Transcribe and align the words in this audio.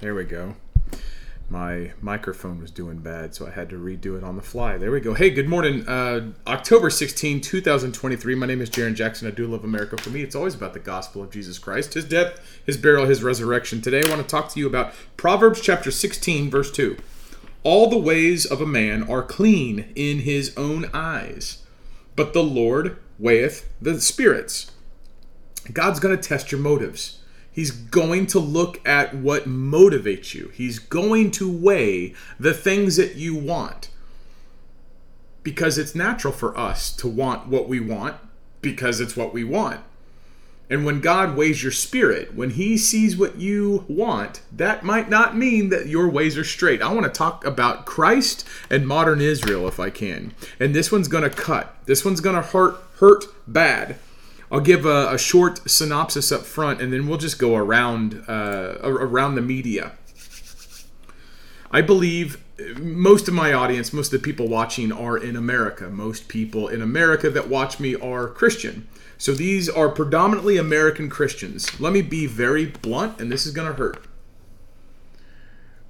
There 0.00 0.14
we 0.14 0.24
go. 0.24 0.56
My 1.48 1.92
microphone 2.02 2.60
was 2.60 2.70
doing 2.70 2.98
bad, 2.98 3.34
so 3.34 3.46
I 3.46 3.50
had 3.50 3.70
to 3.70 3.76
redo 3.76 4.18
it 4.18 4.22
on 4.22 4.36
the 4.36 4.42
fly. 4.42 4.76
There 4.76 4.90
we 4.90 5.00
go. 5.00 5.14
Hey, 5.14 5.30
good 5.30 5.48
morning. 5.48 5.88
Uh, 5.88 6.32
October 6.46 6.90
16, 6.90 7.40
2023. 7.40 8.34
My 8.34 8.44
name 8.44 8.60
is 8.60 8.68
Jarrin 8.68 8.94
Jackson. 8.94 9.26
I 9.26 9.30
do 9.30 9.46
love 9.46 9.64
America. 9.64 9.96
For 9.96 10.10
me, 10.10 10.20
it's 10.20 10.34
always 10.34 10.54
about 10.54 10.74
the 10.74 10.80
gospel 10.80 11.22
of 11.22 11.30
Jesus 11.30 11.58
Christ, 11.58 11.94
his 11.94 12.04
death, 12.04 12.60
his 12.66 12.76
burial, 12.76 13.06
his 13.06 13.22
resurrection. 13.22 13.80
Today, 13.80 14.02
I 14.04 14.10
want 14.10 14.20
to 14.20 14.28
talk 14.28 14.50
to 14.50 14.60
you 14.60 14.66
about 14.66 14.92
Proverbs 15.16 15.62
chapter 15.62 15.90
16, 15.90 16.50
verse 16.50 16.70
2. 16.70 16.98
All 17.62 17.88
the 17.88 17.96
ways 17.96 18.44
of 18.44 18.60
a 18.60 18.66
man 18.66 19.08
are 19.08 19.22
clean 19.22 19.92
in 19.94 20.20
his 20.20 20.54
own 20.58 20.90
eyes, 20.92 21.64
but 22.16 22.34
the 22.34 22.44
Lord 22.44 22.98
weigheth 23.18 23.66
the 23.80 23.98
spirits. 24.02 24.72
God's 25.72 26.00
going 26.00 26.14
to 26.14 26.22
test 26.22 26.52
your 26.52 26.60
motives. 26.60 27.22
He's 27.56 27.70
going 27.70 28.26
to 28.26 28.38
look 28.38 28.86
at 28.86 29.14
what 29.14 29.48
motivates 29.48 30.34
you. 30.34 30.50
He's 30.52 30.78
going 30.78 31.30
to 31.32 31.50
weigh 31.50 32.12
the 32.38 32.52
things 32.52 32.96
that 32.96 33.14
you 33.14 33.34
want. 33.34 33.88
Because 35.42 35.78
it's 35.78 35.94
natural 35.94 36.34
for 36.34 36.54
us 36.54 36.94
to 36.96 37.08
want 37.08 37.46
what 37.46 37.66
we 37.66 37.80
want 37.80 38.16
because 38.60 39.00
it's 39.00 39.16
what 39.16 39.32
we 39.32 39.42
want. 39.42 39.80
And 40.68 40.84
when 40.84 41.00
God 41.00 41.34
weighs 41.34 41.62
your 41.62 41.72
spirit, 41.72 42.34
when 42.34 42.50
He 42.50 42.76
sees 42.76 43.16
what 43.16 43.36
you 43.38 43.86
want, 43.88 44.42
that 44.52 44.82
might 44.82 45.08
not 45.08 45.34
mean 45.34 45.70
that 45.70 45.86
your 45.86 46.10
ways 46.10 46.36
are 46.36 46.44
straight. 46.44 46.82
I 46.82 46.92
want 46.92 47.06
to 47.06 47.10
talk 47.10 47.46
about 47.46 47.86
Christ 47.86 48.46
and 48.68 48.86
modern 48.86 49.22
Israel 49.22 49.66
if 49.66 49.80
I 49.80 49.88
can. 49.88 50.34
And 50.60 50.74
this 50.74 50.92
one's 50.92 51.08
going 51.08 51.24
to 51.24 51.30
cut. 51.30 51.74
This 51.86 52.04
one's 52.04 52.20
going 52.20 52.36
to 52.36 52.42
hurt 52.42 52.76
hurt 52.98 53.24
bad. 53.46 53.96
I'll 54.50 54.60
give 54.60 54.86
a, 54.86 55.12
a, 55.12 55.18
short 55.18 55.68
synopsis 55.68 56.30
up 56.30 56.42
front, 56.42 56.80
and 56.80 56.92
then 56.92 57.08
we'll 57.08 57.18
just 57.18 57.38
go 57.38 57.56
around 57.56 58.22
uh, 58.28 58.78
around 58.82 59.34
the 59.34 59.42
media. 59.42 59.92
I 61.70 61.82
believe 61.82 62.42
most 62.78 63.28
of 63.28 63.34
my 63.34 63.52
audience, 63.52 63.92
most 63.92 64.12
of 64.12 64.20
the 64.20 64.24
people 64.24 64.48
watching, 64.48 64.92
are 64.92 65.18
in 65.18 65.36
America. 65.36 65.88
Most 65.88 66.28
people 66.28 66.68
in 66.68 66.80
America 66.80 67.28
that 67.28 67.48
watch 67.48 67.80
me 67.80 67.94
are 67.96 68.28
Christian. 68.28 68.88
So 69.18 69.32
these 69.32 69.68
are 69.68 69.88
predominantly 69.88 70.56
American 70.56 71.10
Christians. 71.10 71.80
Let 71.80 71.92
me 71.92 72.02
be 72.02 72.26
very 72.26 72.66
blunt, 72.66 73.20
and 73.20 73.32
this 73.32 73.46
is 73.46 73.52
going 73.52 73.68
to 73.68 73.74
hurt. 73.74 74.04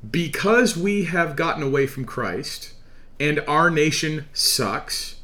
Because 0.09 0.77
we 0.77 1.05
have 1.05 1.37
gotten 1.37 1.63
away 1.63 1.87
from 1.87 2.05
Christ 2.05 2.73
and 3.19 3.41
our 3.49 3.71
nation 3.71 4.27
sucks 4.33 5.17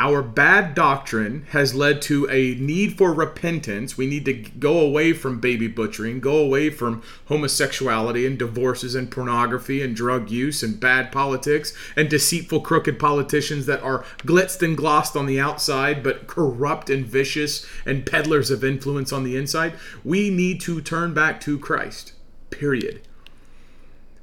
our 0.00 0.22
bad 0.22 0.76
doctrine 0.76 1.44
has 1.50 1.74
led 1.74 2.00
to 2.02 2.28
a 2.30 2.54
need 2.54 2.96
for 2.96 3.12
repentance. 3.12 3.98
We 3.98 4.06
need 4.06 4.24
to 4.26 4.32
go 4.32 4.78
away 4.78 5.12
from 5.12 5.40
baby 5.40 5.66
butchering, 5.66 6.20
go 6.20 6.38
away 6.38 6.70
from 6.70 7.02
homosexuality 7.26 8.24
and 8.24 8.38
divorces 8.38 8.94
and 8.94 9.10
pornography 9.10 9.82
and 9.82 9.96
drug 9.96 10.30
use 10.30 10.62
and 10.62 10.78
bad 10.78 11.10
politics 11.10 11.74
and 11.96 12.08
deceitful, 12.08 12.60
crooked 12.60 13.00
politicians 13.00 13.66
that 13.66 13.82
are 13.82 14.04
glitzed 14.18 14.62
and 14.62 14.76
glossed 14.76 15.16
on 15.16 15.26
the 15.26 15.40
outside 15.40 16.04
but 16.04 16.28
corrupt 16.28 16.88
and 16.88 17.04
vicious 17.04 17.66
and 17.84 18.06
peddlers 18.06 18.52
of 18.52 18.62
influence 18.62 19.12
on 19.12 19.24
the 19.24 19.36
inside. 19.36 19.72
We 20.04 20.30
need 20.30 20.60
to 20.60 20.80
turn 20.80 21.12
back 21.12 21.40
to 21.40 21.58
Christ, 21.58 22.12
period. 22.50 23.02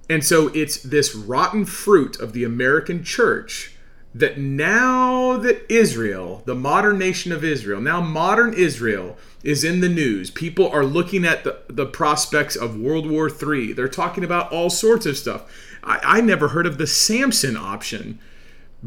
And 0.10 0.24
so 0.24 0.50
it's 0.50 0.82
this 0.82 1.14
rotten 1.14 1.66
fruit 1.66 2.18
of 2.20 2.32
the 2.32 2.46
American 2.46 3.04
church 3.04 3.75
that 4.16 4.38
now 4.38 5.36
that 5.36 5.70
Israel, 5.70 6.42
the 6.46 6.56
modern 6.56 6.98
nation 6.98 7.34
of 7.34 7.44
Israel, 7.44 7.82
now 7.82 8.00
modern 8.00 8.54
Israel 8.54 9.18
is 9.44 9.66
in 9.66 9.82
the 9.82 9.90
news. 9.90 10.32
People 10.32 10.70
are 10.70 10.86
looking 10.86 11.26
at 11.26 11.44
the, 11.44 11.60
the 11.68 11.86
prospects 11.86 12.56
of 12.56 12.80
World 12.80 13.10
War 13.10 13.30
III. 13.30 13.74
They're 13.74 13.90
talking 13.90 14.24
about 14.24 14.54
all 14.54 14.70
sorts 14.70 15.06
of 15.06 15.18
stuff. 15.18 15.44
I, 15.84 16.00
I 16.02 16.22
never 16.22 16.48
heard 16.48 16.66
of 16.66 16.78
the 16.78 16.88
Samson 16.88 17.58
option 17.58 18.20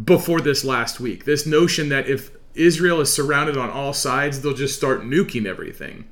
before 0.03 0.41
this 0.41 0.65
last 0.65 0.99
week. 0.99 1.27
This 1.27 1.47
notion 1.47 1.91
that 1.91 2.09
if 2.09 2.31
Israel 2.55 3.03
is 3.03 3.13
surrounded 3.13 3.59
on 3.59 3.69
all 3.69 3.93
sides, 3.93 4.41
they'll 4.41 4.55
just 4.55 4.77
start 4.77 5.03
nuking 5.03 5.45
everything. 5.45 6.09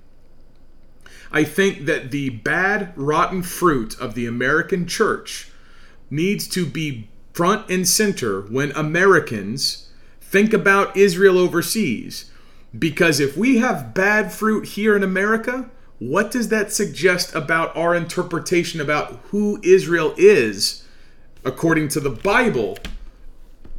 I 1.32 1.42
think 1.44 1.86
that 1.86 2.10
the 2.10 2.28
bad, 2.28 2.92
rotten 2.96 3.42
fruit 3.42 3.98
of 3.98 4.14
the 4.14 4.26
American 4.26 4.86
church 4.86 5.50
needs 6.10 6.46
to 6.48 6.66
be 6.66 7.08
front 7.36 7.68
and 7.68 7.86
center 7.86 8.40
when 8.40 8.70
Americans 8.72 9.90
think 10.22 10.54
about 10.54 10.96
Israel 10.96 11.36
overseas. 11.38 12.30
Because 12.76 13.20
if 13.20 13.36
we 13.36 13.58
have 13.58 13.92
bad 13.92 14.32
fruit 14.32 14.68
here 14.68 14.96
in 14.96 15.02
America, 15.02 15.70
what 15.98 16.30
does 16.30 16.48
that 16.48 16.72
suggest 16.72 17.34
about 17.34 17.76
our 17.76 17.94
interpretation 17.94 18.80
about 18.80 19.20
who 19.24 19.60
Israel 19.62 20.14
is 20.16 20.86
according 21.44 21.88
to 21.88 22.00
the 22.00 22.08
Bible 22.08 22.78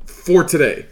for 0.06 0.44
today? 0.44 0.86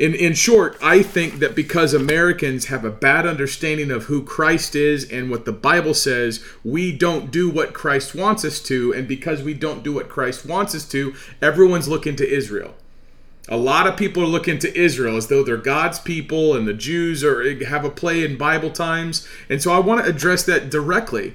In 0.00 0.14
in 0.14 0.32
short, 0.32 0.78
I 0.82 1.02
think 1.02 1.40
that 1.40 1.54
because 1.54 1.92
Americans 1.92 2.66
have 2.66 2.86
a 2.86 2.90
bad 2.90 3.26
understanding 3.26 3.90
of 3.90 4.04
who 4.04 4.24
Christ 4.24 4.74
is 4.74 5.04
and 5.10 5.30
what 5.30 5.44
the 5.44 5.52
Bible 5.52 5.92
says, 5.92 6.42
we 6.64 6.90
don't 6.90 7.30
do 7.30 7.50
what 7.50 7.74
Christ 7.74 8.14
wants 8.14 8.42
us 8.42 8.60
to, 8.60 8.94
and 8.94 9.06
because 9.06 9.42
we 9.42 9.52
don't 9.52 9.84
do 9.84 9.92
what 9.92 10.08
Christ 10.08 10.46
wants 10.46 10.74
us 10.74 10.88
to, 10.88 11.14
everyone's 11.42 11.86
looking 11.86 12.16
to 12.16 12.26
Israel. 12.26 12.74
A 13.46 13.58
lot 13.58 13.86
of 13.86 13.98
people 13.98 14.22
are 14.22 14.26
looking 14.26 14.58
to 14.60 14.74
Israel 14.74 15.18
as 15.18 15.26
though 15.26 15.44
they're 15.44 15.58
God's 15.58 15.98
people 15.98 16.56
and 16.56 16.66
the 16.66 16.72
Jews 16.72 17.22
are 17.22 17.64
have 17.66 17.84
a 17.84 17.90
play 17.90 18.24
in 18.24 18.38
Bible 18.38 18.70
times. 18.70 19.28
And 19.50 19.60
so 19.60 19.70
I 19.70 19.80
want 19.80 20.02
to 20.02 20.10
address 20.10 20.44
that 20.44 20.70
directly 20.70 21.34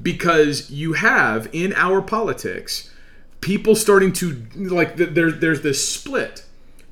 because 0.00 0.70
you 0.70 0.92
have 0.92 1.48
in 1.52 1.72
our 1.74 2.00
politics 2.02 2.92
people 3.40 3.74
starting 3.74 4.12
to 4.12 4.46
like 4.54 4.96
there, 4.96 5.32
there's 5.32 5.62
this 5.62 5.88
split 5.88 6.45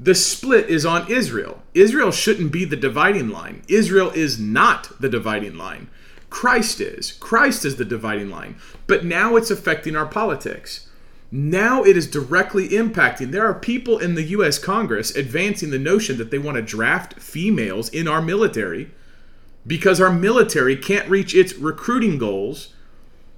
the 0.04 0.14
split 0.14 0.68
is 0.68 0.84
on 0.84 1.10
Israel. 1.10 1.62
Israel 1.72 2.10
shouldn't 2.10 2.52
be 2.52 2.66
the 2.66 2.76
dividing 2.76 3.30
line. 3.30 3.62
Israel 3.68 4.10
is 4.10 4.38
not 4.38 5.00
the 5.00 5.08
dividing 5.08 5.56
line. 5.56 5.88
Christ 6.28 6.78
is. 6.78 7.12
Christ 7.12 7.64
is 7.64 7.76
the 7.76 7.86
dividing 7.86 8.28
line. 8.28 8.56
But 8.86 9.06
now 9.06 9.36
it's 9.36 9.50
affecting 9.50 9.96
our 9.96 10.04
politics. 10.04 10.90
Now 11.32 11.82
it 11.84 11.96
is 11.96 12.10
directly 12.10 12.68
impacting. 12.68 13.30
There 13.30 13.46
are 13.46 13.54
people 13.54 13.98
in 13.98 14.14
the 14.14 14.24
US 14.24 14.58
Congress 14.58 15.16
advancing 15.16 15.70
the 15.70 15.78
notion 15.78 16.18
that 16.18 16.30
they 16.30 16.38
want 16.38 16.56
to 16.56 16.62
draft 16.62 17.18
females 17.18 17.88
in 17.88 18.06
our 18.06 18.20
military 18.20 18.90
because 19.66 20.02
our 20.02 20.12
military 20.12 20.76
can't 20.76 21.08
reach 21.08 21.34
its 21.34 21.54
recruiting 21.54 22.18
goals. 22.18 22.74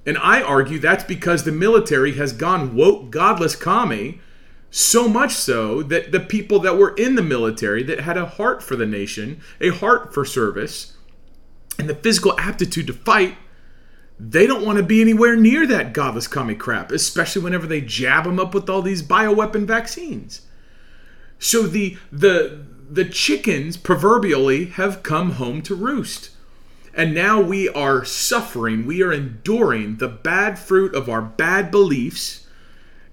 And 0.04 0.18
I 0.18 0.42
argue 0.42 0.80
that's 0.80 1.04
because 1.04 1.44
the 1.44 1.52
military 1.52 2.14
has 2.14 2.32
gone 2.32 2.74
woke, 2.74 3.10
godless 3.12 3.54
commie 3.54 4.20
so 4.70 5.08
much 5.08 5.32
so 5.32 5.82
that 5.82 6.12
the 6.12 6.20
people 6.20 6.58
that 6.60 6.76
were 6.76 6.94
in 6.94 7.14
the 7.14 7.22
military 7.22 7.82
that 7.84 8.00
had 8.00 8.16
a 8.16 8.26
heart 8.26 8.62
for 8.62 8.76
the 8.76 8.86
nation, 8.86 9.40
a 9.60 9.70
heart 9.70 10.12
for 10.12 10.24
service, 10.24 10.96
and 11.78 11.88
the 11.88 11.94
physical 11.94 12.38
aptitude 12.38 12.86
to 12.86 12.92
fight, 12.92 13.36
they 14.18 14.46
don't 14.46 14.64
want 14.64 14.78
to 14.78 14.84
be 14.84 15.00
anywhere 15.00 15.36
near 15.36 15.66
that 15.66 15.92
godless 15.92 16.26
commie 16.26 16.54
crap, 16.54 16.90
especially 16.90 17.42
whenever 17.42 17.66
they 17.66 17.80
jab 17.80 18.24
them 18.24 18.40
up 18.40 18.54
with 18.54 18.68
all 18.68 18.82
these 18.82 19.02
bioweapon 19.02 19.66
vaccines. 19.66 20.42
So 21.38 21.62
the 21.62 21.98
the 22.10 22.64
the 22.88 23.04
chickens 23.04 23.76
proverbially 23.76 24.66
have 24.66 25.02
come 25.02 25.32
home 25.32 25.60
to 25.62 25.74
roost. 25.74 26.30
And 26.94 27.14
now 27.14 27.42
we 27.42 27.68
are 27.68 28.06
suffering, 28.06 28.86
we 28.86 29.02
are 29.02 29.12
enduring 29.12 29.96
the 29.96 30.08
bad 30.08 30.58
fruit 30.58 30.94
of 30.94 31.10
our 31.10 31.20
bad 31.20 31.70
beliefs 31.70 32.45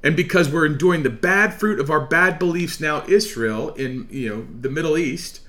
and 0.03 0.15
because 0.15 0.49
we're 0.49 0.65
enduring 0.65 1.03
the 1.03 1.09
bad 1.09 1.53
fruit 1.53 1.79
of 1.79 1.89
our 1.89 2.01
bad 2.01 2.37
beliefs 2.37 2.79
now 2.79 3.03
israel 3.07 3.69
in 3.75 4.07
you 4.11 4.29
know 4.29 4.47
the 4.61 4.69
middle 4.69 4.97
east 4.97 5.39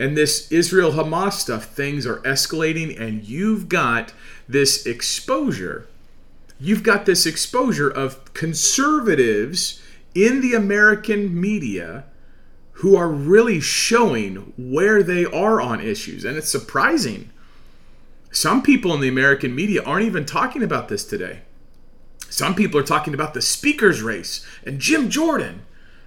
And 0.00 0.16
this 0.16 0.50
Israel 0.50 0.92
Hamas 0.92 1.34
stuff, 1.34 1.66
things 1.66 2.06
are 2.06 2.20
escalating, 2.20 2.98
and 2.98 3.22
you've 3.22 3.68
got 3.68 4.14
this 4.48 4.86
exposure. 4.86 5.88
You've 6.58 6.82
got 6.82 7.04
this 7.04 7.26
exposure 7.26 7.90
of 7.90 8.32
conservatives 8.32 9.82
in 10.14 10.40
the 10.40 10.54
American 10.54 11.38
media 11.38 12.04
who 12.80 12.96
are 12.96 13.08
really 13.08 13.60
showing 13.60 14.54
where 14.56 15.02
they 15.02 15.26
are 15.26 15.60
on 15.60 15.82
issues. 15.82 16.24
And 16.24 16.38
it's 16.38 16.48
surprising. 16.50 17.28
Some 18.32 18.62
people 18.62 18.94
in 18.94 19.02
the 19.02 19.08
American 19.08 19.54
media 19.54 19.82
aren't 19.84 20.06
even 20.06 20.24
talking 20.24 20.62
about 20.62 20.88
this 20.88 21.04
today. 21.04 21.40
Some 22.30 22.54
people 22.54 22.80
are 22.80 22.84
talking 22.84 23.12
about 23.12 23.34
the 23.34 23.42
speaker's 23.42 24.00
race 24.00 24.46
and 24.64 24.80
Jim 24.80 25.10
Jordan. 25.10 25.62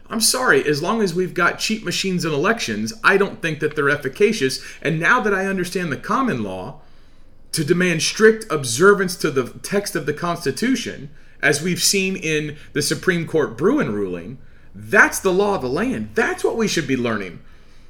I'm 0.09 0.21
sorry, 0.21 0.65
as 0.65 0.81
long 0.81 1.01
as 1.01 1.13
we've 1.13 1.33
got 1.33 1.59
cheap 1.59 1.83
machines 1.83 2.25
in 2.25 2.33
elections, 2.33 2.93
I 3.03 3.17
don't 3.17 3.41
think 3.41 3.59
that 3.59 3.75
they're 3.75 3.89
efficacious. 3.89 4.63
And 4.81 4.99
now 4.99 5.19
that 5.19 5.33
I 5.33 5.45
understand 5.45 5.91
the 5.91 5.97
common 5.97 6.43
law, 6.43 6.81
to 7.51 7.63
demand 7.63 8.01
strict 8.01 8.51
observance 8.51 9.15
to 9.17 9.29
the 9.29 9.47
text 9.59 9.95
of 9.95 10.05
the 10.05 10.13
Constitution, 10.13 11.11
as 11.41 11.61
we've 11.61 11.81
seen 11.81 12.15
in 12.15 12.57
the 12.73 12.81
Supreme 12.81 13.27
Court 13.27 13.57
Bruen 13.57 13.93
ruling, 13.93 14.39
that's 14.73 15.19
the 15.19 15.33
law 15.33 15.55
of 15.55 15.61
the 15.61 15.69
land. 15.69 16.09
That's 16.15 16.43
what 16.43 16.57
we 16.57 16.67
should 16.67 16.87
be 16.87 16.97
learning. 16.97 17.39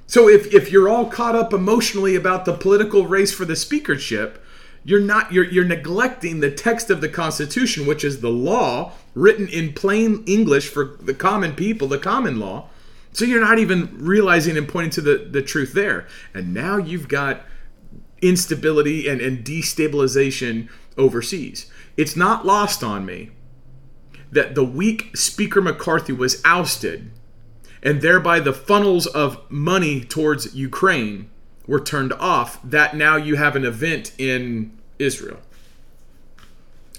So 0.05 0.27
if, 0.27 0.53
if 0.53 0.71
you're 0.71 0.89
all 0.89 1.05
caught 1.05 1.35
up 1.35 1.53
emotionally 1.53 2.15
about 2.15 2.45
the 2.45 2.53
political 2.53 3.07
race 3.07 3.33
for 3.33 3.45
the 3.45 3.55
speakership, 3.55 4.42
you're 4.83 4.99
not 4.99 5.31
you're 5.31 5.45
you're 5.45 5.63
neglecting 5.63 6.39
the 6.39 6.51
text 6.51 6.89
of 6.89 7.01
the 7.01 7.09
Constitution, 7.09 7.85
which 7.85 8.03
is 8.03 8.21
the 8.21 8.29
law 8.29 8.91
written 9.13 9.47
in 9.47 9.73
plain 9.73 10.23
English 10.25 10.67
for 10.67 10.97
the 10.99 11.13
common 11.13 11.53
people, 11.53 11.87
the 11.87 11.97
common 11.97 12.39
law. 12.39 12.67
So 13.11 13.25
you're 13.25 13.41
not 13.41 13.59
even 13.59 13.95
realizing 13.99 14.57
and 14.57 14.67
pointing 14.67 14.91
to 14.91 15.01
the, 15.01 15.29
the 15.29 15.43
truth 15.43 15.73
there. 15.73 16.07
And 16.33 16.53
now 16.53 16.77
you've 16.77 17.07
got 17.07 17.41
instability 18.23 19.07
and, 19.07 19.21
and 19.21 19.45
destabilization 19.45 20.67
overseas. 20.97 21.69
It's 21.95 22.15
not 22.15 22.45
lost 22.45 22.83
on 22.83 23.05
me 23.05 23.29
that 24.31 24.55
the 24.55 24.63
weak 24.65 25.15
Speaker 25.15 25.61
McCarthy 25.61 26.11
was 26.11 26.41
ousted, 26.43 27.11
and 27.83 28.01
thereby 28.01 28.39
the 28.39 28.53
funnels 28.53 29.05
of 29.05 29.39
money 29.51 30.03
towards 30.03 30.55
Ukraine 30.55 31.29
were 31.67 31.79
turned 31.79 32.13
off, 32.13 32.59
that 32.63 32.95
now 32.95 33.15
you 33.15 33.35
have 33.35 33.55
an 33.55 33.65
event 33.65 34.13
in 34.17 34.77
Israel. 34.99 35.39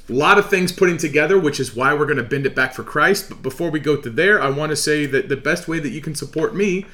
A 0.09 0.13
lot 0.13 0.39
of 0.39 0.51
things 0.51 0.71
putting 0.73 0.99
together, 0.99 1.39
which 1.39 1.59
is 1.59 1.75
why 1.75 1.95
we're 1.95 2.05
going 2.05 2.19
to 2.19 2.23
bend 2.23 2.45
it 2.45 2.55
back 2.55 2.75
for 2.75 2.83
Christ. 2.83 3.29
But 3.29 3.43
before 3.43 3.71
we 3.71 3.81
go 3.81 3.97
to 3.97 4.11
there, 4.11 4.41
I 4.41 4.51
want 4.51 4.71
to 4.71 4.77
say 4.77 5.07
that 5.07 5.29
the 5.29 5.37
best 5.37 5.67
way 5.67 5.79
that 5.79 5.91
you 5.91 6.03
can 6.03 6.15
support 6.15 6.55
me 6.55 6.85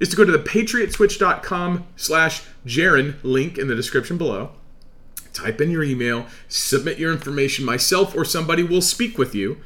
is 0.00 0.08
to 0.08 0.16
go 0.16 0.24
to 0.24 0.32
the 0.32 0.38
patriotswitch.com 0.38 1.86
slash 1.96 2.42
Jarrin 2.66 3.14
link 3.22 3.58
in 3.58 3.68
the 3.68 3.76
description 3.76 4.18
below. 4.18 4.50
Type 5.32 5.60
in 5.60 5.70
your 5.70 5.84
email, 5.84 6.26
submit 6.48 6.98
your 6.98 7.12
information. 7.12 7.64
Myself 7.64 8.16
or 8.16 8.24
somebody 8.24 8.64
will 8.64 8.82
speak 8.82 9.18
with 9.18 9.34
you 9.34 9.58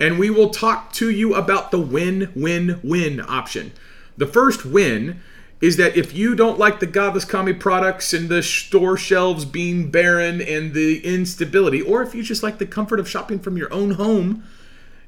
and 0.00 0.18
we 0.18 0.30
will 0.30 0.50
talk 0.50 0.92
to 0.94 1.10
you 1.10 1.34
about 1.34 1.70
the 1.70 1.78
win 1.78 2.32
win 2.34 2.80
win 2.82 3.20
option. 3.20 3.72
The 4.16 4.26
first 4.26 4.64
win 4.64 5.20
is 5.60 5.76
that 5.76 5.96
if 5.96 6.14
you 6.14 6.34
don't 6.34 6.58
like 6.58 6.80
the 6.80 7.26
commie 7.28 7.52
products 7.52 8.12
and 8.12 8.28
the 8.28 8.42
store 8.42 8.96
shelves 8.96 9.44
being 9.44 9.90
barren 9.90 10.40
and 10.40 10.72
the 10.72 11.04
instability, 11.04 11.82
or 11.82 12.02
if 12.02 12.14
you 12.14 12.22
just 12.22 12.42
like 12.42 12.58
the 12.58 12.66
comfort 12.66 12.98
of 12.98 13.08
shopping 13.08 13.38
from 13.38 13.56
your 13.56 13.72
own 13.72 13.92
home 13.92 14.42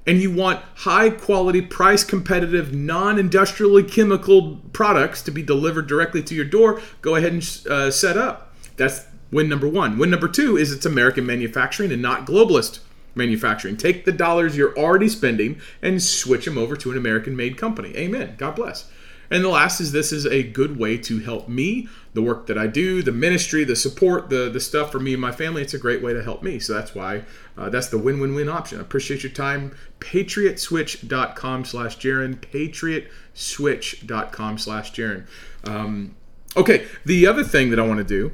and 0.06 0.20
you 0.20 0.30
want 0.30 0.62
high 0.76 1.08
quality, 1.08 1.62
price 1.62 2.04
competitive, 2.04 2.74
non 2.74 3.18
industrially 3.18 3.82
chemical 3.82 4.56
products 4.72 5.22
to 5.22 5.30
be 5.30 5.42
delivered 5.42 5.86
directly 5.86 6.22
to 6.22 6.34
your 6.34 6.44
door, 6.44 6.82
go 7.00 7.16
ahead 7.16 7.32
and 7.32 7.66
uh, 7.70 7.90
set 7.90 8.16
up. 8.18 8.52
That's 8.76 9.06
win 9.30 9.48
number 9.48 9.68
one. 9.68 9.96
Win 9.96 10.10
number 10.10 10.28
two 10.28 10.58
is 10.58 10.70
it's 10.72 10.84
American 10.84 11.24
manufacturing 11.24 11.92
and 11.92 12.02
not 12.02 12.26
globalist 12.26 12.80
manufacturing. 13.14 13.76
Take 13.76 14.04
the 14.04 14.12
dollars 14.12 14.56
you're 14.56 14.76
already 14.76 15.08
spending 15.08 15.60
and 15.80 16.02
switch 16.02 16.44
them 16.44 16.58
over 16.58 16.76
to 16.76 16.90
an 16.90 16.98
American 16.98 17.36
made 17.36 17.56
company. 17.56 17.96
Amen. 17.96 18.34
God 18.36 18.56
bless. 18.56 18.90
And 19.32 19.44
the 19.44 19.48
last 19.48 19.80
is 19.80 19.92
this 19.92 20.12
is 20.12 20.26
a 20.26 20.42
good 20.42 20.78
way 20.78 20.98
to 20.98 21.20
help 21.20 21.48
me, 21.48 21.88
the 22.14 22.22
work 22.22 22.46
that 22.46 22.58
I 22.58 22.66
do, 22.66 23.02
the 23.02 23.12
ministry, 23.12 23.64
the 23.64 23.76
support, 23.76 24.30
the, 24.30 24.50
the 24.50 24.60
stuff 24.60 24.92
for 24.92 25.00
me 25.00 25.12
and 25.12 25.20
my 25.20 25.32
family. 25.32 25.62
It's 25.62 25.74
a 25.74 25.78
great 25.78 26.02
way 26.02 26.12
to 26.12 26.22
help 26.22 26.42
me. 26.42 26.58
So 26.58 26.74
that's 26.74 26.94
why 26.94 27.22
uh, 27.56 27.70
that's 27.70 27.88
the 27.88 27.98
win 27.98 28.20
win 28.20 28.34
win 28.34 28.48
option. 28.48 28.78
I 28.78 28.82
appreciate 28.82 29.22
your 29.22 29.32
time. 29.32 29.76
Patriotswitch.com 30.00 31.64
slash 31.64 31.98
Jarrin. 31.98 32.36
Patriotswitch.com 32.36 34.58
slash 34.58 34.92
Jarrin. 34.92 35.26
Um, 35.64 36.14
okay, 36.56 36.86
the 37.04 37.26
other 37.26 37.44
thing 37.44 37.70
that 37.70 37.78
I 37.78 37.86
want 37.86 37.98
to 37.98 38.04
do 38.04 38.32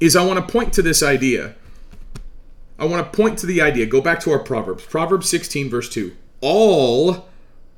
is 0.00 0.16
I 0.16 0.24
want 0.24 0.38
to 0.38 0.52
point 0.52 0.72
to 0.74 0.82
this 0.82 1.02
idea 1.02 1.54
I 2.80 2.86
want 2.86 3.04
to 3.04 3.16
point 3.16 3.38
to 3.40 3.46
the 3.46 3.60
idea. 3.60 3.84
Go 3.84 4.00
back 4.00 4.20
to 4.20 4.32
our 4.32 4.38
Proverbs. 4.38 4.86
Proverbs 4.86 5.28
16, 5.28 5.68
verse 5.68 5.90
2. 5.90 6.16
All 6.40 7.28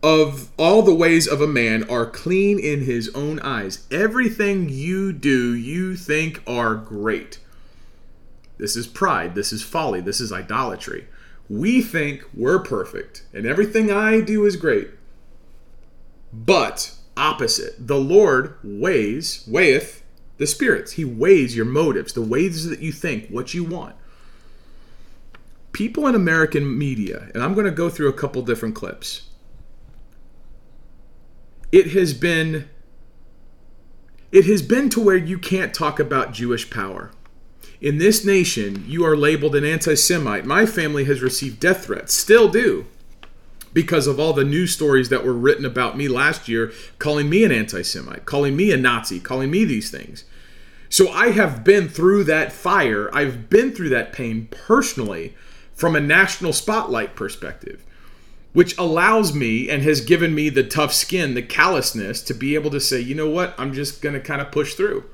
of 0.02 0.50
all 0.58 0.82
the 0.82 0.94
ways 0.94 1.28
of 1.28 1.40
a 1.40 1.46
man 1.46 1.88
are 1.88 2.06
clean 2.06 2.58
in 2.58 2.82
his 2.82 3.08
own 3.14 3.38
eyes. 3.40 3.87
Everything 3.90 4.69
you 4.69 5.12
do, 5.12 5.54
you 5.54 5.96
think 5.96 6.43
are 6.46 6.75
great. 6.75 7.38
This 8.59 8.76
is 8.76 8.87
pride. 8.87 9.35
This 9.35 9.52
is 9.52 9.62
folly. 9.62 10.00
This 10.00 10.21
is 10.21 10.32
idolatry. 10.32 11.06
We 11.49 11.82
think 11.82 12.25
we're 12.35 12.61
perfect 12.61 13.25
and 13.32 13.47
everything 13.47 13.90
I 13.90 14.21
do 14.21 14.44
is 14.44 14.56
great. 14.56 14.90
But 16.32 16.94
opposite, 17.16 17.87
the 17.87 17.99
Lord 17.99 18.56
weighs, 18.62 19.44
weigheth 19.47 20.02
the 20.38 20.47
spirits. 20.47 20.92
He 20.92 21.04
weighs 21.04 21.54
your 21.54 21.66
motives, 21.66 22.12
the 22.12 22.23
ways 22.23 22.66
that 22.68 22.80
you 22.80 22.90
think, 22.90 23.28
what 23.28 23.54
you 23.54 23.64
want 23.64 23.97
people 25.73 26.06
in 26.06 26.14
American 26.14 26.78
media, 26.78 27.30
and 27.35 27.42
I'm 27.42 27.54
going 27.54 27.66
to 27.66 27.73
go 27.73 27.88
through 27.88 28.09
a 28.09 28.12
couple 28.12 28.42
different 28.42 28.75
clips. 28.75 29.28
It 31.73 31.93
has 31.93 32.12
been 32.12 32.69
it 34.31 34.47
has 34.47 34.62
been 34.62 34.88
to 34.91 35.00
where 35.00 35.17
you 35.17 35.38
can't 35.38 35.75
talk 35.75 35.99
about 35.99 36.33
Jewish 36.33 36.71
power. 36.71 37.11
In 37.81 37.99
this 37.99 38.25
nation, 38.25 38.85
you 38.87 39.05
are 39.05 39.17
labeled 39.17 39.57
an 39.57 39.64
anti-Semite. 39.64 40.47
My 40.47 40.64
family 40.64 41.05
has 41.05 41.21
received 41.21 41.61
death 41.61 41.85
threats, 41.85 42.14
still 42.14 42.49
do, 42.49 42.87
because 43.75 44.07
of 44.07 44.19
all 44.19 44.33
the 44.33 44.45
news 44.45 44.73
stories 44.73 45.11
that 45.11 45.25
were 45.25 45.35
written 45.35 45.67
about 45.67 45.97
me 45.97 46.09
last 46.09 46.49
year, 46.49 46.73
calling 46.99 47.29
me 47.29 47.45
an 47.45 47.52
anti-Semite, 47.52 48.25
calling 48.25 48.57
me 48.57 48.73
a 48.73 48.76
Nazi, 48.76 49.21
calling 49.21 49.50
me 49.50 49.64
these 49.64 49.91
things. 49.91 50.25
So 50.88 51.11
I 51.11 51.31
have 51.31 51.64
been 51.64 51.88
through 51.88 52.25
that 52.25 52.52
fire. 52.52 53.11
I've 53.14 53.50
been 53.50 53.73
through 53.73 53.91
that 53.91 54.12
pain 54.12 54.49
personally 54.50 55.35
from 55.75 55.97
a 55.97 56.00
national 56.00 56.52
spotlight 56.52 57.17
perspective, 57.17 57.85
which 58.52 58.76
allows 58.76 59.35
me 59.35 59.71
and 59.71 59.82
has 59.82 60.00
given 60.00 60.35
me 60.35 60.49
the 60.49 60.62
tough 60.62 60.92
skin, 60.92 61.35
the 61.35 61.42
callousness 61.42 62.21
to 62.23 62.35
be 62.35 62.54
able 62.54 62.71
to 62.71 62.80
say, 62.80 63.00
you 63.00 63.14
know 63.14 63.28
what, 63.28 63.54
I'm 63.59 63.73
just 63.73 64.02
going 64.02 64.14
to 64.14 64.21
kind 64.21 64.40
of 64.40 64.50
push 64.50 64.75
through. 64.75 65.04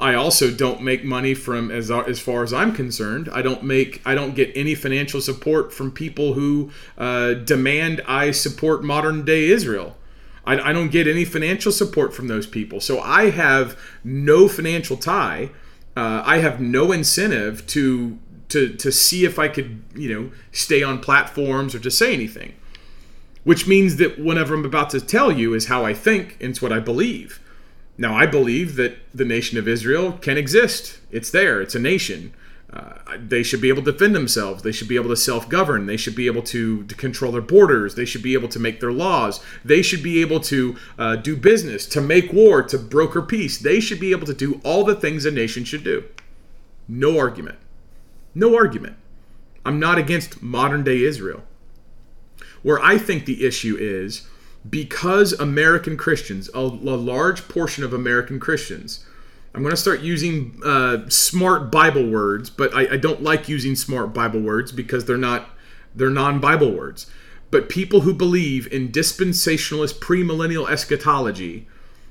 I 0.00 0.14
also 0.14 0.50
don't 0.50 0.82
make 0.82 1.02
money 1.02 1.34
from 1.34 1.70
as 1.72 1.90
as 1.90 2.20
far 2.20 2.44
as 2.44 2.52
I'm 2.52 2.72
concerned. 2.72 3.28
I 3.32 3.42
don't 3.42 3.64
make 3.64 4.00
I 4.06 4.14
don't 4.14 4.34
get 4.34 4.52
any 4.54 4.76
financial 4.76 5.20
support 5.20 5.72
from 5.72 5.90
people 5.90 6.34
who 6.34 6.70
uh, 6.96 7.34
demand 7.34 8.00
I 8.06 8.30
support 8.30 8.84
modern 8.84 9.24
day 9.24 9.48
Israel. 9.48 9.96
I, 10.44 10.70
I 10.70 10.72
don't 10.72 10.90
get 10.90 11.08
any 11.08 11.24
financial 11.24 11.72
support 11.72 12.14
from 12.14 12.28
those 12.28 12.46
people. 12.46 12.80
So 12.80 13.00
I 13.00 13.30
have 13.30 13.76
no 14.04 14.48
financial 14.48 14.96
tie. 14.96 15.50
Uh, 15.96 16.22
I 16.24 16.38
have 16.38 16.60
no 16.60 16.92
incentive 16.92 17.66
to 17.68 18.18
to 18.48 18.74
to 18.74 18.92
see 18.92 19.24
if 19.24 19.38
I 19.38 19.48
could 19.48 19.82
you 19.94 20.12
know 20.12 20.30
stay 20.52 20.82
on 20.82 21.00
platforms 21.00 21.74
or 21.74 21.78
to 21.80 21.90
say 21.90 22.12
anything. 22.12 22.54
Which 23.44 23.66
means 23.66 23.96
that 23.96 24.18
whatever 24.18 24.54
I'm 24.54 24.64
about 24.64 24.90
to 24.90 25.00
tell 25.00 25.32
you 25.32 25.54
is 25.54 25.66
how 25.66 25.84
I 25.84 25.94
think 25.94 26.36
and 26.40 26.50
it's 26.50 26.62
what 26.62 26.72
I 26.72 26.80
believe. 26.80 27.40
Now 27.96 28.14
I 28.14 28.26
believe 28.26 28.76
that 28.76 28.98
the 29.14 29.24
nation 29.24 29.58
of 29.58 29.66
Israel 29.66 30.12
can 30.12 30.36
exist. 30.36 30.98
It's 31.10 31.30
there. 31.30 31.60
It's 31.60 31.74
a 31.74 31.80
nation. 31.80 32.32
Uh, 32.70 32.98
they 33.18 33.42
should 33.42 33.62
be 33.62 33.70
able 33.70 33.82
to 33.82 33.92
defend 33.92 34.14
themselves. 34.14 34.62
They 34.62 34.72
should 34.72 34.88
be 34.88 34.96
able 34.96 35.08
to 35.08 35.16
self-govern. 35.16 35.86
They 35.86 35.96
should 35.96 36.14
be 36.14 36.26
able 36.26 36.42
to, 36.42 36.84
to 36.84 36.94
control 36.94 37.32
their 37.32 37.40
borders. 37.40 37.94
They 37.94 38.04
should 38.04 38.22
be 38.22 38.34
able 38.34 38.48
to 38.48 38.58
make 38.58 38.80
their 38.80 38.92
laws. 38.92 39.40
They 39.64 39.80
should 39.80 40.02
be 40.02 40.20
able 40.20 40.40
to 40.40 40.76
uh, 40.98 41.16
do 41.16 41.34
business, 41.34 41.86
to 41.86 42.02
make 42.02 42.30
war, 42.30 42.62
to 42.64 42.78
broker 42.78 43.22
peace. 43.22 43.56
They 43.56 43.80
should 43.80 43.98
be 43.98 44.10
able 44.10 44.26
to 44.26 44.34
do 44.34 44.60
all 44.64 44.84
the 44.84 44.94
things 44.94 45.24
a 45.24 45.30
nation 45.30 45.64
should 45.64 45.82
do. 45.82 46.04
No 46.86 47.18
argument. 47.18 47.58
No 48.38 48.54
argument. 48.54 48.96
I'm 49.66 49.80
not 49.80 49.98
against 49.98 50.40
modern 50.40 50.84
day 50.84 51.02
Israel. 51.02 51.42
Where 52.62 52.78
I 52.78 52.96
think 52.96 53.24
the 53.24 53.44
issue 53.44 53.76
is 53.78 54.28
because 54.68 55.32
American 55.32 55.96
Christians, 55.96 56.48
a, 56.54 56.60
a 56.60 56.96
large 56.96 57.48
portion 57.48 57.82
of 57.82 57.92
American 57.92 58.38
Christians, 58.38 59.04
I'm 59.54 59.62
going 59.62 59.72
to 59.72 59.80
start 59.80 60.02
using 60.02 60.60
uh, 60.64 61.08
smart 61.08 61.72
Bible 61.72 62.08
words, 62.08 62.48
but 62.48 62.72
I, 62.72 62.94
I 62.94 62.96
don't 62.96 63.24
like 63.24 63.48
using 63.48 63.74
smart 63.74 64.14
Bible 64.14 64.40
words 64.40 64.70
because 64.70 65.04
they're 65.04 65.16
not 65.16 65.50
they're 65.92 66.10
non-Bible 66.10 66.70
words. 66.70 67.10
But 67.50 67.68
people 67.68 68.02
who 68.02 68.14
believe 68.14 68.72
in 68.72 68.90
dispensationalist 68.90 69.98
premillennial 69.98 70.70
eschatology 70.70 71.66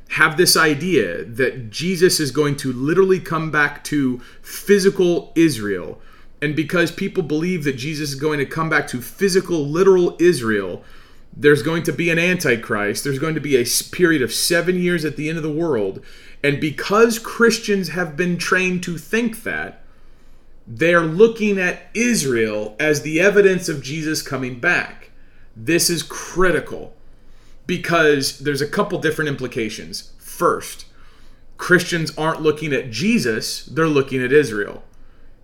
have 0.10 0.36
this 0.36 0.58
idea 0.58 1.24
that 1.24 1.70
Jesus 1.70 2.20
is 2.20 2.32
going 2.32 2.58
to 2.58 2.74
literally 2.74 3.22
come 3.22 3.50
back 3.50 3.86
to 3.86 4.20
physical 4.42 5.32
Israel. 5.36 6.02
And 6.42 6.56
because 6.56 6.92
people 6.92 7.24
believe 7.24 7.64
that 7.64 7.78
Jesus 7.78 8.10
is 8.10 8.16
going 8.16 8.40
to 8.40 8.46
come 8.46 8.70
back 8.70 8.88
to 8.90 9.02
physical, 9.02 9.66
literal 9.66 10.16
Israel, 10.20 10.84
there's 11.36 11.64
going 11.64 11.84
to 11.84 11.94
be 11.94 12.10
an 12.10 12.20
antichrist. 12.20 13.04
There's 13.04 13.20
going 13.20 13.36
to 13.36 13.42
be 13.42 13.56
a 13.56 13.66
period 13.92 14.22
of 14.22 14.34
seven 14.34 14.80
years 14.80 15.06
at 15.06 15.16
the 15.16 15.30
end 15.30 15.38
of 15.38 15.44
the 15.44 15.52
world. 15.52 16.04
And 16.44 16.62
because 16.62 17.20
Christians 17.20 17.90
have 17.90 18.16
been 18.16 18.38
trained 18.38 18.84
to 18.84 18.98
think 18.98 19.44
that, 19.44 19.84
they're 20.68 21.02
looking 21.02 21.58
at 21.58 21.84
Israel 21.94 22.76
as 22.80 23.02
the 23.02 23.22
evidence 23.22 23.70
of 23.70 23.82
Jesus 23.82 24.22
coming 24.22 24.60
back. 24.60 25.12
This 25.56 25.90
is 25.90 26.04
critical 26.04 26.94
because 27.66 28.40
there's 28.40 28.62
a 28.62 28.68
couple 28.68 29.00
different 29.00 29.30
implications. 29.30 30.12
First, 30.18 30.86
Christians 31.58 32.16
aren't 32.18 32.42
looking 32.42 32.74
at 32.74 32.92
Jesus, 32.92 33.66
they're 33.66 33.88
looking 33.88 34.22
at 34.22 34.32
Israel. 34.32 34.84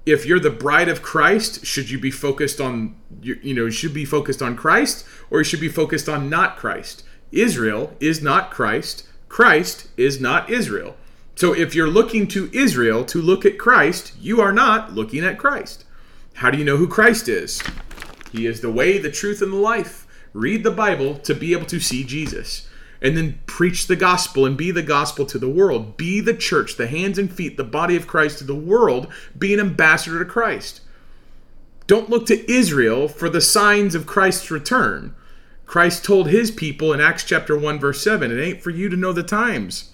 If 0.05 0.25
you're 0.25 0.39
the 0.39 0.49
bride 0.49 0.89
of 0.89 1.01
Christ, 1.01 1.65
should 1.65 1.89
you 1.89 1.97
be 1.97 2.11
focused 2.11 2.59
on 2.59 2.95
you, 3.21 3.39
you 3.41 3.53
know, 3.53 3.69
should 3.69 3.93
be 3.93 4.05
focused 4.05 4.41
on 4.41 4.55
Christ 4.55 5.05
or 5.29 5.39
you 5.39 5.43
should 5.45 5.61
be 5.61 5.69
focused 5.69 6.09
on 6.09 6.29
not 6.29 6.57
Christ? 6.57 7.03
Israel 7.31 7.95
is 7.99 8.21
not 8.21 8.51
Christ. 8.51 9.07
Christ 9.29 9.87
is 9.97 10.19
not 10.19 10.49
Israel. 10.49 10.95
So 11.35 11.53
if 11.53 11.73
you're 11.73 11.89
looking 11.89 12.27
to 12.29 12.49
Israel 12.53 13.03
to 13.05 13.21
look 13.21 13.45
at 13.45 13.57
Christ, 13.57 14.13
you 14.19 14.39
are 14.41 14.53
not 14.53 14.93
looking 14.93 15.23
at 15.23 15.39
Christ. 15.39 15.85
How 16.35 16.51
do 16.51 16.57
you 16.57 16.65
know 16.65 16.77
who 16.77 16.87
Christ 16.87 17.27
is? 17.27 17.61
He 18.31 18.45
is 18.45 18.61
the 18.61 18.71
way, 18.71 18.97
the 18.97 19.11
truth, 19.11 19.41
and 19.41 19.51
the 19.51 19.57
life. 19.57 20.05
Read 20.33 20.63
the 20.63 20.71
Bible 20.71 21.15
to 21.19 21.33
be 21.33 21.53
able 21.53 21.65
to 21.67 21.79
see 21.79 22.03
Jesus. 22.03 22.67
And 23.03 23.17
then 23.17 23.41
preach 23.45 23.87
the 23.87 23.97
gospel 23.97 24.45
and 24.45 24.57
be 24.57 24.71
the 24.71 24.81
gospel 24.81 25.25
to 25.25 25.37
the 25.37 25.49
world. 25.49 25.97
Be 25.97 26.21
the 26.21 26.33
church, 26.33 26.77
the 26.77 26.87
hands 26.87 27.19
and 27.19 27.31
feet, 27.31 27.57
the 27.57 27.63
body 27.63 27.97
of 27.97 28.07
Christ 28.07 28.37
to 28.39 28.45
the 28.45 28.55
world. 28.55 29.11
Be 29.37 29.53
an 29.53 29.59
ambassador 29.59 30.19
to 30.19 30.25
Christ. 30.25 30.81
Don't 31.85 32.09
look 32.09 32.25
to 32.27 32.49
Israel 32.49 33.09
for 33.09 33.29
the 33.29 33.41
signs 33.41 33.93
of 33.93 34.07
Christ's 34.07 34.49
return. 34.49 35.13
Christ 35.65 36.05
told 36.05 36.29
his 36.29 36.49
people 36.49 36.93
in 36.93 37.01
Acts 37.01 37.25
chapter 37.25 37.57
1 37.57 37.79
verse 37.79 38.01
7, 38.01 38.31
it 38.31 38.41
ain't 38.41 38.61
for 38.61 38.69
you 38.69 38.87
to 38.87 38.95
know 38.95 39.11
the 39.11 39.23
times 39.23 39.93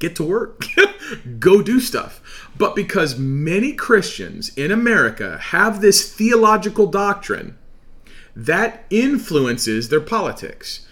get 0.00 0.16
to 0.16 0.24
work, 0.24 0.64
go 1.38 1.62
do 1.62 1.78
stuff. 1.78 2.48
But 2.58 2.74
because 2.74 3.16
many 3.18 3.72
Christians 3.72 4.52
in 4.56 4.72
America 4.72 5.38
have 5.38 5.80
this 5.80 6.12
theological 6.12 6.86
doctrine, 6.86 7.56
that 8.34 8.84
influences 8.90 9.88
their 9.88 10.00
politics. 10.00 10.86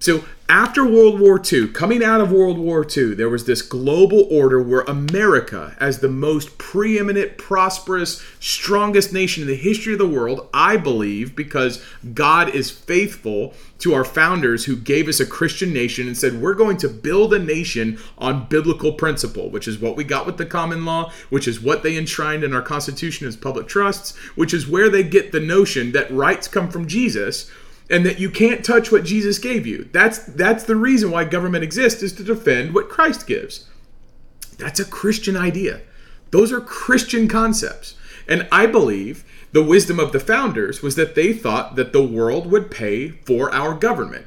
So 0.00 0.24
after 0.48 0.82
World 0.82 1.20
War 1.20 1.38
II, 1.40 1.68
coming 1.68 2.02
out 2.02 2.22
of 2.22 2.32
World 2.32 2.56
War 2.56 2.86
II, 2.86 3.14
there 3.14 3.28
was 3.28 3.44
this 3.44 3.60
global 3.60 4.26
order 4.30 4.60
where 4.60 4.80
America, 4.80 5.76
as 5.78 5.98
the 5.98 6.08
most 6.08 6.56
preeminent, 6.56 7.36
prosperous, 7.36 8.24
strongest 8.40 9.12
nation 9.12 9.42
in 9.42 9.46
the 9.46 9.56
history 9.56 9.92
of 9.92 9.98
the 9.98 10.08
world, 10.08 10.48
I 10.54 10.78
believe, 10.78 11.36
because 11.36 11.84
God 12.14 12.48
is 12.54 12.70
faithful 12.70 13.52
to 13.80 13.92
our 13.92 14.04
founders 14.04 14.64
who 14.64 14.74
gave 14.74 15.06
us 15.06 15.20
a 15.20 15.26
Christian 15.26 15.70
nation 15.70 16.06
and 16.06 16.16
said, 16.16 16.40
we're 16.40 16.54
going 16.54 16.78
to 16.78 16.88
build 16.88 17.34
a 17.34 17.38
nation 17.38 17.98
on 18.16 18.48
biblical 18.48 18.94
principle, 18.94 19.50
which 19.50 19.68
is 19.68 19.78
what 19.78 19.96
we 19.96 20.04
got 20.04 20.24
with 20.24 20.38
the 20.38 20.46
common 20.46 20.86
law, 20.86 21.12
which 21.28 21.46
is 21.46 21.60
what 21.60 21.82
they 21.82 21.98
enshrined 21.98 22.42
in 22.42 22.54
our 22.54 22.62
Constitution 22.62 23.28
as 23.28 23.36
public 23.36 23.68
trusts, 23.68 24.16
which 24.34 24.54
is 24.54 24.66
where 24.66 24.88
they 24.88 25.02
get 25.02 25.30
the 25.30 25.40
notion 25.40 25.92
that 25.92 26.10
rights 26.10 26.48
come 26.48 26.70
from 26.70 26.88
Jesus 26.88 27.50
and 27.90 28.06
that 28.06 28.20
you 28.20 28.30
can't 28.30 28.64
touch 28.64 28.92
what 28.92 29.04
Jesus 29.04 29.38
gave 29.38 29.66
you. 29.66 29.88
That's 29.92 30.18
that's 30.18 30.64
the 30.64 30.76
reason 30.76 31.10
why 31.10 31.24
government 31.24 31.64
exists 31.64 32.02
is 32.02 32.12
to 32.14 32.22
defend 32.24 32.74
what 32.74 32.88
Christ 32.88 33.26
gives. 33.26 33.68
That's 34.58 34.80
a 34.80 34.84
Christian 34.84 35.36
idea. 35.36 35.80
Those 36.30 36.52
are 36.52 36.60
Christian 36.60 37.26
concepts. 37.26 37.96
And 38.28 38.46
I 38.52 38.66
believe 38.66 39.24
the 39.52 39.64
wisdom 39.64 39.98
of 39.98 40.12
the 40.12 40.20
founders 40.20 40.82
was 40.82 40.94
that 40.94 41.16
they 41.16 41.32
thought 41.32 41.74
that 41.74 41.92
the 41.92 42.04
world 42.04 42.46
would 42.46 42.70
pay 42.70 43.08
for 43.08 43.52
our 43.52 43.74
government. 43.74 44.26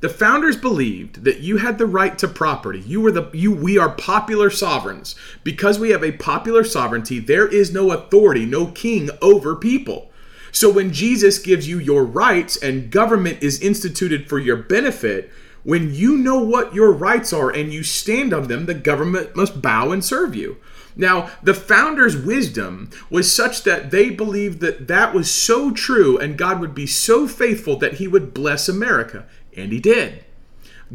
The 0.00 0.08
founders 0.08 0.56
believed 0.56 1.24
that 1.24 1.40
you 1.40 1.56
had 1.56 1.78
the 1.78 1.86
right 1.86 2.16
to 2.18 2.28
property. 2.28 2.80
You 2.80 3.00
were 3.00 3.10
the 3.10 3.30
you 3.32 3.50
we 3.50 3.78
are 3.78 3.88
popular 3.88 4.50
sovereigns. 4.50 5.16
Because 5.42 5.78
we 5.78 5.90
have 5.90 6.04
a 6.04 6.12
popular 6.12 6.62
sovereignty, 6.62 7.18
there 7.18 7.48
is 7.48 7.72
no 7.72 7.90
authority, 7.90 8.44
no 8.44 8.66
king 8.66 9.10
over 9.22 9.56
people. 9.56 10.10
So 10.52 10.70
when 10.70 10.92
Jesus 10.92 11.38
gives 11.38 11.68
you 11.68 11.78
your 11.78 12.04
rights 12.04 12.56
and 12.56 12.90
government 12.90 13.42
is 13.42 13.60
instituted 13.60 14.28
for 14.28 14.38
your 14.38 14.56
benefit, 14.56 15.30
when 15.62 15.92
you 15.92 16.16
know 16.16 16.42
what 16.42 16.74
your 16.74 16.92
rights 16.92 17.32
are 17.32 17.50
and 17.50 17.72
you 17.72 17.82
stand 17.82 18.32
on 18.32 18.48
them, 18.48 18.66
the 18.66 18.74
government 18.74 19.36
must 19.36 19.60
bow 19.60 19.90
and 19.90 20.04
serve 20.04 20.34
you. 20.34 20.56
Now, 20.96 21.30
the 21.42 21.54
founders' 21.54 22.16
wisdom 22.16 22.90
was 23.08 23.30
such 23.30 23.62
that 23.62 23.90
they 23.90 24.10
believed 24.10 24.60
that 24.60 24.88
that 24.88 25.14
was 25.14 25.30
so 25.30 25.70
true 25.70 26.18
and 26.18 26.36
God 26.36 26.60
would 26.60 26.74
be 26.74 26.86
so 26.86 27.28
faithful 27.28 27.76
that 27.76 27.94
he 27.94 28.08
would 28.08 28.34
bless 28.34 28.68
America. 28.68 29.26
And 29.56 29.72
he 29.72 29.80
did. 29.80 30.24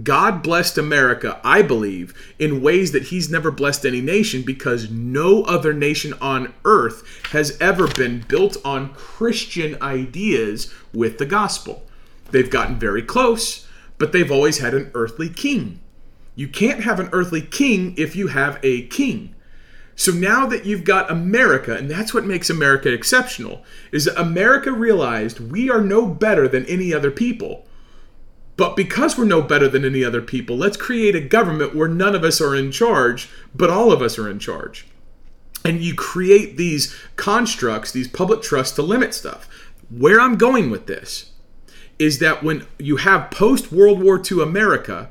God 0.01 0.41
blessed 0.41 0.79
America, 0.79 1.39
I 1.43 1.62
believe, 1.62 2.13
in 2.39 2.63
ways 2.63 2.91
that 2.93 3.03
He's 3.03 3.29
never 3.29 3.51
blessed 3.51 3.85
any 3.85 4.01
nation 4.01 4.41
because 4.41 4.89
no 4.89 5.43
other 5.43 5.71
nation 5.71 6.13
on 6.19 6.53
earth 6.65 7.03
has 7.31 7.55
ever 7.62 7.88
been 7.88 8.25
built 8.27 8.57
on 8.65 8.93
Christian 8.95 9.79
ideas 9.81 10.73
with 10.93 11.19
the 11.19 11.27
gospel. 11.27 11.83
They've 12.31 12.50
gotten 12.50 12.79
very 12.79 13.03
close, 13.03 13.67
but 14.00 14.12
they've 14.12 14.31
always 14.31 14.57
had 14.57 14.73
an 14.73 14.89
earthly 14.95 15.29
king. 15.29 15.79
You 16.35 16.47
can't 16.47 16.83
have 16.83 17.00
an 17.00 17.09
earthly 17.12 17.41
king 17.41 17.93
if 17.95 18.15
you 18.15 18.27
have 18.27 18.59
a 18.63 18.88
king. 18.88 19.35
So 19.95 20.12
now 20.12 20.47
that 20.47 20.65
you've 20.65 20.83
got 20.83 21.12
America, 21.12 21.75
and 21.75 21.91
that's 21.91 22.15
what 22.15 22.25
makes 22.25 22.50
America 22.50 22.91
exceptional, 22.91 23.63
is 23.91 24.05
that 24.05 24.19
America 24.19 24.71
realized 24.71 25.51
we 25.51 25.69
are 25.69 25.81
no 25.81 26.07
better 26.07 26.47
than 26.47 26.65
any 26.65 26.91
other 26.91 27.12
people 27.12 27.67
but 28.55 28.75
because 28.75 29.17
we're 29.17 29.25
no 29.25 29.41
better 29.41 29.67
than 29.67 29.83
any 29.83 30.03
other 30.03 30.22
people, 30.22 30.55
let's 30.55 30.77
create 30.77 31.15
a 31.15 31.22
government 31.22 31.75
where 31.75 31.88
none 31.88 32.15
of 32.15 32.24
us 32.24 32.39
are 32.39 32.55
in 32.55 32.72
charge, 32.72 33.29
but 33.55 33.69
all 33.69 33.91
of 33.91 34.01
us 34.01 34.19
are 34.19 34.29
in 34.29 34.39
charge. 34.39 34.86
And 35.65 35.81
you 35.81 35.95
create 35.95 36.57
these 36.57 36.95
constructs, 37.15 37.91
these 37.91 38.07
public 38.07 38.41
trusts 38.41 38.75
to 38.75 38.81
limit 38.81 39.13
stuff. 39.13 39.48
Where 39.89 40.19
I'm 40.19 40.38
going 40.38 40.69
with 40.69 40.88
this 40.88 41.31
is 41.98 42.19
that 42.19 42.43
when 42.43 42.67
you 42.77 42.98
have 42.98 43.31
post 43.31 43.72
World 43.72 44.01
War 44.01 44.22
II 44.22 44.41
America, 44.41 45.10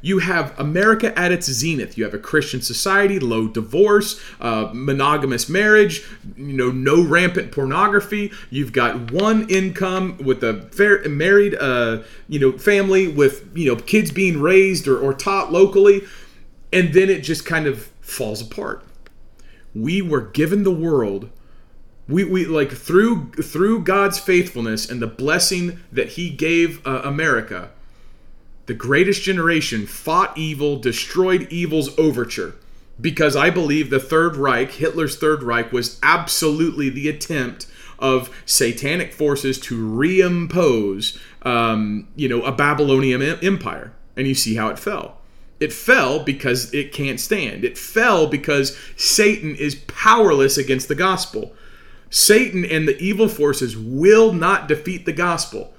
you 0.00 0.18
have 0.20 0.58
America 0.58 1.16
at 1.18 1.32
its 1.32 1.50
zenith. 1.50 1.98
You 1.98 2.04
have 2.04 2.14
a 2.14 2.18
Christian 2.18 2.62
society, 2.62 3.18
low 3.18 3.48
divorce, 3.48 4.20
uh, 4.40 4.70
monogamous 4.72 5.48
marriage, 5.48 6.06
you 6.36 6.52
know, 6.52 6.70
no 6.70 7.02
rampant 7.02 7.52
pornography. 7.52 8.32
You've 8.50 8.72
got 8.72 9.10
one 9.10 9.48
income 9.48 10.18
with 10.18 10.42
a 10.44 10.62
fair, 10.72 11.08
married, 11.08 11.56
uh, 11.58 12.02
you 12.28 12.38
know, 12.38 12.56
family 12.56 13.08
with 13.08 13.50
you 13.56 13.66
know 13.66 13.76
kids 13.76 14.10
being 14.10 14.40
raised 14.40 14.86
or, 14.86 14.98
or 14.98 15.12
taught 15.12 15.52
locally, 15.52 16.02
and 16.72 16.92
then 16.94 17.10
it 17.10 17.20
just 17.20 17.44
kind 17.44 17.66
of 17.66 17.86
falls 18.00 18.40
apart. 18.40 18.84
We 19.74 20.02
were 20.02 20.22
given 20.22 20.62
the 20.62 20.72
world 20.72 21.30
we, 22.08 22.24
we 22.24 22.46
like 22.46 22.72
through 22.72 23.32
through 23.32 23.82
God's 23.82 24.18
faithfulness 24.18 24.90
and 24.90 25.02
the 25.02 25.06
blessing 25.06 25.80
that 25.92 26.10
He 26.10 26.30
gave 26.30 26.84
uh, 26.86 27.02
America, 27.04 27.70
the 28.68 28.74
greatest 28.74 29.22
generation 29.22 29.86
fought 29.86 30.36
evil, 30.36 30.76
destroyed 30.78 31.50
evil's 31.50 31.98
overture. 31.98 32.54
Because 33.00 33.34
I 33.34 33.48
believe 33.48 33.88
the 33.88 33.98
Third 33.98 34.36
Reich, 34.36 34.72
Hitler's 34.72 35.16
Third 35.16 35.42
Reich, 35.42 35.72
was 35.72 35.98
absolutely 36.02 36.90
the 36.90 37.08
attempt 37.08 37.66
of 37.98 38.30
satanic 38.44 39.14
forces 39.14 39.58
to 39.60 39.74
reimpose, 39.74 41.18
um, 41.42 42.08
you 42.14 42.28
know, 42.28 42.42
a 42.42 42.52
Babylonian 42.52 43.22
empire. 43.22 43.92
And 44.16 44.28
you 44.28 44.34
see 44.34 44.56
how 44.56 44.68
it 44.68 44.78
fell. 44.78 45.16
It 45.60 45.72
fell 45.72 46.22
because 46.22 46.72
it 46.74 46.92
can't 46.92 47.18
stand. 47.18 47.64
It 47.64 47.78
fell 47.78 48.26
because 48.26 48.76
Satan 48.96 49.56
is 49.56 49.76
powerless 49.86 50.58
against 50.58 50.88
the 50.88 50.94
gospel. 50.94 51.54
Satan 52.10 52.66
and 52.66 52.86
the 52.86 52.98
evil 52.98 53.28
forces 53.28 53.78
will 53.78 54.34
not 54.34 54.68
defeat 54.68 55.06
the 55.06 55.12
gospel. 55.14 55.72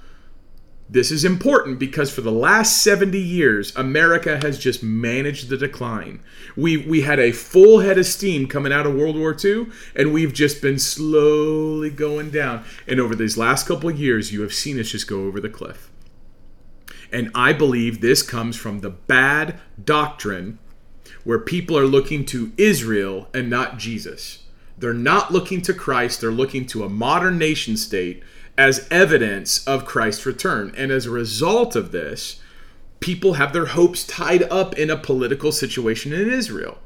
This 0.92 1.12
is 1.12 1.24
important 1.24 1.78
because 1.78 2.12
for 2.12 2.20
the 2.20 2.32
last 2.32 2.82
70 2.82 3.16
years, 3.16 3.72
America 3.76 4.40
has 4.42 4.58
just 4.58 4.82
managed 4.82 5.48
the 5.48 5.56
decline. 5.56 6.20
We, 6.56 6.78
we 6.78 7.02
had 7.02 7.20
a 7.20 7.30
full 7.30 7.78
head 7.78 7.96
of 7.96 8.06
steam 8.06 8.48
coming 8.48 8.72
out 8.72 8.88
of 8.88 8.96
World 8.96 9.16
War 9.16 9.36
II, 9.42 9.68
and 9.94 10.12
we've 10.12 10.32
just 10.32 10.60
been 10.60 10.80
slowly 10.80 11.90
going 11.90 12.30
down. 12.30 12.64
And 12.88 12.98
over 12.98 13.14
these 13.14 13.38
last 13.38 13.68
couple 13.68 13.88
of 13.88 14.00
years, 14.00 14.32
you 14.32 14.42
have 14.42 14.52
seen 14.52 14.80
us 14.80 14.90
just 14.90 15.06
go 15.06 15.26
over 15.26 15.38
the 15.38 15.48
cliff. 15.48 15.92
And 17.12 17.30
I 17.36 17.52
believe 17.52 18.00
this 18.00 18.22
comes 18.22 18.56
from 18.56 18.80
the 18.80 18.90
bad 18.90 19.60
doctrine 19.82 20.58
where 21.22 21.38
people 21.38 21.78
are 21.78 21.86
looking 21.86 22.24
to 22.26 22.50
Israel 22.56 23.28
and 23.32 23.48
not 23.48 23.78
Jesus. 23.78 24.42
They're 24.76 24.92
not 24.92 25.30
looking 25.30 25.62
to 25.62 25.74
Christ, 25.74 26.20
they're 26.20 26.32
looking 26.32 26.66
to 26.66 26.82
a 26.82 26.88
modern 26.88 27.38
nation 27.38 27.76
state 27.76 28.24
as 28.60 28.86
evidence 28.90 29.66
of 29.66 29.86
Christ's 29.86 30.26
return. 30.26 30.74
And 30.76 30.92
as 30.92 31.06
a 31.06 31.10
result 31.10 31.74
of 31.74 31.92
this, 31.92 32.42
people 33.00 33.32
have 33.34 33.54
their 33.54 33.64
hopes 33.64 34.06
tied 34.06 34.42
up 34.52 34.78
in 34.78 34.90
a 34.90 34.98
political 34.98 35.50
situation 35.50 36.12
in 36.12 36.30
Israel. 36.30 36.76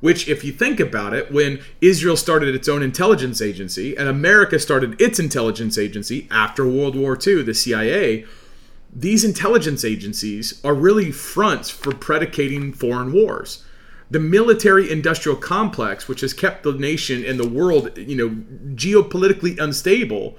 Which, 0.00 0.28
if 0.28 0.44
you 0.44 0.52
think 0.52 0.78
about 0.78 1.14
it, 1.14 1.32
when 1.32 1.60
Israel 1.80 2.18
started 2.18 2.54
its 2.54 2.68
own 2.68 2.82
intelligence 2.82 3.40
agency 3.40 3.96
and 3.96 4.10
America 4.10 4.58
started 4.58 5.00
its 5.00 5.18
intelligence 5.18 5.78
agency 5.78 6.28
after 6.30 6.68
World 6.68 6.94
War 6.94 7.18
II, 7.26 7.44
the 7.44 7.54
CIA, 7.54 8.26
these 8.94 9.24
intelligence 9.24 9.86
agencies 9.86 10.60
are 10.62 10.74
really 10.74 11.10
fronts 11.10 11.70
for 11.70 11.94
predicating 11.94 12.74
foreign 12.74 13.10
wars. 13.10 13.64
The 14.10 14.20
military 14.20 14.92
industrial 14.92 15.38
complex, 15.38 16.08
which 16.08 16.20
has 16.20 16.34
kept 16.34 16.62
the 16.62 16.72
nation 16.72 17.24
and 17.24 17.40
the 17.40 17.48
world, 17.48 17.96
you 17.96 18.16
know, 18.16 18.28
geopolitically 18.74 19.58
unstable, 19.58 20.36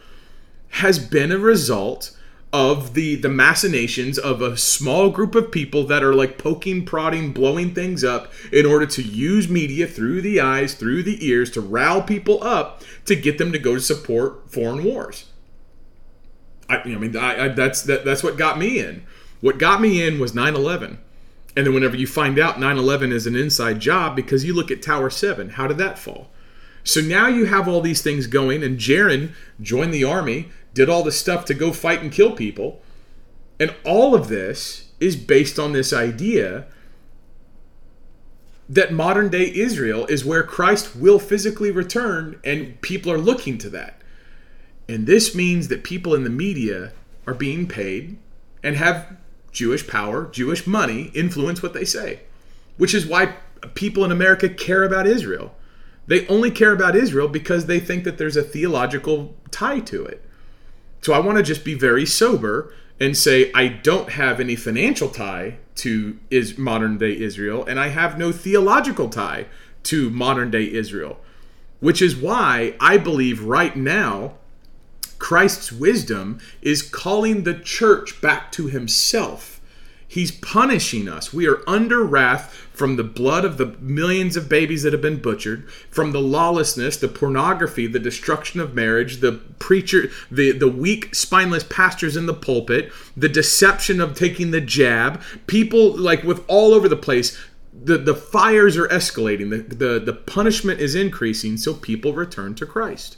has 0.69 0.99
been 0.99 1.31
a 1.31 1.37
result 1.37 2.17
of 2.53 2.93
the 2.93 3.15
the 3.15 3.29
machinations 3.29 4.17
of 4.17 4.41
a 4.41 4.55
small 4.55 5.09
group 5.09 5.35
of 5.35 5.51
people 5.51 5.83
that 5.83 6.01
are 6.01 6.13
like 6.13 6.37
poking 6.37 6.85
prodding 6.85 7.33
blowing 7.33 7.73
things 7.73 8.03
up 8.03 8.31
in 8.53 8.65
order 8.65 8.85
to 8.85 9.01
use 9.01 9.49
media 9.49 9.85
through 9.85 10.21
the 10.21 10.39
eyes 10.39 10.73
through 10.73 11.03
the 11.03 11.25
ears 11.27 11.51
to 11.51 11.59
rile 11.59 12.01
people 12.01 12.41
up 12.43 12.81
to 13.05 13.15
get 13.15 13.37
them 13.37 13.51
to 13.51 13.59
go 13.59 13.75
to 13.75 13.81
support 13.81 14.49
foreign 14.49 14.83
wars. 14.83 15.25
I, 16.69 16.77
I 16.77 16.95
mean 16.95 17.17
I, 17.17 17.45
I, 17.45 17.47
that's 17.49 17.81
that, 17.83 18.05
that's 18.05 18.23
what 18.23 18.37
got 18.37 18.57
me 18.57 18.79
in. 18.79 19.05
What 19.41 19.59
got 19.59 19.81
me 19.81 20.01
in 20.05 20.19
was 20.19 20.31
9-11 20.31 20.97
and 21.57 21.65
then 21.65 21.73
whenever 21.73 21.97
you 21.97 22.07
find 22.07 22.39
out 22.39 22.55
9-11 22.55 23.11
is 23.11 23.27
an 23.27 23.35
inside 23.35 23.81
job 23.81 24.15
because 24.15 24.45
you 24.45 24.53
look 24.53 24.71
at 24.71 24.81
tower 24.81 25.09
7 25.09 25.49
how 25.49 25.67
did 25.67 25.77
that 25.79 25.99
fall? 25.99 26.29
So 26.85 27.01
now 27.01 27.27
you 27.27 27.47
have 27.47 27.67
all 27.67 27.81
these 27.81 28.01
things 28.01 28.27
going 28.27 28.63
and 28.63 28.79
jarrin 28.79 29.33
joined 29.59 29.93
the 29.93 30.05
army 30.05 30.49
did 30.77 30.89
all 30.89 31.01
this 31.01 31.19
stuff 31.19 31.43
to 31.43 31.55
go 31.55 31.73
fight 31.73 32.03
and 32.03 32.11
kill 32.11 32.31
people. 32.31 32.79
And 33.59 33.73
all 33.83 34.13
of 34.13 34.27
this 34.27 34.91
is 34.99 35.15
based 35.15 35.57
on 35.57 35.73
this 35.73 35.91
idea 35.91 36.67
that 38.69 38.93
modern 38.93 39.29
day 39.29 39.51
Israel 39.55 40.05
is 40.05 40.23
where 40.23 40.43
Christ 40.43 40.95
will 40.95 41.17
physically 41.17 41.71
return, 41.71 42.39
and 42.43 42.79
people 42.81 43.11
are 43.11 43.17
looking 43.17 43.57
to 43.57 43.69
that. 43.71 43.99
And 44.87 45.07
this 45.07 45.33
means 45.33 45.67
that 45.69 45.83
people 45.83 46.13
in 46.13 46.23
the 46.23 46.29
media 46.29 46.91
are 47.25 47.33
being 47.33 47.67
paid 47.67 48.19
and 48.61 48.75
have 48.75 49.17
Jewish 49.51 49.87
power, 49.87 50.29
Jewish 50.31 50.67
money 50.67 51.09
influence 51.15 51.63
what 51.63 51.73
they 51.73 51.85
say, 51.85 52.19
which 52.77 52.93
is 52.93 53.07
why 53.07 53.33
people 53.73 54.05
in 54.05 54.11
America 54.11 54.47
care 54.47 54.83
about 54.83 55.07
Israel. 55.07 55.55
They 56.05 56.27
only 56.27 56.51
care 56.51 56.71
about 56.71 56.95
Israel 56.95 57.27
because 57.27 57.65
they 57.65 57.79
think 57.79 58.03
that 58.03 58.19
there's 58.19 58.37
a 58.37 58.43
theological 58.43 59.35
tie 59.49 59.79
to 59.79 60.05
it. 60.05 60.23
So 61.01 61.13
I 61.13 61.19
want 61.19 61.37
to 61.37 61.43
just 61.43 61.63
be 61.63 61.73
very 61.73 62.05
sober 62.05 62.73
and 62.99 63.15
say 63.15 63.51
I 63.53 63.67
don't 63.67 64.11
have 64.11 64.39
any 64.39 64.55
financial 64.55 65.09
tie 65.09 65.57
to 65.75 66.17
is 66.29 66.57
modern 66.57 66.97
day 66.97 67.17
Israel 67.17 67.63
and 67.65 67.79
I 67.79 67.89
have 67.89 68.17
no 68.17 68.31
theological 68.31 69.09
tie 69.09 69.45
to 69.83 70.09
modern 70.09 70.51
day 70.51 70.71
Israel. 70.71 71.19
Which 71.79 72.01
is 72.01 72.15
why 72.15 72.75
I 72.79 72.97
believe 72.97 73.43
right 73.43 73.75
now 73.75 74.33
Christ's 75.19 75.71
wisdom 75.71 76.39
is 76.61 76.81
calling 76.81 77.43
the 77.43 77.53
church 77.53 78.19
back 78.21 78.51
to 78.53 78.67
himself 78.67 79.57
He's 80.07 80.31
punishing 80.31 81.09
us. 81.09 81.33
We 81.33 81.47
are 81.47 81.61
under 81.67 82.03
wrath 82.03 82.66
from 82.77 82.95
the 82.95 83.03
blood 83.03 83.43
of 83.43 83.57
the 83.57 83.75
millions 83.79 84.37
of 84.37 84.47
babies 84.47 84.83
that 84.83 84.93
have 84.93 85.01
been 85.01 85.19
butchered, 85.19 85.67
from 85.89 86.11
the 86.11 86.21
lawlessness, 86.21 86.95
the 86.95 87.07
pornography, 87.07 87.87
the 87.87 87.97
destruction 87.97 88.59
of 88.59 88.75
marriage, 88.75 89.17
the 89.17 89.31
preacher, 89.57 90.11
the, 90.29 90.51
the 90.51 90.67
weak, 90.67 91.15
spineless 91.15 91.63
pastors 91.63 92.15
in 92.15 92.27
the 92.27 92.33
pulpit, 92.35 92.91
the 93.15 93.27
deception 93.27 93.99
of 93.99 94.13
taking 94.13 94.51
the 94.51 94.61
jab, 94.61 95.19
people 95.47 95.97
like 95.97 96.23
with 96.23 96.45
all 96.47 96.73
over 96.73 96.87
the 96.87 96.95
place. 96.95 97.37
The, 97.73 97.97
the 97.97 98.15
fires 98.15 98.77
are 98.77 98.87
escalating, 98.89 99.49
the, 99.49 99.75
the, 99.75 99.99
the 99.99 100.13
punishment 100.13 100.79
is 100.79 100.93
increasing, 100.93 101.57
so 101.57 101.73
people 101.73 102.13
return 102.13 102.53
to 102.55 102.65
Christ. 102.65 103.17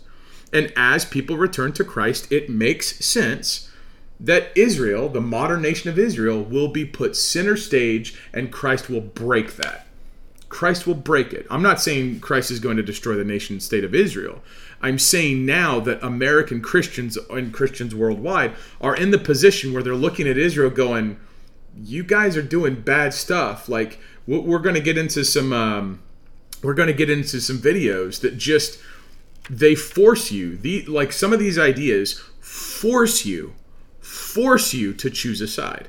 And 0.53 0.71
as 0.77 1.03
people 1.03 1.35
return 1.35 1.73
to 1.73 1.83
Christ, 1.83 2.31
it 2.31 2.49
makes 2.49 3.05
sense 3.05 3.68
that 4.19 4.51
Israel, 4.55 5.09
the 5.09 5.21
modern 5.21 5.61
nation 5.61 5.89
of 5.89 5.97
Israel, 5.97 6.43
will 6.43 6.67
be 6.67 6.85
put 6.85 7.15
center 7.15 7.55
stage 7.55 8.15
and 8.33 8.51
Christ 8.51 8.89
will 8.89 9.01
break 9.01 9.55
that. 9.55 9.87
Christ 10.49 10.87
will 10.87 10.95
break 10.95 11.31
it. 11.31 11.45
I'm 11.49 11.61
not 11.61 11.79
saying 11.79 12.19
Christ 12.19 12.51
is 12.51 12.59
going 12.59 12.77
to 12.77 12.83
destroy 12.83 13.15
the 13.15 13.23
nation 13.23 13.59
state 13.59 13.83
of 13.83 13.93
Israel. 13.93 14.41
I'm 14.81 14.97
saying 14.97 15.45
now 15.45 15.79
that 15.81 16.03
American 16.03 16.61
Christians 16.61 17.17
and 17.29 17.53
Christians 17.53 17.93
worldwide 17.93 18.53
are 18.81 18.95
in 18.95 19.11
the 19.11 19.17
position 19.17 19.73
where 19.73 19.83
they're 19.83 19.95
looking 19.95 20.27
at 20.27 20.37
Israel 20.37 20.69
going, 20.69 21.19
you 21.77 22.03
guys 22.03 22.35
are 22.35 22.41
doing 22.41 22.81
bad 22.81 23.13
stuff. 23.13 23.69
Like, 23.69 23.99
we're 24.25 24.59
going 24.59 24.75
to 24.75 24.81
get 24.81 24.97
into 24.97 25.23
some. 25.23 25.53
Um, 25.53 26.01
we're 26.61 26.73
going 26.73 26.87
to 26.87 26.93
get 26.93 27.09
into 27.09 27.39
some 27.39 27.57
videos 27.57 28.19
that 28.21 28.37
just 28.37 28.79
they 29.49 29.75
force 29.75 30.31
you 30.31 30.57
the 30.57 30.85
like 30.85 31.11
some 31.11 31.33
of 31.33 31.39
these 31.39 31.57
ideas 31.57 32.19
force 32.39 33.25
you 33.25 33.53
force 34.09 34.73
you 34.73 34.93
to 34.93 35.09
choose 35.09 35.39
a 35.39 35.47
side. 35.47 35.87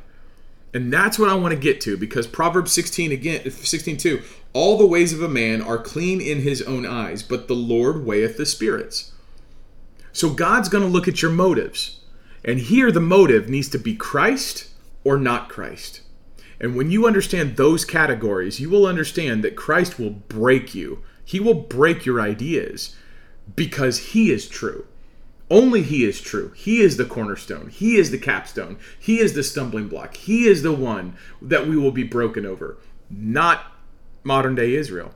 And 0.72 0.92
that's 0.92 1.18
what 1.18 1.30
I 1.30 1.35
want 1.35 1.52
to 1.52 1.59
get 1.59 1.80
to 1.83 1.96
because 1.96 2.26
Proverbs 2.26 2.72
16 2.72 3.11
again 3.11 3.40
16:2 3.42 4.22
all 4.52 4.76
the 4.76 4.87
ways 4.87 5.12
of 5.12 5.22
a 5.22 5.28
man 5.28 5.62
are 5.62 5.78
clean 5.78 6.20
in 6.20 6.40
his 6.40 6.61
own 6.62 6.85
eyes, 6.85 7.22
but 7.22 7.48
the 7.48 7.54
Lord 7.54 8.04
weigheth 8.04 8.37
the 8.37 8.46
spirits. 8.46 9.12
So 10.12 10.30
God's 10.30 10.68
going 10.68 10.83
to 10.85 10.90
look 10.90 11.06
at 11.06 11.22
your 11.22 11.30
motives. 11.30 12.00
And 12.44 12.59
here 12.59 12.90
the 12.90 13.00
motive 13.00 13.48
needs 13.48 13.68
to 13.70 13.78
be 13.78 13.94
Christ 13.94 14.68
or 15.04 15.18
not 15.18 15.48
Christ. 15.48 16.00
And 16.61 16.76
when 16.76 16.90
you 16.90 17.06
understand 17.06 17.56
those 17.56 17.85
categories, 17.85 18.61
you 18.61 18.68
will 18.68 18.87
understand 18.87 19.44
that 19.44 19.56
Christ 19.56 19.98
will 19.98 20.11
break 20.11 20.74
you. 20.74 21.02
He 21.24 21.38
will 21.38 21.54
break 21.54 22.04
your 22.04 22.20
ideas 22.20 22.96
because 23.54 23.98
he 23.98 24.30
is 24.30 24.48
true. 24.48 24.85
Only 25.50 25.82
He 25.82 26.04
is 26.04 26.20
true. 26.20 26.52
He 26.54 26.80
is 26.80 26.96
the 26.96 27.04
cornerstone. 27.04 27.68
He 27.68 27.96
is 27.96 28.10
the 28.10 28.18
capstone. 28.18 28.78
He 28.98 29.18
is 29.18 29.34
the 29.34 29.42
stumbling 29.42 29.88
block. 29.88 30.16
He 30.16 30.46
is 30.46 30.62
the 30.62 30.72
one 30.72 31.16
that 31.42 31.66
we 31.66 31.76
will 31.76 31.90
be 31.90 32.04
broken 32.04 32.46
over, 32.46 32.78
not 33.10 33.72
modern 34.22 34.54
day 34.54 34.74
Israel. 34.74 35.12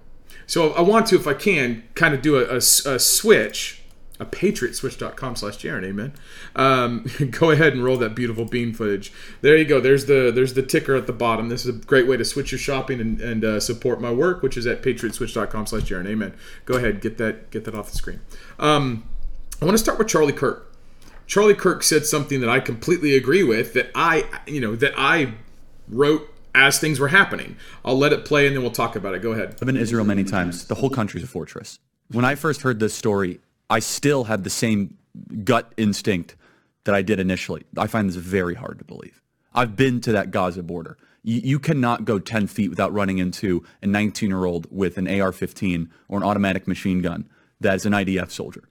So 0.46 0.72
I 0.72 0.80
want 0.82 1.06
to, 1.06 1.16
if 1.16 1.26
I 1.26 1.34
can, 1.34 1.84
kind 1.94 2.14
of 2.14 2.20
do 2.20 2.36
a, 2.36 2.54
a, 2.54 2.56
a 2.56 2.98
switch, 2.98 3.82
a 4.20 4.26
patriotswitch.com 4.26 5.36
slash 5.36 5.58
Jarrin, 5.58 5.84
amen. 5.84 6.12
Um, 6.54 7.06
go 7.30 7.50
ahead 7.50 7.72
and 7.72 7.82
roll 7.82 7.96
that 7.98 8.14
beautiful 8.14 8.44
bean 8.44 8.72
footage. 8.72 9.12
There 9.40 9.56
you 9.56 9.64
go. 9.64 9.80
There's 9.80 10.06
the 10.06 10.30
there's 10.34 10.54
the 10.54 10.62
ticker 10.62 10.94
at 10.94 11.06
the 11.06 11.12
bottom. 11.12 11.48
This 11.48 11.64
is 11.64 11.76
a 11.76 11.78
great 11.78 12.06
way 12.06 12.16
to 12.16 12.24
switch 12.24 12.52
your 12.52 12.58
shopping 12.58 13.00
and, 13.00 13.20
and 13.20 13.44
uh, 13.44 13.60
support 13.60 14.00
my 14.00 14.12
work, 14.12 14.42
which 14.42 14.56
is 14.56 14.66
at 14.66 14.82
patriotswitch.com 14.82 15.66
slash 15.66 15.82
Jarrin, 15.82 16.06
amen. 16.06 16.34
Go 16.64 16.74
ahead, 16.74 17.00
get 17.00 17.18
that 17.18 17.50
get 17.50 17.64
that 17.64 17.74
off 17.74 17.90
the 17.90 17.96
screen. 17.96 18.20
Um, 18.58 19.04
I 19.60 19.64
want 19.64 19.74
to 19.74 19.82
start 19.82 19.98
with 19.98 20.08
Charlie 20.08 20.32
Kirk. 20.32 20.70
Charlie 21.26 21.54
Kirk 21.54 21.82
said 21.82 22.04
something 22.04 22.40
that 22.40 22.50
I 22.50 22.60
completely 22.60 23.16
agree 23.16 23.42
with 23.42 23.72
that 23.74 23.90
I, 23.94 24.24
you 24.46 24.60
know, 24.60 24.76
that 24.76 24.92
I 24.96 25.34
wrote 25.88 26.28
as 26.54 26.78
things 26.78 27.00
were 27.00 27.08
happening. 27.08 27.56
I'll 27.84 27.98
let 27.98 28.12
it 28.12 28.24
play 28.24 28.46
and 28.46 28.54
then 28.54 28.62
we'll 28.62 28.72
talk 28.72 28.94
about 28.96 29.14
it. 29.14 29.22
Go 29.22 29.32
ahead. 29.32 29.50
I've 29.60 29.66
been 29.66 29.74
to 29.74 29.80
Israel 29.80 30.04
many 30.04 30.24
times. 30.24 30.66
The 30.66 30.74
whole 30.74 30.90
country's 30.90 31.24
a 31.24 31.26
fortress. 31.26 31.78
When 32.10 32.24
I 32.24 32.34
first 32.34 32.62
heard 32.62 32.78
this 32.78 32.94
story, 32.94 33.40
I 33.70 33.78
still 33.78 34.24
had 34.24 34.44
the 34.44 34.50
same 34.50 34.98
gut 35.44 35.72
instinct 35.76 36.36
that 36.84 36.94
I 36.94 37.02
did 37.02 37.18
initially. 37.18 37.64
I 37.76 37.86
find 37.86 38.08
this 38.08 38.16
very 38.16 38.54
hard 38.54 38.78
to 38.78 38.84
believe. 38.84 39.22
I've 39.54 39.76
been 39.76 40.00
to 40.02 40.12
that 40.12 40.30
Gaza 40.30 40.62
border. 40.62 40.98
You, 41.22 41.40
you 41.42 41.58
cannot 41.58 42.04
go 42.04 42.18
10 42.18 42.48
feet 42.48 42.68
without 42.68 42.92
running 42.92 43.18
into 43.18 43.64
a 43.82 43.86
19 43.86 44.28
year 44.28 44.44
old 44.44 44.66
with 44.70 44.98
an 44.98 45.08
AR 45.08 45.32
15 45.32 45.90
or 46.08 46.18
an 46.18 46.24
automatic 46.24 46.68
machine 46.68 47.00
gun 47.00 47.28
that's 47.60 47.86
an 47.86 47.92
IDF 47.92 48.30
soldier 48.30 48.64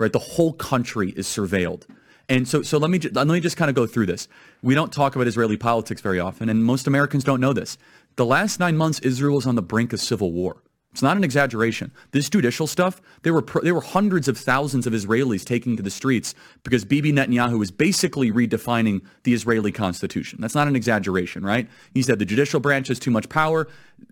right? 0.00 0.12
The 0.12 0.18
whole 0.18 0.54
country 0.54 1.10
is 1.10 1.26
surveilled. 1.26 1.86
And 2.28 2.48
so, 2.48 2.62
so 2.62 2.78
let 2.78 2.90
me 2.90 2.98
let 2.98 3.26
me 3.26 3.40
just 3.40 3.56
kind 3.56 3.68
of 3.68 3.74
go 3.74 3.86
through 3.86 4.06
this. 4.06 4.28
We 4.62 4.74
don't 4.74 4.92
talk 4.92 5.14
about 5.16 5.26
Israeli 5.26 5.56
politics 5.56 6.00
very 6.00 6.20
often, 6.20 6.48
and 6.48 6.64
most 6.64 6.86
Americans 6.86 7.24
don't 7.24 7.40
know 7.40 7.52
this. 7.52 7.76
The 8.16 8.24
last 8.24 8.60
nine 8.60 8.76
months, 8.76 8.98
Israel 9.00 9.36
was 9.36 9.46
on 9.46 9.56
the 9.56 9.62
brink 9.62 9.92
of 9.92 10.00
civil 10.00 10.32
war. 10.32 10.62
It's 10.92 11.02
not 11.02 11.16
an 11.16 11.22
exaggeration. 11.22 11.92
This 12.10 12.28
judicial 12.28 12.66
stuff, 12.66 13.00
there 13.22 13.32
were 13.32 13.44
there 13.62 13.74
were 13.74 13.80
hundreds 13.80 14.26
of 14.26 14.36
thousands 14.36 14.88
of 14.88 14.92
Israelis 14.92 15.44
taking 15.44 15.76
to 15.76 15.84
the 15.84 15.90
streets 15.90 16.34
because 16.64 16.84
Bibi 16.84 17.12
Netanyahu 17.12 17.62
is 17.62 17.70
basically 17.70 18.32
redefining 18.32 19.02
the 19.22 19.32
Israeli 19.32 19.70
constitution. 19.70 20.40
That's 20.40 20.56
not 20.56 20.66
an 20.66 20.74
exaggeration, 20.74 21.44
right? 21.44 21.68
He 21.94 22.02
said 22.02 22.18
the 22.18 22.24
judicial 22.24 22.58
branch 22.58 22.88
has 22.88 22.98
too 22.98 23.12
much 23.12 23.28
power. 23.28 23.68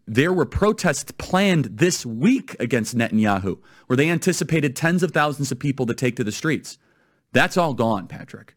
There 0.06 0.32
were 0.32 0.46
protests 0.46 1.10
planned 1.18 1.64
this 1.64 2.06
week 2.06 2.54
against 2.60 2.96
Netanyahu, 2.96 3.58
where 3.88 3.96
they 3.96 4.08
anticipated 4.08 4.76
tens 4.76 5.02
of 5.02 5.10
thousands 5.10 5.50
of 5.50 5.58
people 5.58 5.84
to 5.86 5.94
take 5.94 6.14
to 6.16 6.24
the 6.24 6.30
streets. 6.30 6.78
That's 7.32 7.56
all 7.56 7.74
gone, 7.74 8.06
Patrick. 8.06 8.54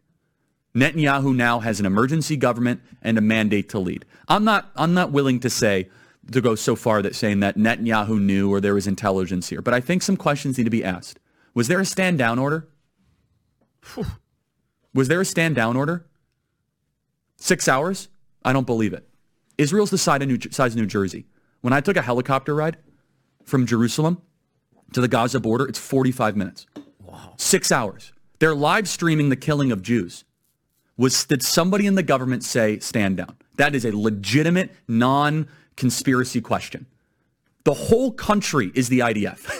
Netanyahu 0.76 1.34
now 1.34 1.58
has 1.58 1.80
an 1.80 1.86
emergency 1.86 2.36
government 2.36 2.80
and 3.02 3.18
a 3.18 3.20
mandate 3.20 3.68
to 3.70 3.80
lead. 3.80 4.04
I'm 4.28 4.44
not 4.44 4.70
I'm 4.76 4.94
not 4.94 5.10
willing 5.10 5.40
to 5.40 5.50
say 5.50 5.90
to 6.30 6.40
go 6.40 6.54
so 6.54 6.76
far 6.76 7.02
that 7.02 7.16
saying 7.16 7.40
that 7.40 7.56
Netanyahu 7.56 8.20
knew 8.20 8.52
or 8.52 8.60
there 8.60 8.74
was 8.74 8.86
intelligence 8.86 9.48
here. 9.48 9.60
But 9.60 9.74
I 9.74 9.80
think 9.80 10.02
some 10.02 10.16
questions 10.16 10.56
need 10.56 10.64
to 10.64 10.70
be 10.70 10.84
asked. 10.84 11.18
Was 11.54 11.68
there 11.68 11.80
a 11.80 11.84
stand 11.84 12.18
down 12.18 12.38
order? 12.38 12.68
Was 14.94 15.08
there 15.08 15.20
a 15.20 15.24
stand 15.24 15.56
down 15.56 15.76
order? 15.76 16.06
Six 17.36 17.66
hours? 17.66 18.08
I 18.44 18.52
don't 18.52 18.66
believe 18.66 18.92
it. 18.92 19.08
Israel's 19.58 19.90
the 19.90 19.98
size 19.98 20.22
of 20.22 20.28
New, 20.28 20.38
size 20.50 20.74
of 20.74 20.80
New 20.80 20.86
Jersey. 20.86 21.26
When 21.60 21.72
I 21.72 21.80
took 21.80 21.96
a 21.96 22.02
helicopter 22.02 22.54
ride 22.54 22.76
from 23.44 23.66
Jerusalem 23.66 24.22
to 24.92 25.00
the 25.00 25.08
Gaza 25.08 25.40
border, 25.40 25.66
it's 25.66 25.78
45 25.78 26.36
minutes. 26.36 26.66
Wow. 27.00 27.34
Six 27.36 27.70
hours. 27.70 28.12
They're 28.38 28.54
live 28.54 28.88
streaming 28.88 29.28
the 29.28 29.36
killing 29.36 29.70
of 29.72 29.82
Jews. 29.82 30.24
Was 30.96 31.24
did 31.24 31.42
somebody 31.42 31.86
in 31.86 31.94
the 31.94 32.02
government 32.02 32.44
say 32.44 32.78
stand 32.78 33.16
down? 33.16 33.36
That 33.56 33.74
is 33.74 33.84
a 33.84 33.96
legitimate 33.96 34.70
non-conspiracy 35.76 36.40
question. 36.40 36.86
The 37.64 37.74
whole 37.74 38.12
country 38.12 38.72
is 38.74 38.88
the 38.88 39.00
IDF. 39.00 39.50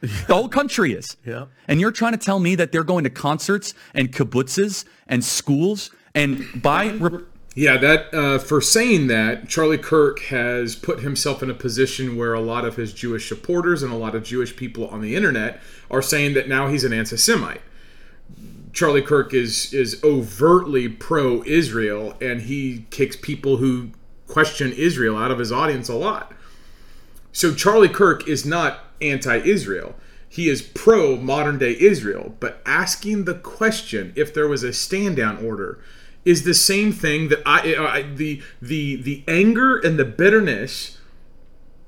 the 0.00 0.34
whole 0.34 0.48
country 0.48 0.92
is. 0.92 1.16
Yeah. 1.26 1.46
And 1.66 1.80
you're 1.80 1.92
trying 1.92 2.12
to 2.12 2.18
tell 2.18 2.38
me 2.38 2.54
that 2.54 2.72
they're 2.72 2.84
going 2.84 3.04
to 3.04 3.10
concerts 3.10 3.74
and 3.94 4.12
kibbutzes 4.12 4.84
and 5.06 5.24
schools 5.24 5.90
and 6.14 6.44
by. 6.62 6.90
Re- 6.90 7.24
Yeah, 7.54 7.76
that 7.78 8.14
uh, 8.14 8.38
for 8.38 8.60
saying 8.60 9.08
that, 9.08 9.48
Charlie 9.48 9.78
Kirk 9.78 10.20
has 10.24 10.76
put 10.76 11.00
himself 11.00 11.42
in 11.42 11.50
a 11.50 11.54
position 11.54 12.16
where 12.16 12.32
a 12.34 12.40
lot 12.40 12.64
of 12.64 12.76
his 12.76 12.92
Jewish 12.94 13.28
supporters 13.28 13.82
and 13.82 13.92
a 13.92 13.96
lot 13.96 14.14
of 14.14 14.22
Jewish 14.22 14.54
people 14.56 14.86
on 14.88 15.00
the 15.00 15.16
internet 15.16 15.60
are 15.90 16.02
saying 16.02 16.34
that 16.34 16.48
now 16.48 16.68
he's 16.68 16.84
an 16.84 16.92
anti-Semite. 16.92 17.60
Charlie 18.72 19.02
Kirk 19.02 19.34
is 19.34 19.74
is 19.74 20.00
overtly 20.04 20.88
pro-Israel, 20.88 22.14
and 22.20 22.42
he 22.42 22.86
kicks 22.90 23.16
people 23.16 23.56
who 23.56 23.90
question 24.28 24.72
Israel 24.72 25.16
out 25.16 25.30
of 25.30 25.38
his 25.38 25.50
audience 25.50 25.88
a 25.88 25.94
lot. 25.94 26.32
So 27.32 27.54
Charlie 27.54 27.88
Kirk 27.88 28.28
is 28.28 28.46
not 28.46 28.80
anti-Israel. 29.00 29.94
He 30.28 30.48
is 30.48 30.62
pro 30.62 31.16
modern 31.16 31.58
day 31.58 31.76
Israel, 31.78 32.36
but 32.38 32.60
asking 32.66 33.24
the 33.24 33.34
question 33.34 34.12
if 34.14 34.32
there 34.32 34.46
was 34.46 34.62
a 34.62 34.72
stand 34.72 35.16
down 35.16 35.44
order 35.44 35.80
is 36.24 36.44
the 36.44 36.54
same 36.54 36.92
thing 36.92 37.28
that 37.28 37.40
I, 37.46 37.74
I 37.74 38.02
the 38.02 38.42
the 38.60 38.96
the 38.96 39.24
anger 39.26 39.78
and 39.78 39.98
the 39.98 40.04
bitterness 40.04 40.98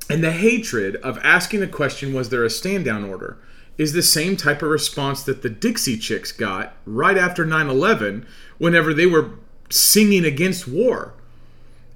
and 0.08 0.24
the 0.24 0.32
hatred 0.32 0.96
of 0.96 1.18
asking 1.18 1.60
the 1.60 1.68
question 1.68 2.14
was 2.14 2.30
there 2.30 2.44
a 2.44 2.50
stand 2.50 2.84
down 2.84 3.04
order 3.04 3.38
is 3.76 3.92
the 3.92 4.02
same 4.02 4.36
type 4.36 4.62
of 4.62 4.70
response 4.70 5.22
that 5.24 5.42
the 5.42 5.50
Dixie 5.50 5.98
Chicks 5.98 6.32
got 6.32 6.74
right 6.86 7.18
after 7.18 7.44
9/11 7.44 8.24
whenever 8.58 8.94
they 8.94 9.06
were 9.06 9.32
singing 9.68 10.24
against 10.24 10.66
war. 10.66 11.14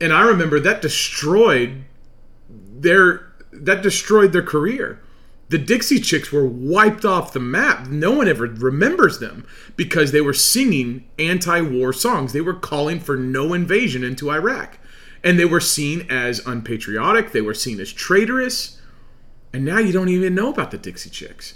And 0.00 0.12
I 0.12 0.22
remember 0.22 0.60
that 0.60 0.82
destroyed 0.82 1.84
their 2.48 3.32
that 3.52 3.82
destroyed 3.82 4.32
their 4.32 4.42
career. 4.42 5.00
The 5.48 5.58
Dixie 5.58 6.00
Chicks 6.00 6.32
were 6.32 6.46
wiped 6.46 7.04
off 7.04 7.32
the 7.32 7.40
map. 7.40 7.86
No 7.86 8.10
one 8.12 8.28
ever 8.28 8.46
remembers 8.46 9.18
them 9.18 9.46
because 9.76 10.10
they 10.10 10.20
were 10.20 10.32
singing 10.32 11.06
anti-war 11.18 11.92
songs. 11.92 12.32
They 12.32 12.40
were 12.40 12.54
calling 12.54 12.98
for 12.98 13.16
no 13.16 13.52
invasion 13.52 14.02
into 14.02 14.30
Iraq. 14.30 14.78
And 15.22 15.38
they 15.38 15.44
were 15.44 15.60
seen 15.60 16.06
as 16.10 16.44
unpatriotic, 16.46 17.32
they 17.32 17.40
were 17.40 17.54
seen 17.54 17.78
as 17.78 17.92
traitorous. 17.92 18.80
And 19.52 19.64
now 19.64 19.78
you 19.78 19.92
don't 19.92 20.08
even 20.08 20.34
know 20.34 20.50
about 20.50 20.70
the 20.70 20.78
Dixie 20.78 21.10
Chicks. 21.10 21.54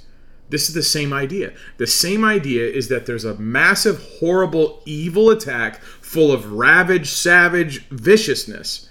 This 0.51 0.69
is 0.69 0.75
the 0.75 0.83
same 0.83 1.13
idea. 1.13 1.53
The 1.77 1.87
same 1.87 2.25
idea 2.25 2.67
is 2.67 2.89
that 2.89 3.07
there's 3.07 3.25
a 3.25 3.35
massive, 3.35 4.03
horrible, 4.21 4.83
evil 4.87 5.31
attack 5.31 5.83
full 6.09 6.33
of 6.33 6.53
ravage, 6.53 7.11
savage 7.11 7.87
viciousness. 7.89 8.89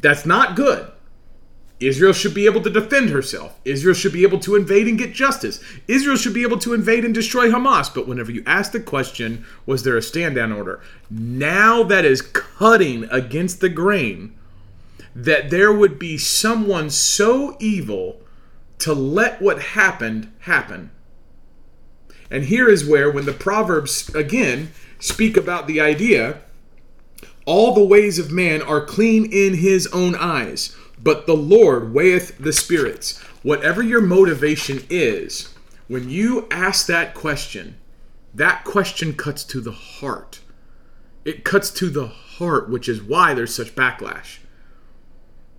That's 0.00 0.26
not 0.26 0.56
good. 0.56 0.90
Israel 1.78 2.12
should 2.12 2.34
be 2.34 2.46
able 2.46 2.60
to 2.62 2.70
defend 2.70 3.10
herself. 3.10 3.60
Israel 3.64 3.94
should 3.94 4.12
be 4.12 4.24
able 4.24 4.40
to 4.40 4.56
invade 4.56 4.88
and 4.88 4.98
get 4.98 5.12
justice. 5.12 5.62
Israel 5.86 6.16
should 6.16 6.34
be 6.34 6.42
able 6.42 6.58
to 6.58 6.74
invade 6.74 7.04
and 7.04 7.14
destroy 7.14 7.48
Hamas. 7.48 7.94
But 7.94 8.08
whenever 8.08 8.32
you 8.32 8.42
ask 8.44 8.72
the 8.72 8.80
question, 8.80 9.46
was 9.66 9.84
there 9.84 9.96
a 9.96 10.02
stand 10.02 10.34
down 10.34 10.50
order? 10.52 10.80
Now 11.08 11.84
that 11.84 12.04
is 12.04 12.22
cutting 12.22 13.04
against 13.04 13.60
the 13.60 13.68
grain 13.68 14.36
that 15.14 15.50
there 15.50 15.72
would 15.72 15.96
be 15.96 16.18
someone 16.18 16.90
so 16.90 17.56
evil 17.60 18.20
to 18.78 18.92
let 18.92 19.40
what 19.40 19.62
happened 19.62 20.32
happen. 20.40 20.90
And 22.32 22.44
here 22.44 22.68
is 22.68 22.84
where, 22.84 23.10
when 23.10 23.26
the 23.26 23.32
Proverbs 23.32 24.12
again 24.12 24.72
speak 24.98 25.36
about 25.36 25.68
the 25.68 25.80
idea, 25.80 26.40
all 27.48 27.72
the 27.72 27.82
ways 27.82 28.18
of 28.18 28.30
man 28.30 28.60
are 28.60 28.84
clean 28.84 29.24
in 29.32 29.54
his 29.54 29.86
own 29.86 30.14
eyes, 30.14 30.76
but 31.02 31.26
the 31.26 31.34
Lord 31.34 31.94
weigheth 31.94 32.36
the 32.36 32.52
spirits. 32.52 33.18
Whatever 33.42 33.82
your 33.82 34.02
motivation 34.02 34.84
is, 34.90 35.54
when 35.86 36.10
you 36.10 36.46
ask 36.50 36.86
that 36.86 37.14
question, 37.14 37.78
that 38.34 38.64
question 38.64 39.14
cuts 39.14 39.44
to 39.44 39.62
the 39.62 39.72
heart. 39.72 40.40
It 41.24 41.42
cuts 41.42 41.70
to 41.70 41.88
the 41.88 42.08
heart, 42.08 42.68
which 42.68 42.86
is 42.86 43.02
why 43.02 43.32
there's 43.32 43.54
such 43.54 43.74
backlash. 43.74 44.40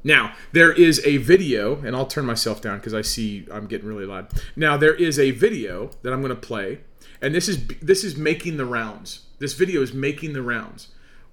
Now, 0.04 0.36
there 0.52 0.72
is 0.72 1.04
a 1.04 1.18
video, 1.18 1.82
and 1.82 1.96
I'll 1.96 2.06
turn 2.06 2.28
myself 2.28 2.62
down 2.62 2.78
because 2.78 2.94
I 2.94 3.02
see 3.02 3.48
I'm 3.52 3.66
getting 3.66 3.88
really 3.88 4.06
loud. 4.06 4.28
Now, 4.56 4.78
there 4.78 4.94
is 4.94 5.18
a 5.18 5.32
video 5.32 5.90
that 6.04 6.14
I'm 6.14 6.22
going 6.22 6.36
to 6.36 6.40
play, 6.40 6.82
and 7.20 7.34
this 7.34 7.50
is 7.50 7.66
this 7.82 8.04
is 8.04 8.16
making 8.16 8.58
the 8.58 8.66
rounds. 8.66 9.22
This 9.40 9.54
video 9.54 9.82
is 9.82 9.92
making 9.92 10.34
the 10.34 10.44
rounds. 10.44 10.90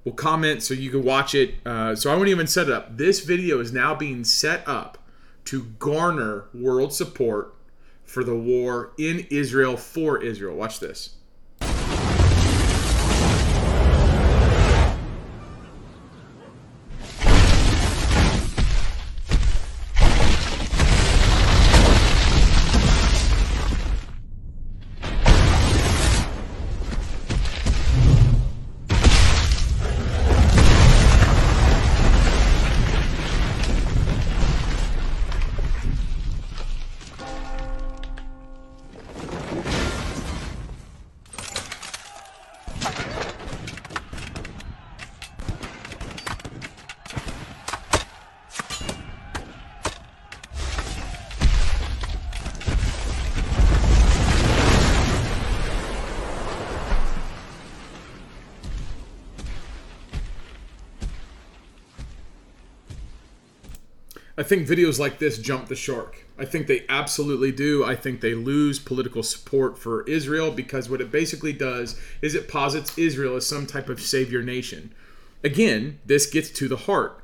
We'll 0.06 0.14
comment 0.14 0.62
so 0.62 0.72
you 0.72 0.90
can 0.90 1.02
watch 1.02 1.34
it. 1.34 1.56
Uh, 1.66 1.96
so 1.96 2.12
I 2.12 2.16
won't 2.16 2.28
even 2.28 2.46
set 2.46 2.68
it 2.68 2.72
up. 2.72 2.96
This 2.96 3.24
video 3.24 3.58
is 3.58 3.72
now 3.72 3.92
being 3.92 4.22
set 4.22 4.62
up 4.64 4.98
to 5.46 5.64
garner 5.80 6.44
world 6.54 6.92
support 6.92 7.56
for 8.04 8.22
the 8.22 8.36
war 8.36 8.92
in 8.96 9.26
Israel 9.30 9.76
for 9.76 10.22
Israel. 10.22 10.54
Watch 10.54 10.78
this. 10.78 11.15
Think 64.46 64.66
videos 64.66 64.98
like 64.98 65.18
this 65.18 65.38
jump 65.38 65.68
the 65.68 65.76
shark. 65.76 66.24
I 66.38 66.44
think 66.44 66.66
they 66.66 66.84
absolutely 66.88 67.52
do. 67.52 67.84
I 67.84 67.94
think 67.94 68.20
they 68.20 68.34
lose 68.34 68.78
political 68.78 69.22
support 69.22 69.78
for 69.78 70.02
Israel 70.04 70.50
because 70.50 70.88
what 70.88 71.00
it 71.00 71.10
basically 71.10 71.52
does 71.52 71.98
is 72.22 72.34
it 72.34 72.48
posits 72.48 72.96
Israel 72.96 73.36
as 73.36 73.46
some 73.46 73.66
type 73.66 73.88
of 73.88 74.00
savior 74.00 74.42
nation. 74.42 74.94
Again, 75.44 76.00
this 76.04 76.26
gets 76.26 76.50
to 76.50 76.68
the 76.68 76.76
heart. 76.76 77.22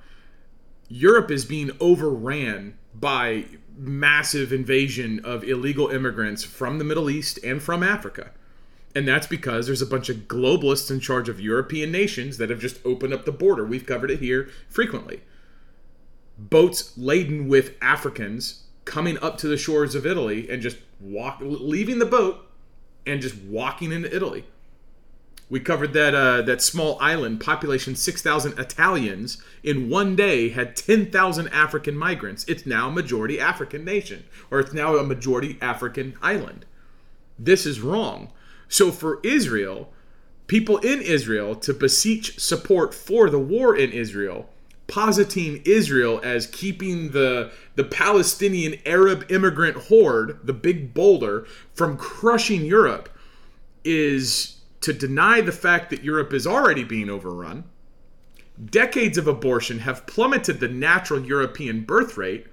Europe 0.88 1.30
is 1.30 1.44
being 1.44 1.70
overran 1.80 2.76
by 2.94 3.46
massive 3.76 4.52
invasion 4.52 5.20
of 5.24 5.44
illegal 5.44 5.88
immigrants 5.88 6.44
from 6.44 6.78
the 6.78 6.84
Middle 6.84 7.08
East 7.08 7.38
and 7.42 7.62
from 7.62 7.82
Africa. 7.82 8.30
And 8.94 9.08
that's 9.08 9.26
because 9.26 9.66
there's 9.66 9.80
a 9.80 9.86
bunch 9.86 10.10
of 10.10 10.28
globalists 10.28 10.90
in 10.90 11.00
charge 11.00 11.30
of 11.30 11.40
European 11.40 11.90
nations 11.90 12.36
that 12.36 12.50
have 12.50 12.60
just 12.60 12.84
opened 12.84 13.14
up 13.14 13.24
the 13.24 13.32
border. 13.32 13.64
We've 13.64 13.86
covered 13.86 14.10
it 14.10 14.20
here 14.20 14.50
frequently 14.68 15.22
boats 16.50 16.96
laden 16.96 17.48
with 17.48 17.74
Africans 17.80 18.64
coming 18.84 19.18
up 19.18 19.38
to 19.38 19.48
the 19.48 19.56
shores 19.56 19.94
of 19.94 20.06
Italy 20.06 20.50
and 20.50 20.62
just 20.62 20.78
walk, 21.00 21.38
leaving 21.40 21.98
the 21.98 22.06
boat 22.06 22.48
and 23.06 23.20
just 23.20 23.36
walking 23.36 23.92
into 23.92 24.14
Italy. 24.14 24.44
We 25.50 25.60
covered 25.60 25.92
that 25.92 26.14
uh, 26.14 26.40
that 26.42 26.62
small 26.62 26.96
island, 26.98 27.40
population 27.40 27.94
six 27.94 28.22
thousand 28.22 28.58
Italians 28.58 29.42
in 29.62 29.90
one 29.90 30.16
day 30.16 30.48
had 30.48 30.76
ten 30.76 31.10
thousand 31.10 31.48
African 31.48 31.94
migrants. 31.94 32.44
It's 32.48 32.64
now 32.64 32.88
a 32.88 32.92
majority 32.92 33.38
African 33.38 33.84
nation, 33.84 34.24
or 34.50 34.60
it's 34.60 34.72
now 34.72 34.96
a 34.96 35.04
majority 35.04 35.58
African 35.60 36.14
island. 36.22 36.64
This 37.38 37.66
is 37.66 37.80
wrong. 37.80 38.32
So 38.68 38.90
for 38.90 39.20
Israel, 39.22 39.92
people 40.46 40.78
in 40.78 41.02
Israel 41.02 41.54
to 41.56 41.74
beseech 41.74 42.38
support 42.40 42.94
for 42.94 43.28
the 43.28 43.38
war 43.38 43.76
in 43.76 43.92
Israel 43.92 44.48
positing 44.86 45.62
Israel 45.64 46.20
as 46.22 46.46
keeping 46.46 47.10
the 47.10 47.50
the 47.74 47.84
Palestinian 47.84 48.76
Arab 48.84 49.24
immigrant 49.30 49.76
horde, 49.76 50.38
the 50.44 50.52
big 50.52 50.92
boulder, 50.92 51.46
from 51.72 51.96
crushing 51.96 52.64
Europe 52.64 53.08
is 53.84 54.58
to 54.80 54.92
deny 54.92 55.40
the 55.40 55.52
fact 55.52 55.90
that 55.90 56.04
Europe 56.04 56.32
is 56.32 56.46
already 56.46 56.84
being 56.84 57.08
overrun 57.08 57.64
decades 58.70 59.18
of 59.18 59.26
abortion 59.26 59.80
have 59.80 60.06
plummeted 60.06 60.60
the 60.60 60.68
natural 60.68 61.24
European 61.24 61.82
birth 61.82 62.16
rate 62.16 62.46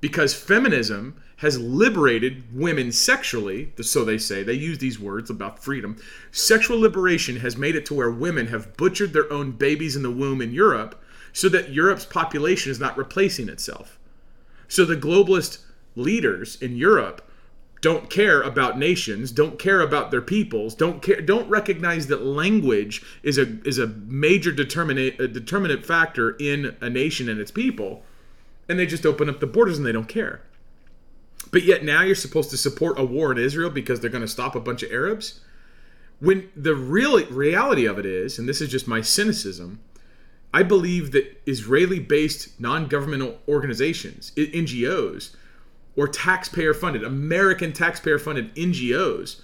because 0.00 0.34
feminism 0.34 1.20
has 1.38 1.58
liberated 1.58 2.42
women 2.52 2.92
sexually, 2.92 3.72
so 3.80 4.04
they 4.04 4.18
say. 4.18 4.42
They 4.42 4.54
use 4.54 4.78
these 4.78 5.00
words 5.00 5.30
about 5.30 5.62
freedom. 5.62 5.96
Sexual 6.30 6.80
liberation 6.80 7.36
has 7.36 7.56
made 7.56 7.76
it 7.76 7.84
to 7.86 7.94
where 7.94 8.10
women 8.10 8.46
have 8.48 8.76
butchered 8.76 9.12
their 9.12 9.30
own 9.32 9.52
babies 9.52 9.96
in 9.96 10.02
the 10.02 10.10
womb 10.10 10.40
in 10.40 10.52
Europe 10.52 11.00
so 11.34 11.50
that 11.50 11.70
Europe's 11.70 12.06
population 12.06 12.70
is 12.70 12.80
not 12.80 12.96
replacing 12.96 13.50
itself. 13.50 13.98
So 14.68 14.86
the 14.86 14.96
globalist 14.96 15.58
leaders 15.96 16.56
in 16.62 16.76
Europe 16.76 17.28
don't 17.82 18.08
care 18.08 18.40
about 18.40 18.78
nations, 18.78 19.30
don't 19.30 19.58
care 19.58 19.80
about 19.82 20.10
their 20.10 20.22
peoples, 20.22 20.74
don't 20.74 21.02
care, 21.02 21.20
don't 21.20 21.50
recognize 21.50 22.06
that 22.06 22.24
language 22.24 23.02
is 23.22 23.36
a 23.36 23.58
is 23.66 23.78
a 23.78 23.88
major 23.88 24.50
determinate 24.50 25.20
a 25.20 25.28
determinate 25.28 25.84
factor 25.84 26.30
in 26.38 26.76
a 26.80 26.88
nation 26.88 27.28
and 27.28 27.38
its 27.38 27.50
people, 27.50 28.02
and 28.68 28.78
they 28.78 28.86
just 28.86 29.04
open 29.04 29.28
up 29.28 29.40
the 29.40 29.46
borders 29.46 29.76
and 29.76 29.86
they 29.86 29.92
don't 29.92 30.08
care. 30.08 30.40
But 31.50 31.64
yet 31.64 31.84
now 31.84 32.02
you're 32.02 32.14
supposed 32.14 32.48
to 32.50 32.56
support 32.56 32.98
a 32.98 33.04
war 33.04 33.30
in 33.32 33.38
Israel 33.38 33.68
because 33.68 34.00
they're 34.00 34.08
going 34.08 34.22
to 34.22 34.28
stop 34.28 34.54
a 34.54 34.60
bunch 34.60 34.82
of 34.82 34.90
Arabs. 34.90 35.40
When 36.20 36.48
the 36.56 36.74
real 36.74 37.22
reality 37.26 37.84
of 37.84 37.98
it 37.98 38.06
is, 38.06 38.38
and 38.38 38.48
this 38.48 38.62
is 38.62 38.70
just 38.70 38.88
my 38.88 39.02
cynicism, 39.02 39.80
I 40.54 40.62
believe 40.62 41.10
that 41.10 41.42
Israeli-based 41.46 42.60
non-governmental 42.60 43.38
organizations, 43.48 44.30
NGOs 44.36 45.34
or 45.96 46.06
taxpayer 46.06 46.72
funded, 46.72 47.02
American 47.02 47.72
taxpayer 47.72 48.20
funded 48.20 48.54
NGOs. 48.54 49.40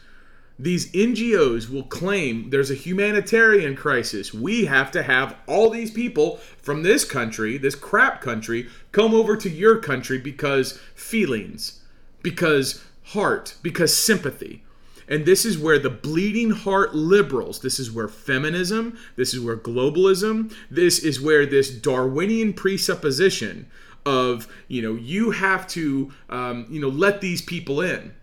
These 0.56 0.92
NGOs 0.92 1.68
will 1.68 1.82
claim 1.82 2.50
there's 2.50 2.70
a 2.70 2.76
humanitarian 2.76 3.74
crisis. 3.74 4.32
We 4.32 4.66
have 4.66 4.92
to 4.92 5.02
have 5.02 5.34
all 5.48 5.68
these 5.68 5.90
people 5.90 6.36
from 6.58 6.84
this 6.84 7.04
country, 7.04 7.58
this 7.58 7.74
crap 7.74 8.20
country, 8.20 8.68
come 8.92 9.12
over 9.12 9.36
to 9.36 9.50
your 9.50 9.78
country 9.78 10.16
because 10.16 10.78
feelings, 10.94 11.82
because 12.22 12.84
heart, 13.06 13.56
because 13.62 13.96
sympathy. 13.96 14.62
And 15.10 15.26
this 15.26 15.44
is 15.44 15.58
where 15.58 15.78
the 15.78 15.90
bleeding 15.90 16.50
heart 16.50 16.94
liberals, 16.94 17.60
this 17.60 17.80
is 17.80 17.90
where 17.90 18.06
feminism, 18.06 18.96
this 19.16 19.34
is 19.34 19.40
where 19.40 19.56
globalism, 19.56 20.54
this 20.70 21.00
is 21.00 21.20
where 21.20 21.44
this 21.44 21.68
Darwinian 21.68 22.52
presupposition 22.52 23.68
of 24.06 24.48
you 24.68 24.80
know 24.80 24.94
you 24.94 25.32
have 25.32 25.66
to 25.68 26.10
um, 26.30 26.66
you 26.70 26.80
know 26.80 26.88
let 26.88 27.20
these 27.20 27.42
people 27.42 27.80
in. 27.80 28.14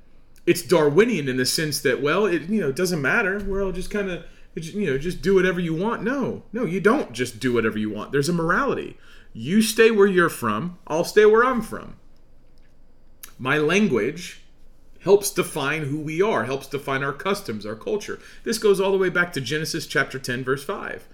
It's 0.45 0.62
Darwinian 0.62 1.28
in 1.28 1.36
the 1.36 1.45
sense 1.45 1.82
that 1.82 2.02
well 2.02 2.26
it 2.26 2.43
you 2.43 2.62
know 2.62 2.69
it 2.69 2.76
doesn't 2.78 3.02
matter. 3.02 3.43
We're 3.43 3.63
all 3.63 3.73
just 3.73 3.91
kind 3.91 4.10
of 4.10 4.23
you 4.56 4.86
know 4.86 4.97
just 4.97 5.21
do 5.21 5.36
whatever 5.36 5.60
you 5.60 5.76
want. 5.76 6.04
No, 6.04 6.43
no, 6.54 6.63
you 6.63 6.80
don't 6.80 7.12
just 7.12 7.39
do 7.39 7.54
whatever 7.54 7.78
you 7.78 7.89
want. 7.89 8.13
There's 8.13 8.30
a 8.30 8.34
morality. 8.34 8.97
You 9.34 9.62
stay 9.62 9.91
where 9.91 10.08
you're 10.08 10.30
from. 10.30 10.80
I'll 10.88 11.04
stay 11.04 11.26
where 11.26 11.43
I'm 11.43 11.62
from. 11.62 11.97
My 13.38 13.58
language 13.58 14.41
helps 15.08 15.32
define 15.32 15.84
who 15.84 16.00
we 16.00 16.22
are, 16.22 16.43
helps 16.43 16.67
define 16.67 17.02
our 17.02 17.13
customs, 17.13 17.65
our 17.65 17.76
culture. 17.76 18.20
This 18.43 18.58
goes 18.58 18.82
all 18.82 18.91
the 18.91 18.98
way 18.98 19.10
back 19.10 19.32
to 19.34 19.41
Genesis 19.41 19.88
chapter 19.88 20.20
10 20.20 20.43
verse 20.43 20.65
5. 20.65 21.08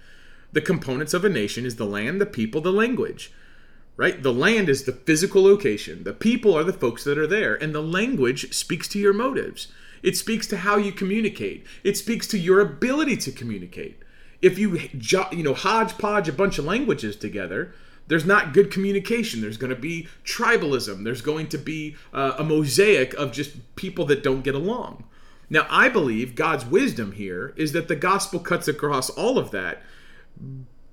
The 0.52 0.60
components 0.60 1.14
of 1.14 1.24
a 1.24 1.28
nation 1.28 1.64
is 1.64 1.76
the 1.76 1.86
land, 1.86 2.20
the 2.20 2.26
people, 2.26 2.60
the 2.60 2.72
language 2.72 3.32
right? 3.96 4.22
The 4.22 4.32
land 4.32 4.68
is 4.68 4.82
the 4.82 4.92
physical 4.92 5.44
location. 5.44 6.02
The 6.02 6.12
people 6.12 6.52
are 6.58 6.64
the 6.64 6.72
folks 6.72 7.04
that 7.04 7.16
are 7.16 7.28
there. 7.28 7.54
And 7.54 7.72
the 7.72 7.80
language 7.80 8.52
speaks 8.52 8.88
to 8.88 8.98
your 8.98 9.12
motives. 9.12 9.68
It 10.02 10.16
speaks 10.16 10.48
to 10.48 10.58
how 10.58 10.76
you 10.76 10.92
communicate. 10.92 11.64
It 11.84 11.96
speaks 11.96 12.26
to 12.28 12.38
your 12.38 12.60
ability 12.60 13.16
to 13.18 13.30
communicate. 13.30 14.02
If 14.42 14.58
you 14.58 14.80
you 15.30 15.42
know 15.44 15.54
hodgepodge 15.54 16.28
a 16.28 16.32
bunch 16.32 16.58
of 16.58 16.64
languages 16.64 17.16
together, 17.16 17.72
there's 18.06 18.26
not 18.26 18.52
good 18.52 18.70
communication. 18.70 19.40
There's 19.40 19.56
going 19.56 19.74
to 19.74 19.80
be 19.80 20.08
tribalism. 20.24 21.04
There's 21.04 21.22
going 21.22 21.48
to 21.48 21.58
be 21.58 21.96
uh, 22.12 22.34
a 22.38 22.44
mosaic 22.44 23.14
of 23.14 23.32
just 23.32 23.74
people 23.76 24.04
that 24.06 24.22
don't 24.22 24.42
get 24.42 24.54
along. 24.54 25.04
Now, 25.50 25.66
I 25.70 25.88
believe 25.88 26.34
God's 26.34 26.64
wisdom 26.64 27.12
here 27.12 27.52
is 27.56 27.72
that 27.72 27.88
the 27.88 27.96
gospel 27.96 28.40
cuts 28.40 28.66
across 28.66 29.10
all 29.10 29.38
of 29.38 29.50
that, 29.50 29.82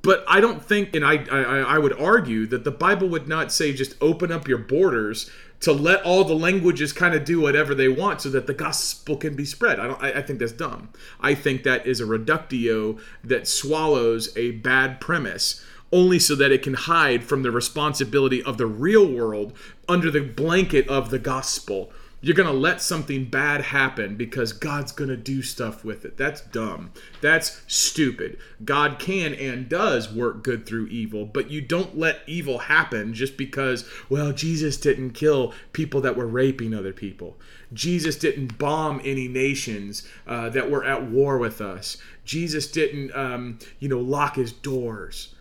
but 0.01 0.23
I 0.27 0.39
don't 0.39 0.63
think, 0.63 0.95
and 0.95 1.05
I, 1.05 1.25
I, 1.31 1.41
I 1.75 1.77
would 1.77 1.99
argue 1.99 2.45
that 2.47 2.63
the 2.63 2.71
Bible 2.71 3.07
would 3.09 3.27
not 3.27 3.51
say 3.51 3.71
just 3.73 3.95
open 4.01 4.31
up 4.31 4.47
your 4.47 4.57
borders 4.57 5.29
to 5.61 5.71
let 5.71 6.03
all 6.03 6.23
the 6.23 6.33
languages 6.33 6.91
kind 6.91 7.13
of 7.13 7.23
do 7.23 7.39
whatever 7.39 7.75
they 7.75 7.87
want 7.87 8.21
so 8.21 8.29
that 8.29 8.47
the 8.47 8.53
gospel 8.53 9.15
can 9.15 9.35
be 9.35 9.45
spread. 9.45 9.79
I 9.79 9.87
don't. 9.87 10.03
I, 10.03 10.13
I 10.13 10.21
think 10.23 10.39
that's 10.39 10.51
dumb. 10.51 10.89
I 11.19 11.35
think 11.35 11.63
that 11.63 11.85
is 11.85 11.99
a 11.99 12.05
reductio 12.05 12.97
that 13.23 13.47
swallows 13.47 14.35
a 14.35 14.51
bad 14.51 14.99
premise 14.99 15.63
only 15.91 16.19
so 16.19 16.35
that 16.35 16.51
it 16.51 16.63
can 16.63 16.73
hide 16.73 17.23
from 17.23 17.43
the 17.43 17.51
responsibility 17.51 18.41
of 18.43 18.57
the 18.57 18.65
real 18.65 19.05
world 19.05 19.53
under 19.89 20.09
the 20.09 20.21
blanket 20.21 20.87
of 20.87 21.09
the 21.09 21.19
gospel 21.19 21.91
you're 22.23 22.35
going 22.35 22.47
to 22.47 22.53
let 22.53 22.81
something 22.81 23.25
bad 23.25 23.61
happen 23.61 24.15
because 24.15 24.53
God's 24.53 24.91
going 24.91 25.09
to 25.09 25.17
do 25.17 25.41
stuff 25.41 25.83
with 25.83 26.05
it. 26.05 26.17
That's 26.17 26.41
dumb. 26.41 26.91
That's 27.19 27.61
stupid. 27.67 28.37
God 28.63 28.99
can 28.99 29.33
and 29.33 29.67
does 29.67 30.13
work 30.13 30.43
good 30.43 30.67
through 30.67 30.87
evil, 30.87 31.25
but 31.25 31.49
you 31.49 31.61
don't 31.61 31.97
let 31.97 32.21
evil 32.27 32.59
happen 32.59 33.15
just 33.15 33.37
because, 33.37 33.89
well, 34.07 34.31
Jesus 34.31 34.77
didn't 34.77 35.11
kill 35.11 35.53
people 35.73 35.99
that 36.01 36.15
were 36.15 36.27
raping 36.27 36.75
other 36.75 36.93
people. 36.93 37.37
Jesus 37.73 38.15
didn't 38.15 38.59
bomb 38.59 39.01
any 39.03 39.27
nations 39.27 40.07
uh, 40.27 40.49
that 40.49 40.69
were 40.69 40.85
at 40.85 41.03
war 41.03 41.39
with 41.39 41.59
us. 41.59 41.97
Jesus 42.23 42.69
didn't, 42.69 43.15
um, 43.15 43.57
you 43.79 43.89
know, 43.89 43.99
lock 43.99 44.35
his 44.35 44.51
doors. 44.51 45.33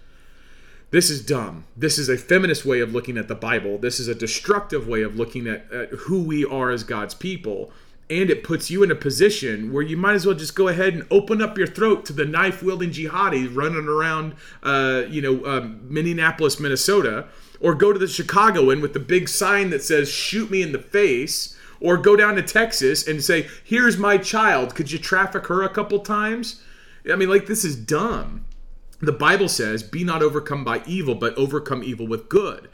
This 0.91 1.09
is 1.09 1.25
dumb. 1.25 1.67
This 1.77 1.99
is 1.99 2.09
a 2.09 2.17
feminist 2.17 2.65
way 2.65 2.81
of 2.81 2.93
looking 2.93 3.17
at 3.17 3.29
the 3.29 3.35
Bible. 3.37 3.79
This 3.79 4.01
is 4.01 4.09
a 4.09 4.15
destructive 4.15 4.89
way 4.89 5.03
of 5.03 5.15
looking 5.15 5.47
at, 5.47 5.71
at 5.73 5.91
who 5.91 6.23
we 6.23 6.45
are 6.45 6.71
as 6.71 6.83
God's 6.83 7.15
people. 7.15 7.71
And 8.09 8.29
it 8.29 8.43
puts 8.43 8.73
you 8.73 8.83
in 8.83 8.91
a 8.91 8.97
position 8.97 9.73
where 9.73 9.85
you 9.85 9.97
might 9.97 10.15
as 10.15 10.27
well 10.27 10.35
just 10.35 10.57
go 10.57 10.67
ahead 10.67 10.95
and 10.95 11.07
open 11.13 11.41
up 11.41 11.57
your 11.57 11.69
throat 11.69 12.05
to 12.07 12.13
the 12.13 12.25
knife 12.25 12.61
wielding 12.61 12.91
jihadis 12.91 13.55
running 13.55 13.87
around, 13.87 14.35
uh, 14.65 15.05
you 15.09 15.23
know, 15.23 15.47
um, 15.47 15.81
Minneapolis, 15.89 16.59
Minnesota, 16.59 17.29
or 17.61 17.77
go 17.77 17.93
to 17.93 17.99
the 18.01 18.09
Chicagoan 18.09 18.81
with 18.81 18.95
the 18.95 18.99
big 18.99 19.29
sign 19.29 19.71
that 19.71 19.85
says, 19.85 20.11
shoot 20.11 20.51
me 20.51 20.61
in 20.61 20.73
the 20.73 20.81
face, 20.81 21.57
or 21.79 21.97
go 21.97 22.17
down 22.17 22.35
to 22.35 22.43
Texas 22.43 23.07
and 23.07 23.23
say, 23.23 23.49
here's 23.63 23.97
my 23.97 24.19
child. 24.19 24.75
Could 24.75 24.91
you 24.91 24.99
traffic 24.99 25.47
her 25.47 25.63
a 25.63 25.69
couple 25.69 26.01
times? 26.01 26.61
I 27.11 27.15
mean, 27.15 27.31
like, 27.31 27.47
this 27.47 27.65
is 27.65 27.77
dumb. 27.77 28.45
The 29.01 29.13
Bible 29.13 29.49
says, 29.49 29.83
Be 29.83 30.05
not 30.05 30.23
overcome 30.23 30.63
by 30.63 30.83
evil, 30.87 31.15
but 31.15 31.37
overcome 31.37 31.83
evil 31.83 32.07
with 32.07 32.29
good. 32.29 32.69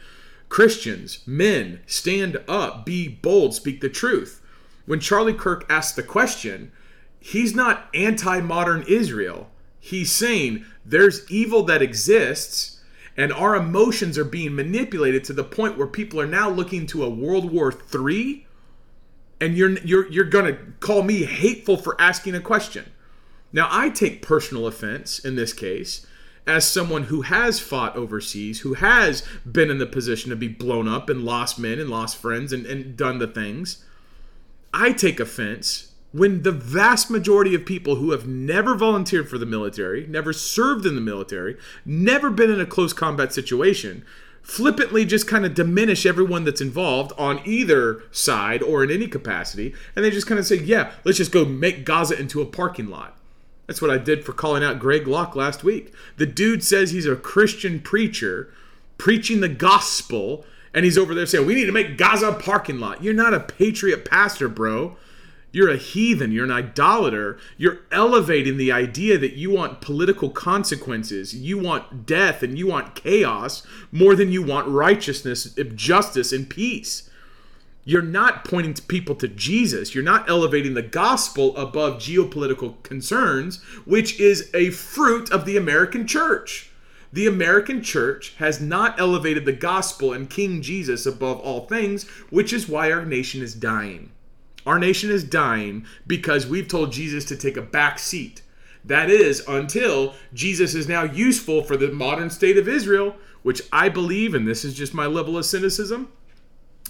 Christians, 0.49 1.21
men, 1.27 1.81
stand 1.87 2.39
up, 2.49 2.85
be 2.85 3.09
bold, 3.09 3.55
speak 3.55 3.81
the 3.81 3.89
truth. 3.89 4.43
When 4.87 5.01
Charlie 5.01 5.35
Kirk 5.35 5.65
asked 5.69 5.97
the 5.97 6.03
question, 6.03 6.73
he's 7.19 7.55
not 7.55 7.89
anti 7.95 8.41
modern 8.41 8.85
Israel. 8.89 9.51
He's 9.79 10.11
saying 10.11 10.65
there's 10.85 11.31
evil 11.31 11.63
that 11.65 11.83
exists, 11.83 12.81
and 13.17 13.33
our 13.33 13.55
emotions 13.55 14.19
are 14.19 14.25
being 14.25 14.55
manipulated 14.55 15.23
to 15.25 15.33
the 15.33 15.45
point 15.45 15.79
where 15.79 15.87
people 15.87 16.21
are 16.21 16.27
now 16.27 16.51
looking 16.51 16.87
to 16.89 17.05
a 17.05 17.11
World 17.11 17.53
War 17.53 17.73
III, 17.95 18.47
and 19.41 19.57
you're, 19.57 19.79
you're, 19.79 20.11
you're 20.11 20.25
going 20.25 20.47
to 20.47 20.61
call 20.81 21.03
me 21.03 21.25
hateful 21.25 21.77
for 21.77 22.01
asking 22.01 22.35
a 22.35 22.41
question. 22.41 22.91
Now, 23.53 23.69
I 23.71 23.91
take 23.91 24.23
personal 24.23 24.67
offense 24.67 25.21
in 25.21 25.37
this 25.37 25.53
case 25.53 26.05
as 26.47 26.69
someone 26.69 27.05
who 27.05 27.23
has 27.23 27.59
fought 27.59 27.97
overseas, 27.97 28.61
who 28.61 28.75
has 28.75 29.23
been 29.51 29.71
in 29.71 29.79
the 29.79 29.87
position 29.87 30.31
to 30.31 30.37
be 30.37 30.49
blown 30.49 30.87
up 30.87 31.11
and 31.11 31.25
lost 31.25 31.59
men 31.59 31.81
and 31.81 31.91
lost 31.91 32.17
friends 32.17 32.53
and, 32.53 32.67
and 32.67 32.97
done 32.97 33.19
the 33.19 33.27
things, 33.27 33.85
I 34.73 34.93
take 34.93 35.19
offense 35.19 35.93
when 36.13 36.43
the 36.43 36.53
vast 36.53 37.11
majority 37.11 37.55
of 37.55 37.67
people 37.67 37.97
who 37.97 38.13
have 38.13 38.27
never 38.27 38.75
volunteered 38.75 39.29
for 39.29 39.39
the 39.39 39.45
military, 39.45 40.07
never 40.07 40.33
served 40.33 40.87
in 40.87 40.95
the 40.95 41.01
military, 41.01 41.57
never 41.85 42.31
been 42.31 42.51
in 42.51 42.61
a 42.61 42.67
close 42.67 42.93
combat 42.93 43.35
situation, 43.35 44.05
flippantly 44.43 45.05
just 45.05 45.27
kind 45.27 45.45
of 45.45 45.55
diminish 45.55 46.07
everyone 46.07 46.45
that's 46.45 46.61
involved 46.61 47.13
on 47.19 47.41
either 47.45 48.03
side 48.13 48.63
or 48.63 48.85
in 48.85 48.91
any 48.91 49.09
capacity, 49.09 49.75
and 49.95 50.05
they 50.05 50.11
just 50.11 50.27
kind 50.27 50.39
of 50.39 50.47
say, 50.47 50.57
yeah, 50.57 50.93
let's 51.05 51.19
just 51.19 51.33
go 51.33 51.45
make 51.45 51.85
Gaza 51.85 52.19
into 52.19 52.41
a 52.41 52.47
parking 52.47 52.87
lot. 52.87 53.19
That's 53.67 53.83
what 53.83 53.91
I 53.91 53.99
did 53.99 54.25
for 54.25 54.33
calling 54.33 54.63
out 54.63 54.79
Greg 54.79 55.09
Locke 55.09 55.35
last 55.35 55.65
week. 55.65 55.93
The 56.17 56.27
dude 56.27 56.63
says 56.63 56.91
he's 56.91 57.07
a 57.07 57.17
Christian 57.17 57.81
preacher 57.81 58.53
preaching 58.99 59.41
the 59.41 59.49
gospel, 59.49 60.45
and 60.73 60.85
he's 60.85 60.99
over 60.99 61.15
there 61.15 61.27
saying, 61.27 61.47
We 61.47 61.55
need 61.55 61.67
to 61.67 61.73
make 61.73 61.99
Gaza 61.99 62.29
a 62.29 62.35
parking 62.35 62.79
lot. 62.79 63.03
You're 63.03 63.15
not 63.15 63.35
a 63.35 63.41
patriot 63.41 64.05
pastor, 64.05 64.49
bro. 64.49 64.97
You're 65.53 65.71
a 65.71 65.79
heathen. 65.79 66.33
You're 66.33 66.45
an 66.45 66.51
idolater. 66.51 67.39
You're 67.57 67.81
elevating 67.91 68.57
the 68.57 68.71
idea 68.71 69.17
that 69.19 69.35
you 69.35 69.51
want 69.51 69.81
political 69.81 70.29
consequences, 70.29 71.35
you 71.35 71.59
want 71.59 72.05
death, 72.05 72.43
and 72.43 72.59
you 72.59 72.67
want 72.67 72.95
chaos 72.95 73.67
more 73.91 74.15
than 74.15 74.31
you 74.31 74.43
want 74.43 74.69
righteousness, 74.69 75.57
justice, 75.75 76.33
and 76.33 76.49
peace 76.49 77.06
you're 77.89 78.03
not 78.03 78.45
pointing 78.45 78.75
to 78.75 78.83
people 78.83 79.15
to 79.15 79.29
Jesus. 79.29 79.95
You're 79.95 80.03
not 80.03 80.29
elevating 80.29 80.75
the 80.75 80.83
gospel 80.83 81.57
above 81.57 82.01
geopolitical 82.01 82.83
concerns, 82.83 83.63
which 83.85 84.19
is 84.19 84.51
a 84.53 84.71
fruit 84.71 85.31
of 85.31 85.47
the 85.47 85.57
American 85.57 86.05
church. 86.05 86.71
The 87.13 87.29
American 87.29 87.85
church 87.85 88.35
has 88.39 88.61
not 88.61 88.99
elevated 88.99 89.45
the 89.45 89.53
gospel 89.53 90.13
and 90.13 90.29
King 90.29 90.63
Jesus 90.63 91.07
above 91.07 91.39
all 91.39 91.67
things, 91.67 92.09
which 92.29 92.53
is 92.53 92.69
why 92.69 92.91
our 92.91 93.07
nation 93.07 93.41
is 93.41 93.55
dying. 93.55 94.11
Our 94.67 94.81
nation 94.81 95.09
is 95.09 95.23
dying 95.23 95.87
because 96.09 96.45
we've 96.45 96.67
told 96.67 96.91
Jesus 96.91 97.25
to 97.27 97.37
take 97.37 97.57
a 97.57 97.63
back 97.63 98.01
seat. 98.01 98.43
That 98.85 99.11
is, 99.11 99.45
until 99.47 100.15
Jesus 100.35 100.75
is 100.75 100.89
now 100.89 101.05
useful 101.05 101.63
for 101.63 101.77
the 101.77 101.93
modern 101.93 102.31
state 102.31 102.59
of 102.59 102.67
Israel, 102.67 103.15
which 103.45 103.63
I 103.73 103.89
believe, 103.91 104.35
and 104.35 104.47
this 104.47 104.65
is 104.65 104.75
just 104.75 104.93
my 104.93 105.07
level 105.07 105.39
of 105.39 105.47
cynicism 105.47 106.09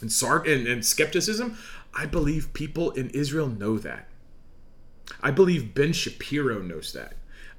and, 0.00 0.10
sarc- 0.10 0.52
and, 0.52 0.66
and 0.66 0.84
skepticism, 0.84 1.58
I 1.94 2.06
believe 2.06 2.52
people 2.52 2.90
in 2.92 3.10
Israel 3.10 3.48
know 3.48 3.78
that. 3.78 4.08
I 5.22 5.30
believe 5.30 5.74
Ben 5.74 5.92
Shapiro 5.92 6.60
knows 6.60 6.92
that. 6.92 7.14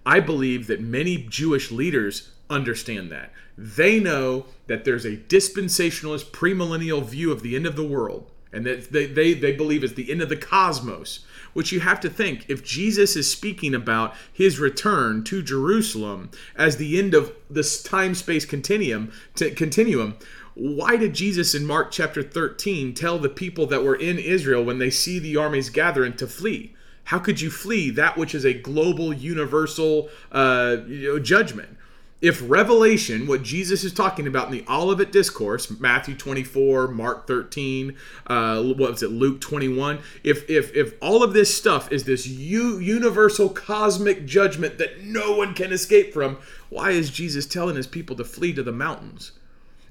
I 0.05 0.19
believe 0.19 0.67
that 0.67 0.81
many 0.81 1.17
Jewish 1.17 1.71
leaders 1.71 2.31
understand 2.49 3.11
that. 3.11 3.31
They 3.57 3.99
know 3.99 4.45
that 4.67 4.85
there's 4.85 5.05
a 5.05 5.17
dispensationalist 5.17 6.31
premillennial 6.31 7.03
view 7.03 7.31
of 7.31 7.41
the 7.41 7.55
end 7.55 7.65
of 7.65 7.75
the 7.75 7.87
world, 7.87 8.31
and 8.53 8.65
that 8.65 8.91
they, 8.91 9.05
they, 9.07 9.33
they 9.33 9.51
believe 9.51 9.83
it's 9.83 9.93
the 9.93 10.11
end 10.11 10.21
of 10.21 10.29
the 10.29 10.37
cosmos. 10.37 11.25
Which 11.53 11.71
you 11.71 11.79
have 11.79 11.99
to 12.01 12.09
think 12.09 12.45
if 12.47 12.63
Jesus 12.63 13.15
is 13.15 13.29
speaking 13.29 13.73
about 13.73 14.13
his 14.31 14.59
return 14.59 15.23
to 15.23 15.41
Jerusalem 15.41 16.29
as 16.55 16.77
the 16.77 16.99
end 16.99 17.15
of 17.15 17.33
this 17.49 17.81
time 17.81 18.13
space 18.13 18.45
continuum, 18.45 19.11
continuum, 19.35 20.17
why 20.57 20.97
did 20.97 21.13
Jesus 21.13 21.53
in 21.53 21.67
Mark 21.67 21.91
chapter 21.91 22.23
13 22.23 22.95
tell 22.95 23.19
the 23.19 23.29
people 23.29 23.67
that 23.67 23.83
were 23.83 23.95
in 23.95 24.17
Israel 24.17 24.63
when 24.63 24.79
they 24.79 24.89
see 24.89 25.19
the 25.19 25.37
armies 25.37 25.69
gathering 25.69 26.13
to 26.13 26.25
flee? 26.25 26.73
How 27.05 27.19
could 27.19 27.39
you 27.39 27.51
flee 27.51 27.91
that 27.91 28.17
which 28.17 28.33
is 28.33 28.43
a 28.43 28.53
global, 28.53 29.13
universal 29.13 30.09
uh, 30.31 30.77
you 30.87 31.13
know, 31.13 31.19
judgment? 31.19 31.77
if 32.19 32.41
revelation 32.49 33.27
what 33.27 33.43
jesus 33.43 33.83
is 33.83 33.93
talking 33.93 34.25
about 34.25 34.47
in 34.47 34.51
the 34.51 34.65
olivet 34.67 35.11
discourse 35.11 35.79
matthew 35.79 36.15
24 36.15 36.87
mark 36.87 37.27
13 37.27 37.95
uh, 38.25 38.63
what 38.63 38.91
was 38.91 39.03
it 39.03 39.11
luke 39.11 39.39
21 39.39 39.99
if 40.23 40.49
if 40.49 40.75
if 40.75 40.95
all 40.99 41.21
of 41.21 41.33
this 41.33 41.55
stuff 41.55 41.91
is 41.91 42.05
this 42.05 42.25
u- 42.25 42.79
universal 42.79 43.49
cosmic 43.49 44.25
judgment 44.25 44.79
that 44.79 45.03
no 45.03 45.35
one 45.35 45.53
can 45.53 45.71
escape 45.71 46.11
from 46.11 46.39
why 46.69 46.89
is 46.89 47.11
jesus 47.11 47.45
telling 47.45 47.75
his 47.75 47.85
people 47.85 48.15
to 48.15 48.23
flee 48.23 48.51
to 48.51 48.63
the 48.63 48.71
mountains 48.71 49.33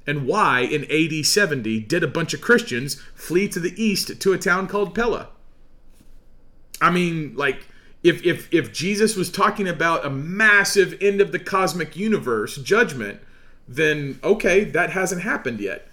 and 0.06 0.26
why 0.26 0.60
in 0.60 0.84
ad 0.90 1.24
70 1.24 1.80
did 1.80 2.02
a 2.02 2.08
bunch 2.08 2.34
of 2.34 2.40
christians 2.40 3.00
flee 3.14 3.48
to 3.48 3.60
the 3.60 3.74
east 3.82 4.20
to 4.20 4.32
a 4.32 4.38
town 4.38 4.66
called 4.66 4.94
pella 4.94 5.28
i 6.80 6.90
mean 6.90 7.34
like 7.36 7.66
if 8.06 8.24
if 8.24 8.48
if 8.52 8.72
Jesus 8.72 9.16
was 9.16 9.30
talking 9.30 9.66
about 9.66 10.06
a 10.06 10.10
massive 10.10 10.96
end 11.00 11.20
of 11.20 11.32
the 11.32 11.40
cosmic 11.40 11.96
universe 11.96 12.56
judgment, 12.56 13.20
then 13.66 14.20
okay, 14.22 14.62
that 14.62 14.90
hasn't 14.90 15.22
happened 15.22 15.60
yet. 15.60 15.88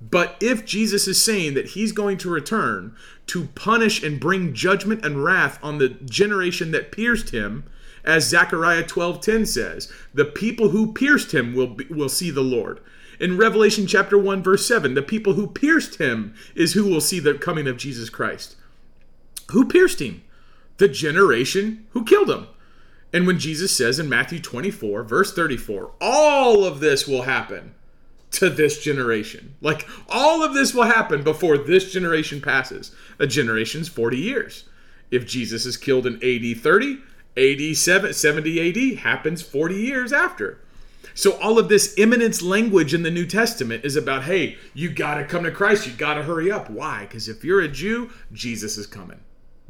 But 0.00 0.36
if 0.40 0.64
Jesus 0.64 1.08
is 1.08 1.22
saying 1.22 1.54
that 1.54 1.70
he's 1.70 1.90
going 1.90 2.18
to 2.18 2.30
return 2.30 2.94
to 3.28 3.46
punish 3.56 4.02
and 4.02 4.20
bring 4.20 4.54
judgment 4.54 5.04
and 5.04 5.24
wrath 5.24 5.58
on 5.60 5.78
the 5.78 5.88
generation 5.88 6.70
that 6.70 6.92
pierced 6.92 7.30
him, 7.30 7.64
as 8.04 8.28
Zechariah 8.28 8.84
12:10 8.84 9.48
says, 9.48 9.92
the 10.14 10.24
people 10.24 10.68
who 10.68 10.92
pierced 10.92 11.34
him 11.34 11.52
will 11.52 11.68
be, 11.68 11.86
will 11.86 12.08
see 12.08 12.30
the 12.30 12.42
Lord. 12.42 12.78
In 13.18 13.36
Revelation 13.36 13.86
chapter 13.86 14.18
1 14.18 14.42
verse 14.42 14.66
7, 14.66 14.94
the 14.94 15.02
people 15.02 15.34
who 15.34 15.46
pierced 15.46 15.96
him 15.96 16.34
is 16.54 16.72
who 16.72 16.84
will 16.84 17.00
see 17.00 17.20
the 17.20 17.34
coming 17.34 17.66
of 17.66 17.76
Jesus 17.76 18.10
Christ. 18.10 18.56
Who 19.50 19.66
pierced 19.66 20.00
him? 20.00 20.22
the 20.78 20.88
generation 20.88 21.86
who 21.90 22.04
killed 22.04 22.30
him. 22.30 22.48
And 23.12 23.26
when 23.26 23.38
Jesus 23.38 23.74
says 23.74 23.98
in 23.98 24.08
Matthew 24.08 24.40
24, 24.40 25.04
verse 25.04 25.32
34, 25.32 25.92
all 26.00 26.64
of 26.64 26.80
this 26.80 27.06
will 27.06 27.22
happen 27.22 27.74
to 28.32 28.50
this 28.50 28.82
generation. 28.82 29.54
Like 29.60 29.88
all 30.08 30.42
of 30.42 30.54
this 30.54 30.74
will 30.74 30.84
happen 30.84 31.22
before 31.22 31.56
this 31.56 31.92
generation 31.92 32.40
passes. 32.40 32.94
A 33.18 33.26
generation's 33.26 33.88
40 33.88 34.18
years. 34.18 34.64
If 35.10 35.26
Jesus 35.26 35.64
is 35.64 35.76
killed 35.76 36.06
in 36.06 36.16
AD 36.16 36.60
30, 36.60 37.00
AD 37.36 37.76
70 37.76 38.94
AD 38.94 38.98
happens 38.98 39.40
40 39.40 39.74
years 39.76 40.12
after. 40.12 40.60
So 41.16 41.32
all 41.40 41.58
of 41.58 41.70
this 41.70 41.94
imminence 41.96 42.42
language 42.42 42.92
in 42.92 43.02
the 43.02 43.10
New 43.10 43.24
Testament 43.24 43.86
is 43.86 43.96
about, 43.96 44.24
hey, 44.24 44.58
you 44.74 44.90
got 44.90 45.14
to 45.14 45.24
come 45.24 45.44
to 45.44 45.50
Christ. 45.50 45.86
You 45.86 45.94
got 45.94 46.14
to 46.14 46.22
hurry 46.22 46.52
up. 46.52 46.68
Why? 46.68 47.00
Because 47.00 47.26
if 47.26 47.42
you're 47.42 47.62
a 47.62 47.68
Jew, 47.68 48.10
Jesus 48.34 48.76
is 48.76 48.86
coming. 48.86 49.20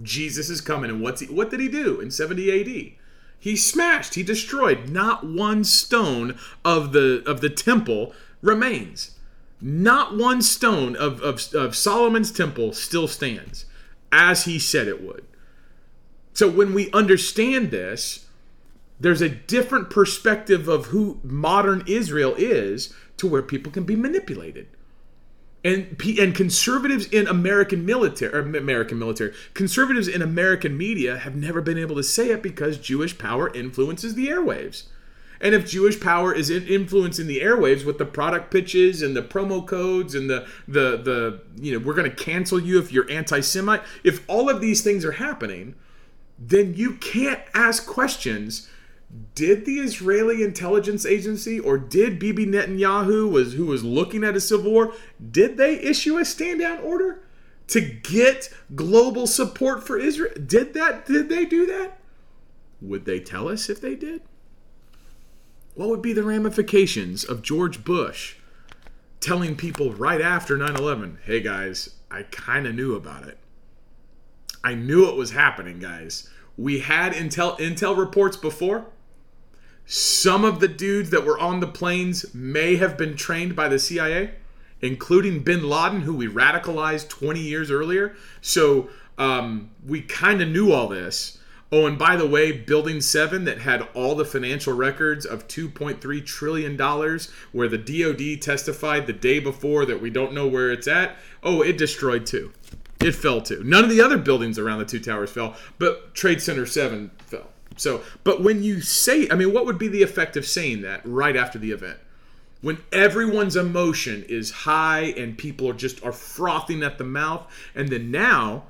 Jesus 0.02 0.50
is 0.50 0.60
coming. 0.60 0.90
And 0.90 1.00
what's 1.00 1.20
he, 1.20 1.26
what 1.26 1.50
did 1.50 1.60
he 1.60 1.68
do 1.68 2.00
in 2.00 2.10
70 2.10 2.60
AD? 2.60 2.92
He 3.38 3.54
smashed, 3.54 4.16
he 4.16 4.24
destroyed. 4.24 4.90
Not 4.90 5.24
one 5.24 5.62
stone 5.62 6.36
of 6.64 6.92
the 6.92 7.22
of 7.26 7.40
the 7.40 7.50
temple 7.50 8.12
remains. 8.42 9.12
Not 9.60 10.16
one 10.16 10.42
stone 10.42 10.96
of, 10.96 11.20
of, 11.20 11.54
of 11.54 11.76
Solomon's 11.76 12.32
temple 12.32 12.72
still 12.72 13.06
stands 13.06 13.66
as 14.10 14.46
he 14.46 14.58
said 14.58 14.88
it 14.88 15.00
would. 15.00 15.24
So 16.32 16.50
when 16.50 16.74
we 16.74 16.90
understand 16.90 17.70
this, 17.70 18.25
there's 18.98 19.20
a 19.20 19.28
different 19.28 19.90
perspective 19.90 20.68
of 20.68 20.86
who 20.86 21.20
modern 21.22 21.82
Israel 21.86 22.34
is 22.36 22.94
to 23.18 23.26
where 23.26 23.42
people 23.42 23.72
can 23.72 23.84
be 23.84 23.96
manipulated 23.96 24.68
and 25.66 26.00
and 26.20 26.34
conservatives 26.34 27.06
in 27.06 27.26
American 27.26 27.84
military 27.84 28.40
American 28.56 28.98
military 28.98 29.34
conservatives 29.52 30.06
in 30.06 30.22
American 30.22 30.78
media 30.78 31.18
have 31.18 31.34
never 31.34 31.60
been 31.60 31.76
able 31.76 31.96
to 31.96 32.04
say 32.04 32.30
it 32.30 32.42
because 32.42 32.78
Jewish 32.78 33.18
power 33.18 33.52
influences 33.52 34.14
the 34.14 34.28
airwaves. 34.28 34.84
And 35.40 35.54
if 35.54 35.68
Jewish 35.68 36.00
power 36.00 36.32
is 36.32 36.48
influencing 36.48 37.26
the 37.26 37.40
airwaves 37.40 37.84
with 37.84 37.98
the 37.98 38.06
product 38.06 38.50
pitches 38.50 39.02
and 39.02 39.14
the 39.14 39.22
promo 39.22 39.66
codes 39.66 40.14
and 40.14 40.30
the 40.30 40.46
the 40.68 40.96
the 40.96 41.40
you 41.60 41.72
know 41.72 41.84
we're 41.84 41.94
going 41.94 42.08
to 42.08 42.16
cancel 42.16 42.60
you 42.60 42.78
if 42.78 42.92
you're 42.92 43.10
anti-Semite, 43.10 43.82
if 44.04 44.24
all 44.28 44.48
of 44.48 44.60
these 44.60 44.82
things 44.82 45.04
are 45.04 45.12
happening, 45.12 45.74
then 46.38 46.74
you 46.74 46.94
can't 46.94 47.40
ask 47.54 47.86
questions 47.86 48.68
did 49.34 49.64
the 49.64 49.78
Israeli 49.78 50.42
intelligence 50.42 51.06
agency 51.06 51.60
or 51.60 51.78
did 51.78 52.18
Bibi 52.18 52.46
Netanyahu 52.46 53.30
was 53.30 53.54
who 53.54 53.66
was 53.66 53.84
looking 53.84 54.24
at 54.24 54.36
a 54.36 54.40
civil 54.40 54.72
war 54.72 54.92
did 55.30 55.56
they 55.56 55.78
issue 55.80 56.18
a 56.18 56.24
stand 56.24 56.60
down 56.60 56.78
order 56.78 57.22
to 57.68 57.80
get 57.80 58.52
global 58.74 59.26
support 59.26 59.86
for 59.86 59.98
Israel? 59.98 60.32
Did 60.34 60.74
that 60.74 61.06
did 61.06 61.28
they 61.28 61.44
do 61.44 61.66
that? 61.66 61.98
Would 62.80 63.04
they 63.04 63.20
tell 63.20 63.48
us 63.48 63.68
if 63.68 63.80
they 63.80 63.94
did? 63.94 64.22
What 65.74 65.88
would 65.88 66.02
be 66.02 66.12
the 66.12 66.22
ramifications 66.22 67.24
of 67.24 67.42
George 67.42 67.84
Bush 67.84 68.36
telling 69.20 69.56
people 69.56 69.92
right 69.92 70.20
after 70.20 70.56
9/11 70.56 71.18
hey 71.24 71.40
guys 71.40 71.96
I 72.10 72.22
kind 72.24 72.66
of 72.66 72.74
knew 72.74 72.94
about 72.94 73.26
it. 73.26 73.38
I 74.64 74.74
knew 74.74 75.08
it 75.08 75.16
was 75.16 75.32
happening 75.32 75.78
guys. 75.78 76.28
We 76.56 76.80
had 76.80 77.12
intel 77.12 77.58
intel 77.58 77.96
reports 77.96 78.36
before 78.36 78.86
some 79.86 80.44
of 80.44 80.58
the 80.58 80.68
dudes 80.68 81.10
that 81.10 81.24
were 81.24 81.38
on 81.38 81.60
the 81.60 81.66
planes 81.66 82.34
may 82.34 82.76
have 82.76 82.98
been 82.98 83.16
trained 83.16 83.54
by 83.54 83.68
the 83.68 83.78
CIA, 83.78 84.32
including 84.82 85.44
bin 85.44 85.68
Laden, 85.68 86.02
who 86.02 86.14
we 86.14 86.26
radicalized 86.26 87.08
20 87.08 87.40
years 87.40 87.70
earlier. 87.70 88.16
So 88.40 88.90
um, 89.16 89.70
we 89.86 90.02
kind 90.02 90.42
of 90.42 90.48
knew 90.48 90.72
all 90.72 90.88
this. 90.88 91.38
Oh, 91.72 91.86
and 91.86 91.98
by 91.98 92.16
the 92.16 92.26
way, 92.26 92.52
Building 92.52 93.00
7 93.00 93.44
that 93.44 93.58
had 93.58 93.88
all 93.94 94.14
the 94.14 94.24
financial 94.24 94.72
records 94.72 95.26
of 95.26 95.48
$2.3 95.48 96.24
trillion, 96.24 96.76
where 97.52 97.68
the 97.68 97.78
DoD 97.78 98.40
testified 98.40 99.06
the 99.06 99.12
day 99.12 99.40
before 99.40 99.84
that 99.84 100.00
we 100.00 100.10
don't 100.10 100.32
know 100.32 100.46
where 100.46 100.70
it's 100.70 100.86
at, 100.86 101.16
oh, 101.42 101.62
it 101.62 101.76
destroyed 101.76 102.24
too. 102.24 102.52
It 103.00 103.14
fell 103.14 103.40
too. 103.40 103.62
None 103.64 103.84
of 103.84 103.90
the 103.90 104.00
other 104.00 104.16
buildings 104.16 104.58
around 104.58 104.78
the 104.78 104.84
two 104.84 105.00
towers 105.00 105.30
fell, 105.30 105.56
but 105.78 106.14
Trade 106.14 106.40
Center 106.40 106.66
7 106.66 107.10
fell. 107.18 107.50
So, 107.76 108.02
but 108.24 108.42
when 108.42 108.62
you 108.62 108.80
say, 108.80 109.28
I 109.30 109.34
mean, 109.34 109.52
what 109.52 109.66
would 109.66 109.78
be 109.78 109.88
the 109.88 110.02
effect 110.02 110.36
of 110.36 110.46
saying 110.46 110.82
that 110.82 111.02
right 111.04 111.36
after 111.36 111.58
the 111.58 111.72
event? 111.72 111.98
When 112.62 112.78
everyone's 112.90 113.54
emotion 113.54 114.24
is 114.28 114.50
high 114.50 115.12
and 115.16 115.36
people 115.36 115.68
are 115.68 115.74
just 115.74 116.02
are 116.04 116.12
frothing 116.12 116.82
at 116.82 116.98
the 116.98 117.04
mouth, 117.04 117.46
and 117.74 117.90
then 117.90 118.10
now 118.10 118.64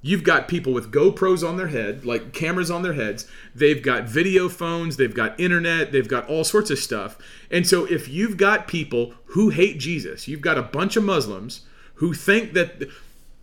you've 0.00 0.24
got 0.24 0.48
people 0.48 0.72
with 0.72 0.92
GoPros 0.92 1.46
on 1.46 1.56
their 1.56 1.66
head, 1.68 2.04
like 2.04 2.32
cameras 2.32 2.70
on 2.70 2.82
their 2.82 2.94
heads. 2.94 3.26
They've 3.54 3.82
got 3.82 4.04
video 4.04 4.48
phones, 4.48 4.96
they've 4.96 5.14
got 5.14 5.38
internet, 5.38 5.92
they've 5.92 6.08
got 6.08 6.28
all 6.28 6.44
sorts 6.44 6.70
of 6.70 6.78
stuff. 6.78 7.18
And 7.50 7.66
so 7.66 7.84
if 7.84 8.08
you've 8.08 8.36
got 8.36 8.68
people 8.68 9.14
who 9.26 9.50
hate 9.50 9.78
Jesus, 9.78 10.28
you've 10.28 10.40
got 10.40 10.58
a 10.58 10.62
bunch 10.62 10.96
of 10.96 11.04
Muslims 11.04 11.62
who 11.96 12.14
think 12.14 12.52
that 12.54 12.88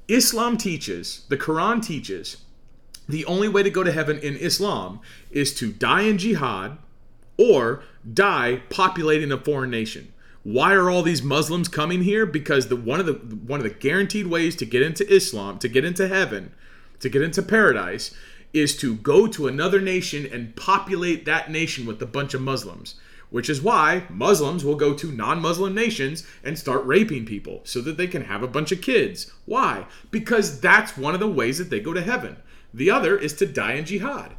Islam 0.08 0.58
teaches, 0.58 1.26
the 1.30 1.38
Quran 1.38 1.86
teaches 1.86 2.38
the 3.08 3.26
only 3.26 3.48
way 3.48 3.64
to 3.64 3.70
go 3.70 3.84
to 3.84 3.92
heaven 3.92 4.18
in 4.20 4.36
Islam 4.38 5.00
is 5.32 5.54
to 5.56 5.72
die 5.72 6.02
in 6.04 6.18
jihad 6.18 6.78
or 7.38 7.84
die 8.12 8.62
populating 8.70 9.32
a 9.32 9.38
foreign 9.38 9.70
nation. 9.70 10.14
Why 10.44 10.74
are 10.74 10.90
all 10.90 11.04
these 11.04 11.24
Muslims 11.24 11.70
coming 11.70 12.04
here? 12.04 12.26
Because 12.26 12.68
the 12.68 12.76
one 12.76 13.00
of 13.00 13.06
the 13.06 13.14
one 13.14 13.60
of 13.60 13.64
the 13.64 13.70
guaranteed 13.70 14.28
ways 14.28 14.56
to 14.58 14.66
get 14.66 14.82
into 14.82 15.10
Islam, 15.12 15.58
to 15.60 15.70
get 15.70 15.86
into 15.86 16.08
heaven, 16.08 16.54
to 17.00 17.10
get 17.10 17.22
into 17.22 17.42
paradise 17.42 18.14
is 18.52 18.78
to 18.78 18.96
go 18.96 19.26
to 19.28 19.48
another 19.48 19.82
nation 19.82 20.28
and 20.32 20.56
populate 20.56 21.26
that 21.26 21.50
nation 21.50 21.86
with 21.86 22.02
a 22.02 22.06
bunch 22.06 22.34
of 22.34 22.42
Muslims. 22.42 22.96
which 23.30 23.50
is 23.50 23.64
why 23.64 24.04
Muslims 24.12 24.64
will 24.64 24.76
go 24.76 24.94
to 24.94 25.12
non 25.12 25.42
Muslim 25.42 25.74
nations 25.74 26.24
and 26.44 26.60
start 26.60 26.86
raping 26.86 27.26
people 27.26 27.62
so 27.64 27.82
that 27.82 27.98
they 27.98 28.06
can 28.06 28.26
have 28.26 28.44
a 28.44 28.48
bunch 28.48 28.72
of 28.72 28.80
kids. 28.80 29.32
Why? 29.46 29.88
Because 30.12 30.60
that's 30.60 30.96
one 30.96 31.16
of 31.16 31.20
the 31.20 31.28
ways 31.28 31.58
that 31.58 31.72
they 31.72 31.80
go 31.80 31.94
to 31.94 32.02
heaven. 32.04 32.38
The 32.74 32.90
other 32.90 33.18
is 33.18 33.34
to 33.34 33.46
die 33.46 33.74
in 33.74 33.86
jihad. 33.86 34.34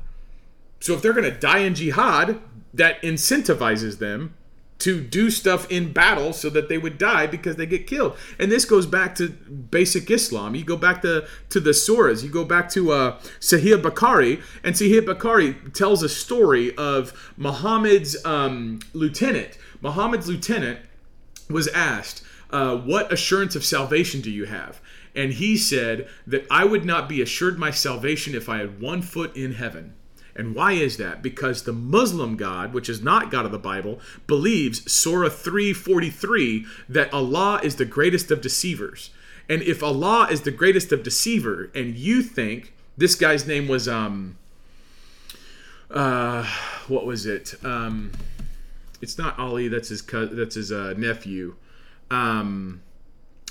So 0.81 0.95
if 0.95 1.03
they're 1.03 1.13
going 1.13 1.25
to 1.25 1.39
die 1.39 1.61
in 1.61 1.75
jihad, 1.75 2.41
that 2.73 3.01
incentivizes 3.03 3.99
them 3.99 4.35
to 4.81 5.01
do 5.01 5.31
stuff 5.31 5.71
in 5.71 5.93
battle 5.93 6.33
so 6.33 6.51
that 6.51 6.69
they 6.69 6.77
would 6.77 6.99
die 6.99 7.27
because 7.27 7.57
they 7.57 7.65
get 7.65 7.87
killed. 7.87 8.17
And 8.39 8.51
this 8.51 8.65
goes 8.65 8.87
back 8.87 9.15
to 9.15 9.29
basic 9.31 10.11
Islam. 10.11 10.55
You 10.55 10.65
go 10.65 10.77
back 10.77 11.01
to, 11.03 11.27
to 11.51 11.61
the 11.61 11.71
surahs. 11.71 12.23
You 12.23 12.29
go 12.29 12.45
back 12.45 12.69
to 12.71 12.93
uh, 12.93 13.19
Sahih 13.41 13.81
Bukhari, 13.81 14.43
and 14.63 14.75
Sahih 14.75 15.01
Bukhari 15.01 15.73
tells 15.73 16.03
a 16.03 16.09
story 16.09 16.77
of 16.77 17.33
Muhammad's 17.37 18.23
um, 18.27 18.81
lieutenant. 18.93 19.57
Muhammad's 19.81 20.29
lieutenant 20.29 20.81
was 21.49 21.69
asked, 21.69 22.23
uh, 22.51 22.77
What 22.77 23.13
assurance 23.13 23.55
of 23.55 23.65
salvation 23.65 24.21
do 24.21 24.31
you 24.31 24.45
have? 24.45 24.81
And 25.15 25.35
he 25.35 25.57
said 25.57 26.09
that 26.27 26.47
I 26.51 26.65
would 26.65 26.85
not 26.85 27.09
be 27.09 27.23
assured 27.23 27.59
my 27.59 27.71
salvation 27.71 28.35
if 28.35 28.49
I 28.49 28.59
had 28.59 28.81
one 28.81 29.03
foot 29.03 29.37
in 29.37 29.55
heaven. 29.55 29.95
And 30.37 30.55
why 30.55 30.73
is 30.73 30.97
that? 30.97 31.23
Because 31.23 31.63
the 31.63 31.73
Muslim 31.73 32.37
God, 32.37 32.75
which 32.75 32.89
is 32.89 33.01
not 33.01 33.31
God 33.31 33.47
of 33.47 33.53
the 33.53 33.59
Bible, 33.59 34.01
believes 34.27 34.91
Surah 34.91 35.29
343 35.29 36.67
that 36.89 37.13
Allah 37.13 37.61
is 37.63 37.77
the 37.77 37.85
greatest 37.85 38.31
of 38.31 38.41
deceivers. 38.41 39.11
And 39.49 39.63
if 39.63 39.83
Allah 39.83 40.29
is 40.31 40.41
the 40.41 40.51
greatest 40.51 40.91
of 40.91 41.03
deceiver, 41.03 41.71
and 41.75 41.95
you 41.95 42.23
think 42.23 42.73
this 42.97 43.15
guy's 43.15 43.47
name 43.47 43.69
was 43.69 43.87
um 43.89 44.37
uh 45.91 46.45
what 46.89 47.07
was 47.07 47.27
it? 47.27 47.55
Um 47.63 48.13
it's 49.01 49.19
not 49.19 49.39
Ali, 49.39 49.69
that's 49.69 49.89
his 49.89 50.03
cousin, 50.03 50.37
that's 50.37 50.55
his 50.55 50.73
uh, 50.73 50.95
nephew. 50.97 51.57
Um 52.11 52.83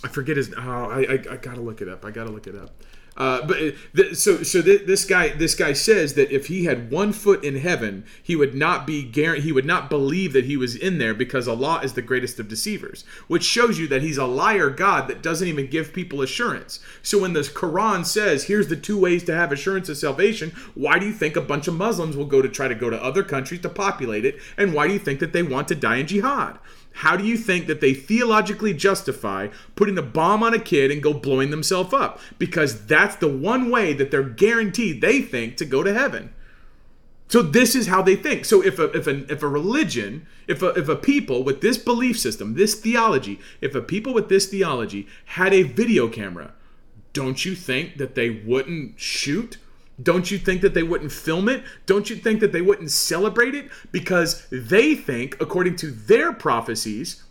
I 0.04 0.08
forget 0.10 0.38
his. 0.38 0.54
Oh, 0.56 0.62
I, 0.62 1.02
I, 1.02 1.14
I 1.32 1.38
gotta 1.38 1.62
look 1.62 1.82
it 1.82 1.88
up. 1.88 2.04
I 2.06 2.12
gotta 2.12 2.32
look 2.32 2.48
it 2.48 2.56
up. 2.56 2.72
Uh, 3.16 3.46
but 3.46 3.58
th- 3.96 4.16
so 4.16 4.42
so 4.42 4.62
th- 4.62 4.88
this 4.88 5.06
guy 5.06 5.30
this 5.30 5.54
guy 5.54 5.72
says 5.72 6.16
that 6.16 6.32
if 6.32 6.48
he 6.48 6.66
had 6.66 6.90
one 6.90 7.14
foot 7.14 7.44
in 7.44 7.58
heaven, 7.58 8.04
he 8.22 8.36
would 8.36 8.56
not 8.56 8.88
be 8.88 9.04
guar- 9.04 9.40
he 9.40 9.52
would 9.52 9.66
not 9.66 9.90
believe 9.90 10.34
that 10.34 10.46
he 10.46 10.58
was 10.58 10.76
in 10.76 10.98
there 10.98 11.14
because 11.14 11.48
Allah 11.48 11.82
is 11.84 11.94
the 11.94 12.02
greatest 12.02 12.40
of 12.40 12.48
deceivers, 12.48 13.04
which 13.28 13.44
shows 13.44 13.78
you 13.78 13.88
that 13.90 14.02
he's 14.02 14.18
a 14.18 14.26
liar 14.26 14.72
God 14.72 15.08
that 15.08 15.22
doesn't 15.22 15.48
even 15.48 15.68
give 15.68 15.94
people 15.94 16.24
assurance. 16.24 16.80
So 17.04 17.20
when 17.20 17.34
the 17.34 17.42
Quran 17.42 18.04
says, 18.04 18.46
"Here's 18.46 18.68
the 18.68 18.76
two 18.76 18.98
ways 18.98 19.24
to 19.26 19.36
have 19.36 19.52
assurance 19.52 19.90
of 19.90 19.98
salvation," 19.98 20.52
why 20.74 20.98
do 20.98 21.06
you 21.06 21.14
think 21.14 21.36
a 21.36 21.42
bunch 21.42 21.68
of 21.68 21.76
Muslims 21.76 22.18
will 22.18 22.26
go 22.26 22.42
to 22.42 22.50
try 22.50 22.68
to 22.68 22.76
go 22.76 22.90
to 22.90 23.04
other 23.04 23.24
countries 23.24 23.62
to 23.62 23.70
populate 23.70 24.26
it, 24.26 24.40
and 24.58 24.74
why 24.74 24.88
do 24.88 24.94
you 24.94 25.00
think 25.00 25.20
that 25.20 25.34
they 25.34 25.44
want 25.44 25.68
to 25.68 25.76
die 25.76 25.98
in 25.98 26.08
jihad? 26.08 26.58
How 26.94 27.18
do 27.18 27.26
you 27.26 27.38
think 27.38 27.68
that 27.68 27.82
they 27.82 27.94
theologically 27.94 28.74
justify 28.74 29.50
putting 29.76 29.98
a 29.98 30.04
bomb 30.04 30.44
on 30.44 30.54
a 30.54 30.60
kid 30.60 30.92
and 30.92 31.02
go 31.02 31.14
blowing 31.14 31.50
themselves 31.50 31.94
up? 31.94 32.20
Because 32.38 32.86
that's 32.86 33.16
the 33.16 33.28
one 33.28 33.70
way 33.70 33.94
that 33.94 34.12
they're 34.12 34.24
guaranteed, 34.24 35.02
they 35.02 35.22
think, 35.22 35.58
to 35.58 35.66
go 35.66 35.84
to 35.84 35.94
heaven. 35.94 36.34
So 37.28 37.42
this 37.42 37.76
is 37.76 37.88
how 37.88 38.04
they 38.04 38.16
think. 38.16 38.46
So 38.46 38.64
if 38.64 38.78
a 38.78 38.92
if 38.92 39.08
a 39.08 39.32
if 39.32 39.42
a 39.42 39.48
religion, 39.48 40.28
if 40.48 40.62
a 40.62 40.68
if 40.70 40.88
a 40.88 40.96
people 40.96 41.44
with 41.44 41.62
this 41.62 41.80
belief 41.80 42.20
system, 42.20 42.54
this 42.54 42.76
theology, 42.76 43.40
if 43.60 43.74
a 43.74 43.82
people 43.82 44.14
with 44.14 44.30
this 44.30 44.46
theology 44.46 45.08
had 45.26 45.52
a 45.52 45.64
video 45.64 46.08
camera, 46.08 46.54
don't 47.12 47.44
you 47.44 47.56
think 47.56 47.98
that 47.98 48.14
they 48.14 48.30
wouldn't 48.30 49.00
shoot 49.00 49.58
don't 50.02 50.32
you 50.32 50.38
think 50.38 50.62
that 50.62 50.74
they 50.74 50.84
wouldn't 50.84 51.12
film 51.12 51.48
it? 51.48 51.64
Don't 51.86 52.10
you 52.10 52.16
think 52.16 52.40
that 52.40 52.52
they 52.52 52.62
wouldn't 52.62 52.92
celebrate 52.92 53.54
it? 53.54 53.70
Because 53.92 54.48
they 54.52 54.96
think, 54.96 55.40
according 55.40 55.76
to 55.78 55.92
their 55.92 56.34
prophecies, 56.34 57.24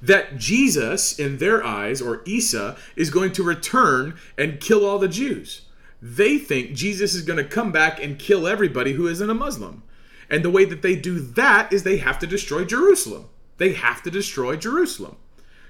that 0.00 0.36
Jesus, 0.36 1.18
in 1.18 1.38
their 1.38 1.64
eyes, 1.64 2.00
or 2.00 2.22
Isa, 2.24 2.76
is 2.94 3.10
going 3.10 3.32
to 3.32 3.42
return 3.42 4.16
and 4.38 4.60
kill 4.60 4.84
all 4.84 4.98
the 4.98 5.08
Jews. 5.08 5.62
They 6.00 6.38
think 6.38 6.74
Jesus 6.74 7.14
is 7.14 7.22
going 7.22 7.38
to 7.38 7.44
come 7.44 7.72
back 7.72 8.02
and 8.02 8.18
kill 8.18 8.46
everybody 8.46 8.92
who 8.92 9.08
isn't 9.08 9.30
a 9.30 9.34
Muslim. 9.34 9.82
And 10.28 10.44
the 10.44 10.50
way 10.50 10.64
that 10.64 10.82
they 10.82 10.96
do 10.96 11.18
that 11.20 11.72
is 11.72 11.82
they 11.82 11.98
have 11.98 12.18
to 12.20 12.26
destroy 12.26 12.64
Jerusalem. 12.64 13.28
They 13.58 13.72
have 13.72 14.02
to 14.02 14.10
destroy 14.10 14.56
Jerusalem. 14.56 15.16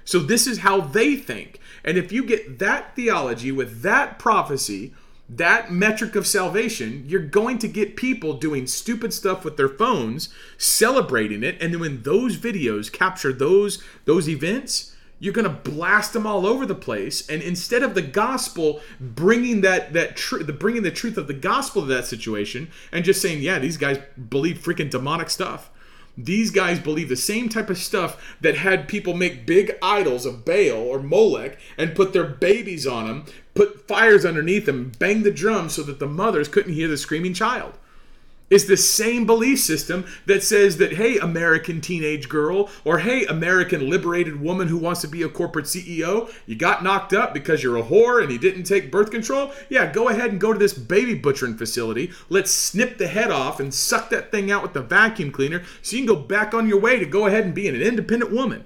So 0.03 0.19
this 0.19 0.47
is 0.47 0.59
how 0.59 0.81
they 0.81 1.15
think. 1.15 1.59
And 1.83 1.97
if 1.97 2.11
you 2.11 2.23
get 2.23 2.59
that 2.59 2.95
theology 2.95 3.51
with 3.51 3.81
that 3.81 4.19
prophecy, 4.19 4.93
that 5.29 5.71
metric 5.71 6.15
of 6.15 6.25
salvation, 6.25 7.03
you're 7.07 7.19
going 7.19 7.57
to 7.59 7.67
get 7.67 7.97
people 7.97 8.33
doing 8.33 8.65
stupid 8.65 9.13
stuff 9.13 9.43
with 9.43 9.57
their 9.57 9.69
phones, 9.69 10.29
celebrating 10.57 11.43
it, 11.43 11.61
and 11.61 11.73
then 11.73 11.81
when 11.81 12.03
those 12.03 12.37
videos 12.37 12.91
capture 12.91 13.33
those 13.33 13.83
those 14.05 14.29
events, 14.29 14.95
you're 15.19 15.33
going 15.33 15.43
to 15.43 15.71
blast 15.71 16.13
them 16.13 16.27
all 16.27 16.45
over 16.45 16.65
the 16.65 16.75
place. 16.75 17.27
And 17.27 17.41
instead 17.41 17.83
of 17.83 17.95
the 17.95 18.01
gospel 18.01 18.81
bringing 18.99 19.61
that 19.61 19.93
that 19.93 20.15
truth 20.15 20.47
the 20.47 20.53
bringing 20.53 20.83
the 20.83 20.91
truth 20.91 21.17
of 21.17 21.27
the 21.27 21.33
gospel 21.33 21.81
to 21.81 21.87
that 21.87 22.05
situation 22.05 22.69
and 22.91 23.03
just 23.03 23.21
saying 23.21 23.41
yeah 23.41 23.59
these 23.59 23.77
guys 23.77 23.99
believe 24.29 24.59
freaking 24.59 24.89
demonic 24.89 25.29
stuff. 25.29 25.71
These 26.19 26.49
guys 26.49 26.79
believe 26.79 27.09
the 27.09 27.15
same 27.15 27.47
type 27.47 27.69
of 27.69 27.77
stuff 27.77 28.35
that 28.41 28.57
had 28.57 28.87
people 28.87 29.13
make 29.13 29.45
big 29.45 29.77
idols 29.83 30.25
of 30.25 30.43
Baal 30.43 30.71
or 30.71 30.99
Molech 30.99 31.59
and 31.77 31.95
put 31.95 32.11
their 32.11 32.25
babies 32.25 32.87
on 32.87 33.05
them, 33.05 33.25
put 33.57 33.87
fires 33.87 34.23
underneath 34.23 34.67
them, 34.67 34.91
bang 34.99 35.23
the 35.23 35.31
drums 35.31 35.73
so 35.73 35.81
that 35.81 35.97
the 35.97 36.05
mothers 36.05 36.47
couldn't 36.47 36.73
hear 36.73 36.87
the 36.87 36.95
screaming 36.95 37.33
child. 37.33 37.73
It's 38.51 38.65
the 38.65 38.77
same 38.77 39.25
belief 39.25 39.59
system 39.59 40.05
that 40.27 40.43
says 40.43 40.77
that, 40.77 40.93
hey, 40.93 41.17
American 41.17 41.81
teenage 41.81 42.29
girl, 42.29 42.69
or 42.85 42.99
hey, 42.99 43.25
American 43.25 43.89
liberated 43.89 44.39
woman 44.39 44.67
who 44.67 44.77
wants 44.77 45.01
to 45.01 45.07
be 45.07 45.23
a 45.23 45.27
corporate 45.27 45.65
CEO, 45.65 46.31
you 46.45 46.55
got 46.55 46.83
knocked 46.83 47.13
up 47.13 47.33
because 47.33 47.61
you're 47.63 47.77
a 47.77 47.83
whore 47.83 48.21
and 48.21 48.31
you 48.31 48.37
didn't 48.37 48.63
take 48.63 48.91
birth 48.91 49.09
control? 49.09 49.51
Yeah, 49.69 49.91
go 49.91 50.07
ahead 50.07 50.31
and 50.31 50.39
go 50.39 50.53
to 50.53 50.59
this 50.59 50.73
baby 50.73 51.15
butchering 51.15 51.57
facility. 51.57 52.11
Let's 52.29 52.51
snip 52.51 52.99
the 52.99 53.07
head 53.07 53.31
off 53.31 53.59
and 53.59 53.73
suck 53.73 54.11
that 54.11 54.31
thing 54.31 54.49
out 54.51 54.61
with 54.61 54.73
the 54.73 54.81
vacuum 54.81 55.31
cleaner 55.31 55.63
so 55.81 55.97
you 55.97 56.05
can 56.05 56.15
go 56.15 56.21
back 56.21 56.53
on 56.53 56.69
your 56.69 56.79
way 56.79 56.99
to 56.99 57.05
go 57.05 57.25
ahead 57.25 57.43
and 57.43 57.55
be 57.55 57.67
an 57.67 57.75
independent 57.75 58.31
woman. 58.31 58.65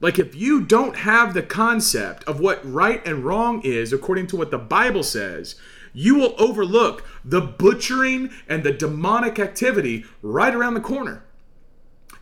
Like, 0.00 0.18
if 0.18 0.34
you 0.34 0.60
don't 0.60 0.96
have 0.96 1.32
the 1.32 1.42
concept 1.42 2.24
of 2.24 2.40
what 2.40 2.60
right 2.64 3.04
and 3.06 3.24
wrong 3.24 3.62
is 3.62 3.92
according 3.92 4.26
to 4.28 4.36
what 4.36 4.50
the 4.50 4.58
Bible 4.58 5.02
says, 5.02 5.54
you 5.92 6.16
will 6.16 6.34
overlook 6.38 7.06
the 7.24 7.40
butchering 7.40 8.30
and 8.48 8.64
the 8.64 8.72
demonic 8.72 9.38
activity 9.38 10.04
right 10.20 10.54
around 10.54 10.74
the 10.74 10.80
corner. 10.80 11.24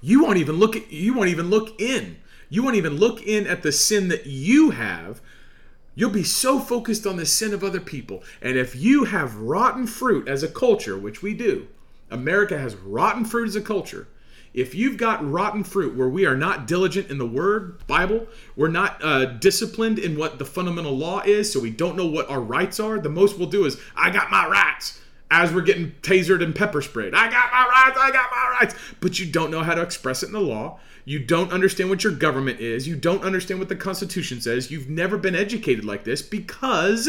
You 0.00 0.22
won't 0.22 0.38
even 0.38 0.56
look 0.56 0.76
at, 0.76 0.92
you 0.92 1.14
won't 1.14 1.30
even 1.30 1.48
look 1.48 1.80
in. 1.80 2.18
You 2.48 2.62
won't 2.62 2.76
even 2.76 2.98
look 2.98 3.22
in 3.22 3.46
at 3.46 3.62
the 3.62 3.72
sin 3.72 4.08
that 4.08 4.26
you 4.26 4.70
have. 4.70 5.22
You'll 5.94 6.10
be 6.10 6.22
so 6.22 6.58
focused 6.58 7.06
on 7.06 7.16
the 7.16 7.24
sin 7.24 7.54
of 7.54 7.64
other 7.64 7.80
people. 7.80 8.22
And 8.42 8.58
if 8.58 8.76
you 8.76 9.04
have 9.04 9.36
rotten 9.36 9.86
fruit 9.86 10.28
as 10.28 10.42
a 10.42 10.48
culture, 10.48 10.98
which 10.98 11.22
we 11.22 11.32
do, 11.32 11.68
America 12.10 12.58
has 12.58 12.76
rotten 12.76 13.24
fruit 13.24 13.48
as 13.48 13.56
a 13.56 13.62
culture, 13.62 14.06
if 14.54 14.74
you've 14.74 14.96
got 14.96 15.28
rotten 15.28 15.64
fruit 15.64 15.96
where 15.96 16.08
we 16.08 16.26
are 16.26 16.36
not 16.36 16.66
diligent 16.66 17.10
in 17.10 17.18
the 17.18 17.26
word 17.26 17.84
bible 17.86 18.26
we're 18.56 18.68
not 18.68 19.02
uh, 19.02 19.24
disciplined 19.24 19.98
in 19.98 20.16
what 20.16 20.38
the 20.38 20.44
fundamental 20.44 20.96
law 20.96 21.20
is 21.20 21.52
so 21.52 21.60
we 21.60 21.70
don't 21.70 21.96
know 21.96 22.06
what 22.06 22.28
our 22.28 22.40
rights 22.40 22.78
are 22.80 22.98
the 22.98 23.08
most 23.08 23.38
we'll 23.38 23.48
do 23.48 23.64
is 23.64 23.78
i 23.96 24.10
got 24.10 24.30
my 24.30 24.46
rights 24.46 25.00
as 25.32 25.50
we're 25.50 25.62
getting 25.62 25.92
tasered 26.02 26.44
and 26.44 26.54
pepper 26.54 26.82
sprayed. 26.82 27.14
I 27.14 27.30
got 27.30 27.50
my 27.50 27.66
rights 27.66 27.98
i 27.98 28.10
got 28.12 28.30
my 28.30 28.58
rights. 28.60 28.74
But 29.00 29.18
you 29.18 29.24
don't 29.24 29.50
know 29.50 29.62
how 29.62 29.74
to 29.74 29.80
express 29.80 30.22
it 30.22 30.26
in 30.26 30.32
the 30.34 30.40
law. 30.40 30.78
You 31.06 31.18
don't 31.18 31.50
understand 31.50 31.88
what 31.90 32.04
your 32.04 32.12
government 32.12 32.60
is. 32.60 32.86
You 32.86 32.96
don't 32.96 33.24
understand 33.24 33.58
what 33.58 33.70
the 33.70 33.74
constitution 33.74 34.40
says. 34.40 34.70
You've 34.70 34.90
never 34.90 35.16
been 35.16 35.34
educated 35.34 35.84
like 35.84 36.04
this 36.04 36.20
because 36.22 37.08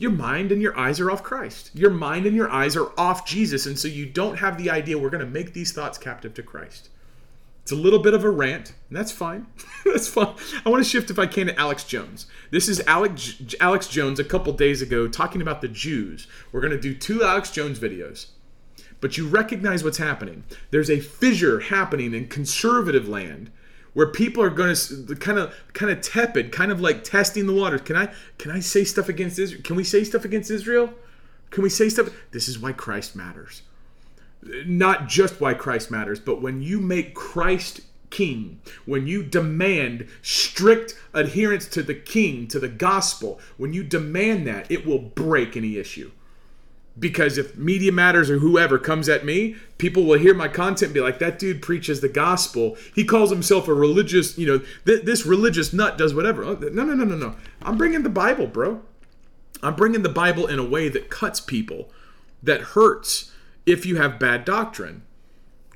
your 0.00 0.10
mind 0.10 0.50
and 0.50 0.62
your 0.62 0.76
eyes 0.78 0.98
are 0.98 1.10
off 1.10 1.22
Christ. 1.22 1.70
Your 1.74 1.90
mind 1.90 2.26
and 2.26 2.34
your 2.34 2.50
eyes 2.50 2.74
are 2.76 2.90
off 2.98 3.26
Jesus. 3.26 3.66
And 3.66 3.78
so 3.78 3.86
you 3.86 4.06
don't 4.06 4.38
have 4.38 4.56
the 4.56 4.70
idea 4.70 4.98
we're 4.98 5.10
going 5.10 5.24
to 5.24 5.30
make 5.30 5.52
these 5.52 5.72
thoughts 5.72 5.98
captive 5.98 6.32
to 6.34 6.42
Christ. 6.42 6.88
It's 7.62 7.72
a 7.72 7.76
little 7.76 7.98
bit 7.98 8.14
of 8.14 8.24
a 8.24 8.30
rant, 8.30 8.72
and 8.88 8.96
that's 8.96 9.12
fine. 9.12 9.46
that's 9.84 10.08
fine. 10.08 10.34
I 10.64 10.70
want 10.70 10.82
to 10.82 10.88
shift, 10.88 11.10
if 11.10 11.18
I 11.18 11.26
can, 11.26 11.48
to 11.48 11.58
Alex 11.58 11.84
Jones. 11.84 12.26
This 12.50 12.68
is 12.68 12.80
Alex, 12.86 13.40
Alex 13.60 13.86
Jones 13.86 14.18
a 14.18 14.24
couple 14.24 14.52
days 14.54 14.80
ago 14.80 15.06
talking 15.06 15.42
about 15.42 15.60
the 15.60 15.68
Jews. 15.68 16.26
We're 16.50 16.62
going 16.62 16.72
to 16.72 16.80
do 16.80 16.94
two 16.94 17.22
Alex 17.22 17.50
Jones 17.50 17.78
videos. 17.78 18.28
But 19.00 19.18
you 19.18 19.28
recognize 19.28 19.84
what's 19.84 19.98
happening. 19.98 20.44
There's 20.70 20.90
a 20.90 21.00
fissure 21.00 21.60
happening 21.60 22.14
in 22.14 22.28
conservative 22.28 23.08
land 23.08 23.50
where 23.92 24.06
people 24.06 24.42
are 24.42 24.50
going 24.50 24.74
to 24.74 25.16
kind 25.16 25.38
of 25.38 25.54
kind 25.72 25.90
of 25.90 26.00
tepid, 26.00 26.52
kind 26.52 26.70
of 26.70 26.80
like 26.80 27.04
testing 27.04 27.46
the 27.46 27.52
waters. 27.52 27.82
Can 27.82 27.96
I 27.96 28.12
can 28.38 28.50
I 28.50 28.60
say 28.60 28.84
stuff 28.84 29.08
against 29.08 29.38
Israel? 29.38 29.62
Can 29.62 29.76
we 29.76 29.84
say 29.84 30.04
stuff 30.04 30.24
against 30.24 30.50
Israel? 30.50 30.92
Can 31.50 31.62
we 31.62 31.68
say 31.68 31.88
stuff? 31.88 32.10
This 32.30 32.48
is 32.48 32.58
why 32.58 32.72
Christ 32.72 33.16
matters. 33.16 33.62
Not 34.64 35.08
just 35.08 35.40
why 35.40 35.54
Christ 35.54 35.90
matters, 35.90 36.20
but 36.20 36.40
when 36.40 36.62
you 36.62 36.80
make 36.80 37.14
Christ 37.14 37.82
king, 38.10 38.60
when 38.86 39.06
you 39.06 39.22
demand 39.22 40.08
strict 40.22 40.94
adherence 41.12 41.66
to 41.68 41.82
the 41.82 41.94
king, 41.94 42.46
to 42.48 42.58
the 42.58 42.68
gospel, 42.68 43.40
when 43.56 43.72
you 43.72 43.82
demand 43.82 44.46
that, 44.46 44.70
it 44.70 44.86
will 44.86 44.98
break 44.98 45.56
any 45.56 45.76
issue. 45.76 46.10
Because 46.98 47.38
if 47.38 47.56
Media 47.56 47.92
Matters 47.92 48.30
or 48.30 48.38
whoever 48.38 48.78
comes 48.78 49.08
at 49.08 49.24
me, 49.24 49.56
people 49.78 50.04
will 50.04 50.18
hear 50.18 50.34
my 50.34 50.48
content 50.48 50.92
be 50.92 51.00
like, 51.00 51.18
that 51.18 51.38
dude 51.38 51.62
preaches 51.62 52.00
the 52.00 52.08
gospel. 52.08 52.76
He 52.94 53.04
calls 53.04 53.30
himself 53.30 53.68
a 53.68 53.74
religious, 53.74 54.36
you 54.36 54.46
know, 54.46 54.58
th- 54.84 55.04
this 55.04 55.24
religious 55.24 55.72
nut 55.72 55.96
does 55.96 56.14
whatever. 56.14 56.44
Oh, 56.44 56.54
no, 56.54 56.84
no, 56.84 56.94
no, 56.94 57.04
no, 57.04 57.16
no. 57.16 57.36
I'm 57.62 57.78
bringing 57.78 58.02
the 58.02 58.10
Bible, 58.10 58.46
bro. 58.46 58.82
I'm 59.62 59.76
bringing 59.76 60.02
the 60.02 60.08
Bible 60.08 60.46
in 60.46 60.58
a 60.58 60.64
way 60.64 60.88
that 60.88 61.10
cuts 61.10 61.40
people, 61.40 61.90
that 62.42 62.60
hurts 62.60 63.32
if 63.66 63.86
you 63.86 63.96
have 63.96 64.18
bad 64.18 64.44
doctrine. 64.44 65.02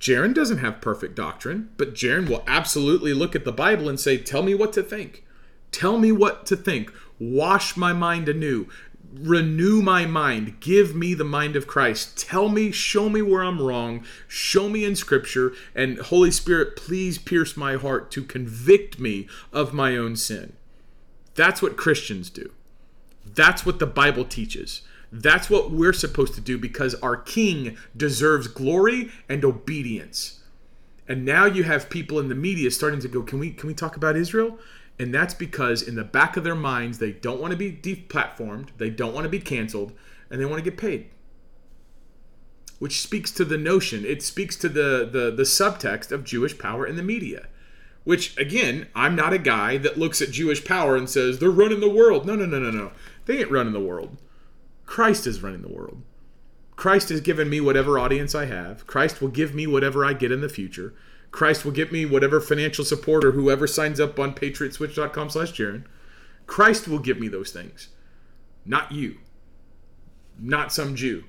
Jarrin 0.01 0.35
doesn't 0.35 0.59
have 0.59 0.81
perfect 0.81 1.15
doctrine, 1.15 1.71
but 1.77 1.95
Jarrin 1.95 2.29
will 2.29 2.45
absolutely 2.47 3.15
look 3.15 3.35
at 3.35 3.45
the 3.45 3.53
Bible 3.53 3.89
and 3.89 3.99
say, 3.99 4.19
Tell 4.19 4.43
me 4.43 4.55
what 4.55 4.73
to 4.75 4.83
think. 4.83 5.25
Tell 5.71 5.99
me 5.99 6.13
what 6.13 6.45
to 6.47 6.57
think. 6.57 6.93
Wash 7.19 7.77
my 7.77 7.93
mind 7.93 8.29
anew 8.29 8.69
renew 9.15 9.81
my 9.81 10.07
mind. 10.07 10.61
Give 10.61 10.95
me 10.95 11.15
the 11.15 11.25
mind 11.25 11.57
of 11.57 11.67
christ. 11.67 12.19
Tell 12.19 12.49
me 12.49 12.71
show 12.71 13.09
me 13.09 13.23
where 13.23 13.43
i'm 13.43 13.61
wrong. 13.61 14.05
Show 14.27 14.69
me 14.69 14.85
in 14.85 14.97
scripture. 14.97 15.53
And 15.75 15.99
holy 15.99 16.31
spirit 16.31 16.77
please 16.77 17.19
pierce 17.19 17.57
my 17.57 17.77
heart 17.77 18.11
to 18.13 18.25
convict 18.25 18.99
me 18.99 19.29
of 19.53 19.73
my 19.73 19.97
own 19.97 20.17
sin. 20.17 20.55
That's 21.35 21.63
what 21.63 21.77
christians 21.77 22.31
do. 22.31 22.53
That's 23.25 23.65
what 23.65 23.79
the 23.79 23.87
bible 23.87 24.25
teaches. 24.25 24.83
That's 25.13 25.49
what 25.49 25.71
we're 25.71 25.93
supposed 25.93 26.35
to 26.35 26.41
do 26.41 26.59
because 26.59 26.95
our 26.97 27.17
king 27.17 27.77
deserves 27.97 28.49
glory 28.49 29.13
and 29.29 29.45
obedience. 29.45 30.41
And 31.07 31.25
now 31.25 31.45
you 31.45 31.63
have 31.65 31.91
people 31.91 32.19
in 32.19 32.29
the 32.29 32.35
media 32.35 32.71
starting 32.71 33.01
to 33.01 33.09
go 33.09 33.23
can 33.23 33.39
we 33.39 33.51
can 33.51 33.69
we 33.69 33.75
talk 33.75 33.97
about 33.97 34.17
israel 34.17 34.59
and 34.99 35.13
that's 35.13 35.35
because 35.35 35.83
in 35.83 35.97
the 35.97 36.05
back 36.05 36.37
of 36.37 36.45
their 36.45 36.55
minds, 36.55 36.99
they 36.99 37.13
don't 37.13 37.41
want 37.41 37.51
to 37.51 37.57
be 37.57 37.73
deplatformed, 37.73 38.69
they 38.79 38.91
don't 38.91 39.15
want 39.15 39.25
to 39.25 39.31
be 39.31 39.41
canceled, 39.41 39.93
and 40.31 40.41
they 40.41 40.45
want 40.45 40.63
to 40.63 40.71
get 40.71 40.79
paid. 40.79 41.11
Which 42.79 43.01
speaks 43.01 43.31
to 43.33 43.45
the 43.45 43.59
notion, 43.59 44.05
it 44.05 44.23
speaks 44.23 44.57
to 44.57 44.69
the, 44.69 45.09
the, 45.11 45.31
the 45.31 45.45
subtext 45.45 46.13
of 46.13 46.25
Jewish 46.25 46.59
power 46.59 46.87
in 46.87 46.97
the 46.97 47.03
media. 47.03 47.49
Which, 48.05 48.37
again, 48.37 48.89
I'm 48.95 49.17
not 49.17 49.33
a 49.33 49.39
guy 49.39 49.79
that 49.79 49.99
looks 49.99 50.21
at 50.21 50.31
Jewish 50.31 50.65
power 50.65 50.95
and 50.95 51.09
says, 51.09 51.39
they're 51.39 51.51
running 51.51 51.81
the 51.81 51.89
world. 51.89 52.27
No, 52.27 52.35
no, 52.35 52.45
no, 52.45 52.59
no, 52.59 52.71
no. 52.71 52.93
They 53.25 53.39
ain't 53.39 53.51
running 53.51 53.73
the 53.73 53.81
world. 53.81 54.19
Christ 54.85 55.27
is 55.27 55.43
running 55.43 55.63
the 55.63 55.73
world. 55.73 56.03
Christ 56.77 57.09
has 57.09 57.23
given 57.23 57.49
me 57.49 57.61
whatever 57.61 57.99
audience 57.99 58.35
I 58.35 58.45
have. 58.45 58.87
Christ 58.87 59.23
will 59.23 59.29
give 59.29 59.55
me 59.55 59.67
whatever 59.67 60.05
I 60.05 60.13
get 60.13 60.33
in 60.33 60.43
the 60.43 60.49
future. 60.49 60.93
Christ 61.35 61.65
will 61.65 61.73
get 61.73 61.91
me 61.91 62.07
whatever 62.07 62.41
financial 62.41 62.85
support 62.85 63.25
or 63.25 63.33
whoever 63.33 63.67
signs 63.67 63.99
up 63.99 64.21
on 64.21 64.37
patriotswitch.com 64.37 65.31
slash 65.31 65.53
Jarrin. 65.53 65.83
Christ 66.47 66.87
will 66.87 67.01
give 67.01 67.19
me 67.19 67.27
those 67.27 67.51
things. 67.51 67.89
Not 68.65 68.93
you. 68.93 69.17
Not 70.39 70.73
some 70.73 70.95
Jew. 70.95 71.25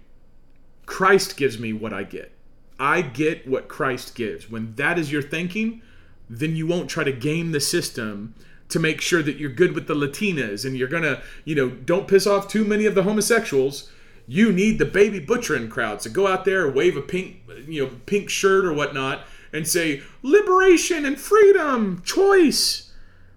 Christ 0.86 1.38
gives 1.38 1.58
me 1.58 1.74
what 1.74 1.91
I 1.91 2.03
get. 2.03 2.32
I 2.80 3.01
get 3.01 3.47
what 3.47 3.68
Christ 3.68 4.14
gives. 4.14 4.47
When 4.47 4.76
that 4.76 4.99
is 4.99 5.12
your 5.12 5.24
thinking, 5.24 5.82
then 6.30 6.56
you 6.56 6.68
won't 6.68 6.88
try 6.88 7.03
to 7.03 7.12
game 7.12 7.51
the 7.51 7.60
system 7.60 8.36
to 8.70 8.80
make 8.80 9.01
sure 9.01 9.24
that 9.24 9.38
you're 9.38 9.49
good 9.49 9.74
with 9.74 9.88
the 9.88 9.95
Latinas 9.95 10.66
and 10.66 10.78
you're 10.78 10.88
gonna, 10.88 11.24
you 11.45 11.56
know, 11.56 11.70
don't 11.70 12.08
piss 12.08 12.28
off 12.28 12.47
too 12.47 12.64
many 12.64 12.86
of 12.86 12.93
the 12.93 13.01
homosexuals. 13.01 13.91
You 14.28 14.51
need 14.51 14.78
the 14.78 14.86
baby 14.86 15.20
butchering 15.20 15.68
crowd. 15.68 16.03
So 16.03 16.12
go 16.12 16.28
out 16.28 16.45
there 16.45 16.70
wave 16.70 16.95
a 16.95 17.01
pink, 17.01 17.38
you 17.68 17.84
know, 17.84 17.91
pink 18.06 18.30
shirt 18.30 18.66
or 18.66 18.74
whatnot 18.74 19.26
and 19.56 19.68
say 19.68 20.01
liberation 20.22 21.06
and 21.06 21.20
freedom, 21.20 22.01
choice. 22.03 22.91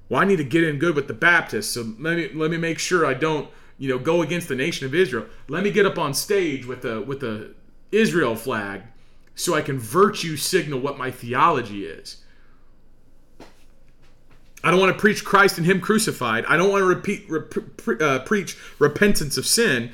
Well, 0.08 0.20
I 0.20 0.24
need 0.24 0.36
to 0.36 0.44
get 0.44 0.64
in 0.64 0.78
good 0.78 0.94
with 0.94 1.06
the 1.06 1.14
Baptists, 1.14 1.70
so 1.70 1.82
let 1.98 2.16
me 2.16 2.30
let 2.34 2.50
me 2.50 2.56
make 2.56 2.78
sure 2.78 3.06
I 3.06 3.14
don't, 3.14 3.48
you 3.78 3.88
know, 3.88 3.98
go 3.98 4.22
against 4.22 4.48
the 4.48 4.54
nation 4.54 4.86
of 4.86 4.94
Israel. 4.94 5.26
Let 5.48 5.62
me 5.62 5.70
get 5.70 5.86
up 5.86 5.98
on 5.98 6.14
stage 6.14 6.66
with 6.66 6.82
the 6.82 7.00
with 7.00 7.20
the 7.20 7.54
Israel 7.92 8.36
flag 8.36 8.82
so 9.34 9.54
I 9.54 9.60
can 9.60 9.78
virtue 9.78 10.36
signal 10.36 10.80
what 10.80 10.98
my 10.98 11.10
theology 11.10 11.86
is. 11.86 12.22
I 14.64 14.72
don't 14.72 14.80
want 14.80 14.92
to 14.92 15.00
preach 15.00 15.24
Christ 15.24 15.58
and 15.58 15.66
Him 15.66 15.80
crucified. 15.80 16.44
I 16.46 16.56
don't 16.56 16.70
want 16.70 16.82
to 16.82 16.86
repeat, 16.86 17.30
rep, 17.30 17.54
uh, 18.02 18.18
preach 18.20 18.58
repentance 18.80 19.36
of 19.36 19.46
sin. 19.46 19.92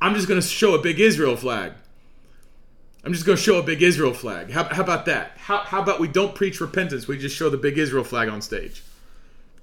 I'm 0.00 0.14
just 0.14 0.26
going 0.26 0.40
to 0.40 0.46
show 0.46 0.74
a 0.74 0.82
big 0.82 0.98
Israel 0.98 1.36
flag. 1.36 1.74
I'm 3.08 3.14
just 3.14 3.24
going 3.24 3.38
to 3.38 3.42
show 3.42 3.58
a 3.58 3.62
big 3.62 3.80
Israel 3.80 4.12
flag. 4.12 4.50
How, 4.50 4.64
how 4.64 4.82
about 4.82 5.06
that? 5.06 5.32
How, 5.38 5.60
how 5.60 5.80
about 5.80 5.98
we 5.98 6.08
don't 6.08 6.34
preach 6.34 6.60
repentance? 6.60 7.08
We 7.08 7.16
just 7.16 7.34
show 7.34 7.48
the 7.48 7.56
big 7.56 7.78
Israel 7.78 8.04
flag 8.04 8.28
on 8.28 8.42
stage. 8.42 8.82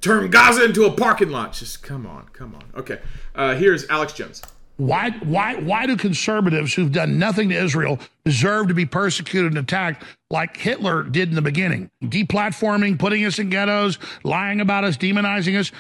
Turn 0.01 0.31
Gaza 0.31 0.65
into 0.65 0.85
a 0.85 0.91
parking 0.91 1.29
lot. 1.29 1.53
Just 1.53 1.83
come 1.83 2.07
on, 2.07 2.27
come 2.33 2.55
on. 2.55 2.63
Okay, 2.75 2.99
uh, 3.35 3.53
here's 3.53 3.87
Alex 3.87 4.13
Jones. 4.13 4.41
Why, 4.77 5.11
why, 5.23 5.57
why 5.57 5.85
do 5.85 5.95
conservatives 5.95 6.73
who've 6.73 6.91
done 6.91 7.19
nothing 7.19 7.49
to 7.49 7.55
Israel 7.55 7.99
deserve 8.23 8.69
to 8.69 8.73
be 8.73 8.87
persecuted 8.87 9.51
and 9.51 9.59
attacked 9.59 10.03
like 10.31 10.57
Hitler 10.57 11.03
did 11.03 11.29
in 11.29 11.35
the 11.35 11.43
beginning? 11.43 11.91
Deplatforming, 12.03 12.97
putting 12.97 13.23
us 13.25 13.37
in 13.37 13.51
ghettos, 13.51 13.99
lying 14.23 14.59
about 14.59 14.85
us, 14.85 14.97
demonizing 14.97 15.55
us. 15.55 15.71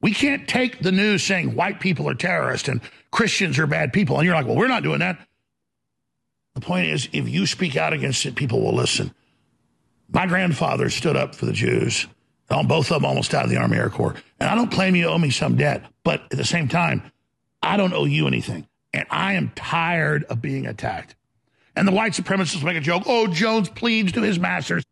We 0.00 0.10
can't 0.10 0.48
take 0.48 0.80
the 0.80 0.90
news 0.90 1.22
saying 1.22 1.54
white 1.54 1.78
people 1.78 2.08
are 2.08 2.14
terrorists 2.16 2.66
and 2.66 2.80
Christians 3.12 3.56
are 3.60 3.68
bad 3.68 3.92
people. 3.92 4.16
And 4.16 4.26
you're 4.26 4.34
like, 4.34 4.46
well, 4.46 4.56
we're 4.56 4.66
not 4.66 4.82
doing 4.82 4.98
that. 4.98 5.24
The 6.54 6.60
point 6.60 6.86
is, 6.86 7.08
if 7.12 7.28
you 7.28 7.46
speak 7.46 7.76
out 7.76 7.92
against 7.92 8.24
it, 8.26 8.36
people 8.36 8.60
will 8.60 8.74
listen. 8.74 9.12
My 10.08 10.26
grandfather 10.26 10.88
stood 10.90 11.16
up 11.16 11.34
for 11.34 11.46
the 11.46 11.52
Jews. 11.52 12.06
Both 12.48 12.90
of 12.90 13.00
them 13.00 13.04
almost 13.04 13.32
died 13.32 13.44
of 13.44 13.50
the 13.50 13.56
Army 13.56 13.76
Air 13.76 13.90
Corps. 13.90 14.14
And 14.38 14.48
I 14.48 14.54
don't 14.54 14.70
claim 14.70 14.94
you 14.94 15.06
owe 15.08 15.18
me 15.18 15.30
some 15.30 15.56
debt, 15.56 15.84
but 16.04 16.22
at 16.30 16.38
the 16.38 16.44
same 16.44 16.68
time, 16.68 17.10
I 17.62 17.76
don't 17.76 17.92
owe 17.92 18.04
you 18.04 18.26
anything. 18.28 18.68
And 18.92 19.06
I 19.10 19.32
am 19.32 19.50
tired 19.56 20.24
of 20.24 20.40
being 20.40 20.66
attacked. 20.66 21.16
And 21.74 21.88
the 21.88 21.92
white 21.92 22.12
supremacists 22.12 22.62
make 22.62 22.76
a 22.76 22.80
joke 22.80 23.04
oh, 23.06 23.26
Jones 23.26 23.68
pleads 23.68 24.12
to 24.12 24.22
his 24.22 24.38
masters. 24.38 24.84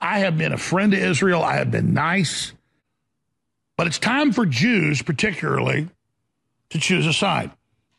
I 0.00 0.20
have 0.20 0.38
been 0.38 0.52
a 0.52 0.58
friend 0.58 0.92
to 0.92 0.98
Israel, 0.98 1.42
I 1.42 1.56
have 1.56 1.70
been 1.70 1.92
nice. 1.92 2.52
But 3.76 3.86
it's 3.86 3.98
time 3.98 4.32
for 4.32 4.46
Jews, 4.46 5.02
particularly, 5.02 5.88
to 6.70 6.78
choose 6.78 7.06
a 7.06 7.12
side. 7.12 7.50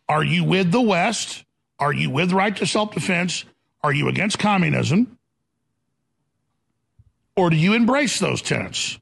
Are 0.08 0.24
you 0.24 0.44
with 0.44 0.72
the 0.72 0.82
West 0.82 1.44
are 1.82 1.94
you 1.94 2.12
with 2.12 2.32
right 2.32 2.56
to 2.58 2.68
self 2.68 2.94
defense? 2.94 3.46
Are 3.84 3.94
you 3.94 4.08
against 4.10 4.40
communism? 4.40 5.18
Or 7.36 7.50
do 7.50 7.58
you 7.58 7.74
embrace 7.74 8.20
those 8.20 8.42
tenets? 8.42 9.00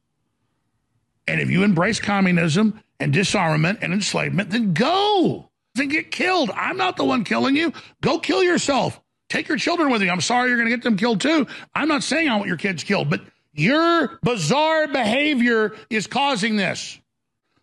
And 1.28 1.42
if 1.42 1.50
you 1.52 1.64
embrace 1.64 2.00
communism 2.00 2.82
and 3.00 3.14
disarmament 3.14 3.80
and 3.84 3.94
enslavement, 3.94 4.50
then 4.52 4.74
go. 4.74 5.50
and 5.78 5.92
get 5.92 6.12
killed. 6.12 6.52
I'm 6.56 6.78
not 6.78 6.98
the 6.98 7.06
one 7.06 7.24
killing 7.24 7.56
you. 7.56 7.74
Go 8.02 8.20
kill 8.20 8.44
yourself. 8.44 9.00
Take 9.30 9.48
your 9.48 9.58
children 9.58 9.92
with 9.92 10.02
you. 10.02 10.10
I'm 10.10 10.22
sorry 10.22 10.50
you're 10.50 10.58
going 10.58 10.70
to 10.70 10.76
get 10.76 10.84
them 10.84 10.98
killed 10.98 11.22
too. 11.22 11.48
I'm 11.76 11.88
not 11.88 12.04
saying 12.04 12.28
I 12.30 12.36
want 12.36 12.48
your 12.48 12.58
kids 12.58 12.84
killed, 12.84 13.10
but 13.10 13.22
your 13.54 14.20
bizarre 14.24 14.88
behavior 14.88 15.74
is 15.90 16.08
causing 16.08 16.58
this. 16.58 17.00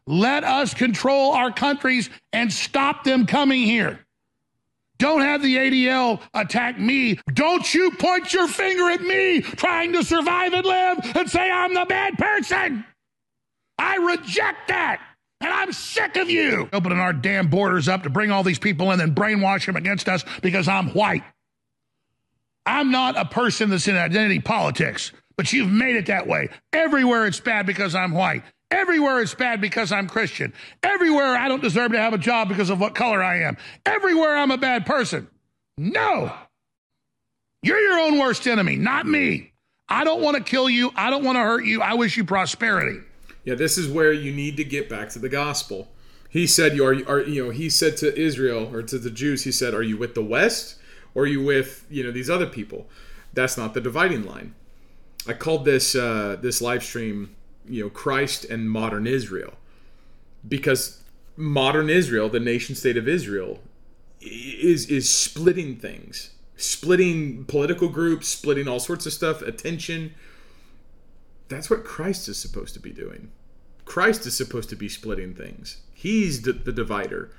Let 0.07 0.45
us 0.45 0.75
control 0.75 1.33
our 1.33 1.53
countries 1.53 2.09
and 2.33 2.53
stop 2.53 3.05
them 3.05 3.27
coming 3.27 3.63
here. 3.65 4.06
Don't 4.99 5.21
have 5.21 5.43
the 5.43 5.57
ADL 5.57 6.21
attack 6.35 6.79
me. 6.79 7.19
Don't 7.33 7.75
you 7.75 7.91
point 7.93 8.33
your 8.33 8.49
finger 8.49 8.91
at 8.91 9.03
me 9.03 9.43
trying 9.43 9.93
to 9.93 10.03
survive 10.03 10.53
and 10.53 10.65
live 10.65 10.99
and 11.17 11.31
say 11.31 11.51
I'm 11.51 11.75
the 11.75 11.85
bad 11.87 12.17
person. 12.17 12.85
I 13.79 13.97
reject 13.97 14.69
that. 14.69 15.01
And 15.41 15.53
I'm 15.53 15.73
sick 15.73 16.17
of 16.17 16.31
you 16.31 16.69
opening 16.73 16.99
our 16.99 17.13
damn 17.13 17.49
borders 17.49 17.89
up 17.89 18.05
to 18.05 18.11
bring 18.11 18.31
all 18.31 18.43
these 18.43 18.59
people 18.59 18.91
in 18.93 19.01
and 19.01 19.15
brainwash 19.15 19.67
them 19.67 19.77
against 19.77 20.09
us 20.09 20.25
because 20.41 20.67
I'm 20.67 20.89
white. 20.91 21.23
I'm 22.65 22.91
not 22.91 23.17
a 23.17 23.27
person 23.27 23.69
that's 23.71 23.87
in 23.87 23.97
identity 23.97 24.41
politics, 24.41 25.13
but 25.37 25.53
you've 25.53 25.71
made 25.71 25.95
it 25.97 26.07
that 26.07 26.27
way. 26.27 26.49
Everywhere 26.73 27.27
it's 27.27 27.39
bad 27.39 27.67
because 27.67 27.95
I'm 27.95 28.13
white. 28.13 28.43
Everywhere 28.71 29.21
it's 29.21 29.35
bad 29.35 29.61
because 29.61 29.93
I'm 29.93 30.09
Christian. 30.09 30.53
Everywhere 30.83 31.37
I 31.37 31.49
don't 31.49 31.63
deserve 31.63 31.93
to 31.93 31.99
have 31.99 32.15
a 32.15 32.19
job 32.19 32.49
because 32.49 32.71
of 32.71 32.81
what 32.81 32.95
color 32.95 33.23
I 33.23 33.43
am. 33.43 33.57
Everywhere 33.85 34.37
I'm 34.37 34.51
a 34.51 34.59
bad 34.59 34.87
person. 34.87 35.29
No. 35.79 36.33
You're 37.63 37.81
your 37.81 38.01
own 38.01 38.19
worst 38.19 38.47
enemy, 38.47 38.77
not 38.77 39.07
me. 39.07 39.53
I 39.89 40.05
don't 40.05 40.21
want 40.21 40.37
to 40.37 40.43
kill 40.43 40.69
you. 40.69 40.91
I 40.97 41.11
don't 41.11 41.25
want 41.25 41.37
to 41.37 41.43
hurt 41.43 41.65
you. 41.65 41.81
I 41.81 41.95
wish 41.95 42.17
you 42.17 42.25
prosperity. 42.25 43.01
Yeah, 43.45 43.55
this 43.55 43.79
is 43.79 43.89
where 43.89 44.13
you 44.13 44.33
need 44.33 44.57
to 44.57 44.65
get 44.65 44.89
back 44.89 45.11
to 45.11 45.21
the 45.21 45.29
gospel. 45.29 45.89
He 46.29 46.47
said, 46.47 46.75
"You 46.75 46.85
are, 46.85 46.95
are 47.09 47.23
you 47.23 47.45
know?" 47.45 47.51
He 47.51 47.71
said 47.71 47.97
to 47.99 48.17
Israel 48.19 48.69
or 48.75 48.83
to 48.83 48.99
the 48.99 49.11
Jews, 49.11 49.45
he 49.45 49.53
said, 49.53 49.75
"Are 49.75 49.83
you 49.83 49.97
with 49.97 50.15
the 50.15 50.25
West 50.25 50.77
or 51.15 51.23
are 51.23 51.27
you 51.27 51.43
with 51.43 51.87
you 51.89 52.03
know 52.03 52.11
these 52.11 52.29
other 52.29 52.47
people?" 52.47 52.89
That's 53.33 53.57
not 53.57 53.75
the 53.75 53.81
dividing 53.81 54.25
line. 54.25 54.55
I 55.27 55.35
called 55.35 55.65
this 55.65 55.95
uh, 55.95 56.37
this 56.41 56.61
live 56.61 56.83
stream 56.83 57.37
you 57.69 57.85
know 57.85 57.91
Christ 57.91 58.45
and 58.45 58.71
modern 58.71 59.07
Israel, 59.07 59.55
because 60.47 61.03
modern 61.37 61.91
Israel, 61.91 62.29
the 62.29 62.41
nation 62.41 62.75
state 62.75 62.97
of 62.97 63.09
Israel, 63.09 63.61
is 64.21 64.87
is 64.87 65.13
splitting 65.13 65.77
things, 65.77 66.31
splitting 66.57 67.45
political 67.45 67.89
groups, 67.89 68.29
splitting 68.29 68.69
all 68.69 68.81
sorts 68.81 69.07
of 69.07 69.13
stuff, 69.13 69.43
attention. 69.43 70.15
That's 71.49 71.71
what 71.71 71.85
Christ 71.85 72.29
is 72.29 72.39
supposed 72.39 72.75
to 72.75 72.81
be 72.81 72.91
doing. 72.91 73.31
Christ 73.85 74.27
is 74.27 74.37
supposed 74.37 74.69
to 74.71 74.77
be 74.77 74.89
splitting 74.89 75.33
things. 75.33 75.79
He's 75.95 76.43
the, 76.43 76.53
the 76.53 76.73
divider. 76.73 77.31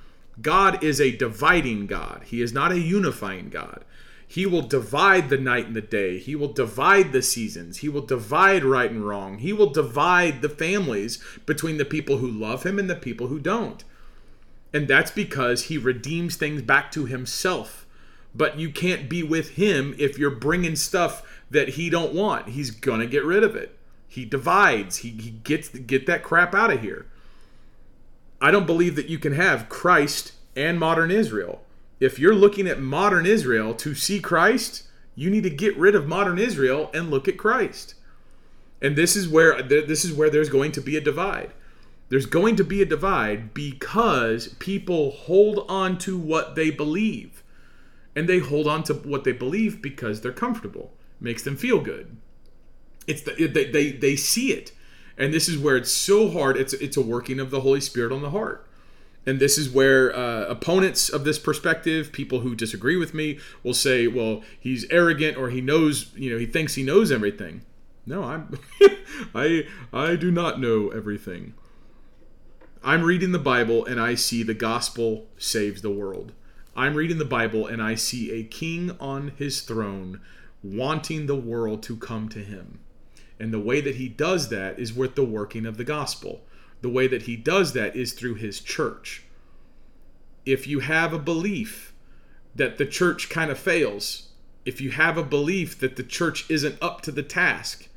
God 0.42 0.84
is 0.84 1.02
a 1.02 1.16
dividing 1.16 1.88
God. 1.88 2.24
He 2.26 2.42
is 2.42 2.54
not 2.54 2.72
a 2.72 2.80
unifying 2.80 3.50
God. 3.50 3.84
He 4.28 4.46
will 4.46 4.62
divide 4.62 5.30
the 5.30 5.38
night 5.38 5.68
and 5.68 5.76
the 5.76 5.82
day. 5.82 6.20
He 6.20 6.36
will 6.36 6.52
divide 6.52 7.14
the 7.14 7.22
seasons. 7.22 7.78
He 7.78 7.88
will 7.88 8.02
divide 8.02 8.66
right 8.66 8.92
and 8.92 9.08
wrong. 9.08 9.38
He 9.38 9.54
will 9.54 9.70
divide 9.70 10.42
the 10.42 10.50
families 10.50 11.24
between 11.46 11.78
the 11.78 11.86
people 11.86 12.18
who 12.18 12.30
love 12.30 12.66
him 12.66 12.78
and 12.78 12.90
the 12.90 12.96
people 12.96 13.28
who 13.28 13.40
don't. 13.40 13.86
And 14.74 14.88
that's 14.88 15.12
because 15.12 15.64
he 15.64 15.78
redeems 15.78 16.36
things 16.36 16.62
back 16.62 16.92
to 16.92 17.06
himself. 17.06 17.86
But 18.36 18.60
you 18.60 18.70
can't 18.70 19.10
be 19.10 19.24
with 19.24 19.52
him 19.52 19.96
if 19.98 20.20
you're 20.20 20.30
bringing 20.30 20.76
stuff 20.76 21.24
that 21.50 21.70
he 21.70 21.90
don't 21.90 22.14
want. 22.14 22.50
He's 22.50 22.70
going 22.70 23.00
to 23.00 23.08
get 23.08 23.24
rid 23.24 23.44
of 23.44 23.56
it. 23.56 23.78
He 24.10 24.26
divides. 24.26 24.98
He, 24.98 25.10
he 25.10 25.32
gets 25.32 25.70
get 25.70 26.06
that 26.08 26.24
crap 26.24 26.54
out 26.54 26.72
of 26.72 26.82
here. 26.82 27.06
I 28.42 28.52
don't 28.52 28.68
believe 28.68 28.96
that 28.98 29.10
you 29.10 29.18
can 29.18 29.34
have 29.34 29.70
Christ 29.70 30.34
and 30.56 30.80
modern 30.80 31.12
Israel. 31.12 31.62
If 32.00 32.20
you're 32.20 32.36
looking 32.36 32.68
at 32.68 32.80
modern 32.80 33.26
Israel 33.26 33.74
to 33.76 33.96
see 33.96 34.20
Christ, 34.20 34.84
you 35.16 35.30
need 35.30 35.44
to 35.44 35.50
get 35.50 35.78
rid 35.78 35.96
of 35.96 36.08
modern 36.08 36.38
Israel 36.38 36.92
and 36.94 37.10
look 37.10 37.28
at 37.28 37.38
Christ. 37.38 37.96
And 38.82 38.96
this 38.96 39.16
is 39.16 39.28
where 39.28 39.62
this 39.64 40.06
is 40.06 40.14
where 40.14 40.30
there's 40.30 40.50
going 40.50 40.72
to 40.74 40.82
be 40.82 40.96
a 40.96 41.02
divide. 41.02 41.54
There's 42.10 42.28
going 42.28 42.56
to 42.58 42.64
be 42.64 42.82
a 42.82 42.86
divide 42.86 43.54
because 43.54 44.50
people 44.60 45.12
hold 45.12 45.66
on 45.68 45.98
to 46.00 46.18
what 46.18 46.56
they 46.56 46.70
believe. 46.70 47.44
And 48.16 48.30
they 48.30 48.40
hold 48.40 48.68
on 48.68 48.84
to 48.84 48.94
what 48.94 49.24
they 49.24 49.32
believe 49.32 49.82
because 49.82 50.22
they're 50.22 50.32
comfortable. 50.32 50.94
Makes 51.20 51.44
them 51.44 51.58
feel 51.58 51.82
good. 51.82 52.16
It's 53.08 53.22
the, 53.22 53.48
they, 53.48 53.72
they 53.72 53.92
they 53.92 54.16
see 54.16 54.54
it. 54.54 54.72
And 55.18 55.34
this 55.34 55.50
is 55.50 55.58
where 55.58 55.78
it's 55.78 55.92
so 55.92 56.30
hard. 56.30 56.58
It's 56.58 56.74
it's 56.74 56.98
a 56.98 57.02
working 57.02 57.40
of 57.40 57.50
the 57.50 57.62
Holy 57.62 57.82
Spirit 57.82 58.12
on 58.12 58.22
the 58.22 58.30
heart. 58.30 58.67
And 59.28 59.40
this 59.40 59.58
is 59.58 59.70
where 59.70 60.16
uh, 60.16 60.46
opponents 60.46 61.10
of 61.10 61.26
this 61.26 61.38
perspective, 61.38 62.12
people 62.14 62.40
who 62.40 62.56
disagree 62.56 62.96
with 62.96 63.14
me, 63.14 63.40
will 63.62 63.74
say, 63.74 64.08
"Well, 64.08 64.42
he's 64.60 64.90
arrogant, 64.90 65.38
or 65.38 65.50
he 65.50 65.62
knows, 65.62 66.12
you 66.16 66.32
know, 66.32 66.38
he 66.40 66.46
thinks 66.46 66.76
he 66.76 66.84
knows 66.84 67.12
everything." 67.12 67.62
No, 68.06 68.24
I'm, 68.24 68.58
I, 69.36 69.68
I 69.92 70.16
do 70.16 70.32
not 70.32 70.62
know 70.62 70.90
everything. 70.90 71.54
I'm 72.82 73.04
reading 73.04 73.34
the 73.34 73.40
Bible 73.40 73.86
and 73.86 74.00
I 74.00 74.16
see 74.16 74.44
the 74.44 74.54
gospel 74.54 75.28
saves 75.38 75.82
the 75.82 75.92
world. 75.92 76.32
I'm 76.74 76.96
reading 76.96 77.18
the 77.18 77.26
Bible 77.26 77.68
and 77.68 77.82
I 77.82 77.96
see 77.96 78.32
a 78.32 78.46
king 78.46 78.92
on 79.00 79.34
his 79.38 79.60
throne 79.60 80.22
wanting 80.64 81.26
the 81.26 81.36
world 81.36 81.84
to 81.84 81.98
come 81.98 82.30
to 82.30 82.40
him. 82.40 82.80
And 83.40 83.54
the 83.54 83.60
way 83.60 83.82
that 83.82 83.96
he 83.96 84.08
does 84.08 84.48
that 84.50 84.80
is 84.80 84.94
with 84.94 85.16
the 85.16 85.26
working 85.26 85.66
of 85.66 85.76
the 85.76 85.84
gospel. 85.84 86.46
The 86.82 86.90
way 86.90 87.08
that 87.08 87.24
he 87.24 87.36
does 87.36 87.74
that 87.74 87.96
is 87.96 88.14
through 88.14 88.36
his 88.36 88.60
church. 88.60 89.24
If 90.46 90.68
you 90.68 90.80
have 90.80 91.14
a 91.14 91.20
belief 91.20 91.94
that 92.56 92.78
the 92.78 92.86
church 92.86 93.30
kind 93.30 93.52
of 93.52 93.60
fails, 93.60 94.30
if 94.66 94.80
you 94.80 94.92
have 94.92 95.18
a 95.18 95.24
belief 95.24 95.80
that 95.80 95.96
the 95.96 96.04
church 96.04 96.50
isn't 96.50 96.78
up 96.82 97.02
to 97.02 97.12
the 97.12 97.24
task, 97.24 97.90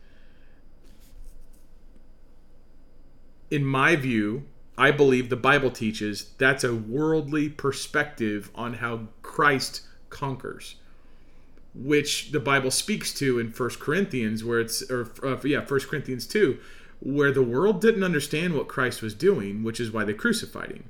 in 3.51 3.65
my 3.65 3.97
view, 3.97 4.45
I 4.79 4.91
believe 4.91 5.29
the 5.29 5.37
Bible 5.37 5.71
teaches 5.71 6.31
that's 6.39 6.65
a 6.65 6.75
worldly 6.75 7.49
perspective 7.49 8.51
on 8.55 8.75
how 8.75 9.09
Christ 9.23 9.83
conquers 10.09 10.77
which 11.75 12.33
the 12.33 12.41
Bible 12.41 12.71
speaks 12.71 13.15
to 13.15 13.39
in 13.39 13.51
First 13.51 13.79
Corinthians, 13.79 14.45
where 14.45 14.61
it's 14.61 14.89
or 14.91 15.11
uh, 15.23 15.39
yeah, 15.45 15.65
First 15.65 15.89
Corinthians 15.89 16.27
two, 16.27 16.59
where 17.01 17.33
the 17.33 17.43
world 17.43 17.81
didn't 17.81 18.05
understand 18.05 18.55
what 18.55 18.69
Christ 18.69 19.03
was 19.03 19.15
doing, 19.15 19.63
which 19.63 19.81
is 19.81 19.91
why 19.91 20.05
they 20.05 20.15
crucified 20.15 20.71
him. 20.71 20.85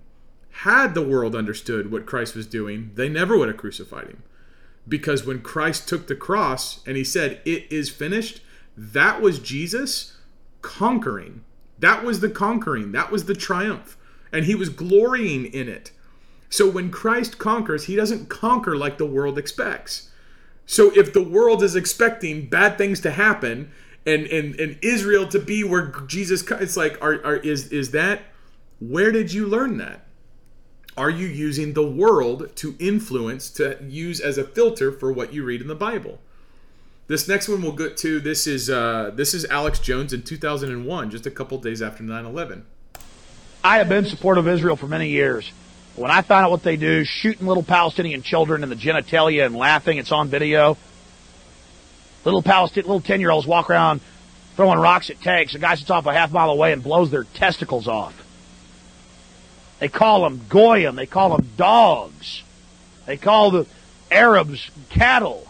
Had 0.50 0.94
the 0.94 1.06
world 1.06 1.34
understood 1.36 1.90
what 1.90 2.06
Christ 2.06 2.34
was 2.34 2.46
doing, 2.46 2.90
they 2.94 3.08
never 3.08 3.38
would 3.38 3.48
have 3.48 3.56
crucified 3.56 4.08
him. 4.08 4.22
Because 4.88 5.24
when 5.24 5.40
Christ 5.40 5.88
took 5.88 6.08
the 6.08 6.16
cross 6.16 6.84
and 6.86 6.96
he 6.96 7.04
said, 7.04 7.40
It 7.44 7.70
is 7.70 7.90
finished, 7.90 8.40
that 8.76 9.20
was 9.20 9.38
Jesus 9.38 10.16
conquering. 10.62 11.44
That 11.78 12.04
was 12.04 12.20
the 12.20 12.28
conquering. 12.28 12.92
That 12.92 13.10
was 13.10 13.26
the 13.26 13.34
triumph. 13.34 13.96
And 14.32 14.44
he 14.44 14.54
was 14.54 14.68
glorying 14.68 15.46
in 15.46 15.68
it. 15.68 15.92
So 16.48 16.68
when 16.68 16.90
Christ 16.90 17.38
conquers, 17.38 17.84
he 17.84 17.94
doesn't 17.94 18.28
conquer 18.28 18.76
like 18.76 18.98
the 18.98 19.06
world 19.06 19.38
expects. 19.38 20.10
So 20.66 20.92
if 20.96 21.12
the 21.12 21.22
world 21.22 21.62
is 21.62 21.76
expecting 21.76 22.48
bad 22.48 22.76
things 22.76 23.00
to 23.00 23.12
happen 23.12 23.70
and 24.06 24.26
and, 24.26 24.58
and 24.58 24.78
Israel 24.82 25.26
to 25.28 25.38
be 25.38 25.64
where 25.64 25.92
Jesus 26.06 26.42
it's 26.50 26.76
like 26.76 27.00
are, 27.02 27.24
are 27.24 27.36
is 27.36 27.68
is 27.68 27.90
that 27.92 28.22
where 28.80 29.12
did 29.12 29.32
you 29.32 29.46
learn 29.46 29.78
that? 29.78 30.06
Are 30.96 31.10
you 31.10 31.26
using 31.26 31.74
the 31.74 31.86
world 31.86 32.54
to 32.56 32.76
influence 32.78 33.50
to 33.50 33.78
use 33.86 34.20
as 34.20 34.38
a 34.38 34.44
filter 34.44 34.90
for 34.90 35.12
what 35.12 35.32
you 35.32 35.44
read 35.44 35.60
in 35.60 35.68
the 35.68 35.74
Bible? 35.74 36.18
This 37.06 37.26
next 37.26 37.48
one 37.48 37.62
we'll 37.62 37.72
get 37.72 37.96
to. 37.98 38.20
This 38.20 38.46
is 38.46 38.70
uh, 38.70 39.10
this 39.14 39.34
is 39.34 39.44
Alex 39.46 39.78
Jones 39.78 40.12
in 40.12 40.22
2001, 40.22 41.10
just 41.10 41.26
a 41.26 41.30
couple 41.30 41.58
days 41.58 41.82
after 41.82 42.02
9/11. 42.02 42.62
I 43.62 43.78
have 43.78 43.88
been 43.88 44.06
supportive 44.06 44.46
of 44.46 44.54
Israel 44.54 44.76
for 44.76 44.86
many 44.86 45.08
years. 45.08 45.50
When 45.96 46.10
I 46.10 46.22
find 46.22 46.44
out 46.44 46.50
what 46.50 46.62
they 46.62 46.76
do, 46.76 47.04
shooting 47.04 47.46
little 47.46 47.62
Palestinian 47.62 48.22
children 48.22 48.62
in 48.62 48.68
the 48.68 48.76
genitalia 48.76 49.44
and 49.44 49.54
laughing, 49.56 49.98
it's 49.98 50.12
on 50.12 50.28
video. 50.28 50.78
Little 52.24 52.42
Palestinian, 52.42 52.88
little 52.88 53.00
10 53.00 53.20
year 53.20 53.30
olds 53.30 53.46
walk 53.46 53.70
around 53.70 54.00
throwing 54.56 54.78
rocks 54.78 55.10
at 55.10 55.20
tanks. 55.20 55.54
A 55.54 55.58
guy 55.58 55.74
sits 55.74 55.90
off 55.90 56.06
a 56.06 56.12
half 56.12 56.32
mile 56.32 56.50
away 56.50 56.72
and 56.72 56.82
blows 56.82 57.10
their 57.10 57.24
testicles 57.24 57.88
off. 57.88 58.14
They 59.78 59.88
call 59.88 60.22
them 60.22 60.42
goyim. 60.48 60.96
They 60.96 61.06
call 61.06 61.36
them 61.36 61.48
dogs. 61.56 62.42
They 63.06 63.16
call 63.16 63.50
the 63.50 63.66
Arabs 64.10 64.70
cattle. 64.90 65.46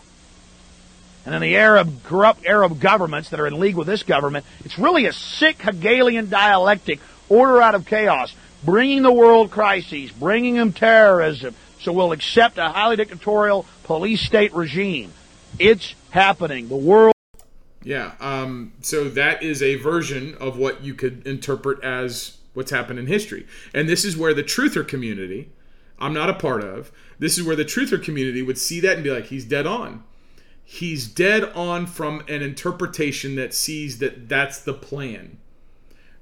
And 1.25 1.35
then 1.35 1.43
the 1.43 1.57
Arab, 1.57 2.05
corrupt 2.05 2.47
Arab 2.47 2.81
governments 2.81 3.31
that 3.31 3.41
are 3.41 3.47
in 3.47 3.59
league 3.59 3.77
with 3.77 3.87
this 3.87 4.03
government, 4.03 4.47
it's 4.65 4.79
really 4.79 5.07
a 5.07 5.13
sick 5.13 5.61
Hegelian 5.61 6.31
dialectic, 6.31 7.01
order 7.29 7.61
out 7.61 7.75
of 7.75 7.85
chaos 7.85 8.35
bringing 8.65 9.03
the 9.03 9.13
world 9.13 9.51
crises, 9.51 10.11
bringing 10.13 10.55
them 10.55 10.73
terrorism, 10.73 11.55
so 11.81 11.93
we'll 11.93 12.13
accept 12.13 12.59
a 12.59 12.69
highly 12.69 12.97
dictatorial 12.97 13.67
police 13.85 14.21
state 14.21 14.53
regime. 14.55 15.13
It's 15.61 15.95
happening. 16.11 16.69
The 16.69 16.77
world. 16.77 17.15
Yeah. 17.83 18.13
Um, 18.19 18.73
so 18.81 19.09
that 19.11 19.43
is 19.43 19.63
a 19.63 19.77
version 19.77 20.35
of 20.41 20.57
what 20.57 20.83
you 20.83 20.95
could 20.95 21.27
interpret 21.27 21.83
as 21.85 22.39
what's 22.55 22.71
happened 22.71 22.99
in 22.99 23.07
history. 23.07 23.47
And 23.75 23.89
this 23.89 24.05
is 24.05 24.17
where 24.17 24.35
the 24.35 24.43
truther 24.43 24.87
community, 24.87 25.51
I'm 25.99 26.15
not 26.15 26.31
a 26.31 26.35
part 26.35 26.65
of, 26.65 26.91
this 27.19 27.39
is 27.39 27.45
where 27.45 27.57
the 27.57 27.65
truther 27.65 28.03
community 28.03 28.43
would 28.43 28.59
see 28.59 28.81
that 28.81 28.95
and 28.95 29.05
be 29.05 29.11
like, 29.11 29.27
he's 29.27 29.45
dead 29.45 29.67
on. 29.67 30.03
He's 30.65 31.07
dead 31.07 31.45
on 31.55 31.87
from 31.87 32.21
an 32.29 32.43
interpretation 32.43 33.35
that 33.37 33.53
sees 33.53 33.99
that 33.99 34.29
that's 34.29 34.61
the 34.61 34.75
plan. 34.75 35.39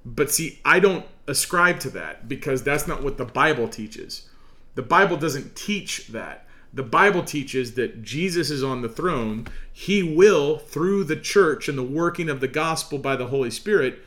But 0.05 0.31
see, 0.31 0.59
I 0.65 0.81
don't 0.81 1.07
ascribe 1.27 1.81
to 1.81 1.91
that 1.91 2.29
because 2.29 2.63
that's 2.63 2.89
not 2.89 3.03
what 3.03 3.19
the 3.19 3.25
Bible 3.25 3.69
teaches. 3.69 4.29
The 4.75 4.83
Bible 4.83 5.17
doesn't 5.17 5.55
teach 5.55 6.09
that. 6.09 6.47
The 6.73 6.83
Bible 6.83 7.23
teaches 7.23 7.75
that 7.75 8.03
Jesus 8.03 8.51
is 8.51 8.63
on 8.63 8.83
the 8.83 8.89
throne. 8.89 9.47
He 9.73 10.03
will, 10.03 10.59
through 10.59 11.05
the 11.05 11.17
church 11.17 11.69
and 11.69 11.79
the 11.79 11.83
working 11.83 12.29
of 12.29 12.41
the 12.41 12.49
gospel 12.49 12.99
by 12.99 13.17
the 13.17 13.29
Holy 13.29 13.51
Spirit, 13.51 14.01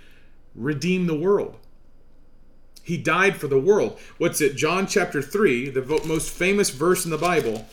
redeem 0.53 1.07
the 1.07 1.17
world. 1.17 1.57
He 2.83 2.97
died 2.97 3.37
for 3.37 3.47
the 3.47 3.59
world. 3.59 3.99
What's 4.17 4.41
it? 4.41 4.55
John 4.55 4.87
chapter 4.87 5.21
3, 5.21 5.69
the 5.69 6.01
most 6.05 6.29
famous 6.29 6.69
verse 6.69 7.05
in 7.05 7.11
the 7.11 7.17
Bible. 7.17 7.65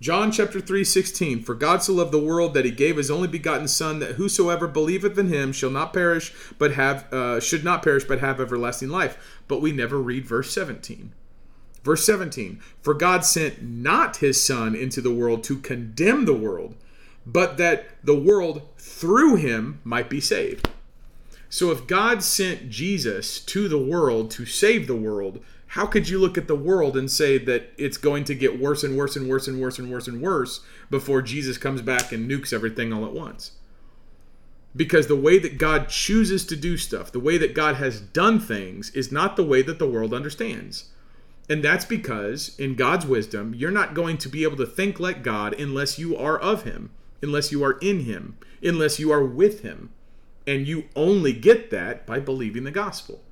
John 0.00 0.30
chapter 0.30 0.60
3, 0.60 0.84
16. 0.84 1.42
For 1.42 1.54
God 1.54 1.82
so 1.82 1.94
loved 1.94 2.12
the 2.12 2.18
world 2.18 2.54
that 2.54 2.64
he 2.64 2.70
gave 2.70 2.96
his 2.96 3.10
only 3.10 3.26
begotten 3.26 3.66
Son, 3.66 3.98
that 3.98 4.14
whosoever 4.14 4.68
believeth 4.68 5.18
in 5.18 5.28
him 5.28 5.52
shall 5.52 5.70
not 5.70 5.92
perish, 5.92 6.32
but 6.56 6.72
have 6.72 7.12
uh, 7.12 7.40
should 7.40 7.64
not 7.64 7.82
perish, 7.82 8.04
but 8.04 8.20
have 8.20 8.40
everlasting 8.40 8.90
life. 8.90 9.40
But 9.48 9.60
we 9.60 9.72
never 9.72 9.98
read 9.98 10.24
verse 10.24 10.52
17. 10.52 11.12
Verse 11.88 12.04
17. 12.04 12.60
For 12.82 12.92
God 12.92 13.24
sent 13.24 13.62
not 13.62 14.18
his 14.18 14.44
Son 14.44 14.74
into 14.74 15.00
the 15.00 15.10
world 15.10 15.42
to 15.44 15.56
condemn 15.56 16.26
the 16.26 16.34
world, 16.34 16.74
but 17.24 17.56
that 17.56 17.86
the 18.04 18.14
world 18.14 18.60
through 18.76 19.36
him 19.36 19.80
might 19.84 20.10
be 20.10 20.20
saved. 20.20 20.68
So 21.48 21.70
if 21.70 21.86
God 21.86 22.22
sent 22.22 22.68
Jesus 22.68 23.40
to 23.40 23.68
the 23.68 23.78
world 23.78 24.30
to 24.32 24.44
save 24.44 24.86
the 24.86 24.94
world, 24.94 25.42
how 25.68 25.86
could 25.86 26.10
you 26.10 26.18
look 26.18 26.36
at 26.36 26.46
the 26.46 26.54
world 26.54 26.94
and 26.94 27.10
say 27.10 27.38
that 27.38 27.72
it's 27.78 27.96
going 27.96 28.24
to 28.24 28.34
get 28.34 28.60
worse 28.60 28.84
and 28.84 28.94
worse 28.94 29.16
and 29.16 29.26
worse 29.26 29.48
and 29.48 29.58
worse 29.58 29.78
and 29.78 29.90
worse 29.90 30.08
and 30.08 30.20
worse 30.20 30.60
before 30.90 31.22
Jesus 31.22 31.56
comes 31.56 31.80
back 31.80 32.12
and 32.12 32.30
nukes 32.30 32.52
everything 32.52 32.92
all 32.92 33.06
at 33.06 33.14
once? 33.14 33.52
Because 34.76 35.06
the 35.06 35.16
way 35.16 35.38
that 35.38 35.56
God 35.56 35.88
chooses 35.88 36.44
to 36.48 36.54
do 36.54 36.76
stuff, 36.76 37.10
the 37.10 37.18
way 37.18 37.38
that 37.38 37.54
God 37.54 37.76
has 37.76 37.98
done 37.98 38.40
things, 38.40 38.90
is 38.90 39.10
not 39.10 39.36
the 39.36 39.42
way 39.42 39.62
that 39.62 39.78
the 39.78 39.88
world 39.88 40.12
understands. 40.12 40.90
And 41.48 41.64
that's 41.64 41.84
because, 41.84 42.58
in 42.58 42.74
God's 42.74 43.06
wisdom, 43.06 43.54
you're 43.54 43.70
not 43.70 43.94
going 43.94 44.18
to 44.18 44.28
be 44.28 44.42
able 44.42 44.58
to 44.58 44.66
think 44.66 45.00
like 45.00 45.22
God 45.22 45.58
unless 45.58 45.98
you 45.98 46.16
are 46.16 46.38
of 46.38 46.64
Him, 46.64 46.90
unless 47.22 47.50
you 47.50 47.64
are 47.64 47.78
in 47.78 48.00
Him, 48.00 48.36
unless 48.62 48.98
you 48.98 49.10
are 49.10 49.24
with 49.24 49.62
Him. 49.62 49.90
And 50.46 50.66
you 50.66 50.84
only 50.94 51.32
get 51.32 51.70
that 51.70 52.06
by 52.06 52.20
believing 52.20 52.64
the 52.64 52.70
gospel. 52.70 53.22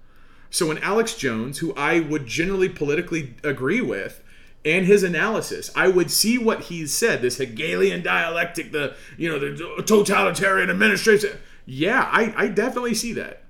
So 0.50 0.66
when 0.68 0.78
Alex 0.78 1.14
Jones, 1.16 1.58
who 1.58 1.74
I 1.74 2.00
would 2.00 2.26
generally 2.26 2.68
politically 2.68 3.34
agree 3.42 3.80
with, 3.80 4.22
and 4.64 4.84
his 4.84 5.02
analysis, 5.02 5.70
I 5.76 5.88
would 5.88 6.10
see 6.10 6.38
what 6.38 6.62
he 6.64 6.86
said, 6.86 7.22
this 7.22 7.38
Hegelian 7.38 8.02
dialectic, 8.02 8.72
the 8.72 8.96
you 9.16 9.28
know, 9.28 9.38
the 9.38 9.82
totalitarian 9.84 10.70
administration. 10.70 11.38
Yeah, 11.66 12.08
I, 12.10 12.34
I 12.36 12.48
definitely 12.48 12.94
see 12.94 13.12
that. 13.12 13.42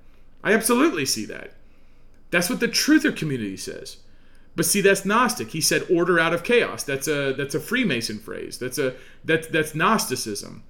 I 0.43 0.53
absolutely 0.53 1.05
see 1.05 1.25
that. 1.25 1.53
That's 2.29 2.49
what 2.49 2.59
the 2.59 2.67
truther 2.67 3.15
community 3.15 3.57
says. 3.57 3.97
But 4.57 4.65
see, 4.65 4.81
that's 4.81 5.05
Gnostic. 5.05 5.51
He 5.51 5.61
said 5.61 5.85
order 5.87 6.19
out 6.19 6.33
of 6.33 6.43
chaos. 6.43 6.83
That's 6.83 7.07
a 7.07 7.31
that's 7.31 7.53
a 7.53 7.59
Freemason 7.59 8.17
phrase. 8.17 8.57
That's 8.57 8.79
a 8.79 8.95
that's 9.23 9.45
that's 9.47 9.75
Gnosticism. 9.75 10.63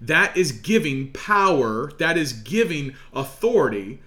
That 0.00 0.34
is 0.34 0.52
giving 0.52 1.12
power, 1.12 1.92
that 1.98 2.16
is 2.16 2.32
giving 2.32 2.94
authority 3.12 4.00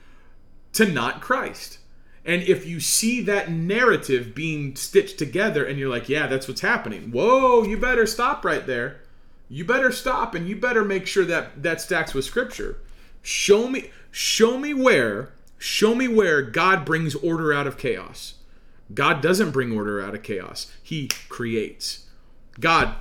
to 0.74 0.88
not 0.88 1.22
Christ. 1.22 1.78
And 2.26 2.42
if 2.42 2.66
you 2.66 2.80
see 2.80 3.22
that 3.22 3.52
narrative 3.52 4.34
being 4.34 4.76
stitched 4.76 5.20
together 5.20 5.64
and 5.64 5.78
you're 5.78 5.90
like, 5.90 6.10
yeah, 6.10 6.26
that's 6.26 6.48
what's 6.48 6.62
happening. 6.62 7.12
Whoa, 7.12 7.64
you 7.64 7.78
better 7.78 8.08
stop 8.08 8.44
right 8.44 8.66
there. 8.66 9.02
You 9.48 9.64
better 9.64 9.92
stop 9.92 10.34
and 10.34 10.50
you 10.50 10.56
better 10.56 10.84
make 10.84 11.06
sure 11.06 11.26
that 11.26 11.62
that 11.62 11.82
stacks 11.82 12.16
with 12.16 12.26
scripture. 12.26 12.80
Show 13.22 13.68
me 13.68 13.92
show 14.10 14.58
me 14.58 14.74
where 14.74 15.34
show 15.60 15.94
me 15.94 16.08
where 16.08 16.42
God 16.42 16.84
brings 16.84 17.14
order 17.14 17.54
out 17.54 17.68
of 17.68 17.78
chaos. 17.78 18.36
God 18.94 19.22
doesn't 19.22 19.52
bring 19.52 19.72
order 19.72 20.02
out 20.02 20.16
of 20.16 20.24
chaos. 20.24 20.72
He 20.82 21.10
creates. 21.30 22.08
God 22.60 22.96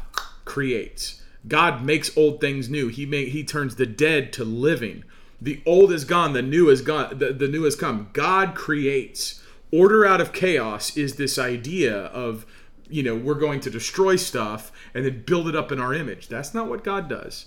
creates. 0.44 1.22
God 1.48 1.84
makes 1.84 2.16
old 2.16 2.40
things 2.40 2.68
new. 2.68 2.88
He 2.88 3.06
he 3.26 3.44
turns 3.44 3.76
the 3.76 3.86
dead 3.86 4.32
to 4.34 4.44
living. 4.44 5.04
The 5.40 5.62
old 5.64 5.90
is 5.90 6.04
gone, 6.04 6.34
the 6.34 6.42
new 6.42 6.68
is 6.68 6.82
gone, 6.82 7.18
the, 7.18 7.32
the 7.32 7.48
new 7.48 7.62
has 7.64 7.76
come. 7.76 8.10
God 8.12 8.54
creates. 8.54 9.42
Order 9.72 10.04
out 10.04 10.20
of 10.20 10.32
chaos 10.32 10.96
is 10.96 11.16
this 11.16 11.38
idea 11.38 11.96
of, 11.96 12.44
you 12.88 13.02
know, 13.02 13.14
we're 13.14 13.34
going 13.34 13.60
to 13.60 13.70
destroy 13.70 14.16
stuff 14.16 14.70
and 14.92 15.04
then 15.04 15.22
build 15.22 15.48
it 15.48 15.56
up 15.56 15.72
in 15.72 15.80
our 15.80 15.94
image. 15.94 16.28
That's 16.28 16.52
not 16.52 16.68
what 16.68 16.84
God 16.84 17.08
does. 17.08 17.46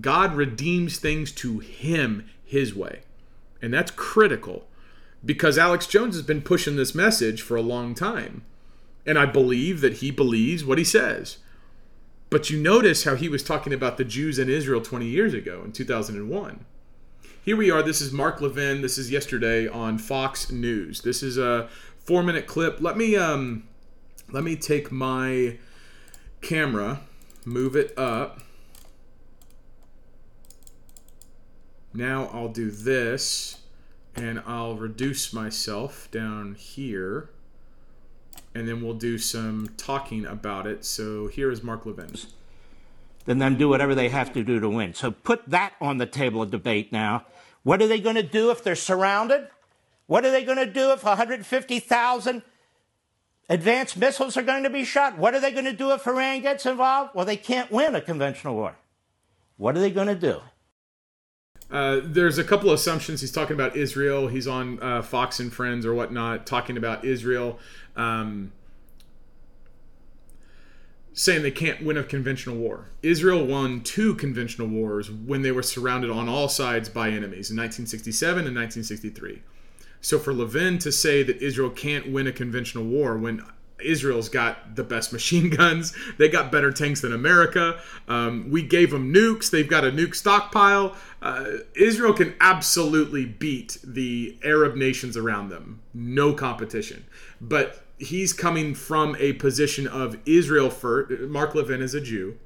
God 0.00 0.34
redeems 0.34 0.98
things 0.98 1.32
to 1.32 1.60
him 1.60 2.28
his 2.44 2.74
way. 2.74 3.00
And 3.62 3.72
that's 3.72 3.92
critical 3.92 4.66
because 5.24 5.58
Alex 5.58 5.86
Jones 5.86 6.14
has 6.16 6.24
been 6.24 6.42
pushing 6.42 6.76
this 6.76 6.94
message 6.94 7.42
for 7.42 7.56
a 7.56 7.62
long 7.62 7.94
time. 7.94 8.44
And 9.06 9.18
I 9.18 9.26
believe 9.26 9.80
that 9.80 9.94
he 9.94 10.10
believes 10.10 10.64
what 10.64 10.78
he 10.78 10.84
says. 10.84 11.38
But 12.30 12.50
you 12.50 12.58
notice 12.58 13.04
how 13.04 13.14
he 13.14 13.28
was 13.28 13.42
talking 13.42 13.72
about 13.72 13.98
the 13.98 14.04
Jews 14.04 14.38
in 14.38 14.48
Israel 14.48 14.80
20 14.80 15.06
years 15.06 15.34
ago 15.34 15.62
in 15.64 15.72
2001. 15.72 16.64
Here 17.44 17.56
we 17.56 17.70
are. 17.70 17.82
This 17.82 18.00
is 18.00 18.12
Mark 18.12 18.40
Levin. 18.40 18.82
This 18.82 18.96
is 18.96 19.10
yesterday 19.10 19.66
on 19.66 19.98
Fox 19.98 20.50
News. 20.50 21.02
This 21.02 21.22
is 21.22 21.36
a 21.36 21.68
four 21.98 22.22
minute 22.22 22.46
clip. 22.46 22.80
Let 22.80 22.96
me 22.96 23.16
um, 23.16 23.64
let 24.30 24.44
me 24.44 24.54
take 24.54 24.92
my 24.92 25.58
camera, 26.40 27.00
move 27.44 27.74
it 27.74 27.92
up. 27.98 28.40
Now 31.92 32.30
I'll 32.32 32.48
do 32.48 32.70
this 32.70 33.58
and 34.14 34.42
I'll 34.46 34.76
reduce 34.76 35.32
myself 35.32 36.08
down 36.10 36.54
here 36.54 37.30
and 38.54 38.68
then 38.68 38.82
we'll 38.82 38.94
do 38.94 39.18
some 39.18 39.70
talking 39.76 40.26
about 40.26 40.66
it. 40.66 40.84
So 40.84 41.26
here 41.28 41.50
is 41.50 41.62
Mark 41.62 41.86
Levin. 41.86 42.14
Then 43.24 43.38
them 43.38 43.56
do 43.56 43.68
whatever 43.68 43.94
they 43.94 44.08
have 44.08 44.32
to 44.34 44.42
do 44.42 44.60
to 44.60 44.68
win. 44.68 44.94
So 44.94 45.10
put 45.10 45.48
that 45.48 45.74
on 45.80 45.98
the 45.98 46.06
table 46.06 46.42
of 46.42 46.50
debate 46.50 46.92
now. 46.92 47.24
What 47.62 47.80
are 47.80 47.86
they 47.86 48.00
going 48.00 48.16
to 48.16 48.22
do 48.22 48.50
if 48.50 48.62
they're 48.62 48.74
surrounded? 48.74 49.48
What 50.06 50.24
are 50.24 50.30
they 50.30 50.44
going 50.44 50.58
to 50.58 50.66
do 50.66 50.90
if 50.92 51.04
150,000 51.04 52.42
advanced 53.48 53.96
missiles 53.96 54.36
are 54.36 54.42
going 54.42 54.64
to 54.64 54.70
be 54.70 54.84
shot? 54.84 55.16
What 55.16 55.34
are 55.34 55.40
they 55.40 55.52
going 55.52 55.64
to 55.64 55.72
do 55.72 55.92
if 55.92 56.06
Iran 56.06 56.42
gets 56.42 56.66
involved? 56.66 57.14
Well, 57.14 57.24
they 57.24 57.36
can't 57.36 57.70
win 57.70 57.94
a 57.94 58.00
conventional 58.00 58.56
war. 58.56 58.76
What 59.56 59.76
are 59.76 59.80
they 59.80 59.90
going 59.90 60.08
to 60.08 60.14
do? 60.14 60.40
Uh, 61.72 62.00
there's 62.04 62.36
a 62.36 62.44
couple 62.44 62.70
assumptions. 62.70 63.22
He's 63.22 63.32
talking 63.32 63.54
about 63.54 63.74
Israel. 63.74 64.28
He's 64.28 64.46
on 64.46 64.80
uh, 64.82 65.00
Fox 65.00 65.40
and 65.40 65.50
Friends 65.50 65.86
or 65.86 65.94
whatnot, 65.94 66.46
talking 66.46 66.76
about 66.76 67.02
Israel, 67.02 67.58
um, 67.96 68.52
saying 71.14 71.42
they 71.42 71.50
can't 71.50 71.82
win 71.82 71.96
a 71.96 72.04
conventional 72.04 72.56
war. 72.56 72.90
Israel 73.02 73.46
won 73.46 73.80
two 73.80 74.14
conventional 74.14 74.68
wars 74.68 75.10
when 75.10 75.40
they 75.40 75.50
were 75.50 75.62
surrounded 75.62 76.10
on 76.10 76.28
all 76.28 76.48
sides 76.48 76.90
by 76.90 77.08
enemies 77.08 77.50
in 77.50 77.56
1967 77.56 78.46
and 78.46 78.54
1963. 78.54 79.42
So 80.02 80.18
for 80.18 80.34
Levin 80.34 80.78
to 80.80 80.92
say 80.92 81.22
that 81.22 81.40
Israel 81.40 81.70
can't 81.70 82.12
win 82.12 82.26
a 82.26 82.32
conventional 82.32 82.84
war 82.84 83.16
when 83.16 83.42
Israel's 83.84 84.28
got 84.28 84.76
the 84.76 84.84
best 84.84 85.12
machine 85.12 85.50
guns. 85.56 85.94
They 86.18 86.28
got 86.28 86.52
better 86.52 86.72
tanks 86.72 87.00
than 87.00 87.12
America. 87.12 87.80
Um, 88.08 88.50
we 88.50 88.62
gave 88.62 88.90
them 88.90 89.12
nukes. 89.12 89.50
They've 89.50 89.68
got 89.68 89.84
a 89.84 89.90
nuke 89.90 90.14
stockpile. 90.14 90.96
Uh, 91.22 91.58
Israel 91.76 92.12
can 92.12 92.34
absolutely 92.40 93.24
beat 93.24 93.78
the 93.84 94.36
Arab 94.42 94.74
nations 94.74 95.16
around 95.16 95.50
them. 95.50 95.80
No 95.94 96.34
competition. 96.34 97.04
But 97.40 97.84
he's 97.96 98.32
coming 98.32 98.74
from 98.74 99.16
a 99.20 99.34
position 99.34 99.86
of 99.86 100.18
Israel 100.26 100.68
first. 100.68 101.20
Mark 101.22 101.54
Levin 101.54 101.80
is 101.80 101.94
a 101.94 102.00
Jew. 102.00 102.38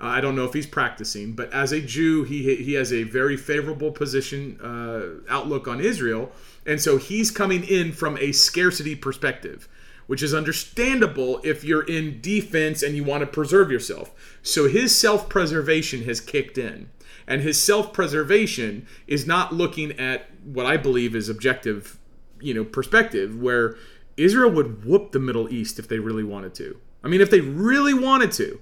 Uh, 0.00 0.06
I 0.06 0.20
don't 0.20 0.36
know 0.36 0.44
if 0.44 0.54
he's 0.54 0.66
practicing, 0.66 1.32
but 1.32 1.52
as 1.52 1.72
a 1.72 1.80
Jew, 1.80 2.22
he 2.22 2.54
he 2.54 2.74
has 2.74 2.92
a 2.92 3.02
very 3.02 3.36
favorable 3.36 3.90
position 3.90 4.58
uh, 4.60 5.28
outlook 5.28 5.66
on 5.66 5.80
Israel, 5.80 6.30
and 6.64 6.80
so 6.80 6.96
he's 6.96 7.30
coming 7.30 7.64
in 7.64 7.92
from 7.92 8.16
a 8.18 8.32
scarcity 8.32 8.94
perspective 8.94 9.68
which 10.10 10.24
is 10.24 10.34
understandable 10.34 11.40
if 11.44 11.62
you're 11.62 11.84
in 11.84 12.20
defense 12.20 12.82
and 12.82 12.96
you 12.96 13.04
want 13.04 13.20
to 13.20 13.26
preserve 13.28 13.70
yourself. 13.70 14.10
So 14.42 14.66
his 14.66 14.92
self 14.92 15.28
preservation 15.28 16.02
has 16.02 16.20
kicked 16.20 16.58
in. 16.58 16.90
And 17.30 17.42
his 17.42 17.62
self 17.62 17.92
preservation 17.92 18.88
is 19.06 19.24
not 19.24 19.54
looking 19.54 19.92
at 19.92 20.26
what 20.44 20.66
I 20.66 20.76
believe 20.76 21.14
is 21.14 21.28
objective, 21.28 21.96
you 22.40 22.52
know, 22.52 22.64
perspective, 22.64 23.40
where 23.40 23.76
Israel 24.16 24.50
would 24.50 24.84
whoop 24.84 25.12
the 25.12 25.20
Middle 25.20 25.48
East 25.48 25.78
if 25.78 25.86
they 25.86 26.00
really 26.00 26.24
wanted 26.24 26.54
to. 26.56 26.80
I 27.04 27.08
mean, 27.08 27.20
if 27.20 27.30
they 27.30 27.40
really 27.40 27.94
wanted 27.94 28.32
to. 28.32 28.60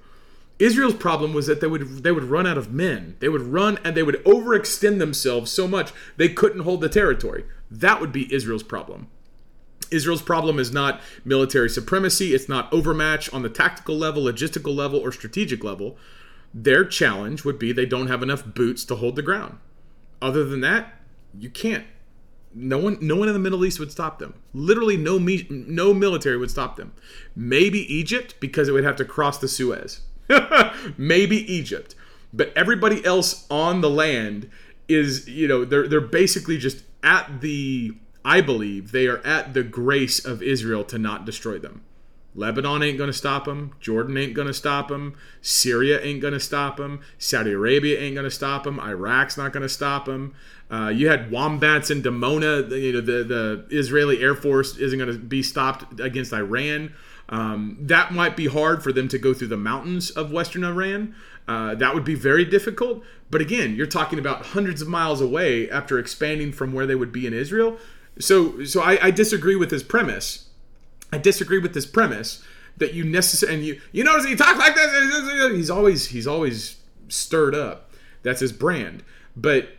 Israel's 0.59 0.95
problem 0.95 1.33
was 1.33 1.47
that 1.47 1.63
they 1.63 1.67
would 1.67 2.03
they 2.03 2.13
would 2.13 2.25
run 2.25 2.47
out 2.47 2.59
of 2.59 2.71
men. 2.71 3.17
They 3.21 3.31
would 3.31 3.41
run 3.41 3.79
and 3.85 3.97
they 3.97 4.03
would 4.03 4.23
overextend 4.25 4.99
themselves 4.99 5.51
so 5.51 5.67
much 5.67 5.93
they 6.19 6.29
couldn't 6.29 6.61
hold 6.61 6.83
the 6.83 6.91
territory. 6.91 7.45
That 7.71 8.03
would 8.03 8.13
be 8.13 8.33
Israel's 8.35 8.63
problem. 8.63 9.09
Israel's 9.91 10.21
problem 10.21 10.59
is 10.59 10.71
not 10.73 11.01
military 11.25 11.71
supremacy, 11.71 12.35
it's 12.35 12.51
not 12.51 12.71
overmatch 12.71 13.33
on 13.33 13.41
the 13.41 13.49
tactical 13.49 13.97
level, 13.97 14.25
logistical 14.25 14.77
level, 14.77 15.01
or 15.01 15.11
strategic 15.11 15.65
level. 15.65 15.97
Their 16.55 16.85
challenge 16.85 17.45
would 17.45 17.59
be 17.59 17.73
they 17.73 17.87
don't 17.87 18.09
have 18.09 18.23
enough 18.23 18.45
boots 18.45 18.85
to 18.87 18.97
hold 18.97 19.17
the 19.17 19.23
ground. 19.23 19.59
Other 20.21 20.45
than 20.45 20.61
that, 20.63 20.95
you 21.39 21.51
can't. 21.51 21.87
No 22.55 22.79
one, 22.79 22.99
no 23.01 23.15
one 23.15 23.29
in 23.29 23.35
the 23.35 23.41
Middle 23.41 23.65
East 23.65 23.79
would 23.79 23.93
stop 23.93 24.19
them. 24.19 24.35
Literally, 24.55 24.97
no, 24.97 25.19
me, 25.19 25.47
no 25.51 25.93
military 25.93 26.37
would 26.37 26.51
stop 26.51 26.77
them. 26.77 26.93
Maybe 27.37 27.81
Egypt 27.93 28.35
because 28.41 28.69
it 28.69 28.73
would 28.73 28.85
have 28.85 28.97
to 28.97 29.05
cross 29.05 29.39
the 29.39 29.49
Suez. 29.49 30.01
Maybe 30.99 31.51
Egypt, 31.53 31.95
but 32.33 32.53
everybody 32.57 33.05
else 33.05 33.47
on 33.51 33.81
the 33.81 33.91
land 33.91 34.51
is, 34.89 35.29
you 35.29 35.49
know, 35.49 35.65
they're 35.65 35.89
they're 35.89 36.01
basically 36.01 36.59
just 36.59 36.83
at 37.03 37.41
the 37.41 37.95
I 38.25 38.41
believe 38.41 38.93
they 38.93 39.07
are 39.07 39.25
at 39.25 39.55
the 39.55 39.63
grace 39.63 40.25
of 40.25 40.43
Israel 40.43 40.85
to 40.85 40.99
not 40.99 41.25
destroy 41.25 41.59
them. 41.59 41.83
Lebanon 42.39 42.83
ain't 42.83 42.97
going 42.97 43.11
to 43.11 43.17
stop 43.17 43.47
them. 43.47 43.75
Jordan 43.81 44.17
ain't 44.17 44.35
going 44.35 44.47
to 44.47 44.55
stop 44.55 44.89
them. 44.89 45.17
Syria 45.43 46.01
ain't 46.01 46.21
going 46.21 46.35
to 46.35 46.41
stop 46.41 46.77
them. 46.77 47.01
Saudi 47.19 47.53
Arabia 47.53 48.01
ain't 48.01 48.15
going 48.15 48.25
to 48.25 48.31
stop 48.31 48.63
them. 48.63 48.79
Iraq's 48.79 49.37
not 49.37 49.53
going 49.53 49.65
to 49.65 49.69
stop 49.69 50.05
them. 50.05 50.35
Uh, 50.71 50.89
you 50.89 51.09
had 51.09 51.33
wombats 51.33 51.91
in 51.91 52.01
Dimona. 52.01 52.71
You 52.71 52.93
know 52.93 53.01
the 53.01 53.25
the 53.25 53.67
Israeli 53.71 54.23
Air 54.23 54.37
Force 54.37 54.77
isn't 54.77 54.99
going 54.99 55.13
to 55.13 55.19
be 55.19 55.43
stopped 55.43 55.99
against 56.01 56.33
Iran. 56.33 56.95
Um, 57.29 57.77
that 57.81 58.13
might 58.13 58.37
be 58.37 58.47
hard 58.47 58.83
for 58.83 58.93
them 58.93 59.09
to 59.09 59.19
go 59.19 59.35
through 59.35 59.49
the 59.49 59.57
mountains 59.57 60.11
of 60.11 60.31
western 60.31 60.65
Iran. 60.65 61.15
Uh, 61.47 61.75
that 61.75 61.95
would 61.95 62.05
be 62.05 62.15
very 62.15 62.45
difficult. 62.45 63.03
But 63.31 63.41
again, 63.41 63.75
you're 63.75 63.87
talking 63.87 64.19
about 64.19 64.47
hundreds 64.47 64.81
of 64.81 64.89
miles 64.89 65.21
away 65.21 65.69
after 65.71 65.99
expanding 65.99 66.53
from 66.53 66.73
where 66.73 66.87
they 66.87 66.95
would 66.95 67.13
be 67.13 67.27
in 67.27 67.35
Israel. 67.35 67.79
So 68.21 68.65
so 68.65 68.81
I, 68.81 69.07
I 69.07 69.11
disagree 69.11 69.57
with 69.57 69.71
his 69.71 69.83
premise. 69.83 70.48
I 71.13 71.19
disagree 71.19 71.59
with 71.59 71.75
this 71.75 71.87
premise 71.87 72.43
that 72.77 72.95
you 72.95 73.05
necessarily 73.05 73.59
and 73.59 73.67
you 73.67 73.81
you 73.93 74.05
notice 74.05 74.27
he 74.27 74.37
talks 74.37 74.59
like 74.59 74.75
this. 74.75 75.53
He's 75.53 75.71
always 75.71 76.09
he's 76.09 76.27
always 76.27 76.77
stirred 77.09 77.55
up. 77.55 77.91
That's 78.23 78.41
his 78.41 78.53
brand. 78.53 79.03
But 79.37 79.71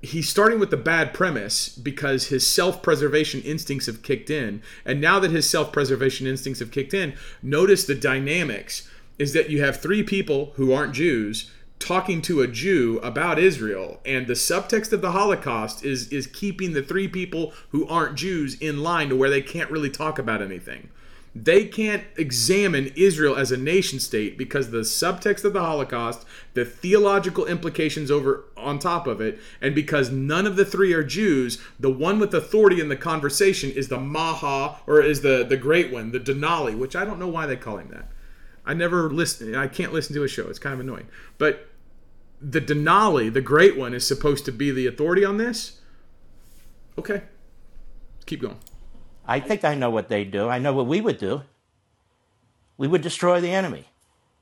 he's 0.00 0.28
starting 0.28 0.60
with 0.60 0.70
the 0.70 0.76
bad 0.76 1.12
premise 1.12 1.68
because 1.68 2.28
his 2.28 2.46
self-preservation 2.46 3.42
instincts 3.42 3.86
have 3.86 4.02
kicked 4.02 4.30
in. 4.30 4.62
And 4.84 5.00
now 5.00 5.18
that 5.18 5.30
his 5.30 5.48
self-preservation 5.50 6.26
instincts 6.26 6.60
have 6.60 6.70
kicked 6.70 6.94
in, 6.94 7.14
notice 7.42 7.84
the 7.84 7.94
dynamics 7.94 8.88
is 9.18 9.32
that 9.32 9.50
you 9.50 9.60
have 9.62 9.80
three 9.80 10.02
people 10.02 10.52
who 10.54 10.72
aren't 10.72 10.94
Jews 10.94 11.50
talking 11.78 12.20
to 12.22 12.40
a 12.40 12.48
Jew 12.48 12.98
about 13.02 13.38
Israel, 13.38 14.00
and 14.04 14.26
the 14.26 14.34
subtext 14.34 14.92
of 14.92 15.00
the 15.00 15.12
Holocaust 15.12 15.84
is 15.84 16.08
is 16.08 16.26
keeping 16.26 16.72
the 16.72 16.82
three 16.82 17.08
people 17.08 17.52
who 17.70 17.86
aren't 17.86 18.16
Jews 18.16 18.54
in 18.60 18.82
line 18.82 19.08
to 19.08 19.16
where 19.16 19.30
they 19.30 19.42
can't 19.42 19.70
really 19.70 19.90
talk 19.90 20.18
about 20.18 20.42
anything. 20.42 20.90
They 21.34 21.66
can't 21.66 22.04
examine 22.16 22.92
Israel 22.96 23.36
as 23.36 23.52
a 23.52 23.56
nation 23.56 24.00
state 24.00 24.36
because 24.36 24.70
the 24.70 24.78
subtext 24.78 25.44
of 25.44 25.52
the 25.52 25.60
Holocaust, 25.60 26.26
the 26.54 26.64
theological 26.64 27.46
implications 27.46 28.10
over 28.10 28.44
on 28.56 28.78
top 28.78 29.06
of 29.06 29.20
it, 29.20 29.38
and 29.60 29.74
because 29.74 30.10
none 30.10 30.46
of 30.46 30.56
the 30.56 30.64
three 30.64 30.92
are 30.94 31.04
Jews, 31.04 31.60
the 31.78 31.90
one 31.90 32.18
with 32.18 32.34
authority 32.34 32.80
in 32.80 32.88
the 32.88 32.96
conversation 32.96 33.70
is 33.70 33.88
the 33.88 34.00
Maha 34.00 34.80
or 34.86 35.00
is 35.00 35.20
the 35.20 35.44
the 35.44 35.56
great 35.56 35.92
one, 35.92 36.10
the 36.10 36.20
Denali, 36.20 36.76
which 36.76 36.96
I 36.96 37.04
don't 37.04 37.20
know 37.20 37.28
why 37.28 37.46
they 37.46 37.56
call 37.56 37.76
him 37.76 37.88
that. 37.90 38.08
I 38.66 38.74
never 38.74 39.10
listen. 39.10 39.54
I 39.54 39.66
can't 39.66 39.92
listen 39.92 40.14
to 40.14 40.24
a 40.24 40.28
show. 40.28 40.48
It's 40.48 40.58
kind 40.58 40.74
of 40.74 40.80
annoying. 40.80 41.06
But 41.38 41.67
the 42.40 42.60
Denali, 42.60 43.32
the 43.32 43.40
great 43.40 43.76
one, 43.76 43.94
is 43.94 44.06
supposed 44.06 44.44
to 44.44 44.52
be 44.52 44.70
the 44.70 44.86
authority 44.86 45.24
on 45.24 45.36
this. 45.36 45.80
Okay, 46.98 47.22
keep 48.26 48.40
going. 48.40 48.58
I 49.26 49.40
think 49.40 49.64
I 49.64 49.74
know 49.74 49.90
what 49.90 50.08
they 50.08 50.24
do. 50.24 50.48
I 50.48 50.58
know 50.58 50.72
what 50.72 50.86
we 50.86 51.00
would 51.00 51.18
do. 51.18 51.42
We 52.76 52.88
would 52.88 53.02
destroy 53.02 53.40
the 53.40 53.50
enemy 53.50 53.86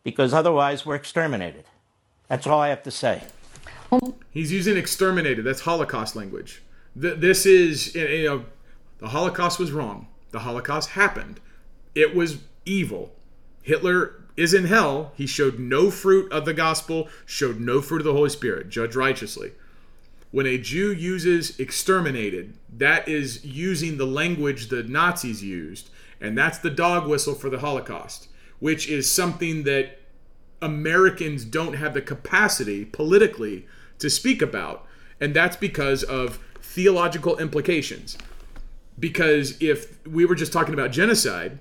because 0.05 0.33
otherwise 0.33 0.87
we're 0.87 0.95
exterminated. 0.95 1.65
That's 2.29 2.47
all 2.47 2.61
I 2.61 2.69
have 2.69 2.83
to 2.85 2.91
say. 2.91 3.23
He's 4.31 4.53
using 4.53 4.77
exterminated. 4.77 5.45
That's 5.45 5.61
Holocaust 5.61 6.17
language. 6.17 6.63
This 6.95 7.47
is, 7.47 7.95
you 7.95 8.25
know, 8.25 8.45
the 8.99 9.09
Holocaust 9.09 9.59
was 9.59 9.73
wrong. 9.73 10.09
The 10.31 10.41
Holocaust 10.41 10.91
happened. 10.91 11.41
It 11.95 12.15
was 12.15 12.39
evil. 12.65 13.15
Hitler 13.63 14.26
is 14.37 14.55
in 14.55 14.67
hell. 14.67 15.13
He 15.17 15.27
showed 15.27 15.59
no 15.59 15.91
fruit 15.91 16.31
of 16.33 16.45
the 16.45 16.55
gospel, 16.55 17.09
showed 17.25 17.61
no 17.61 17.81
fruit 17.81 18.01
of 18.01 18.05
the 18.05 18.13
Holy 18.13 18.31
Spirit, 18.31 18.69
judge 18.69 18.95
righteously. 18.95 19.53
When 20.31 20.47
a 20.47 20.59
Jew 20.59 20.93
uses 20.93 21.59
exterminated, 21.59 22.55
that 22.77 23.09
is 23.09 23.45
using 23.45 23.97
the 23.97 24.07
language 24.07 24.69
the 24.69 24.83
Nazis 24.83 25.43
used, 25.43 25.89
and 26.21 26.37
that's 26.37 26.59
the 26.59 26.71
dog 26.71 27.09
whistle 27.09 27.35
for 27.35 27.49
the 27.49 27.61
Holocaust, 27.61 28.29
which 28.59 28.89
is 28.89 29.11
something 29.11 29.65
that 29.65 30.01
Americans 30.61 31.45
don't 31.45 31.75
have 31.75 31.95
the 31.95 32.03
capacity 32.03 32.85
politically 32.85 33.67
to 33.99 34.11
speak 34.11 34.43
about, 34.43 34.87
and 35.21 35.35
that's 35.35 35.57
because 35.57 36.03
of 36.03 36.39
theological 36.61 37.39
implications. 37.39 38.19
Because 38.99 39.61
if 39.61 40.05
we 40.07 40.25
were 40.25 40.35
just 40.35 40.53
talking 40.53 40.75
about 40.75 40.91
genocide, 40.91 41.59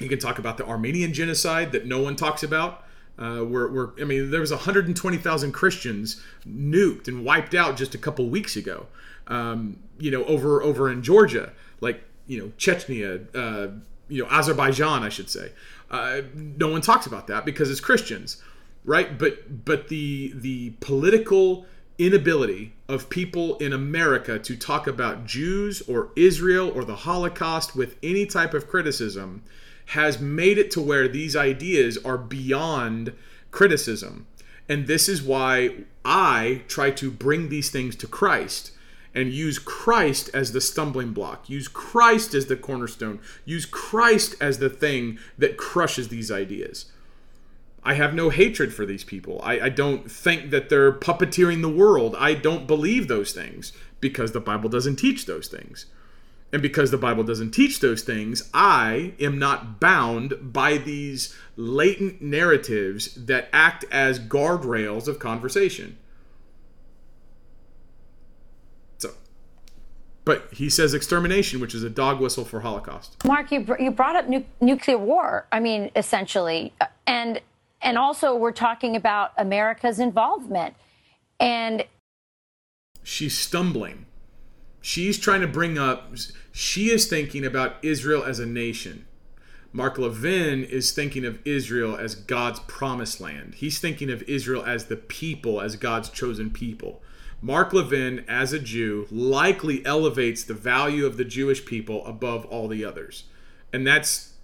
you 0.00 0.08
can 0.08 0.18
talk 0.18 0.38
about 0.38 0.56
the 0.56 0.66
Armenian 0.66 1.12
genocide 1.12 1.72
that 1.72 1.86
no 1.86 2.00
one 2.00 2.16
talks 2.16 2.42
about. 2.42 2.84
Uh, 3.16 3.44
we're, 3.46 3.70
we're, 3.70 3.90
I 4.00 4.04
mean, 4.04 4.30
there 4.30 4.40
was 4.40 4.50
120,000 4.50 5.52
Christians 5.52 6.20
nuked 6.48 7.06
and 7.06 7.24
wiped 7.24 7.54
out 7.54 7.76
just 7.76 7.94
a 7.94 7.98
couple 7.98 8.28
weeks 8.28 8.56
ago. 8.56 8.86
Um, 9.28 9.78
you 9.98 10.10
know, 10.10 10.24
over 10.24 10.62
over 10.62 10.90
in 10.90 11.02
Georgia, 11.02 11.52
like 11.80 12.02
you 12.26 12.38
know, 12.38 12.52
Chechnya, 12.58 13.26
uh, 13.34 13.72
you 14.08 14.22
know, 14.22 14.28
Azerbaijan, 14.30 15.02
I 15.02 15.08
should 15.08 15.30
say. 15.30 15.52
Uh, 15.90 16.22
no 16.34 16.68
one 16.68 16.80
talks 16.80 17.06
about 17.06 17.26
that 17.28 17.44
because 17.44 17.70
it's 17.70 17.80
Christians, 17.80 18.42
right? 18.84 19.16
But 19.16 19.64
but 19.64 19.88
the 19.88 20.32
the 20.34 20.70
political 20.80 21.66
inability 21.96 22.74
of 22.88 23.08
people 23.08 23.56
in 23.58 23.72
America 23.72 24.38
to 24.38 24.56
talk 24.56 24.86
about 24.86 25.24
Jews 25.24 25.80
or 25.82 26.10
Israel 26.16 26.70
or 26.74 26.84
the 26.84 26.96
Holocaust 26.96 27.76
with 27.76 27.96
any 28.02 28.26
type 28.26 28.52
of 28.52 28.68
criticism 28.68 29.42
has 29.86 30.20
made 30.20 30.58
it 30.58 30.70
to 30.72 30.80
where 30.80 31.08
these 31.08 31.36
ideas 31.36 31.98
are 32.04 32.18
beyond 32.18 33.12
criticism. 33.50 34.26
And 34.68 34.86
this 34.86 35.08
is 35.08 35.22
why 35.22 35.84
I 36.04 36.62
try 36.68 36.90
to 36.92 37.10
bring 37.10 37.48
these 37.48 37.70
things 37.70 37.96
to 37.96 38.06
Christ 38.06 38.72
and 39.14 39.32
use 39.32 39.58
Christ 39.58 40.28
as 40.34 40.52
the 40.52 40.60
stumbling 40.60 41.12
block, 41.12 41.48
use 41.48 41.68
Christ 41.68 42.34
as 42.34 42.46
the 42.46 42.56
cornerstone, 42.56 43.20
use 43.44 43.64
Christ 43.64 44.34
as 44.40 44.58
the 44.58 44.70
thing 44.70 45.18
that 45.38 45.56
crushes 45.56 46.08
these 46.08 46.32
ideas. 46.32 46.86
I 47.84 47.94
have 47.94 48.14
no 48.14 48.30
hatred 48.30 48.72
for 48.72 48.86
these 48.86 49.04
people. 49.04 49.40
I, 49.42 49.60
I, 49.60 49.68
don't 49.68 50.10
think 50.10 50.50
that 50.50 50.70
they're 50.70 50.90
puppeteering 50.92 51.60
the 51.60 51.68
world. 51.68 52.16
I 52.18 52.32
don't 52.32 52.66
believe 52.66 53.08
those 53.08 53.32
things 53.32 53.72
because 54.00 54.32
the 54.32 54.40
Bible 54.40 54.70
doesn't 54.70 54.96
teach 54.96 55.26
those 55.26 55.48
things. 55.48 55.84
And 56.54 56.62
because 56.62 56.92
the 56.92 56.98
Bible 56.98 57.24
doesn't 57.24 57.50
teach 57.50 57.80
those 57.80 58.02
things, 58.02 58.48
I 58.54 59.14
am 59.18 59.40
not 59.40 59.80
bound 59.80 60.52
by 60.52 60.76
these 60.76 61.34
latent 61.56 62.22
narratives 62.22 63.12
that 63.16 63.48
act 63.52 63.84
as 63.90 64.20
guardrails 64.20 65.08
of 65.08 65.18
conversation. 65.18 65.98
So, 68.98 69.14
but 70.24 70.46
he 70.52 70.70
says 70.70 70.94
extermination, 70.94 71.58
which 71.58 71.74
is 71.74 71.82
a 71.82 71.90
dog 71.90 72.20
whistle 72.20 72.44
for 72.44 72.60
Holocaust. 72.60 73.16
Mark, 73.24 73.50
you, 73.50 73.66
you 73.80 73.90
brought 73.90 74.14
up 74.14 74.28
nu- 74.28 74.44
nuclear 74.60 74.96
war. 74.98 75.48
I 75.50 75.58
mean, 75.58 75.90
essentially, 75.96 76.72
uh, 76.80 76.86
and 77.08 77.40
and 77.82 77.98
also 77.98 78.36
we're 78.36 78.52
talking 78.52 78.94
about 78.94 79.32
America's 79.36 79.98
involvement, 79.98 80.76
and 81.40 81.84
she's 83.02 83.36
stumbling. 83.36 84.06
She's 84.84 85.18
trying 85.18 85.40
to 85.40 85.46
bring 85.46 85.78
up 85.78 86.14
she 86.52 86.90
is 86.90 87.06
thinking 87.06 87.46
about 87.46 87.76
Israel 87.80 88.22
as 88.22 88.38
a 88.38 88.44
nation. 88.44 89.06
Mark 89.72 89.96
Levin 89.96 90.62
is 90.62 90.92
thinking 90.92 91.24
of 91.24 91.38
Israel 91.46 91.96
as 91.96 92.14
God's 92.14 92.60
promised 92.60 93.18
land. 93.18 93.54
He's 93.54 93.78
thinking 93.78 94.10
of 94.10 94.20
Israel 94.24 94.62
as 94.62 94.84
the 94.84 94.96
people, 94.96 95.62
as 95.62 95.76
God's 95.76 96.10
chosen 96.10 96.50
people. 96.50 97.00
Mark 97.40 97.72
Levin, 97.72 98.26
as 98.28 98.52
a 98.52 98.58
Jew, 98.58 99.08
likely 99.10 99.84
elevates 99.86 100.44
the 100.44 100.52
value 100.52 101.06
of 101.06 101.16
the 101.16 101.24
Jewish 101.24 101.64
people 101.64 102.04
above 102.04 102.44
all 102.44 102.68
the 102.68 102.84
others. 102.84 103.24
And 103.72 103.86
that's 103.86 104.34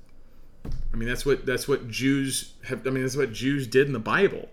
I 0.64 0.96
mean 0.96 1.06
that's 1.06 1.26
what 1.26 1.44
that's 1.44 1.68
what 1.68 1.90
Jews 1.90 2.54
have 2.64 2.86
I 2.86 2.90
mean 2.90 3.02
that's 3.02 3.14
what 3.14 3.34
Jews 3.34 3.66
did 3.66 3.88
in 3.88 3.92
the 3.92 3.98
Bible. 3.98 4.48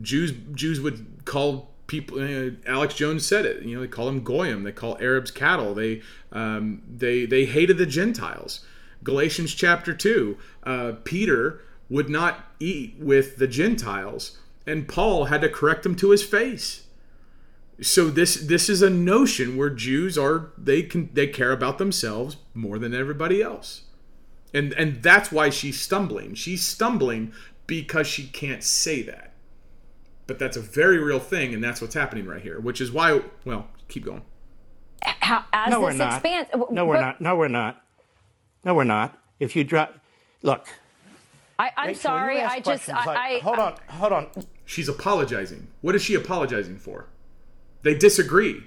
Jews 0.00 0.32
Jews 0.54 0.80
would 0.80 1.26
call 1.26 1.73
people 1.86 2.18
uh, 2.18 2.50
Alex 2.66 2.94
Jones 2.94 3.26
said 3.26 3.44
it 3.44 3.62
you 3.62 3.74
know 3.74 3.80
they 3.80 3.88
call 3.88 4.06
them 4.06 4.22
goyim 4.22 4.62
they 4.62 4.72
call 4.72 4.96
Arabs 5.00 5.30
cattle 5.30 5.74
they 5.74 6.02
um, 6.32 6.82
they 6.88 7.26
they 7.26 7.44
hated 7.44 7.78
the 7.78 7.86
Gentiles. 7.86 8.64
Galatians 9.02 9.54
chapter 9.54 9.92
2 9.92 10.36
uh, 10.64 10.92
Peter 11.04 11.60
would 11.90 12.08
not 12.08 12.52
eat 12.58 12.96
with 12.98 13.36
the 13.36 13.46
Gentiles 13.46 14.38
and 14.66 14.88
Paul 14.88 15.26
had 15.26 15.42
to 15.42 15.48
correct 15.48 15.84
him 15.84 15.94
to 15.96 16.10
his 16.10 16.22
face. 16.22 16.84
So 17.82 18.08
this 18.08 18.36
this 18.36 18.68
is 18.68 18.82
a 18.82 18.90
notion 18.90 19.56
where 19.56 19.70
Jews 19.70 20.16
are 20.16 20.52
they 20.56 20.82
can 20.82 21.10
they 21.12 21.26
care 21.26 21.52
about 21.52 21.78
themselves 21.78 22.36
more 22.54 22.78
than 22.78 22.94
everybody 22.94 23.42
else. 23.42 23.82
And 24.54 24.72
and 24.74 25.02
that's 25.02 25.32
why 25.32 25.50
she's 25.50 25.80
stumbling. 25.80 26.34
She's 26.34 26.64
stumbling 26.64 27.32
because 27.66 28.06
she 28.06 28.26
can't 28.28 28.62
say 28.62 29.02
that 29.02 29.33
but 30.26 30.38
that's 30.38 30.56
a 30.56 30.60
very 30.60 30.98
real 30.98 31.20
thing, 31.20 31.54
and 31.54 31.62
that's 31.62 31.80
what's 31.80 31.94
happening 31.94 32.26
right 32.26 32.42
here, 32.42 32.60
which 32.60 32.80
is 32.80 32.90
why. 32.90 33.22
Well, 33.44 33.68
keep 33.88 34.04
going. 34.04 34.22
How, 35.02 35.44
as 35.52 35.70
no, 35.70 35.80
this 35.80 35.82
we're 35.82 36.04
not. 36.04 36.14
expands, 36.14 36.50
no, 36.70 36.86
we're 36.86 37.00
not. 37.00 37.20
No, 37.20 37.36
we're 37.36 37.48
not. 37.48 37.82
No, 38.64 38.74
we're 38.74 38.84
not. 38.84 39.18
If 39.38 39.54
you 39.54 39.64
drop, 39.64 39.94
look. 40.42 40.66
I, 41.58 41.70
am 41.76 41.88
Rachel, 41.88 42.00
sorry. 42.00 42.40
I 42.40 42.60
just. 42.60 42.88
like, 42.88 43.06
I, 43.06 43.38
hold 43.42 43.58
on. 43.58 43.74
Hold 43.88 44.12
on. 44.12 44.28
She's 44.64 44.88
apologizing. 44.88 45.68
What 45.82 45.94
is 45.94 46.02
she 46.02 46.14
apologizing 46.14 46.78
for? 46.78 47.06
They 47.82 47.94
disagree. 47.94 48.62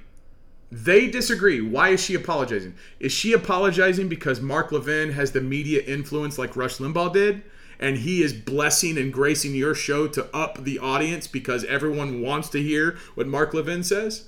They 0.71 1.07
disagree. 1.07 1.61
Why 1.61 1.89
is 1.89 2.03
she 2.03 2.13
apologizing? 2.13 2.75
Is 2.99 3.11
she 3.11 3.33
apologizing 3.33 4.09
because 4.09 4.41
Mark 4.41 4.71
Levin 4.71 5.11
has 5.11 5.31
the 5.31 5.41
media 5.41 5.81
influence 5.81 6.37
like 6.37 6.55
Rush 6.55 6.77
Limbaugh 6.77 7.13
did? 7.13 7.43
And 7.79 7.97
he 7.97 8.21
is 8.21 8.33
blessing 8.33 8.97
and 8.97 9.13
gracing 9.13 9.55
your 9.55 9.75
show 9.75 10.07
to 10.07 10.35
up 10.35 10.63
the 10.63 10.79
audience 10.79 11.27
because 11.27 11.63
everyone 11.65 12.21
wants 12.21 12.49
to 12.49 12.61
hear 12.61 12.97
what 13.15 13.27
Mark 13.27 13.53
Levin 13.53 13.83
says? 13.83 14.25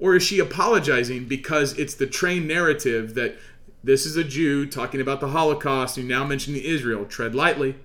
Or 0.00 0.14
is 0.14 0.22
she 0.22 0.38
apologizing 0.38 1.26
because 1.26 1.76
it's 1.78 1.94
the 1.94 2.06
train 2.06 2.46
narrative 2.46 3.14
that 3.14 3.36
this 3.82 4.06
is 4.06 4.16
a 4.16 4.24
Jew 4.24 4.66
talking 4.66 5.00
about 5.00 5.20
the 5.20 5.28
Holocaust 5.28 5.98
and 5.98 6.08
now 6.08 6.24
mentioning 6.24 6.62
Israel? 6.62 7.04
Tread 7.04 7.34
lightly. 7.34 7.76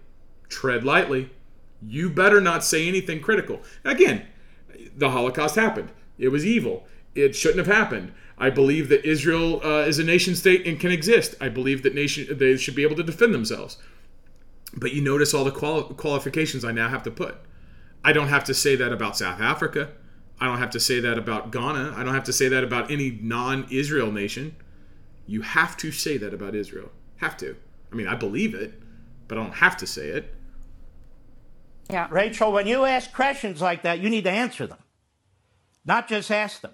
Tread 0.48 0.84
lightly. 0.84 1.32
You 1.86 2.10
better 2.10 2.40
not 2.40 2.64
say 2.64 2.88
anything 2.88 3.20
critical. 3.20 3.62
Again, 3.84 4.26
the 4.96 5.10
Holocaust 5.10 5.56
happened. 5.56 5.90
It 6.18 6.30
was 6.30 6.46
evil. 6.46 6.86
It 7.16 7.36
shouldn't 7.36 7.66
have 7.66 7.76
happened. 7.76 8.14
I 8.38 8.50
believe 8.50 8.90
that 8.90 9.06
Israel 9.06 9.62
uh, 9.64 9.86
is 9.86 10.00
a 10.00 10.04
nation 10.04 10.36
state 10.36 10.66
and 10.66 10.80
can 10.80 10.92
exist. 10.92 11.36
I 11.40 11.50
believe 11.50 11.84
that 11.84 11.94
nation 11.94 12.28
they 12.38 12.58
should 12.58 12.76
be 12.76 12.84
able 12.84 12.96
to 12.96 13.04
defend 13.04 13.34
themselves. 13.34 13.78
But 14.76 14.94
you 14.94 15.02
notice 15.02 15.34
all 15.34 15.44
the 15.44 15.52
quali- 15.52 15.94
qualifications 15.96 16.66
I 16.66 16.72
now 16.72 16.90
have 16.90 17.04
to 17.04 17.12
put. 17.12 17.38
I 18.04 18.12
don't 18.12 18.28
have 18.28 18.44
to 18.46 18.54
say 18.54 18.76
that 18.76 18.92
about 18.92 19.18
South 19.18 19.40
Africa. 19.40 19.92
I 20.40 20.46
don't 20.46 20.58
have 20.58 20.72
to 20.72 20.80
say 20.80 21.00
that 21.00 21.18
about 21.18 21.52
Ghana. 21.52 21.94
I 21.96 22.04
don't 22.04 22.14
have 22.14 22.24
to 22.26 22.34
say 22.34 22.50
that 22.50 22.64
about 22.64 22.92
any 22.92 23.12
non 23.12 23.68
Israel 23.70 24.12
nation. 24.12 24.56
You 25.26 25.42
have 25.42 25.78
to 25.78 25.92
say 25.92 26.18
that 26.18 26.34
about 26.34 26.56
Israel. 26.56 26.92
Have 27.18 27.38
to. 27.38 27.56
I 27.92 27.96
mean, 27.96 28.08
I 28.08 28.16
believe 28.16 28.54
it, 28.54 28.74
but 29.28 29.38
I 29.38 29.44
don't 29.44 29.54
have 29.54 29.78
to 29.78 29.88
say 29.88 30.10
it. 30.10 30.36
Yeah. 31.90 32.08
Rachel, 32.10 32.52
when 32.52 32.68
you 32.68 32.86
ask 32.86 33.14
questions 33.14 33.62
like 33.62 33.84
that, 33.84 34.00
you 34.00 34.10
need 34.10 34.24
to 34.24 34.32
answer 34.32 34.66
them, 34.66 34.80
not 35.86 36.08
just 36.08 36.32
ask 36.32 36.62
them. 36.62 36.72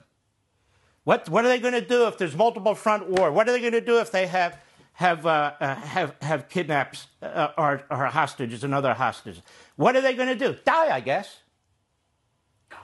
What, 1.04 1.28
what 1.28 1.43
are 1.45 1.47
they 1.47 1.60
going 1.60 1.74
to 1.74 1.86
do 1.86 2.08
if 2.08 2.18
there's 2.18 2.36
multiple 2.36 2.76
front 2.76 3.10
war? 3.10 3.32
What 3.32 3.50
are 3.50 3.52
they 3.52 3.62
going 3.62 3.74
to 3.74 3.82
do 3.82 4.00
if 4.00 4.12
they 4.12 4.28
have, 4.28 4.58
have, 5.00 5.26
uh, 5.26 5.54
uh, 5.62 5.76
have, 5.76 6.14
have 6.22 6.50
kidnaps 6.50 7.08
uh, 7.22 7.52
or, 7.58 7.84
or 7.89 8.08
hostages 8.08 8.66
and 8.66 8.74
other 8.74 8.93
hostages? 8.93 9.41
What 9.78 9.95
are 9.95 10.02
they 10.02 10.14
going 10.14 10.28
to 10.28 10.36
do? 10.36 10.58
Die, 10.66 10.93
I 10.93 11.00
guess. 11.00 11.38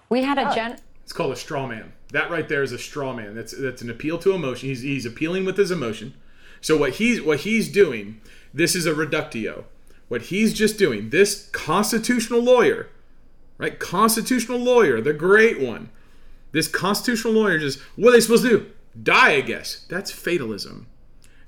We 0.07 0.23
had 0.23 0.37
a 0.37 0.55
gen. 0.55 0.77
It's 1.03 1.11
called 1.11 1.33
a 1.33 1.35
straw 1.35 1.67
man. 1.67 1.91
That 2.13 2.31
right 2.31 2.47
there 2.47 2.63
is 2.63 2.71
a 2.71 2.79
straw 2.79 3.13
man. 3.13 3.35
That's 3.35 3.51
that's 3.51 3.81
an 3.81 3.89
appeal 3.89 4.17
to 4.19 4.31
emotion. 4.31 4.69
He's 4.69 4.81
he's 4.81 5.05
appealing 5.05 5.43
with 5.43 5.57
his 5.57 5.71
emotion. 5.71 6.13
So 6.61 6.77
what 6.77 6.93
he's 6.93 7.21
what 7.21 7.41
he's 7.41 7.69
doing, 7.69 8.21
this 8.53 8.75
is 8.75 8.85
a 8.85 8.95
reductio. 8.95 9.65
What 10.07 10.23
he's 10.23 10.53
just 10.53 10.77
doing, 10.77 11.09
this 11.09 11.49
constitutional 11.49 12.41
lawyer, 12.41 12.87
right? 13.57 13.77
Constitutional 13.77 14.59
lawyer, 14.59 15.01
the 15.01 15.13
great 15.13 15.59
one. 15.59 15.89
This 16.53 16.69
constitutional 16.69 17.33
lawyer 17.33 17.59
just 17.59 17.79
what 17.97 18.09
are 18.09 18.11
they 18.13 18.21
supposed 18.21 18.43
to 18.43 18.49
do? 18.49 18.71
Die, 19.03 19.33
I 19.33 19.41
guess. 19.41 19.85
That's 19.89 20.11
fatalism. 20.11 20.87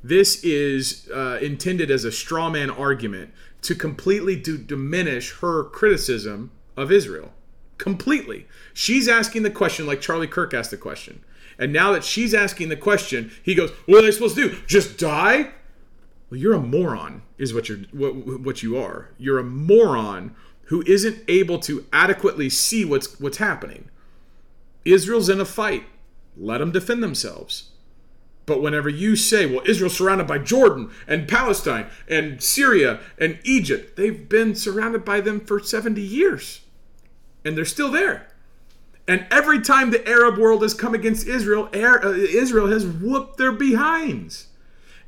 This 0.08 0.42
is 0.42 1.10
uh, 1.14 1.38
intended 1.42 1.92
as 1.92 2.06
a 2.06 2.14
straw 2.14 2.50
man 2.50 2.70
argument 2.70 3.34
to 3.64 3.76
completely 3.76 4.38
do, 4.38 4.58
diminish 4.58 5.34
her 5.40 5.66
criticism 5.66 6.52
of 6.78 6.94
Israel 6.94 7.34
completely. 7.78 8.48
She's 8.74 9.10
asking 9.10 9.44
the 9.44 9.52
question 9.52 9.86
like 9.86 10.00
Charlie 10.00 10.28
Kirk 10.28 10.54
asked 10.54 10.72
the 10.72 10.78
question. 10.78 11.24
And 11.60 11.74
now 11.74 11.92
that 11.92 12.06
she's 12.06 12.34
asking 12.34 12.70
the 12.70 12.78
question, 12.78 13.32
he 13.44 13.54
goes, 13.54 13.72
"What 13.86 14.00
are 14.00 14.02
they 14.04 14.12
supposed 14.12 14.36
to 14.36 14.50
do? 14.50 14.58
Just 14.66 14.98
die?" 14.98 15.52
Well, 16.30 16.40
you're 16.40 16.54
a 16.54 16.62
moron, 16.62 17.24
is 17.38 17.54
what 17.54 17.68
you're 17.68 17.80
what, 17.92 18.40
what 18.40 18.64
you 18.64 18.78
are. 18.78 19.10
You're 19.18 19.40
a 19.40 19.44
moron 19.44 20.36
who 20.66 20.84
isn't 20.84 21.24
able 21.28 21.60
to 21.60 21.86
adequately 21.92 22.50
see 22.50 22.86
what's 22.86 23.20
what's 23.20 23.38
happening. 23.38 23.90
Israel's 24.86 25.28
in 25.28 25.42
a 25.42 25.46
fight. 25.46 25.84
Let 26.38 26.60
them 26.60 26.72
defend 26.72 27.04
themselves. 27.04 27.72
But 28.48 28.62
whenever 28.62 28.90
you 28.90 29.16
say, 29.16 29.46
well, 29.46 29.62
Israel's 29.68 29.98
surrounded 29.98 30.26
by 30.26 30.40
Jordan 30.40 30.90
and 31.06 31.28
Palestine 31.28 31.88
and 32.08 32.42
Syria 32.42 33.02
and 33.20 33.38
Egypt, 33.44 33.98
they've 33.98 34.28
been 34.28 34.56
surrounded 34.56 35.06
by 35.06 35.22
them 35.22 35.42
for 35.42 35.60
70 35.60 36.02
years 36.02 36.62
and 37.46 37.58
they're 37.58 37.66
still 37.66 37.92
there. 37.92 38.28
And 39.06 39.28
every 39.30 39.62
time 39.62 39.92
the 39.92 40.08
Arab 40.08 40.38
world 40.38 40.62
has 40.64 40.74
come 40.74 40.96
against 40.96 41.28
Israel, 41.28 41.70
uh, 41.74 42.10
Israel 42.14 42.68
has 42.68 42.86
whooped 42.86 43.38
their 43.38 43.52
behinds. 43.52 44.48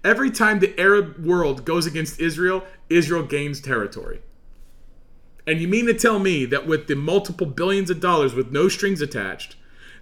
Every 0.03 0.31
time 0.31 0.59
the 0.59 0.77
Arab 0.79 1.25
world 1.25 1.65
goes 1.65 1.85
against 1.85 2.19
Israel, 2.19 2.65
Israel 2.89 3.23
gains 3.23 3.59
territory. 3.59 4.21
And 5.47 5.61
you 5.61 5.67
mean 5.67 5.85
to 5.87 5.93
tell 5.93 6.19
me 6.19 6.45
that 6.45 6.67
with 6.67 6.87
the 6.87 6.95
multiple 6.95 7.47
billions 7.47 7.89
of 7.89 8.01
dollars 8.01 8.33
with 8.33 8.51
no 8.51 8.67
strings 8.67 9.01
attached 9.01 9.55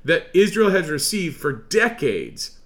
that 0.04 0.28
Israel 0.34 0.72
has 0.72 0.90
received 0.90 1.38
for 1.38 1.52
decades 1.52 2.57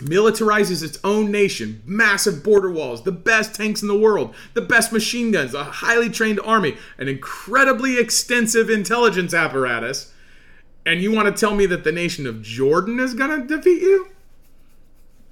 militarizes 0.00 0.82
its 0.82 0.98
own 1.04 1.30
nation, 1.30 1.82
massive 1.84 2.42
border 2.42 2.70
walls, 2.70 3.02
the 3.02 3.12
best 3.12 3.54
tanks 3.54 3.82
in 3.82 3.88
the 3.88 3.98
world, 3.98 4.34
the 4.54 4.60
best 4.60 4.92
machine 4.92 5.30
guns, 5.30 5.54
a 5.54 5.64
highly 5.64 6.10
trained 6.10 6.40
army, 6.40 6.76
an 6.98 7.08
incredibly 7.08 7.98
extensive 7.98 8.68
intelligence 8.70 9.34
apparatus, 9.34 10.12
and 10.86 11.02
you 11.02 11.12
want 11.12 11.26
to 11.26 11.38
tell 11.38 11.54
me 11.54 11.66
that 11.66 11.84
the 11.84 11.92
nation 11.92 12.26
of 12.26 12.42
Jordan 12.42 12.98
is 12.98 13.14
going 13.14 13.40
to 13.40 13.46
defeat 13.46 13.82
you? 13.82 14.08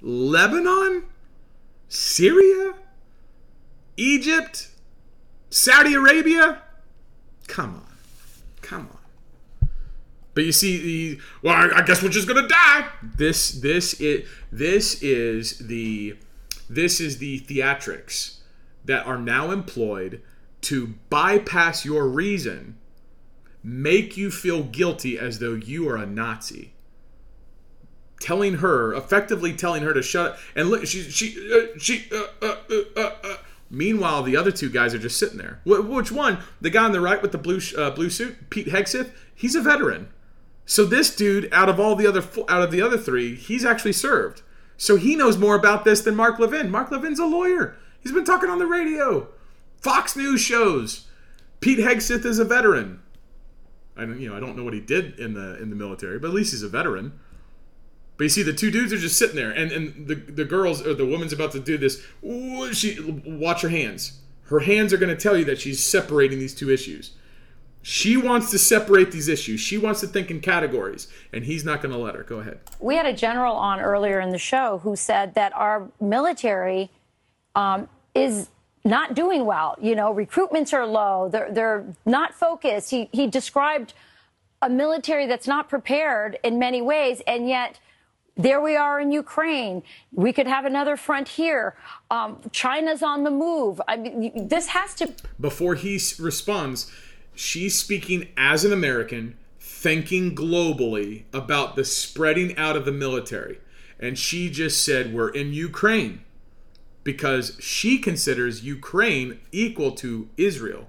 Lebanon? 0.01 1.03
Syria? 1.87 2.75
Egypt? 3.97 4.69
Saudi 5.49 5.95
Arabia? 5.95 6.61
Come 7.47 7.75
on. 7.75 7.93
Come 8.61 8.89
on. 8.91 8.98
But 10.33 10.45
you 10.45 10.51
see, 10.51 10.77
the, 10.77 11.21
well, 11.41 11.69
I 11.75 11.81
guess 11.81 12.01
we're 12.03 12.09
just 12.09 12.27
gonna 12.27 12.47
die. 12.47 12.87
This, 13.01 13.51
this 13.51 13.95
is, 13.99 14.27
this 14.51 15.01
is 15.01 15.57
the, 15.59 16.17
this 16.69 17.01
is 17.01 17.17
the 17.17 17.39
theatrics 17.41 18.39
that 18.85 19.05
are 19.05 19.17
now 19.17 19.51
employed 19.51 20.21
to 20.61 20.95
bypass 21.09 21.85
your 21.85 22.07
reason, 22.07 22.77
make 23.63 24.17
you 24.17 24.31
feel 24.31 24.63
guilty 24.63 25.17
as 25.17 25.39
though 25.39 25.55
you 25.55 25.87
are 25.89 25.97
a 25.97 26.05
Nazi. 26.05 26.73
Telling 28.19 28.55
her, 28.55 28.93
effectively 28.93 29.53
telling 29.53 29.83
her 29.83 29.93
to 29.93 30.01
shut 30.01 30.33
up, 30.33 30.39
and 30.55 30.69
look, 30.69 30.85
she, 30.85 31.03
she, 31.03 31.51
uh, 31.53 31.77
she, 31.79 32.05
uh, 32.11 32.25
uh, 32.41 32.55
uh, 32.69 32.81
uh, 32.95 33.11
uh. 33.23 33.37
Meanwhile, 33.69 34.23
the 34.23 34.35
other 34.35 34.51
two 34.51 34.69
guys 34.69 34.93
are 34.93 34.99
just 34.99 35.17
sitting 35.17 35.37
there. 35.37 35.61
Which 35.63 36.11
one? 36.11 36.39
The 36.59 36.69
guy 36.69 36.83
on 36.83 36.91
the 36.91 36.99
right 36.99 37.21
with 37.21 37.31
the 37.31 37.37
blue 37.37 37.61
uh, 37.77 37.91
blue 37.91 38.09
suit, 38.09 38.49
Pete 38.49 38.67
Hegseth. 38.67 39.11
He's 39.35 39.55
a 39.55 39.61
veteran. 39.61 40.09
So 40.69 40.85
this 40.85 41.15
dude, 41.15 41.51
out 41.51 41.67
of 41.67 41.79
all 41.79 41.95
the 41.95 42.05
other 42.05 42.23
out 42.47 42.61
of 42.61 42.69
the 42.69 42.79
other 42.79 42.95
three, 42.95 43.33
he's 43.33 43.65
actually 43.65 43.91
served. 43.91 44.43
So 44.77 44.97
he 44.97 45.15
knows 45.15 45.35
more 45.35 45.55
about 45.55 45.83
this 45.83 46.01
than 46.01 46.15
Mark 46.15 46.37
Levin. 46.37 46.69
Mark 46.69 46.91
Levin's 46.91 47.17
a 47.17 47.25
lawyer. 47.25 47.75
He's 48.01 48.11
been 48.11 48.23
talking 48.23 48.51
on 48.51 48.59
the 48.59 48.67
radio, 48.67 49.29
Fox 49.81 50.15
News 50.15 50.41
shows. 50.41 51.07
Pete 51.59 51.79
Hegseth 51.79 52.23
is 52.23 52.37
a 52.37 52.45
veteran. 52.45 53.01
I 53.97 54.01
don't, 54.01 54.19
you 54.19 54.29
know, 54.29 54.37
I 54.37 54.39
don't 54.39 54.55
know 54.55 54.63
what 54.63 54.75
he 54.75 54.79
did 54.79 55.19
in 55.19 55.33
the 55.33 55.59
in 55.59 55.71
the 55.71 55.75
military, 55.75 56.19
but 56.19 56.27
at 56.27 56.33
least 56.35 56.51
he's 56.51 56.61
a 56.61 56.69
veteran. 56.69 57.19
But 58.17 58.25
you 58.25 58.29
see, 58.29 58.43
the 58.43 58.53
two 58.53 58.69
dudes 58.69 58.93
are 58.93 58.99
just 58.99 59.17
sitting 59.17 59.35
there, 59.35 59.49
and, 59.49 59.71
and 59.71 60.07
the 60.07 60.13
the 60.13 60.45
girls 60.45 60.85
or 60.85 60.93
the 60.93 61.05
woman's 61.05 61.33
about 61.33 61.51
to 61.53 61.59
do 61.59 61.79
this. 61.79 62.05
Ooh, 62.23 62.71
she 62.75 62.95
watch 63.25 63.63
her 63.63 63.69
hands. 63.69 64.19
Her 64.43 64.59
hands 64.59 64.93
are 64.93 64.97
going 64.97 65.15
to 65.15 65.21
tell 65.21 65.35
you 65.35 65.45
that 65.45 65.59
she's 65.59 65.83
separating 65.83 66.37
these 66.37 66.53
two 66.53 66.69
issues. 66.69 67.15
She 67.81 68.17
wants 68.17 68.51
to 68.51 68.59
separate 68.59 69.11
these 69.11 69.27
issues. 69.27 69.59
She 69.59 69.77
wants 69.77 70.01
to 70.01 70.07
think 70.07 70.29
in 70.29 70.41
categories, 70.41 71.07
and 71.31 71.45
he's 71.45 71.63
not 71.63 71.81
going 71.81 71.93
to 71.93 71.97
let 71.97 72.15
her. 72.15 72.23
Go 72.23 72.39
ahead. 72.39 72.59
We 72.79 72.95
had 72.95 73.05
a 73.05 73.13
general 73.13 73.55
on 73.55 73.79
earlier 73.79 74.19
in 74.19 74.29
the 74.29 74.37
show 74.37 74.79
who 74.79 74.95
said 74.95 75.33
that 75.35 75.55
our 75.55 75.89
military 76.01 76.91
um, 77.55 77.87
is 78.13 78.49
not 78.83 79.15
doing 79.15 79.45
well. 79.45 79.77
You 79.81 79.95
know, 79.95 80.13
recruitments 80.13 80.73
are 80.73 80.85
low. 80.85 81.29
They're 81.29 81.51
they're 81.51 81.85
not 82.05 82.33
focused. 82.33 82.91
He 82.91 83.09
he 83.13 83.27
described 83.27 83.93
a 84.61 84.69
military 84.69 85.25
that's 85.25 85.47
not 85.47 85.69
prepared 85.69 86.37
in 86.43 86.59
many 86.59 86.81
ways, 86.81 87.21
and 87.27 87.47
yet 87.47 87.79
there 88.35 88.61
we 88.61 88.75
are 88.75 88.99
in 89.01 89.11
Ukraine. 89.11 89.83
We 90.13 90.31
could 90.31 90.47
have 90.47 90.65
another 90.65 90.95
front 90.95 91.27
here. 91.27 91.75
Um, 92.09 92.39
China's 92.51 93.03
on 93.03 93.23
the 93.23 93.31
move. 93.31 93.81
I 93.87 93.97
mean, 93.97 94.47
this 94.47 94.67
has 94.67 94.95
to. 94.95 95.13
Before 95.39 95.75
he 95.75 95.99
responds 96.19 96.91
she's 97.39 97.77
speaking 97.77 98.27
as 98.35 98.65
an 98.65 98.73
American, 98.73 99.37
thinking 99.59 100.35
globally 100.35 101.23
about 101.33 101.75
the 101.75 101.85
spreading 101.85 102.55
out 102.57 102.75
of 102.75 102.85
the 102.85 102.91
military. 102.91 103.59
And 103.99 104.17
she 104.17 104.49
just 104.49 104.83
said, 104.83 105.13
We're 105.13 105.29
in 105.29 105.53
Ukraine 105.53 106.21
because 107.03 107.57
she 107.59 107.97
considers 107.97 108.63
Ukraine 108.63 109.39
equal 109.51 109.91
to 109.93 110.29
Israel. 110.37 110.87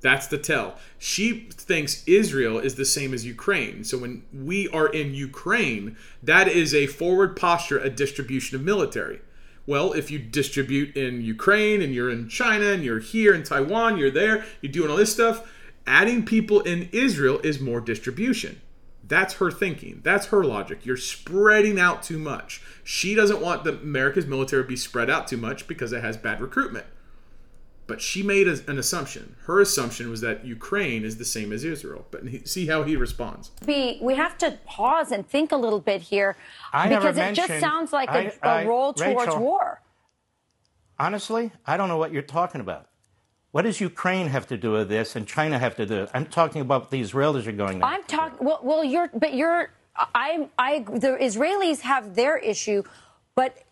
That's 0.00 0.26
the 0.26 0.38
tell. 0.38 0.76
She 0.98 1.48
thinks 1.50 2.04
Israel 2.06 2.58
is 2.58 2.74
the 2.74 2.84
same 2.84 3.14
as 3.14 3.24
Ukraine. 3.24 3.84
So 3.84 3.96
when 3.96 4.22
we 4.34 4.68
are 4.68 4.88
in 4.88 5.14
Ukraine, 5.14 5.96
that 6.22 6.46
is 6.46 6.74
a 6.74 6.88
forward 6.88 7.36
posture, 7.36 7.78
a 7.78 7.88
distribution 7.88 8.56
of 8.56 8.62
military. 8.62 9.20
Well, 9.66 9.92
if 9.92 10.10
you 10.10 10.18
distribute 10.18 10.96
in 10.96 11.22
Ukraine 11.22 11.80
and 11.80 11.94
you're 11.94 12.10
in 12.10 12.28
China 12.28 12.66
and 12.66 12.84
you're 12.84 12.98
here 12.98 13.34
in 13.34 13.42
Taiwan, 13.42 13.96
you're 13.96 14.10
there, 14.10 14.44
you're 14.60 14.72
doing 14.72 14.90
all 14.90 14.96
this 14.96 15.12
stuff, 15.12 15.50
adding 15.86 16.24
people 16.24 16.60
in 16.60 16.88
Israel 16.92 17.40
is 17.42 17.60
more 17.60 17.80
distribution. 17.80 18.60
That's 19.06 19.34
her 19.34 19.50
thinking. 19.50 20.00
That's 20.02 20.26
her 20.26 20.44
logic. 20.44 20.86
You're 20.86 20.96
spreading 20.96 21.78
out 21.78 22.02
too 22.02 22.18
much. 22.18 22.62
She 22.82 23.14
doesn't 23.14 23.40
want 23.40 23.64
the 23.64 23.72
America's 23.72 24.26
military 24.26 24.62
to 24.62 24.68
be 24.68 24.76
spread 24.76 25.10
out 25.10 25.28
too 25.28 25.36
much 25.36 25.68
because 25.68 25.92
it 25.92 26.02
has 26.02 26.16
bad 26.16 26.40
recruitment. 26.40 26.86
But 27.86 28.00
she 28.00 28.22
made 28.22 28.48
a, 28.48 28.58
an 28.66 28.78
assumption. 28.78 29.36
Her 29.42 29.60
assumption 29.60 30.08
was 30.08 30.20
that 30.22 30.44
Ukraine 30.44 31.04
is 31.04 31.18
the 31.18 31.24
same 31.24 31.52
as 31.52 31.64
Israel. 31.64 32.06
But 32.10 32.26
he, 32.28 32.44
see 32.44 32.66
how 32.66 32.82
he 32.82 32.96
responds. 32.96 33.50
We 33.66 33.98
we 34.00 34.14
have 34.14 34.38
to 34.38 34.58
pause 34.64 35.12
and 35.12 35.28
think 35.28 35.52
a 35.52 35.56
little 35.56 35.80
bit 35.80 36.00
here 36.00 36.36
I 36.72 36.88
because 36.88 37.18
it 37.18 37.34
just 37.34 37.60
sounds 37.60 37.92
like 37.92 38.08
a, 38.08 38.46
I, 38.46 38.62
a 38.62 38.66
roll 38.66 38.94
towards 38.94 39.26
Rachel, 39.26 39.40
war. 39.40 39.82
Honestly, 40.98 41.50
I 41.66 41.76
don't 41.76 41.88
know 41.88 41.98
what 41.98 42.12
you're 42.12 42.22
talking 42.22 42.60
about. 42.60 42.88
What 43.50 43.62
does 43.62 43.80
Ukraine 43.80 44.28
have 44.28 44.48
to 44.48 44.56
do 44.56 44.72
with 44.72 44.88
this, 44.88 45.14
and 45.14 45.28
China 45.28 45.58
have 45.58 45.76
to 45.76 45.86
do? 45.86 46.08
I'm 46.12 46.26
talking 46.26 46.60
about 46.60 46.90
the 46.90 47.00
Israelis 47.00 47.46
are 47.46 47.52
going. 47.52 47.84
I'm 47.84 48.02
talking. 48.04 48.44
Well, 48.44 48.60
well, 48.62 48.82
you're, 48.82 49.10
but 49.14 49.34
you're. 49.34 49.70
I'm. 50.14 50.48
I, 50.58 50.80
the 50.80 51.16
Israelis 51.20 51.80
have 51.80 52.16
their 52.16 52.36
issue, 52.38 52.82
but 53.36 53.63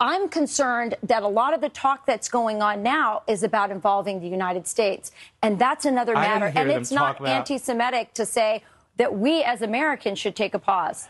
I'm 0.00 0.30
concerned 0.30 0.94
that 1.02 1.22
a 1.22 1.28
lot 1.28 1.52
of 1.52 1.60
the 1.60 1.68
talk 1.68 2.06
that's 2.06 2.28
going 2.28 2.62
on 2.62 2.82
now 2.82 3.22
is 3.26 3.42
about 3.42 3.70
involving 3.70 4.20
the 4.20 4.28
United 4.28 4.66
States. 4.66 5.12
And 5.42 5.58
that's 5.58 5.84
another 5.84 6.14
matter. 6.14 6.46
And 6.46 6.70
it's 6.70 6.90
not 6.90 7.20
about... 7.20 7.28
anti 7.28 7.58
Semitic 7.58 8.14
to 8.14 8.24
say 8.24 8.64
that 8.96 9.14
we 9.14 9.42
as 9.42 9.60
Americans 9.60 10.18
should 10.18 10.34
take 10.34 10.54
a 10.54 10.58
pause. 10.58 11.08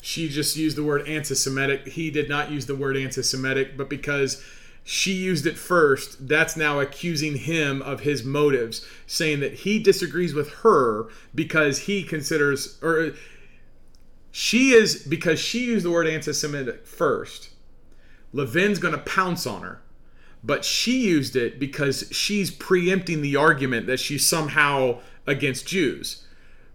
She 0.00 0.28
just 0.28 0.56
used 0.56 0.76
the 0.76 0.82
word 0.82 1.06
anti 1.08 1.34
Semitic. 1.34 1.88
He 1.88 2.10
did 2.10 2.28
not 2.28 2.50
use 2.50 2.66
the 2.66 2.74
word 2.74 2.96
anti 2.96 3.22
Semitic, 3.22 3.76
but 3.76 3.88
because 3.88 4.42
she 4.84 5.12
used 5.12 5.46
it 5.46 5.56
first. 5.56 6.28
That's 6.28 6.56
now 6.56 6.80
accusing 6.80 7.36
him 7.36 7.80
of 7.82 8.00
his 8.00 8.24
motives, 8.24 8.84
saying 9.06 9.40
that 9.40 9.54
he 9.54 9.80
disagrees 9.80 10.34
with 10.34 10.50
her 10.54 11.06
because 11.34 11.80
he 11.80 12.02
considers, 12.02 12.78
or 12.82 13.12
she 14.32 14.70
is, 14.70 15.04
because 15.04 15.38
she 15.38 15.66
used 15.66 15.84
the 15.84 15.90
word 15.90 16.08
anti 16.08 16.32
Semitic 16.32 16.86
first. 16.86 17.50
Levin's 18.32 18.78
going 18.78 18.94
to 18.94 19.00
pounce 19.00 19.46
on 19.46 19.60
her. 19.62 19.82
But 20.42 20.64
she 20.64 21.06
used 21.06 21.36
it 21.36 21.60
because 21.60 22.08
she's 22.10 22.50
preempting 22.50 23.22
the 23.22 23.36
argument 23.36 23.86
that 23.86 24.00
she's 24.00 24.26
somehow 24.26 25.00
against 25.26 25.68
Jews. 25.68 26.26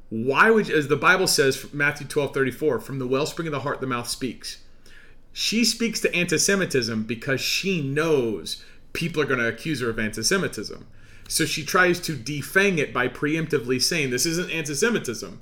Why 0.10 0.52
would, 0.52 0.70
as 0.70 0.88
the 0.88 0.96
Bible 0.96 1.28
says, 1.28 1.74
Matthew 1.74 2.08
12 2.08 2.34
34, 2.34 2.80
from 2.80 3.00
the 3.00 3.08
wellspring 3.08 3.48
of 3.48 3.52
the 3.52 3.62
heart, 3.62 3.82
the 3.82 3.88
mouth 3.88 4.08
speaks. 4.08 4.60
She 5.34 5.66
speaks 5.66 6.00
to 6.02 6.16
anti 6.16 6.38
Semitism 6.38 7.04
because 7.04 7.42
she 7.42 7.82
knows 7.82 8.64
people 8.94 9.22
are 9.22 9.26
going 9.26 9.40
to 9.40 9.48
accuse 9.48 9.82
her 9.82 9.90
of 9.90 10.00
anti 10.00 10.22
Semitism. 10.22 10.86
So 11.28 11.44
she 11.44 11.66
tries 11.66 12.00
to 12.02 12.16
defang 12.16 12.78
it 12.78 12.94
by 12.94 13.08
preemptively 13.08 13.82
saying 13.82 14.12
this 14.12 14.28
isn't 14.28 14.52
anti 14.52 14.76
Semitism. 14.76 15.42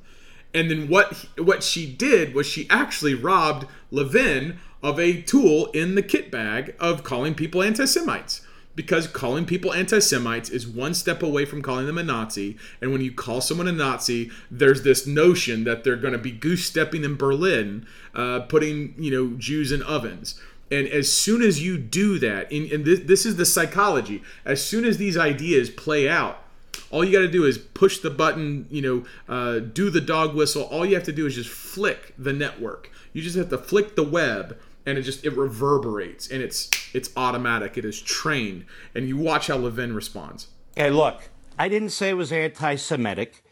And 0.56 0.72
then 0.72 0.88
what 0.88 1.14
what 1.38 1.62
she 1.62 1.86
did 1.86 2.34
was 2.34 2.48
she 2.48 2.68
actually 2.70 3.14
robbed 3.14 3.68
Levin 3.92 4.58
of 4.82 5.00
a 5.00 5.22
tool 5.22 5.66
in 5.72 5.96
the 5.96 6.02
kit 6.02 6.32
bag 6.32 6.76
of 6.80 7.04
calling 7.04 7.36
people 7.36 7.62
anti 7.62 7.86
Semites. 7.86 8.42
Because 8.74 9.08
calling 9.08 9.46
people 9.46 9.74
anti 9.74 10.00
Semites 10.00 10.50
is 10.50 10.66
one 10.66 10.94
step 10.94 11.22
away 11.22 11.44
from 11.44 11.62
calling 11.62 11.88
them 11.88 11.98
a 11.98 12.04
Nazi. 12.04 12.58
And 12.82 12.94
when 12.94 13.02
you 13.02 13.12
call 13.12 13.42
someone 13.42 13.68
a 13.68 13.74
Nazi, 13.74 14.32
there's 14.50 14.84
this 14.84 15.06
notion 15.06 15.66
that 15.66 15.84
they're 15.84 15.96
going 15.98 16.14
to 16.14 16.20
be 16.20 16.32
goose 16.32 16.66
stepping 16.66 17.04
in 17.04 17.18
Berlin, 17.18 17.86
uh, 18.14 18.42
putting 18.42 18.96
you 18.98 19.12
know 19.12 19.38
Jews 19.38 19.74
in 19.74 19.84
ovens. 19.84 20.40
And 20.72 20.88
as 20.88 21.12
soon 21.12 21.42
as 21.42 21.62
you 21.62 21.78
do 21.78 22.18
that, 22.20 22.52
and, 22.52 22.72
and 22.72 22.86
this, 22.86 23.02
this 23.02 23.26
is 23.26 23.36
the 23.36 23.46
psychology, 23.46 24.24
as 24.46 24.64
soon 24.64 24.84
as 24.86 24.98
these 24.98 25.18
ideas 25.18 25.70
play 25.70 26.10
out, 26.10 26.45
all 26.92 27.04
you 27.04 27.12
got 27.12 27.20
to 27.20 27.32
do 27.32 27.46
is 27.46 27.58
push 27.58 28.00
the 28.00 28.10
button, 28.10 28.68
you 28.70 28.82
know, 28.82 29.06
uh, 29.34 29.60
do 29.60 29.90
the 29.90 30.02
dog 30.02 30.36
whistle. 30.36 30.64
All 30.64 30.86
you 30.86 30.96
have 30.96 31.04
to 31.06 31.12
do 31.12 31.26
is 31.26 31.36
just 31.36 31.50
flick 31.50 32.14
the 32.18 32.34
network. 32.34 32.92
You 33.14 33.22
just 33.22 33.36
have 33.36 33.50
to 33.50 33.58
flick 33.58 33.96
the 33.96 34.04
web 34.04 34.58
and 34.86 34.98
it 34.98 35.02
just 35.02 35.26
it 35.26 35.36
reverberates 35.36 36.30
and 36.30 36.44
it's 36.44 36.70
it's 36.94 37.10
automatic 37.18 37.76
it 37.76 37.86
is 37.86 38.00
trained 38.00 38.66
and 38.94 39.08
you 39.08 39.18
watch 39.18 39.48
how 39.48 39.58
levin 39.58 39.96
responds 39.96 40.48
Hey, 40.76 40.92
look, 40.92 41.30
I 41.58 41.70
didn't 41.70 41.90
say 41.90 42.10
it 42.10 42.16
was 42.16 42.32
anti 42.34 42.76
Semitic. 42.76 43.44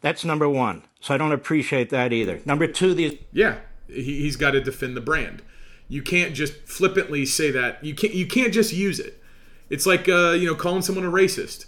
That's 0.00 0.24
number 0.24 0.48
one. 0.48 0.84
So 1.00 1.14
I 1.14 1.18
don't 1.18 1.32
appreciate 1.32 1.90
that 1.90 2.12
either. 2.12 2.40
Number 2.46 2.66
two, 2.66 2.94
the 2.94 3.20
yeah 3.32 3.58
he, 3.86 4.22
he's 4.22 4.36
got 4.36 4.52
to 4.52 4.60
defend 4.60 4.96
the 4.96 5.00
brand 5.00 5.42
you 5.88 6.02
can't 6.02 6.34
just 6.34 6.54
flippantly 6.66 7.24
say 7.24 7.50
that 7.50 7.82
you 7.84 7.94
can't 7.94 8.14
you 8.14 8.26
can't 8.26 8.52
just 8.52 8.72
use 8.72 8.98
it 8.98 9.22
it's 9.70 9.86
like 9.86 10.08
uh, 10.08 10.30
you 10.30 10.46
know 10.46 10.54
calling 10.54 10.82
someone 10.82 11.04
a 11.04 11.10
racist 11.10 11.66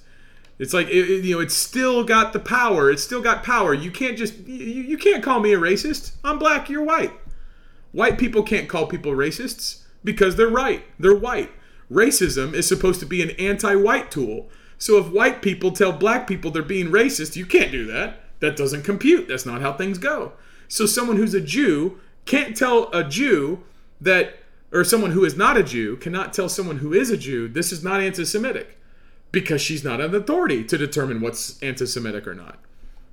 it's 0.58 0.74
like 0.74 0.88
it, 0.88 1.10
it- 1.10 1.24
you 1.24 1.34
know 1.36 1.40
it's 1.40 1.54
still 1.54 2.04
got 2.04 2.32
the 2.32 2.40
power 2.40 2.90
it's 2.90 3.02
still 3.02 3.22
got 3.22 3.42
power 3.42 3.72
you 3.74 3.90
can't 3.90 4.16
just 4.18 4.38
you, 4.46 4.82
you 4.82 4.98
can't 4.98 5.22
call 5.22 5.40
me 5.40 5.52
a 5.52 5.58
racist 5.58 6.12
i'm 6.24 6.38
black 6.38 6.68
you're 6.68 6.84
white 6.84 7.12
White 7.92 8.18
people 8.18 8.42
can't 8.42 8.68
call 8.68 8.86
people 8.86 9.12
racists 9.12 9.82
because 10.04 10.36
they're 10.36 10.48
right. 10.48 10.84
They're 10.98 11.14
white. 11.14 11.50
Racism 11.90 12.52
is 12.52 12.68
supposed 12.68 13.00
to 13.00 13.06
be 13.06 13.22
an 13.22 13.30
anti 13.38 13.74
white 13.74 14.10
tool. 14.10 14.48
So 14.76 14.98
if 14.98 15.10
white 15.10 15.42
people 15.42 15.70
tell 15.72 15.92
black 15.92 16.26
people 16.26 16.50
they're 16.50 16.62
being 16.62 16.88
racist, 16.88 17.34
you 17.34 17.46
can't 17.46 17.72
do 17.72 17.86
that. 17.86 18.20
That 18.40 18.56
doesn't 18.56 18.82
compute. 18.84 19.26
That's 19.28 19.46
not 19.46 19.62
how 19.62 19.72
things 19.72 19.98
go. 19.98 20.32
So 20.68 20.86
someone 20.86 21.16
who's 21.16 21.34
a 21.34 21.40
Jew 21.40 21.98
can't 22.26 22.56
tell 22.56 22.90
a 22.92 23.02
Jew 23.02 23.64
that, 24.00 24.34
or 24.70 24.84
someone 24.84 25.12
who 25.12 25.24
is 25.24 25.36
not 25.36 25.56
a 25.56 25.62
Jew 25.62 25.96
cannot 25.96 26.32
tell 26.34 26.48
someone 26.48 26.78
who 26.78 26.92
is 26.92 27.10
a 27.10 27.16
Jew 27.16 27.48
this 27.48 27.72
is 27.72 27.82
not 27.82 28.00
anti 28.00 28.24
Semitic 28.24 28.77
because 29.30 29.60
she's 29.60 29.84
not 29.84 30.00
an 30.00 30.14
authority 30.14 30.64
to 30.64 30.78
determine 30.78 31.20
what's 31.20 31.62
anti 31.62 31.86
Semitic 31.86 32.26
or 32.26 32.34
not. 32.34 32.58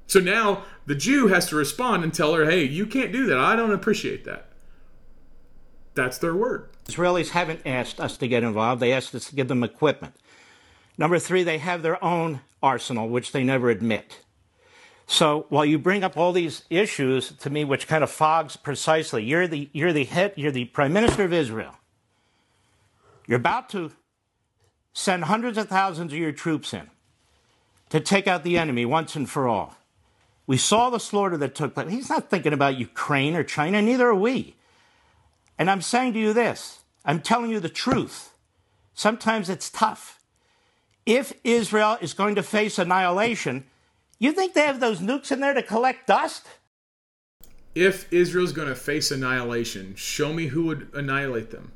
So 0.08 0.20
now 0.20 0.64
the 0.86 0.96
Jew 0.96 1.28
has 1.28 1.48
to 1.50 1.56
respond 1.56 2.04
and 2.04 2.14
tell 2.14 2.34
her, 2.36 2.46
hey, 2.46 2.64
you 2.64 2.86
can't 2.86 3.12
do 3.12 3.26
that. 3.26 3.38
I 3.38 3.56
don't 3.56 3.74
appreciate 3.74 4.24
that. 4.26 4.48
That's 5.96 6.18
their 6.18 6.36
word. 6.36 6.70
Israelis 6.86 7.30
haven't 7.30 7.62
asked 7.66 8.00
us 8.00 8.18
to 8.18 8.28
get 8.28 8.44
involved. 8.44 8.82
They 8.82 8.94
asked 8.94 9.16
us 9.16 9.30
to 9.30 9.36
give 9.36 9.48
them 9.48 9.64
equipment. 9.64 10.16
Number 10.98 11.20
three, 11.20 11.44
they 11.44 11.58
have 11.58 11.82
their 11.82 12.02
own 12.04 12.42
arsenal, 12.62 13.10
which 13.10 13.32
they 13.32 13.44
never 13.44 13.70
admit. 13.70 14.22
So 15.08 15.46
while 15.50 15.66
you 15.66 15.78
bring 15.78 16.04
up 16.04 16.18
all 16.18 16.32
these 16.32 16.64
issues 16.70 17.32
to 17.32 17.50
me, 17.50 17.64
which 17.64 17.88
kind 17.88 18.04
of 18.04 18.10
fogs 18.10 18.56
precisely, 18.56 19.24
you're 19.24 19.48
the 19.48 19.70
you're 19.72 19.94
the 19.94 20.06
head, 20.06 20.34
you're 20.36 20.52
the 20.52 20.66
prime 20.66 20.94
minister 20.94 21.24
of 21.24 21.34
Israel. 21.34 21.76
You're 23.28 23.40
about 23.40 23.70
to 23.70 23.92
send 24.96 25.26
hundreds 25.26 25.58
of 25.58 25.68
thousands 25.68 26.14
of 26.14 26.18
your 26.18 26.32
troops 26.32 26.74
in 26.74 26.90
to 27.90 28.00
take 28.00 28.28
out 28.28 28.44
the 28.44 28.58
enemy 28.58 28.86
once 28.86 29.16
and 29.16 29.30
for 29.30 29.48
all. 29.48 29.76
We 30.48 30.58
saw 30.58 30.90
the 30.90 31.00
slaughter 31.00 31.38
that 31.38 31.54
took 31.54 31.76
place. 31.76 31.92
He's 31.92 32.10
not 32.10 32.30
thinking 32.30 32.54
about 32.54 32.78
Ukraine 32.78 33.36
or 33.36 33.44
China, 33.44 33.82
neither 33.82 34.08
are 34.08 34.16
we. 34.16 34.56
And 35.60 35.70
I'm 35.70 35.82
saying 35.82 36.14
to 36.14 36.20
you 36.20 36.34
this 36.34 36.80
I'm 37.04 37.22
telling 37.22 37.52
you 37.52 37.60
the 37.60 37.70
truth. 37.70 38.32
Sometimes 38.94 39.50
it's 39.50 39.70
tough. 39.70 40.22
If 41.06 41.34
Israel 41.44 41.98
is 42.00 42.14
going 42.14 42.36
to 42.36 42.44
face 42.44 42.80
annihilation, 42.80 43.66
you 44.18 44.32
think 44.32 44.54
they 44.54 44.62
have 44.62 44.80
those 44.80 45.02
nukes 45.02 45.32
in 45.32 45.42
there 45.42 45.54
to 45.54 45.62
collect 45.62 46.08
dust? 46.08 46.48
If 47.76 48.12
Israel's 48.14 48.54
going 48.54 48.70
to 48.70 48.76
face 48.76 49.12
annihilation, 49.12 49.96
show 49.96 50.32
me 50.32 50.48
who 50.48 50.64
would 50.68 50.90
annihilate 50.94 51.52
them. 51.52 51.74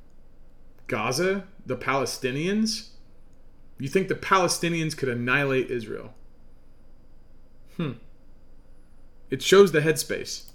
Gaza? 0.88 1.44
The 1.66 1.76
Palestinians? 1.76 2.92
You 3.80 3.88
think 3.88 4.10
the 4.10 4.16
Palestinians 4.16 4.96
could 4.96 5.10
annihilate 5.10 5.72
Israel? 5.72 6.14
Hmm. 7.78 7.94
It 9.30 9.42
shows 9.42 9.72
the 9.72 9.80
headspace. 9.80 10.50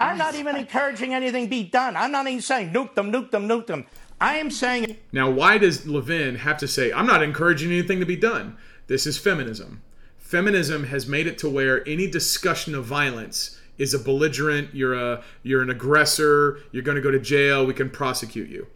I'm 0.00 0.16
not 0.16 0.34
even 0.34 0.56
encouraging 0.56 1.12
anything 1.12 1.48
be 1.48 1.64
done. 1.64 1.96
I'm 1.96 2.12
not 2.12 2.26
even 2.26 2.40
saying 2.40 2.72
nuke 2.72 2.94
them, 2.94 3.12
nuke 3.12 3.30
them, 3.30 3.48
nuke 3.48 3.66
them. 3.66 3.84
I 4.20 4.36
am 4.36 4.50
saying 4.50 4.96
Now, 5.12 5.30
why 5.30 5.58
does 5.58 5.86
Levin 5.86 6.36
have 6.36 6.56
to 6.58 6.68
say, 6.68 6.92
I'm 6.92 7.06
not 7.06 7.22
encouraging 7.22 7.70
anything 7.70 8.00
to 8.00 8.06
be 8.06 8.16
done? 8.16 8.56
This 8.86 9.06
is 9.06 9.18
feminism. 9.18 9.82
Feminism 10.16 10.84
has 10.84 11.06
made 11.06 11.26
it 11.26 11.38
to 11.38 11.50
where 11.50 11.86
any 11.88 12.08
discussion 12.08 12.74
of 12.74 12.84
violence 12.84 13.60
is 13.76 13.94
a 13.94 13.98
belligerent, 13.98 14.74
you're 14.74 14.94
a 14.94 15.22
you're 15.42 15.62
an 15.62 15.70
aggressor, 15.70 16.60
you're 16.72 16.82
going 16.82 16.96
to 16.96 17.02
go 17.02 17.10
to 17.10 17.18
jail, 17.18 17.66
we 17.66 17.74
can 17.74 17.90
prosecute 17.90 18.48
you. 18.48 18.66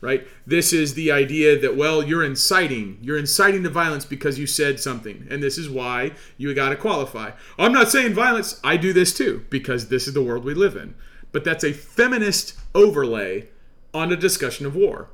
Right? 0.00 0.26
This 0.46 0.72
is 0.72 0.94
the 0.94 1.10
idea 1.10 1.58
that 1.58 1.76
well, 1.76 2.02
you're 2.02 2.22
inciting, 2.22 2.98
you're 3.00 3.18
inciting 3.18 3.62
to 3.62 3.70
violence 3.70 4.04
because 4.04 4.38
you 4.38 4.46
said 4.46 4.78
something, 4.78 5.26
and 5.30 5.42
this 5.42 5.58
is 5.58 5.70
why 5.70 6.12
you 6.36 6.52
got 6.54 6.68
to 6.68 6.76
qualify. 6.76 7.32
I'm 7.58 7.72
not 7.72 7.88
saying 7.88 8.14
violence, 8.14 8.60
I 8.62 8.76
do 8.76 8.92
this 8.92 9.14
too 9.14 9.44
because 9.50 9.88
this 9.88 10.06
is 10.06 10.14
the 10.14 10.22
world 10.22 10.44
we 10.44 10.54
live 10.54 10.76
in. 10.76 10.94
But 11.32 11.44
that's 11.44 11.64
a 11.64 11.72
feminist 11.72 12.58
overlay 12.74 13.48
on 13.92 14.12
a 14.12 14.16
discussion 14.16 14.66
of 14.66 14.76
war. 14.76 15.08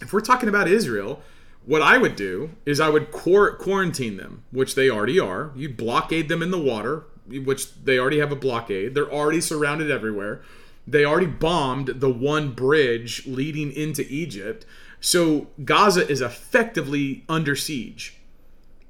If 0.00 0.12
we're 0.12 0.20
talking 0.20 0.48
about 0.48 0.68
Israel, 0.68 1.22
what 1.64 1.82
I 1.82 1.98
would 1.98 2.14
do 2.14 2.50
is 2.64 2.78
I 2.78 2.88
would 2.88 3.10
quarantine 3.10 4.16
them, 4.16 4.44
which 4.52 4.76
they 4.76 4.88
already 4.88 5.18
are. 5.18 5.50
You 5.56 5.68
blockade 5.68 6.28
them 6.28 6.42
in 6.42 6.52
the 6.52 6.60
water, 6.60 7.04
which 7.28 7.74
they 7.82 7.98
already 7.98 8.20
have 8.20 8.30
a 8.30 8.36
blockade. 8.36 8.94
They're 8.94 9.10
already 9.10 9.40
surrounded 9.40 9.90
everywhere. 9.90 10.42
They 10.86 11.04
already 11.04 11.26
bombed 11.26 12.00
the 12.00 12.10
one 12.10 12.52
bridge 12.52 13.26
leading 13.26 13.72
into 13.72 14.06
Egypt. 14.08 14.64
So 15.00 15.48
Gaza 15.64 16.08
is 16.08 16.20
effectively 16.20 17.24
under 17.28 17.56
siege. 17.56 18.16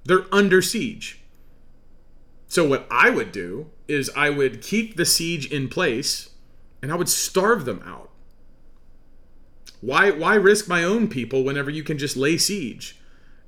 They're 0.04 0.32
under 0.32 0.60
siege. 0.62 1.20
So 2.48 2.66
what 2.66 2.86
I 2.90 3.10
would 3.10 3.32
do 3.32 3.70
is 3.88 4.10
I 4.16 4.30
would 4.30 4.62
keep 4.62 4.96
the 4.96 5.04
siege 5.04 5.50
in 5.50 5.68
place 5.68 6.30
and 6.82 6.92
I 6.92 6.96
would 6.96 7.08
starve 7.08 7.64
them 7.64 7.82
out. 7.84 8.10
Why 9.80 10.10
why 10.10 10.34
risk 10.34 10.68
my 10.68 10.84
own 10.84 11.08
people 11.08 11.44
whenever 11.44 11.70
you 11.70 11.82
can 11.82 11.98
just 11.98 12.16
lay 12.16 12.38
siege? 12.38 12.98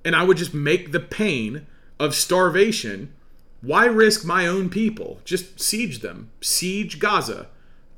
And 0.04 0.14
I 0.16 0.22
would 0.24 0.36
just 0.36 0.54
make 0.54 0.92
the 0.92 1.00
pain 1.00 1.66
of 1.98 2.14
starvation. 2.14 3.12
Why 3.60 3.86
risk 3.86 4.24
my 4.24 4.46
own 4.46 4.68
people? 4.70 5.20
Just 5.24 5.60
siege 5.60 6.00
them. 6.00 6.30
Siege 6.40 6.98
Gaza. 6.98 7.48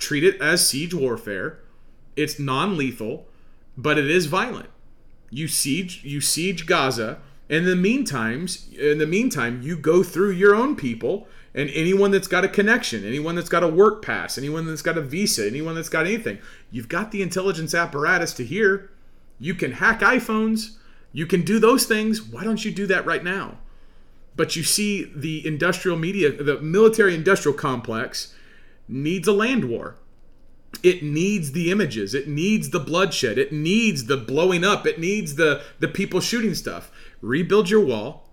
Treat 0.00 0.24
it 0.24 0.40
as 0.40 0.68
siege 0.68 0.94
warfare. 0.94 1.60
It's 2.16 2.40
non-lethal, 2.40 3.28
but 3.76 3.98
it 3.98 4.10
is 4.10 4.26
violent. 4.26 4.70
You 5.30 5.46
siege 5.46 6.02
you 6.02 6.20
siege 6.20 6.66
Gaza. 6.66 7.20
In 7.48 7.64
the 7.64 7.76
meantime, 7.76 8.48
in 8.76 8.98
the 8.98 9.06
meantime, 9.06 9.62
you 9.62 9.76
go 9.76 10.02
through 10.02 10.32
your 10.32 10.54
own 10.54 10.74
people 10.74 11.28
and 11.54 11.68
anyone 11.70 12.12
that's 12.12 12.28
got 12.28 12.44
a 12.44 12.48
connection, 12.48 13.04
anyone 13.04 13.34
that's 13.34 13.48
got 13.48 13.64
a 13.64 13.68
work 13.68 14.04
pass, 14.04 14.38
anyone 14.38 14.66
that's 14.66 14.82
got 14.82 14.96
a 14.96 15.02
visa, 15.02 15.46
anyone 15.46 15.74
that's 15.74 15.88
got 15.88 16.06
anything. 16.06 16.38
You've 16.70 16.88
got 16.88 17.10
the 17.10 17.22
intelligence 17.22 17.74
apparatus 17.74 18.32
to 18.34 18.44
hear. 18.44 18.90
You 19.38 19.54
can 19.54 19.72
hack 19.72 20.00
iPhones. 20.00 20.76
You 21.12 21.26
can 21.26 21.42
do 21.42 21.58
those 21.58 21.86
things. 21.86 22.22
Why 22.22 22.44
don't 22.44 22.64
you 22.64 22.70
do 22.70 22.86
that 22.86 23.04
right 23.04 23.24
now? 23.24 23.58
But 24.36 24.54
you 24.54 24.62
see 24.62 25.10
the 25.14 25.44
industrial 25.46 25.98
media, 25.98 26.30
the 26.30 26.60
military 26.60 27.14
industrial 27.14 27.58
complex 27.58 28.32
needs 28.90 29.28
a 29.28 29.32
land 29.32 29.64
war. 29.64 29.96
it 30.82 31.02
needs 31.02 31.52
the 31.52 31.70
images. 31.70 32.14
It 32.14 32.28
needs 32.28 32.70
the 32.70 32.80
bloodshed. 32.80 33.38
It 33.38 33.52
needs 33.52 34.06
the 34.06 34.16
blowing 34.16 34.64
up. 34.64 34.86
It 34.86 34.98
needs 34.98 35.34
the 35.34 35.62
the 35.78 35.88
people 35.88 36.20
shooting 36.20 36.54
stuff. 36.54 36.90
Rebuild 37.20 37.70
your 37.70 37.84
wall 37.84 38.28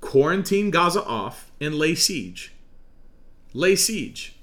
quarantine 0.00 0.70
gaza 0.70 1.02
off 1.04 1.50
and 1.60 1.74
lay 1.74 1.94
siege. 1.94 2.52
Lay 3.52 3.76
siege. 3.76 4.36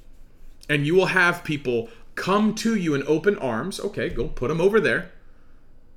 And 0.70 0.88
you 0.88 0.96
will 0.96 1.08
have 1.08 1.44
people 1.44 1.90
come 2.16 2.56
to 2.56 2.76
you 2.76 2.94
in 2.96 3.04
open 3.06 3.38
arms. 3.38 3.80
Okay 3.80 4.10
go 4.10 4.28
put 4.28 4.48
them 4.48 4.62
over 4.62 4.80
there. 4.80 5.12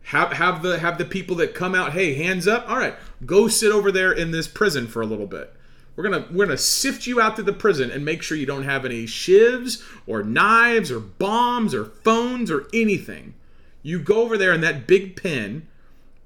Have 0.05 0.33
have 0.33 0.63
the 0.63 0.79
have 0.81 0.99
the 0.99 1.05
people 1.05 1.37
that 1.37 1.55
come 1.55 1.75
out 1.75 1.93
hey 1.93 2.15
hands 2.15 2.49
up. 2.49 2.69
All 2.69 2.79
right 2.79 2.95
go 3.25 3.49
sit 3.49 3.73
over 3.73 3.93
there 3.93 4.13
in 4.13 4.33
this 4.33 4.49
prison 4.49 4.87
for 4.87 5.03
a 5.03 5.07
little 5.07 5.27
bit 5.27 5.55
we're 5.97 6.05
gonna 6.05 6.27
we're 6.31 6.47
gonna 6.47 6.59
sift 6.59 7.07
you 7.07 7.21
out 7.21 7.37
to 7.37 7.43
the 7.43 7.53
prison 7.53 7.91
and 7.91 8.05
make 8.05 8.23
sure 8.23 8.37
you 8.37 8.47
don't 8.47 8.65
have 8.65 8.85
any 8.85 9.05
shivs 9.05 9.83
or 10.07 10.23
knives 10.23 10.91
or 10.91 11.01
bombs 11.01 11.75
or 11.75 11.85
phones 11.85 12.51
or 12.51 12.67
anything. 12.73 13.35
You 13.83 14.01
go 14.01 14.23
over 14.23 14.37
there 14.37 14.53
in 14.53 14.61
that 14.63 14.87
big 14.87 15.21
pen. 15.21 15.69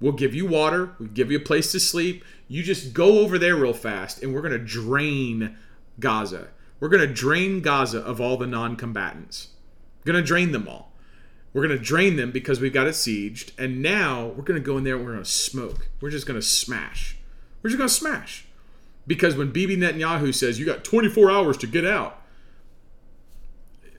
We'll 0.00 0.12
give 0.12 0.34
you 0.34 0.46
water. 0.46 0.90
We'll 0.98 1.08
give 1.08 1.30
you 1.30 1.38
a 1.38 1.42
place 1.42 1.72
to 1.72 1.80
sleep. 1.80 2.24
You 2.46 2.62
just 2.62 2.94
go 2.94 3.18
over 3.18 3.38
there 3.38 3.56
real 3.56 3.74
fast, 3.74 4.22
and 4.22 4.32
we're 4.32 4.42
gonna 4.42 4.58
drain 4.58 5.56
Gaza. 6.00 6.48
We're 6.80 6.88
gonna 6.88 7.06
drain 7.06 7.60
Gaza 7.60 7.98
of 7.98 8.20
all 8.20 8.36
the 8.36 8.46
non-combatants. 8.46 9.48
We're 10.04 10.12
gonna 10.12 10.24
drain 10.24 10.52
them 10.52 10.68
all. 10.68 10.92
We're 11.52 11.62
gonna 11.62 11.78
drain 11.78 12.16
them 12.16 12.30
because 12.30 12.60
we've 12.60 12.72
got 12.72 12.86
it 12.86 12.94
sieged, 12.94 13.50
and 13.58 13.82
now 13.82 14.28
we're 14.28 14.44
gonna 14.44 14.60
go 14.60 14.78
in 14.78 14.84
there 14.84 14.96
and 14.96 15.04
we're 15.04 15.12
gonna 15.12 15.24
smoke. 15.24 15.88
We're 16.00 16.10
just 16.10 16.26
gonna 16.26 16.40
smash. 16.40 17.18
We're 17.62 17.70
just 17.70 17.78
gonna 17.78 17.88
smash. 17.88 18.46
Because 19.09 19.35
when 19.35 19.51
Bibi 19.51 19.78
Netanyahu 19.78 20.32
says 20.35 20.60
you 20.60 20.66
got 20.66 20.85
24 20.85 21.30
hours 21.30 21.56
to 21.56 21.66
get 21.66 21.85
out, 21.85 22.22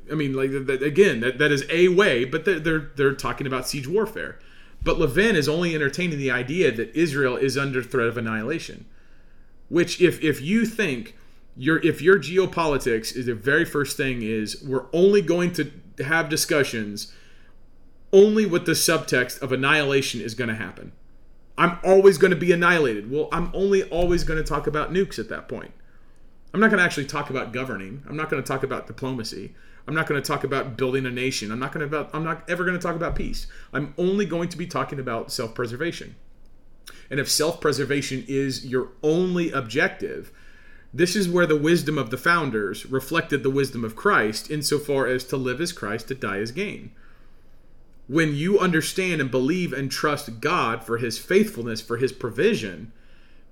I 0.09 0.13
mean, 0.15 0.33
like 0.33 0.51
again, 0.51 1.19
that, 1.19 1.39
that 1.39 1.51
is 1.51 1.65
a 1.69 1.89
way, 1.89 2.23
but 2.25 2.45
they're, 2.45 2.59
they're 2.59 2.91
they're 2.95 3.13
talking 3.13 3.45
about 3.45 3.67
siege 3.67 3.87
warfare. 3.87 4.39
But 4.81 4.97
Levin 4.97 5.35
is 5.35 5.49
only 5.49 5.75
entertaining 5.75 6.19
the 6.19 6.31
idea 6.31 6.71
that 6.71 6.95
Israel 6.95 7.35
is 7.35 7.57
under 7.57 7.83
threat 7.83 8.07
of 8.07 8.17
annihilation. 8.17 8.85
Which, 9.67 9.99
if 9.99 10.23
if 10.23 10.41
you 10.41 10.65
think 10.65 11.15
your 11.57 11.79
if 11.79 12.01
your 12.01 12.17
geopolitics 12.17 13.15
is 13.15 13.25
the 13.25 13.35
very 13.35 13.65
first 13.65 13.97
thing 13.97 14.21
is 14.21 14.63
we're 14.63 14.85
only 14.93 15.21
going 15.21 15.53
to 15.53 15.71
have 16.05 16.29
discussions 16.29 17.13
only 18.13 18.45
with 18.45 18.65
the 18.65 18.71
subtext 18.71 19.41
of 19.41 19.51
annihilation 19.51 20.21
is 20.21 20.33
going 20.33 20.47
to 20.47 20.55
happen 20.55 20.91
I'm 21.59 21.77
always 21.83 22.17
going 22.17 22.31
to 22.31 22.37
be 22.37 22.53
annihilated. 22.53 23.11
Well, 23.11 23.27
I'm 23.33 23.51
only 23.53 23.83
always 23.83 24.23
going 24.23 24.41
to 24.41 24.47
talk 24.47 24.65
about 24.65 24.93
nukes 24.93 25.19
at 25.19 25.27
that 25.27 25.49
point. 25.49 25.73
I'm 26.53 26.61
not 26.61 26.69
going 26.69 26.77
to 26.77 26.85
actually 26.85 27.05
talk 27.05 27.29
about 27.29 27.51
governing. 27.51 28.01
I'm 28.07 28.15
not 28.15 28.29
going 28.29 28.41
to 28.41 28.47
talk 28.47 28.63
about 28.63 28.87
diplomacy. 28.87 29.53
I'm 29.85 29.93
not 29.93 30.07
going 30.07 30.21
to 30.21 30.25
talk 30.25 30.45
about 30.45 30.77
building 30.77 31.05
a 31.05 31.11
nation. 31.11 31.51
I'm 31.51 31.59
not 31.59 31.73
going 31.73 31.87
to 31.87 31.97
about 31.97 32.15
I'm 32.15 32.23
not 32.23 32.49
ever 32.49 32.63
going 32.63 32.77
to 32.77 32.81
talk 32.81 32.95
about 32.95 33.13
peace. 33.13 33.47
I'm 33.73 33.93
only 33.97 34.25
going 34.25 34.47
to 34.49 34.57
be 34.57 34.67
talking 34.67 34.99
about 34.99 35.33
self-preservation. 35.33 36.15
And 37.11 37.19
if 37.19 37.29
self-preservation 37.29 38.23
is 38.29 38.65
your 38.65 38.93
only 39.03 39.51
objective, 39.51 40.31
this 40.93 41.13
is 41.13 41.27
where 41.27 41.45
the 41.45 41.57
wisdom 41.57 41.97
of 41.97 42.09
the 42.09 42.17
founders 42.17 42.85
reflected 42.85 43.43
the 43.43 43.49
wisdom 43.49 43.83
of 43.83 43.97
Christ 43.97 44.49
insofar 44.49 45.07
as 45.07 45.25
to 45.25 45.37
live 45.37 45.59
as 45.59 45.73
Christ, 45.73 46.07
to 46.07 46.15
die 46.15 46.39
as 46.39 46.53
gain 46.53 46.91
when 48.09 48.35
you 48.35 48.57
understand 48.57 49.21
and 49.21 49.29
believe 49.29 49.71
and 49.71 49.91
trust 49.91 50.41
God 50.41 50.83
for 50.83 50.97
his 50.97 51.19
faithfulness, 51.19 51.79
for 51.79 51.97
his 51.97 52.11
provision, 52.11 52.91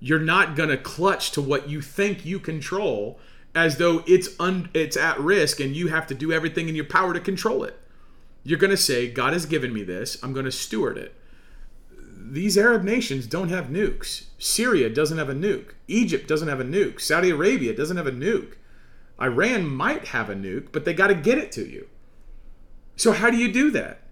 you're 0.00 0.18
not 0.18 0.56
going 0.56 0.68
to 0.68 0.76
clutch 0.76 1.30
to 1.30 1.40
what 1.40 1.68
you 1.68 1.80
think 1.80 2.26
you 2.26 2.40
control 2.40 3.20
as 3.54 3.76
though 3.76 4.02
it's 4.08 4.28
un- 4.40 4.68
it's 4.74 4.96
at 4.96 5.18
risk 5.20 5.60
and 5.60 5.76
you 5.76 5.86
have 5.88 6.08
to 6.08 6.14
do 6.14 6.32
everything 6.32 6.68
in 6.68 6.74
your 6.74 6.84
power 6.84 7.14
to 7.14 7.20
control 7.20 7.62
it. 7.62 7.80
You're 8.42 8.58
going 8.58 8.72
to 8.72 8.76
say, 8.76 9.08
God 9.08 9.32
has 9.32 9.46
given 9.46 9.72
me 9.72 9.84
this, 9.84 10.20
I'm 10.24 10.32
going 10.32 10.44
to 10.44 10.52
steward 10.52 10.98
it. 10.98 11.14
These 12.00 12.58
Arab 12.58 12.82
nations 12.82 13.28
don't 13.28 13.50
have 13.50 13.66
nukes. 13.66 14.24
Syria 14.38 14.90
doesn't 14.90 15.18
have 15.18 15.28
a 15.30 15.34
nuke. 15.34 15.74
Egypt 15.86 16.26
doesn't 16.26 16.48
have 16.48 16.60
a 16.60 16.64
nuke. 16.64 17.00
Saudi 17.00 17.30
Arabia 17.30 17.74
doesn't 17.76 17.96
have 17.96 18.08
a 18.08 18.12
nuke. 18.12 18.54
Iran 19.22 19.68
might 19.68 20.08
have 20.08 20.28
a 20.28 20.34
nuke, 20.34 20.72
but 20.72 20.84
they 20.84 20.94
got 20.94 21.06
to 21.06 21.14
get 21.14 21.38
it 21.38 21.52
to 21.52 21.64
you. 21.64 21.86
So, 22.96 23.12
how 23.12 23.30
do 23.30 23.36
you 23.36 23.52
do 23.52 23.70
that? 23.70 24.02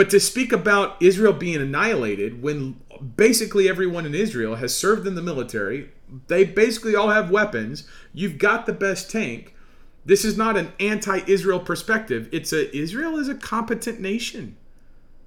But 0.00 0.08
to 0.08 0.18
speak 0.18 0.50
about 0.50 0.96
Israel 0.98 1.34
being 1.34 1.60
annihilated 1.60 2.40
when 2.40 2.80
basically 3.18 3.68
everyone 3.68 4.06
in 4.06 4.14
Israel 4.14 4.54
has 4.54 4.74
served 4.74 5.06
in 5.06 5.14
the 5.14 5.20
military, 5.20 5.90
they 6.26 6.42
basically 6.42 6.96
all 6.96 7.10
have 7.10 7.30
weapons, 7.30 7.86
you've 8.14 8.38
got 8.38 8.64
the 8.64 8.72
best 8.72 9.10
tank. 9.10 9.54
This 10.06 10.24
is 10.24 10.38
not 10.38 10.56
an 10.56 10.72
anti-Israel 10.80 11.60
perspective. 11.60 12.30
It's 12.32 12.50
a 12.50 12.74
Israel 12.74 13.18
is 13.18 13.28
a 13.28 13.34
competent 13.34 14.00
nation. 14.00 14.56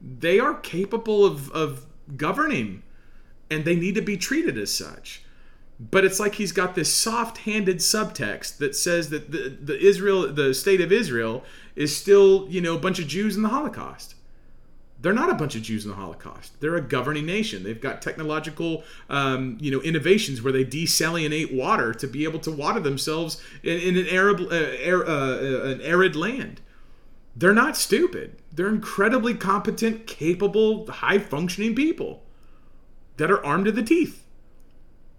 They 0.02 0.40
are 0.40 0.56
capable 0.56 1.24
of, 1.24 1.52
of 1.52 1.86
governing 2.18 2.82
and 3.52 3.66
they 3.66 3.76
need 3.76 3.94
to 3.94 4.02
be 4.02 4.18
treated 4.18 4.58
as 4.58 4.74
such. 4.74 5.22
But 5.80 6.04
it's 6.04 6.20
like 6.20 6.34
he's 6.34 6.52
got 6.52 6.74
this 6.74 6.92
soft-handed 6.92 7.78
subtext 7.78 8.58
that 8.58 8.76
says 8.76 9.12
that 9.12 9.32
the, 9.32 9.50
the 9.50 9.80
Israel 9.80 10.34
the 10.34 10.52
state 10.56 10.82
of 10.82 10.92
Israel 10.92 11.44
is 11.76 11.96
still, 11.96 12.48
you 12.50 12.60
know, 12.60 12.76
a 12.76 12.80
bunch 12.80 12.98
of 12.98 13.06
Jews 13.06 13.36
in 13.36 13.44
the 13.44 13.50
Holocaust 13.50 14.16
they're 15.04 15.12
not 15.12 15.30
a 15.30 15.36
bunch 15.36 15.54
of 15.56 15.62
Jews 15.62 15.84
in 15.84 15.92
the 15.92 15.98
Holocaust. 15.98 16.62
They're 16.62 16.78
a 16.78 16.82
governing 16.82 17.26
nation. 17.26 17.64
They've 17.64 17.80
got 17.80 18.02
technological, 18.02 18.86
um, 19.10 19.58
you 19.60 19.70
know, 19.70 19.82
innovations 19.82 20.42
where 20.42 20.54
they 20.54 20.64
desalinate 20.64 21.54
water 21.54 21.94
to 21.94 22.08
be 22.08 22.24
able 22.24 22.40
to 22.40 22.52
water 22.52 22.80
themselves 22.80 23.44
in, 23.64 23.80
in 23.80 23.98
an 23.98 24.08
Arab, 24.08 24.40
uh, 24.40 24.56
air, 24.56 25.06
uh, 25.06 25.72
an 25.72 25.82
arid 25.82 26.16
land. 26.16 26.62
They're 27.36 27.54
not 27.54 27.76
stupid. 27.76 28.38
They're 28.54 28.70
incredibly 28.70 29.34
competent, 29.34 30.08
capable, 30.08 30.90
high-functioning 30.90 31.76
people 31.76 32.24
that 33.18 33.30
are 33.30 33.46
armed 33.46 33.66
to 33.66 33.74
the 33.74 33.84
teeth. 33.84 34.26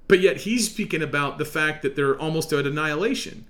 But 0.08 0.20
yet 0.20 0.38
he's 0.38 0.70
speaking 0.70 1.02
about 1.02 1.36
the 1.36 1.44
fact 1.44 1.82
that 1.82 1.94
they're 1.94 2.18
almost 2.18 2.54
at 2.54 2.66
annihilation, 2.66 3.44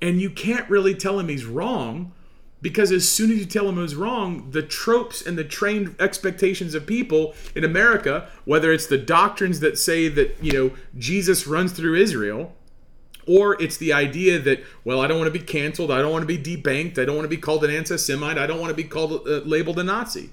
and 0.00 0.18
you 0.18 0.30
can't 0.30 0.70
really 0.70 0.94
tell 0.94 1.18
him 1.18 1.28
he's 1.28 1.44
wrong 1.44 2.12
because 2.60 2.90
as 2.90 3.08
soon 3.08 3.30
as 3.30 3.38
you 3.38 3.46
tell 3.46 3.66
them 3.66 3.76
was 3.76 3.94
wrong, 3.94 4.50
the 4.50 4.62
tropes 4.62 5.24
and 5.24 5.38
the 5.38 5.44
trained 5.44 5.94
expectations 6.00 6.74
of 6.74 6.86
people 6.86 7.34
in 7.54 7.64
America, 7.64 8.28
whether 8.44 8.72
it's 8.72 8.86
the 8.86 8.98
doctrines 8.98 9.60
that 9.60 9.78
say 9.78 10.08
that, 10.08 10.36
you 10.42 10.52
know, 10.52 10.70
Jesus 10.96 11.46
runs 11.46 11.72
through 11.72 11.94
Israel, 11.94 12.54
or 13.26 13.60
it's 13.62 13.76
the 13.76 13.92
idea 13.92 14.38
that, 14.40 14.64
well, 14.84 15.00
I 15.00 15.06
don't 15.06 15.18
want 15.18 15.32
to 15.32 15.38
be 15.38 15.44
canceled, 15.44 15.92
I 15.92 15.98
don't 15.98 16.10
want 16.10 16.26
to 16.28 16.38
be 16.38 16.38
debanked, 16.38 16.98
I 16.98 17.04
don't 17.04 17.14
want 17.14 17.26
to 17.26 17.36
be 17.36 17.36
called 17.36 17.62
an 17.62 17.70
anti 17.70 17.96
Semite, 17.96 18.38
I 18.38 18.46
don't 18.46 18.60
want 18.60 18.70
to 18.70 18.76
be 18.76 18.84
called 18.84 19.28
uh, 19.28 19.40
labeled 19.44 19.78
a 19.78 19.84
Nazi. 19.84 20.30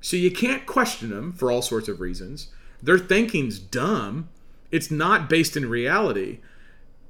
So 0.00 0.16
you 0.16 0.30
can't 0.30 0.66
question 0.66 1.10
them 1.10 1.32
for 1.32 1.50
all 1.50 1.62
sorts 1.62 1.88
of 1.88 2.00
reasons. 2.00 2.48
Their 2.82 2.98
thinking's 2.98 3.58
dumb. 3.58 4.28
It's 4.70 4.90
not 4.90 5.28
based 5.28 5.56
in 5.56 5.68
reality 5.68 6.40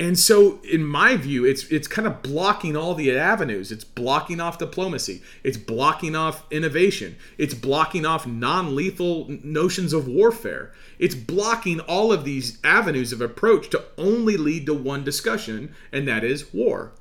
and 0.00 0.18
so 0.18 0.58
in 0.64 0.84
my 0.84 1.16
view 1.16 1.44
it's 1.44 1.64
it's 1.70 1.86
kind 1.86 2.06
of 2.08 2.22
blocking 2.22 2.76
all 2.76 2.94
the 2.94 3.16
avenues. 3.16 3.70
It's 3.70 3.84
blocking 3.84 4.40
off 4.40 4.58
diplomacy. 4.58 5.22
It's 5.44 5.56
blocking 5.56 6.16
off 6.16 6.44
innovation. 6.50 7.16
It's 7.38 7.54
blocking 7.54 8.04
off 8.04 8.26
non-lethal 8.26 9.28
notions 9.44 9.92
of 9.92 10.08
warfare. 10.08 10.72
It's 10.98 11.14
blocking 11.14 11.80
all 11.80 12.12
of 12.12 12.24
these 12.24 12.58
avenues 12.64 13.12
of 13.12 13.20
approach 13.20 13.70
to 13.70 13.84
only 13.96 14.36
lead 14.36 14.66
to 14.66 14.74
one 14.74 15.04
discussion 15.04 15.74
and 15.92 16.08
that 16.08 16.24
is 16.24 16.52
war. 16.52 16.92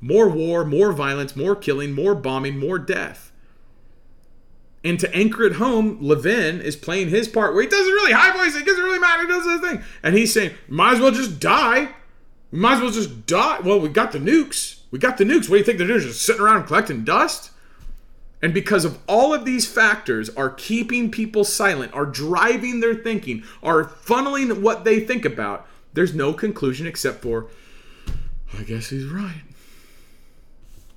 More 0.00 0.28
war 0.28 0.64
more 0.64 0.92
violence 0.92 1.36
more 1.36 1.54
killing 1.54 1.92
more 1.92 2.14
bombing 2.14 2.58
more 2.58 2.78
death. 2.78 3.30
And 4.84 4.98
to 4.98 5.14
anchor 5.14 5.44
it 5.44 5.54
home, 5.54 5.98
Levin 6.00 6.60
is 6.60 6.74
playing 6.74 7.10
his 7.10 7.28
part 7.28 7.54
where 7.54 7.62
he 7.62 7.68
doesn't 7.68 7.92
really 7.92 8.10
high 8.10 8.36
voice, 8.36 8.56
it 8.56 8.66
doesn't 8.66 8.82
really 8.82 8.98
matter, 8.98 9.22
he 9.22 9.28
does 9.28 9.44
his 9.44 9.60
thing. 9.60 9.84
And 10.02 10.16
he's 10.16 10.32
saying, 10.32 10.54
might 10.66 10.94
as 10.94 11.00
well 11.00 11.12
just 11.12 11.38
die 11.38 11.90
we 12.52 12.58
might 12.58 12.74
as 12.74 12.80
well 12.80 12.90
just 12.90 13.26
die. 13.26 13.60
Well, 13.60 13.80
we 13.80 13.88
got 13.88 14.12
the 14.12 14.18
nukes. 14.18 14.80
We 14.90 14.98
got 14.98 15.16
the 15.16 15.24
nukes. 15.24 15.48
What 15.48 15.56
do 15.56 15.58
you 15.58 15.64
think 15.64 15.78
they're 15.78 15.86
doing? 15.86 16.00
Just 16.00 16.22
sitting 16.22 16.42
around 16.42 16.66
collecting 16.66 17.02
dust? 17.02 17.50
And 18.42 18.52
because 18.52 18.84
of 18.84 18.98
all 19.08 19.32
of 19.32 19.44
these 19.44 19.66
factors 19.66 20.28
are 20.30 20.50
keeping 20.50 21.10
people 21.10 21.44
silent, 21.44 21.94
are 21.94 22.04
driving 22.04 22.80
their 22.80 22.94
thinking, 22.94 23.44
are 23.62 23.84
funneling 23.84 24.60
what 24.60 24.84
they 24.84 25.00
think 25.00 25.24
about, 25.24 25.66
there's 25.94 26.14
no 26.14 26.32
conclusion 26.32 26.86
except 26.86 27.22
for, 27.22 27.46
I 28.58 28.64
guess 28.64 28.90
he's 28.90 29.06
right. 29.06 29.42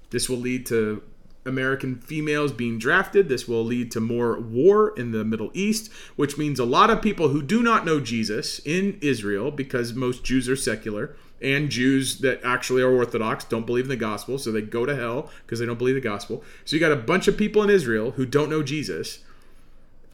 This 0.10 0.28
will 0.28 0.38
lead 0.38 0.66
to 0.68 1.04
American 1.46 1.96
females 1.96 2.52
being 2.52 2.80
drafted. 2.80 3.30
This 3.30 3.48
will 3.48 3.64
lead 3.64 3.92
to 3.92 4.00
more 4.00 4.40
war 4.40 4.98
in 4.98 5.12
the 5.12 5.24
Middle 5.24 5.52
East, 5.54 5.92
which 6.16 6.38
means 6.38 6.60
a 6.60 6.66
lot 6.66 6.90
of 6.90 7.02
people 7.02 7.30
who 7.30 7.44
do 7.44 7.62
not 7.62 7.86
know 7.86 8.00
Jesus 8.00 8.60
in 8.60 8.98
Israel, 9.02 9.52
because 9.52 9.94
most 9.94 10.24
Jews 10.24 10.50
are 10.50 10.56
secular, 10.56 11.16
and 11.46 11.70
Jews 11.70 12.18
that 12.20 12.44
actually 12.44 12.82
are 12.82 12.92
Orthodox 12.92 13.46
don't 13.46 13.68
believe 13.68 13.86
in 13.86 13.90
the 13.90 13.96
gospel, 13.96 14.40
so 14.40 14.52
they 14.52 14.64
go 14.64 14.86
to 14.86 14.96
hell 14.96 15.30
because 15.46 15.60
they 15.60 15.66
don't 15.66 15.78
believe 15.78 15.94
the 15.94 16.02
gospel. 16.02 16.44
So 16.66 16.76
you 16.76 16.80
got 16.80 16.92
a 16.92 16.96
bunch 16.96 17.28
of 17.28 17.38
people 17.38 17.62
in 17.62 17.70
Israel 17.70 18.12
who 18.12 18.26
don't 18.26 18.50
know 18.50 18.64
Jesus, 18.64 19.20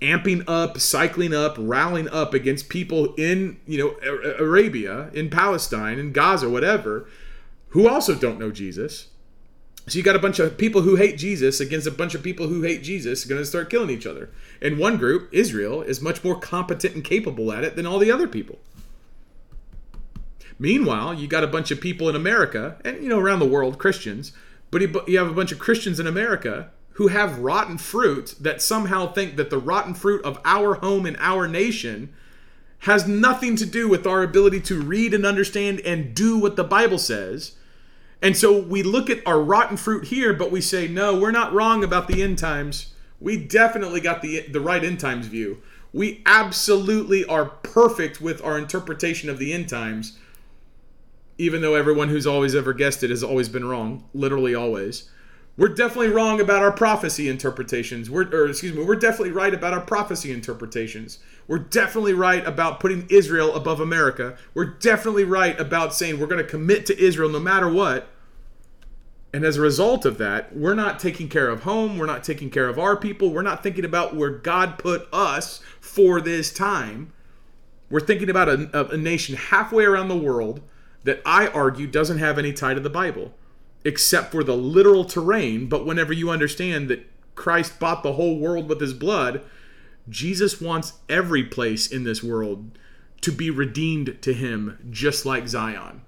amping 0.01 0.43
up, 0.45 0.77
cycling 0.77 1.33
up, 1.33 1.55
rallying 1.57 2.09
up 2.09 2.33
against 2.33 2.67
people 2.67 3.15
in 3.15 3.59
you 3.65 3.77
know 3.77 4.35
Arabia, 4.39 5.09
in 5.13 5.29
Palestine, 5.29 5.97
in 5.99 6.11
Gaza, 6.11 6.49
whatever, 6.49 7.07
who 7.69 7.87
also 7.87 8.13
don't 8.13 8.39
know 8.39 8.51
Jesus. 8.51 9.07
So 9.87 9.97
you 9.97 10.03
got 10.03 10.15
a 10.17 10.19
bunch 10.19 10.37
of 10.37 10.57
people 10.57 10.81
who 10.81 10.97
hate 10.97 11.17
Jesus 11.17 11.59
against 11.59 11.87
a 11.87 11.91
bunch 11.91 12.13
of 12.13 12.21
people 12.21 12.47
who 12.47 12.61
hate 12.61 12.83
Jesus 12.83 13.25
going 13.25 13.41
to 13.41 13.45
start 13.45 13.69
killing 13.69 13.89
each 13.89 14.05
other. 14.05 14.29
And 14.61 14.77
one 14.77 14.97
group, 14.97 15.29
Israel, 15.31 15.81
is 15.81 16.01
much 16.01 16.23
more 16.23 16.39
competent 16.39 16.93
and 16.93 17.03
capable 17.03 17.51
at 17.51 17.63
it 17.63 17.75
than 17.75 17.87
all 17.87 17.97
the 17.97 18.11
other 18.11 18.27
people. 18.27 18.59
Meanwhile, 20.61 21.15
you 21.15 21.27
got 21.27 21.43
a 21.43 21.47
bunch 21.47 21.71
of 21.71 21.81
people 21.81 22.07
in 22.07 22.15
America 22.15 22.77
and 22.85 23.01
you 23.01 23.09
know 23.09 23.17
around 23.17 23.39
the 23.39 23.47
world, 23.47 23.79
Christians, 23.79 24.31
but 24.69 24.79
you 25.09 25.17
have 25.17 25.27
a 25.27 25.33
bunch 25.33 25.51
of 25.51 25.57
Christians 25.57 25.99
in 25.99 26.05
America 26.05 26.69
who 26.93 27.07
have 27.07 27.39
rotten 27.39 27.79
fruit 27.79 28.35
that 28.39 28.61
somehow 28.61 29.11
think 29.11 29.38
that 29.38 29.49
the 29.49 29.57
rotten 29.57 29.95
fruit 29.95 30.23
of 30.23 30.39
our 30.45 30.75
home 30.75 31.07
and 31.07 31.17
our 31.19 31.47
nation 31.47 32.13
has 32.81 33.07
nothing 33.07 33.55
to 33.55 33.65
do 33.65 33.89
with 33.89 34.05
our 34.05 34.21
ability 34.21 34.59
to 34.59 34.79
read 34.79 35.15
and 35.15 35.25
understand 35.25 35.79
and 35.79 36.13
do 36.13 36.38
what 36.38 36.57
the 36.57 36.63
Bible 36.63 36.99
says. 36.99 37.55
And 38.21 38.38
so 38.38 38.61
we 38.61 38.83
look 38.83 39.09
at 39.09 39.25
our 39.25 39.41
rotten 39.41 39.77
fruit 39.77 40.05
here, 40.05 40.31
but 40.31 40.51
we 40.51 40.61
say, 40.61 40.88
no, 40.88 41.19
we're 41.19 41.31
not 41.31 41.53
wrong 41.53 41.83
about 41.83 42.07
the 42.07 42.21
end 42.21 42.38
times. 42.38 42.93
We 43.19 43.35
definitely 43.35 43.99
got 43.99 44.21
the, 44.21 44.41
the 44.41 44.61
right 44.61 44.83
end 44.83 44.99
times 44.99 45.25
view. 45.25 45.63
We 45.91 46.21
absolutely 46.27 47.25
are 47.25 47.45
perfect 47.45 48.21
with 48.21 48.43
our 48.43 48.59
interpretation 48.59 49.27
of 49.27 49.39
the 49.39 49.53
end 49.53 49.67
times, 49.67 50.19
even 51.37 51.61
though 51.61 51.75
everyone 51.75 52.09
who's 52.09 52.27
always 52.27 52.55
ever 52.55 52.73
guessed 52.73 53.03
it 53.03 53.09
has 53.09 53.23
always 53.23 53.49
been 53.49 53.65
wrong, 53.65 54.07
literally 54.13 54.55
always. 54.55 55.09
We're 55.57 55.67
definitely 55.67 56.09
wrong 56.09 56.39
about 56.39 56.63
our 56.63 56.71
prophecy 56.71 57.27
interpretations. 57.27 58.09
We're, 58.09 58.27
or 58.31 58.47
excuse 58.47 58.73
me, 58.73 58.83
we're 58.83 58.95
definitely 58.95 59.31
right 59.31 59.53
about 59.53 59.73
our 59.73 59.81
prophecy 59.81 60.31
interpretations. 60.31 61.19
We're 61.47 61.59
definitely 61.59 62.13
right 62.13 62.45
about 62.47 62.79
putting 62.79 63.05
Israel 63.09 63.53
above 63.55 63.79
America. 63.79 64.37
We're 64.53 64.65
definitely 64.65 65.25
right 65.25 65.59
about 65.59 65.93
saying 65.93 66.19
we're 66.19 66.27
going 66.27 66.43
to 66.43 66.49
commit 66.49 66.85
to 66.85 66.99
Israel 66.99 67.29
no 67.29 67.39
matter 67.39 67.71
what. 67.71 68.07
And 69.33 69.45
as 69.45 69.57
a 69.57 69.61
result 69.61 70.05
of 70.05 70.17
that, 70.17 70.55
we're 70.55 70.73
not 70.73 70.99
taking 70.99 71.29
care 71.29 71.49
of 71.49 71.63
home. 71.63 71.97
We're 71.97 72.05
not 72.05 72.23
taking 72.23 72.49
care 72.49 72.67
of 72.67 72.79
our 72.79 72.95
people. 72.95 73.31
We're 73.31 73.41
not 73.41 73.63
thinking 73.63 73.85
about 73.85 74.15
where 74.15 74.29
God 74.29 74.77
put 74.77 75.07
us 75.13 75.61
for 75.79 76.21
this 76.21 76.53
time. 76.53 77.13
We're 77.89 77.99
thinking 77.99 78.29
about 78.29 78.49
a, 78.49 78.89
a 78.91 78.97
nation 78.97 79.35
halfway 79.35 79.83
around 79.83 80.07
the 80.07 80.17
world 80.17 80.61
that 81.03 81.21
I 81.25 81.47
argue 81.47 81.87
doesn't 81.87 82.19
have 82.19 82.37
any 82.37 82.53
tie 82.53 82.73
to 82.73 82.79
the 82.79 82.89
Bible 82.89 83.33
except 83.83 84.31
for 84.31 84.43
the 84.43 84.55
literal 84.55 85.05
terrain. 85.05 85.67
But 85.67 85.85
whenever 85.85 86.13
you 86.13 86.29
understand 86.29 86.89
that 86.89 87.07
Christ 87.35 87.79
bought 87.79 88.03
the 88.03 88.13
whole 88.13 88.37
world 88.37 88.69
with 88.69 88.79
his 88.79 88.93
blood, 88.93 89.41
Jesus 90.09 90.61
wants 90.61 90.93
every 91.09 91.43
place 91.43 91.87
in 91.87 92.03
this 92.03 92.23
world 92.23 92.77
to 93.21 93.31
be 93.31 93.49
redeemed 93.49 94.21
to 94.21 94.33
him, 94.33 94.77
just 94.89 95.25
like 95.25 95.47
Zion, 95.47 96.01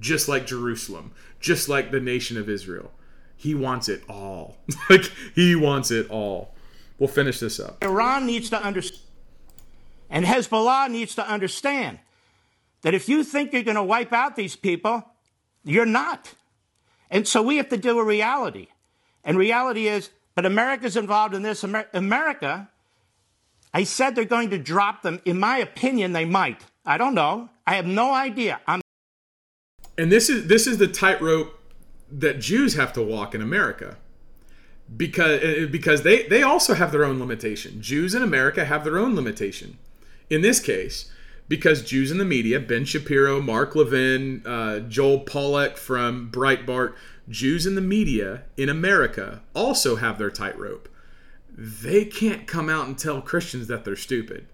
just 0.00 0.28
like 0.28 0.46
Jerusalem, 0.46 1.12
just 1.40 1.68
like 1.68 1.90
the 1.90 2.00
nation 2.00 2.36
of 2.36 2.48
Israel. 2.48 2.92
He 3.36 3.54
wants 3.54 3.88
it 3.88 4.02
all. 4.08 4.58
like, 4.90 5.10
he 5.34 5.56
wants 5.56 5.90
it 5.90 6.08
all. 6.10 6.54
We'll 6.98 7.08
finish 7.08 7.40
this 7.40 7.58
up. 7.58 7.82
Iran 7.82 8.26
needs 8.26 8.50
to 8.50 8.62
understand, 8.62 9.02
and 10.10 10.26
Hezbollah 10.26 10.90
needs 10.90 11.14
to 11.14 11.26
understand 11.26 11.98
that 12.82 12.94
if 12.94 13.08
you 13.08 13.24
think 13.24 13.52
you're 13.52 13.62
going 13.62 13.76
to 13.76 13.82
wipe 13.82 14.12
out 14.12 14.36
these 14.36 14.56
people, 14.56 15.04
you're 15.64 15.86
not. 15.86 16.34
And 17.10 17.26
so 17.26 17.42
we 17.42 17.56
have 17.56 17.68
to 17.70 17.76
do 17.76 17.98
a 17.98 18.04
reality. 18.04 18.68
And 19.24 19.36
reality 19.36 19.88
is, 19.88 20.10
but 20.34 20.46
America's 20.46 20.96
involved 20.96 21.34
in 21.34 21.42
this. 21.42 21.62
Amer- 21.64 21.88
America, 21.92 22.70
I 23.74 23.84
said 23.84 24.14
they're 24.14 24.24
going 24.24 24.50
to 24.50 24.58
drop 24.58 25.02
them. 25.02 25.20
In 25.24 25.38
my 25.38 25.58
opinion, 25.58 26.12
they 26.12 26.24
might. 26.24 26.64
I 26.86 26.96
don't 26.98 27.14
know. 27.14 27.50
I 27.66 27.74
have 27.74 27.86
no 27.86 28.12
idea. 28.12 28.60
I'm 28.66 28.80
and 29.98 30.10
this 30.10 30.30
is 30.30 30.46
this 30.46 30.66
is 30.66 30.78
the 30.78 30.88
tightrope 30.88 31.60
that 32.10 32.40
Jews 32.40 32.74
have 32.74 32.92
to 32.94 33.02
walk 33.02 33.34
in 33.34 33.42
America. 33.42 33.98
Because 34.96 35.42
uh, 35.42 35.66
because 35.70 36.02
they 36.02 36.22
they 36.24 36.42
also 36.42 36.74
have 36.74 36.90
their 36.90 37.04
own 37.04 37.20
limitation. 37.20 37.82
Jews 37.82 38.14
in 38.14 38.22
America 38.22 38.64
have 38.64 38.82
their 38.82 38.98
own 38.98 39.14
limitation. 39.14 39.78
In 40.30 40.40
this 40.40 40.58
case, 40.58 41.12
because 41.50 41.82
Jews 41.82 42.12
in 42.12 42.18
the 42.18 42.24
media, 42.24 42.60
Ben 42.60 42.84
Shapiro, 42.84 43.42
Mark 43.42 43.74
Levin, 43.74 44.40
uh, 44.46 44.78
Joel 44.78 45.24
Pollak 45.24 45.76
from 45.76 46.30
Breitbart, 46.30 46.94
Jews 47.28 47.66
in 47.66 47.74
the 47.74 47.80
media 47.80 48.44
in 48.56 48.68
America 48.68 49.42
also 49.52 49.96
have 49.96 50.16
their 50.16 50.30
tightrope. 50.30 50.88
They 51.50 52.04
can't 52.04 52.46
come 52.46 52.70
out 52.70 52.86
and 52.86 52.96
tell 52.96 53.20
Christians 53.20 53.66
that 53.66 53.84
they're 53.84 53.96
stupid. 53.96 54.46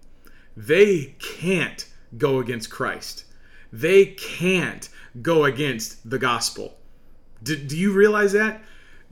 They 0.57 1.15
can't 1.19 1.87
go 2.17 2.39
against 2.39 2.71
Christ. 2.71 3.25
They 3.71 4.07
can't 4.07 4.89
go 5.21 5.45
against 5.45 6.09
the 6.09 6.17
gospel. 6.17 6.79
Do, 7.43 7.55
do 7.55 7.77
you 7.77 7.93
realize 7.93 8.31
that? 8.31 8.63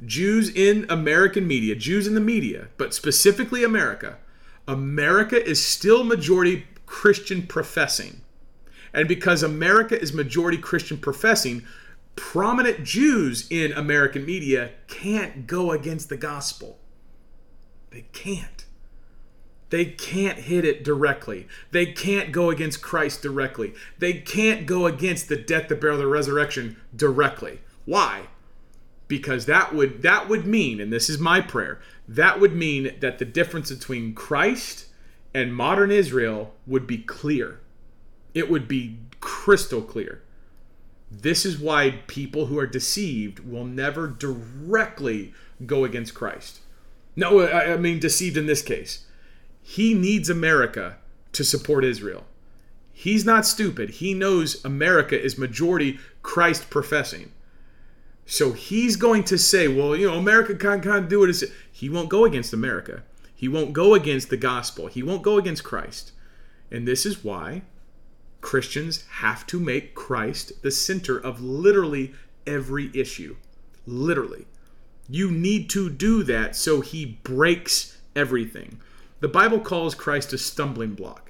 Jews 0.03 0.49
in 0.49 0.87
American 0.89 1.47
media, 1.47 1.75
Jews 1.75 2.07
in 2.07 2.15
the 2.15 2.19
media, 2.19 2.69
but 2.77 2.95
specifically 2.95 3.63
America, 3.63 4.17
America 4.67 5.39
is 5.41 5.63
still 5.63 6.03
majority 6.03 6.65
Christian 6.85 7.47
professing. 7.47 8.21
And 8.93 9.07
because 9.07 9.43
America 9.43 9.99
is 9.99 10.13
majority 10.13 10.57
Christian 10.57 10.97
professing, 10.97 11.65
prominent 12.15 12.83
Jews 12.83 13.47
in 13.49 13.71
American 13.73 14.25
media 14.25 14.71
can't 14.87 15.47
go 15.47 15.71
against 15.71 16.09
the 16.09 16.17
gospel. 16.17 16.79
They 17.91 18.05
can't. 18.13 18.65
They 19.69 19.85
can't 19.85 20.39
hit 20.39 20.63
it 20.63 20.83
directly. 20.83 21.47
They 21.71 21.87
can't 21.87 22.31
go 22.31 22.49
against 22.49 22.81
Christ 22.81 23.21
directly. 23.21 23.73
They 23.97 24.13
can't 24.13 24.65
go 24.65 24.85
against 24.85 25.27
the 25.27 25.35
death, 25.35 25.67
the 25.67 25.75
burial, 25.75 25.97
the 25.97 26.07
resurrection 26.07 26.77
directly. 26.95 27.59
Why? 27.85 28.27
Because 29.07 29.45
that 29.45 29.73
would 29.73 30.01
that 30.03 30.29
would 30.29 30.45
mean, 30.45 30.79
and 30.79 30.93
this 30.93 31.09
is 31.09 31.19
my 31.19 31.41
prayer, 31.41 31.81
that 32.07 32.39
would 32.39 32.55
mean 32.55 32.95
that 32.99 33.17
the 33.17 33.25
difference 33.25 33.71
between 33.71 34.13
Christ 34.13 34.85
and 35.35 35.53
modern 35.53 35.91
Israel 35.91 36.53
would 36.65 36.87
be 36.87 36.97
clear. 36.97 37.59
It 38.33 38.49
would 38.49 38.69
be 38.69 38.99
crystal 39.19 39.81
clear. 39.81 40.21
This 41.11 41.45
is 41.45 41.59
why 41.59 41.99
people 42.07 42.45
who 42.45 42.57
are 42.57 42.65
deceived 42.65 43.39
will 43.39 43.65
never 43.65 44.07
directly 44.07 45.33
go 45.65 45.83
against 45.83 46.13
Christ. 46.13 46.61
No, 47.17 47.45
I 47.45 47.75
mean 47.75 47.99
deceived 47.99 48.37
in 48.37 48.45
this 48.45 48.61
case. 48.61 49.05
He 49.61 49.93
needs 49.93 50.29
America 50.29 50.99
to 51.33 51.43
support 51.43 51.83
Israel. 51.83 52.23
He's 52.93 53.25
not 53.25 53.45
stupid. 53.45 53.89
He 53.89 54.13
knows 54.13 54.63
America 54.63 55.21
is 55.21 55.37
majority 55.37 55.99
Christ 56.21 56.69
professing. 56.69 57.33
So 58.25 58.53
he's 58.53 58.95
going 58.95 59.25
to 59.25 59.37
say, 59.37 59.67
well, 59.67 59.97
you 59.97 60.07
know, 60.09 60.17
America 60.17 60.55
can't, 60.55 60.81
can't 60.81 61.09
do 61.09 61.25
it. 61.25 61.43
He 61.73 61.89
won't 61.89 62.09
go 62.09 62.23
against 62.23 62.53
America. 62.53 63.03
He 63.35 63.47
won't 63.47 63.73
go 63.73 63.93
against 63.93 64.29
the 64.29 64.37
gospel. 64.37 64.87
He 64.87 65.03
won't 65.03 65.21
go 65.21 65.37
against 65.37 65.63
Christ. 65.63 66.13
And 66.71 66.87
this 66.87 67.05
is 67.05 67.23
why 67.23 67.63
Christians 68.41 69.03
have 69.19 69.45
to 69.47 69.59
make 69.59 69.95
Christ 69.95 70.63
the 70.63 70.71
center 70.71 71.17
of 71.17 71.41
literally 71.41 72.13
every 72.47 72.91
issue. 72.93 73.35
Literally. 73.85 74.47
You 75.09 75.29
need 75.29 75.69
to 75.71 75.89
do 75.89 76.23
that 76.23 76.55
so 76.55 76.81
he 76.81 77.19
breaks 77.23 77.97
everything. 78.15 78.79
The 79.19 79.27
Bible 79.27 79.59
calls 79.59 79.95
Christ 79.95 80.33
a 80.33 80.37
stumbling 80.37 80.93
block 80.93 81.24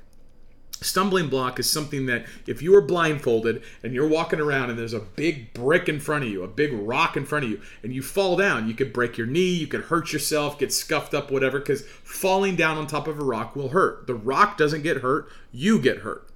stumbling 0.85 1.27
block 1.29 1.59
is 1.59 1.69
something 1.69 2.05
that 2.05 2.25
if 2.47 2.61
you 2.61 2.75
are 2.75 2.81
blindfolded 2.81 3.63
and 3.83 3.93
you're 3.93 4.07
walking 4.07 4.39
around 4.39 4.69
and 4.69 4.79
there's 4.79 4.93
a 4.93 4.99
big 4.99 5.53
brick 5.53 5.89
in 5.89 5.99
front 5.99 6.23
of 6.23 6.29
you, 6.29 6.43
a 6.43 6.47
big 6.47 6.71
rock 6.73 7.17
in 7.17 7.25
front 7.25 7.45
of 7.45 7.51
you, 7.51 7.61
and 7.83 7.93
you 7.93 8.01
fall 8.01 8.37
down, 8.37 8.67
you 8.67 8.73
could 8.73 8.93
break 8.93 9.17
your 9.17 9.27
knee, 9.27 9.53
you 9.53 9.67
could 9.67 9.85
hurt 9.85 10.13
yourself, 10.13 10.59
get 10.59 10.71
scuffed 10.71 11.13
up, 11.13 11.31
whatever, 11.31 11.59
because 11.59 11.85
falling 12.03 12.55
down 12.55 12.77
on 12.77 12.87
top 12.87 13.07
of 13.07 13.19
a 13.19 13.23
rock 13.23 13.55
will 13.55 13.69
hurt. 13.69 14.07
The 14.07 14.15
rock 14.15 14.57
doesn't 14.57 14.83
get 14.83 14.97
hurt, 14.97 15.27
you 15.51 15.79
get 15.79 15.99
hurt. 15.99 16.29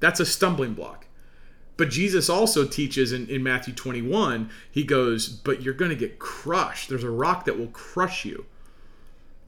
That's 0.00 0.20
a 0.20 0.26
stumbling 0.26 0.74
block. 0.74 1.06
But 1.76 1.88
Jesus 1.88 2.28
also 2.28 2.66
teaches 2.66 3.10
in, 3.10 3.26
in 3.28 3.42
Matthew 3.42 3.72
21, 3.72 4.50
he 4.70 4.84
goes, 4.84 5.28
But 5.28 5.62
you're 5.62 5.72
going 5.72 5.90
to 5.90 5.96
get 5.96 6.18
crushed. 6.18 6.90
There's 6.90 7.04
a 7.04 7.10
rock 7.10 7.46
that 7.46 7.58
will 7.58 7.68
crush 7.68 8.24
you. 8.26 8.44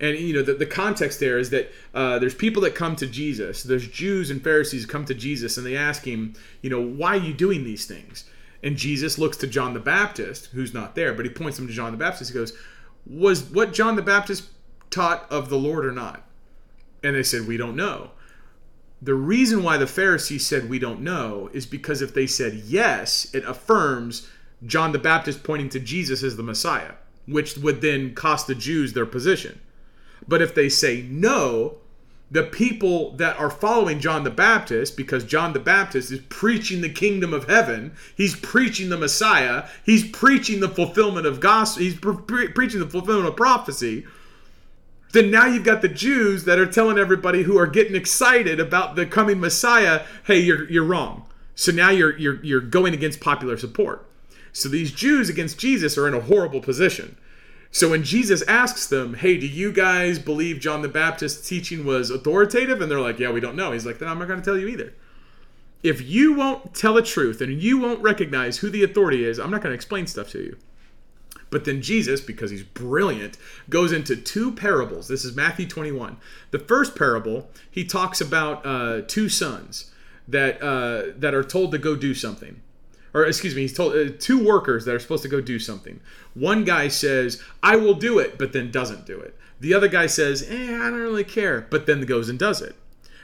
And 0.02 0.18
you 0.18 0.34
know 0.34 0.42
the, 0.42 0.54
the 0.54 0.66
context 0.66 1.20
there 1.20 1.38
is 1.38 1.50
that 1.50 1.72
uh, 1.94 2.18
there's 2.18 2.34
people 2.34 2.60
that 2.62 2.74
come 2.74 2.96
to 2.96 3.06
Jesus. 3.06 3.62
There's 3.62 3.86
Jews 3.86 4.30
and 4.30 4.42
Pharisees 4.42 4.84
come 4.84 5.04
to 5.04 5.14
Jesus 5.14 5.56
and 5.56 5.64
they 5.64 5.76
ask 5.76 6.04
him, 6.04 6.34
you 6.60 6.68
know, 6.68 6.82
why 6.82 7.16
are 7.16 7.20
you 7.20 7.32
doing 7.32 7.62
these 7.62 7.86
things? 7.86 8.24
And 8.64 8.76
Jesus 8.76 9.16
looks 9.16 9.36
to 9.38 9.46
John 9.46 9.74
the 9.74 9.80
Baptist, 9.80 10.46
who's 10.46 10.74
not 10.74 10.96
there, 10.96 11.14
but 11.14 11.24
he 11.24 11.30
points 11.30 11.56
them 11.56 11.68
to 11.68 11.72
John 11.72 11.92
the 11.92 11.98
Baptist. 11.98 12.32
He 12.32 12.38
goes, 12.38 12.52
"Was 13.06 13.44
what 13.44 13.72
John 13.72 13.96
the 13.96 14.02
Baptist 14.02 14.50
taught 14.90 15.26
of 15.30 15.48
the 15.48 15.58
Lord 15.58 15.86
or 15.86 15.92
not?" 15.92 16.28
And 17.02 17.16
they 17.16 17.22
said, 17.22 17.46
"We 17.46 17.56
don't 17.56 17.76
know." 17.76 18.10
The 19.00 19.14
reason 19.14 19.64
why 19.64 19.78
the 19.78 19.86
Pharisees 19.88 20.46
said 20.46 20.68
we 20.68 20.78
don't 20.78 21.00
know 21.00 21.50
is 21.52 21.66
because 21.66 22.02
if 22.02 22.14
they 22.14 22.28
said 22.28 22.62
yes, 22.66 23.32
it 23.34 23.44
affirms 23.44 24.28
John 24.64 24.92
the 24.92 24.98
Baptist 24.98 25.42
pointing 25.42 25.68
to 25.70 25.80
Jesus 25.80 26.22
as 26.22 26.36
the 26.36 26.44
Messiah, 26.44 26.92
which 27.26 27.56
would 27.56 27.80
then 27.80 28.14
cost 28.14 28.46
the 28.46 28.54
Jews 28.54 28.92
their 28.92 29.06
position. 29.06 29.60
But 30.26 30.42
if 30.42 30.54
they 30.54 30.68
say 30.68 31.02
no, 31.02 31.76
the 32.32 32.42
people 32.42 33.10
that 33.16 33.38
are 33.38 33.50
following 33.50 34.00
John 34.00 34.24
the 34.24 34.30
Baptist, 34.30 34.96
because 34.96 35.22
John 35.22 35.52
the 35.52 35.60
Baptist 35.60 36.10
is 36.10 36.20
preaching 36.30 36.80
the 36.80 36.88
kingdom 36.88 37.34
of 37.34 37.48
heaven, 37.48 37.92
he's 38.16 38.34
preaching 38.34 38.88
the 38.88 38.96
Messiah, 38.96 39.68
he's 39.84 40.10
preaching 40.10 40.60
the 40.60 40.68
fulfillment 40.68 41.26
of 41.26 41.40
gospel, 41.40 41.82
he's 41.82 41.94
pre- 41.94 42.16
pre- 42.16 42.48
preaching 42.48 42.80
the 42.80 42.88
fulfillment 42.88 43.28
of 43.28 43.36
prophecy. 43.36 44.06
Then 45.12 45.30
now 45.30 45.44
you've 45.44 45.64
got 45.64 45.82
the 45.82 45.88
Jews 45.88 46.44
that 46.44 46.58
are 46.58 46.64
telling 46.64 46.96
everybody 46.96 47.42
who 47.42 47.58
are 47.58 47.66
getting 47.66 47.94
excited 47.94 48.58
about 48.58 48.96
the 48.96 49.04
coming 49.04 49.38
Messiah, 49.38 50.06
hey, 50.24 50.38
you're 50.38 50.68
you're 50.70 50.84
wrong. 50.84 51.26
So 51.54 51.70
now 51.70 51.90
you're 51.90 52.16
you're 52.16 52.42
you're 52.42 52.60
going 52.62 52.94
against 52.94 53.20
popular 53.20 53.58
support. 53.58 54.06
So 54.52 54.70
these 54.70 54.90
Jews 54.90 55.28
against 55.28 55.58
Jesus 55.58 55.98
are 55.98 56.08
in 56.08 56.14
a 56.14 56.20
horrible 56.20 56.60
position. 56.60 57.16
So 57.74 57.88
when 57.88 58.04
Jesus 58.04 58.42
asks 58.42 58.86
them, 58.86 59.14
"Hey, 59.14 59.38
do 59.38 59.46
you 59.46 59.72
guys 59.72 60.18
believe 60.18 60.60
John 60.60 60.82
the 60.82 60.88
Baptist's 60.88 61.48
teaching 61.48 61.84
was 61.86 62.10
authoritative?" 62.10 62.82
and 62.82 62.90
they're 62.90 63.00
like, 63.00 63.18
"Yeah, 63.18 63.32
we 63.32 63.40
don't 63.40 63.56
know." 63.56 63.72
He's 63.72 63.86
like, 63.86 63.98
"Then 63.98 64.08
I'm 64.08 64.18
not 64.18 64.28
going 64.28 64.40
to 64.40 64.44
tell 64.44 64.58
you 64.58 64.68
either." 64.68 64.92
If 65.82 66.00
you 66.00 66.34
won't 66.34 66.74
tell 66.74 66.94
the 66.94 67.02
truth 67.02 67.40
and 67.40 67.60
you 67.60 67.78
won't 67.78 68.00
recognize 68.00 68.58
who 68.58 68.70
the 68.70 68.84
authority 68.84 69.24
is, 69.24 69.40
I'm 69.40 69.50
not 69.50 69.62
going 69.62 69.72
to 69.72 69.74
explain 69.74 70.06
stuff 70.06 70.30
to 70.30 70.38
you. 70.38 70.56
But 71.50 71.66
then 71.66 71.82
Jesus, 71.82 72.20
because 72.20 72.50
he's 72.50 72.62
brilliant, 72.62 73.36
goes 73.68 73.92
into 73.92 74.16
two 74.16 74.52
parables. 74.52 75.08
This 75.08 75.24
is 75.24 75.36
Matthew 75.36 75.66
21. 75.66 76.16
The 76.50 76.58
first 76.58 76.96
parable, 76.96 77.50
he 77.70 77.84
talks 77.84 78.20
about 78.20 78.64
uh, 78.64 79.02
two 79.06 79.28
sons 79.28 79.90
that 80.26 80.62
uh, 80.62 81.12
that 81.16 81.34
are 81.34 81.44
told 81.44 81.72
to 81.72 81.78
go 81.78 81.94
do 81.94 82.14
something 82.14 82.61
or 83.14 83.24
excuse 83.24 83.54
me, 83.54 83.62
he's 83.62 83.74
told 83.74 83.94
uh, 83.94 84.10
two 84.18 84.42
workers 84.42 84.84
that 84.84 84.94
are 84.94 84.98
supposed 84.98 85.22
to 85.22 85.28
go 85.28 85.40
do 85.40 85.58
something. 85.58 86.00
One 86.34 86.64
guy 86.64 86.88
says, 86.88 87.42
"I 87.62 87.76
will 87.76 87.94
do 87.94 88.18
it," 88.18 88.38
but 88.38 88.52
then 88.52 88.70
doesn't 88.70 89.06
do 89.06 89.18
it. 89.18 89.36
The 89.60 89.74
other 89.74 89.88
guy 89.88 90.06
says, 90.06 90.46
"Eh, 90.48 90.74
I 90.74 90.90
don't 90.90 90.94
really 90.94 91.24
care," 91.24 91.66
but 91.70 91.86
then 91.86 92.00
goes 92.02 92.28
and 92.28 92.38
does 92.38 92.60
it. 92.60 92.74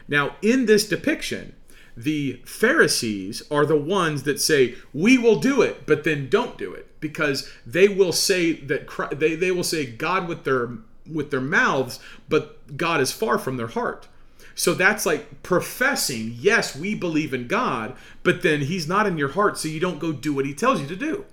Now, 0.07 0.37
in 0.43 0.67
this 0.67 0.89
depiction, 0.89 1.55
the 1.97 2.41
Pharisees 2.45 3.43
are 3.51 3.67
the 3.67 3.77
ones 3.77 4.23
that 4.23 4.41
say, 4.41 4.77
"We 4.93 5.19
will 5.19 5.41
do 5.41 5.63
it," 5.63 5.87
but 5.87 6.05
then 6.05 6.29
don't 6.29 6.59
do 6.59 6.73
it 6.73 6.87
because 7.01 7.49
they 7.67 7.89
will 7.89 8.13
say 8.13 8.53
that 8.53 8.87
Christ, 8.87 9.19
they 9.19 9.35
they 9.35 9.51
will 9.51 9.65
say 9.65 9.87
God 9.87 10.29
with 10.29 10.45
their 10.45 10.71
with 11.11 11.31
their 11.31 11.41
mouths, 11.41 11.99
but 12.29 12.77
God 12.77 13.01
is 13.01 13.13
far 13.13 13.39
from 13.39 13.57
their 13.57 13.69
heart. 13.69 14.07
So 14.59 14.75
that's 14.75 15.07
like 15.07 15.45
professing, 15.45 16.35
yes, 16.37 16.75
we 16.75 16.93
believe 16.97 17.33
in 17.33 17.47
God, 17.47 17.95
but 18.25 18.43
then 18.43 18.63
he's 18.63 18.89
not 18.89 19.07
in 19.07 19.17
your 19.17 19.29
heart, 19.29 19.57
so 19.57 19.69
you 19.69 19.79
don't 19.79 20.01
go 20.01 20.11
do 20.11 20.35
what 20.35 20.47
he 20.47 20.53
tells 20.53 20.81
you 20.81 20.89
to 20.89 20.97
do. 20.97 21.27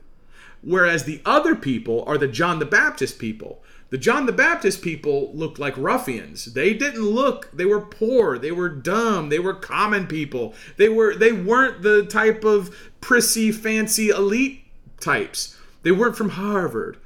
Whereas 0.62 1.06
the 1.06 1.22
other 1.26 1.56
people 1.56 2.04
are 2.06 2.20
the 2.20 2.28
John 2.28 2.60
the 2.60 2.66
Baptist 2.66 3.18
people. 3.18 3.64
The 3.90 3.98
John 3.98 4.28
the 4.28 4.32
Baptist 4.32 4.84
people 4.84 5.32
looked 5.34 5.58
like 5.58 5.76
ruffians. 5.76 6.54
They 6.54 6.76
didn't 6.76 7.02
look, 7.02 7.50
they 7.52 7.66
were 7.66 7.82
poor, 7.82 8.38
they 8.38 8.52
were 8.52 8.70
dumb, 8.70 9.30
they 9.30 9.40
were 9.40 9.56
common 9.56 10.06
people. 10.06 10.54
They 10.78 10.90
were 10.90 11.16
they 11.16 11.32
weren't 11.32 11.82
the 11.82 12.06
type 12.06 12.44
of 12.44 12.78
prissy, 13.02 13.52
fancy 13.52 14.10
elite 14.10 14.66
types. 15.00 15.58
They 15.82 15.92
weren't 15.92 16.16
from 16.16 16.30
Harvard 16.30 16.98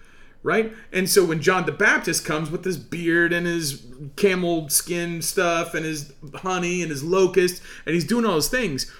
right? 0.43 0.73
And 0.91 1.09
so 1.09 1.25
when 1.25 1.41
John 1.41 1.65
the 1.65 1.71
Baptist 1.71 2.25
comes 2.25 2.49
with 2.49 2.63
his 2.63 2.77
beard 2.77 3.33
and 3.33 3.45
his 3.45 3.85
camel 4.15 4.69
skin 4.69 5.21
stuff 5.21 5.73
and 5.73 5.85
his 5.85 6.13
honey 6.35 6.81
and 6.81 6.89
his 6.89 7.03
locust 7.03 7.61
and 7.85 7.93
he's 7.93 8.05
doing 8.05 8.25
all 8.25 8.33
those 8.33 8.49
things, 8.49 8.91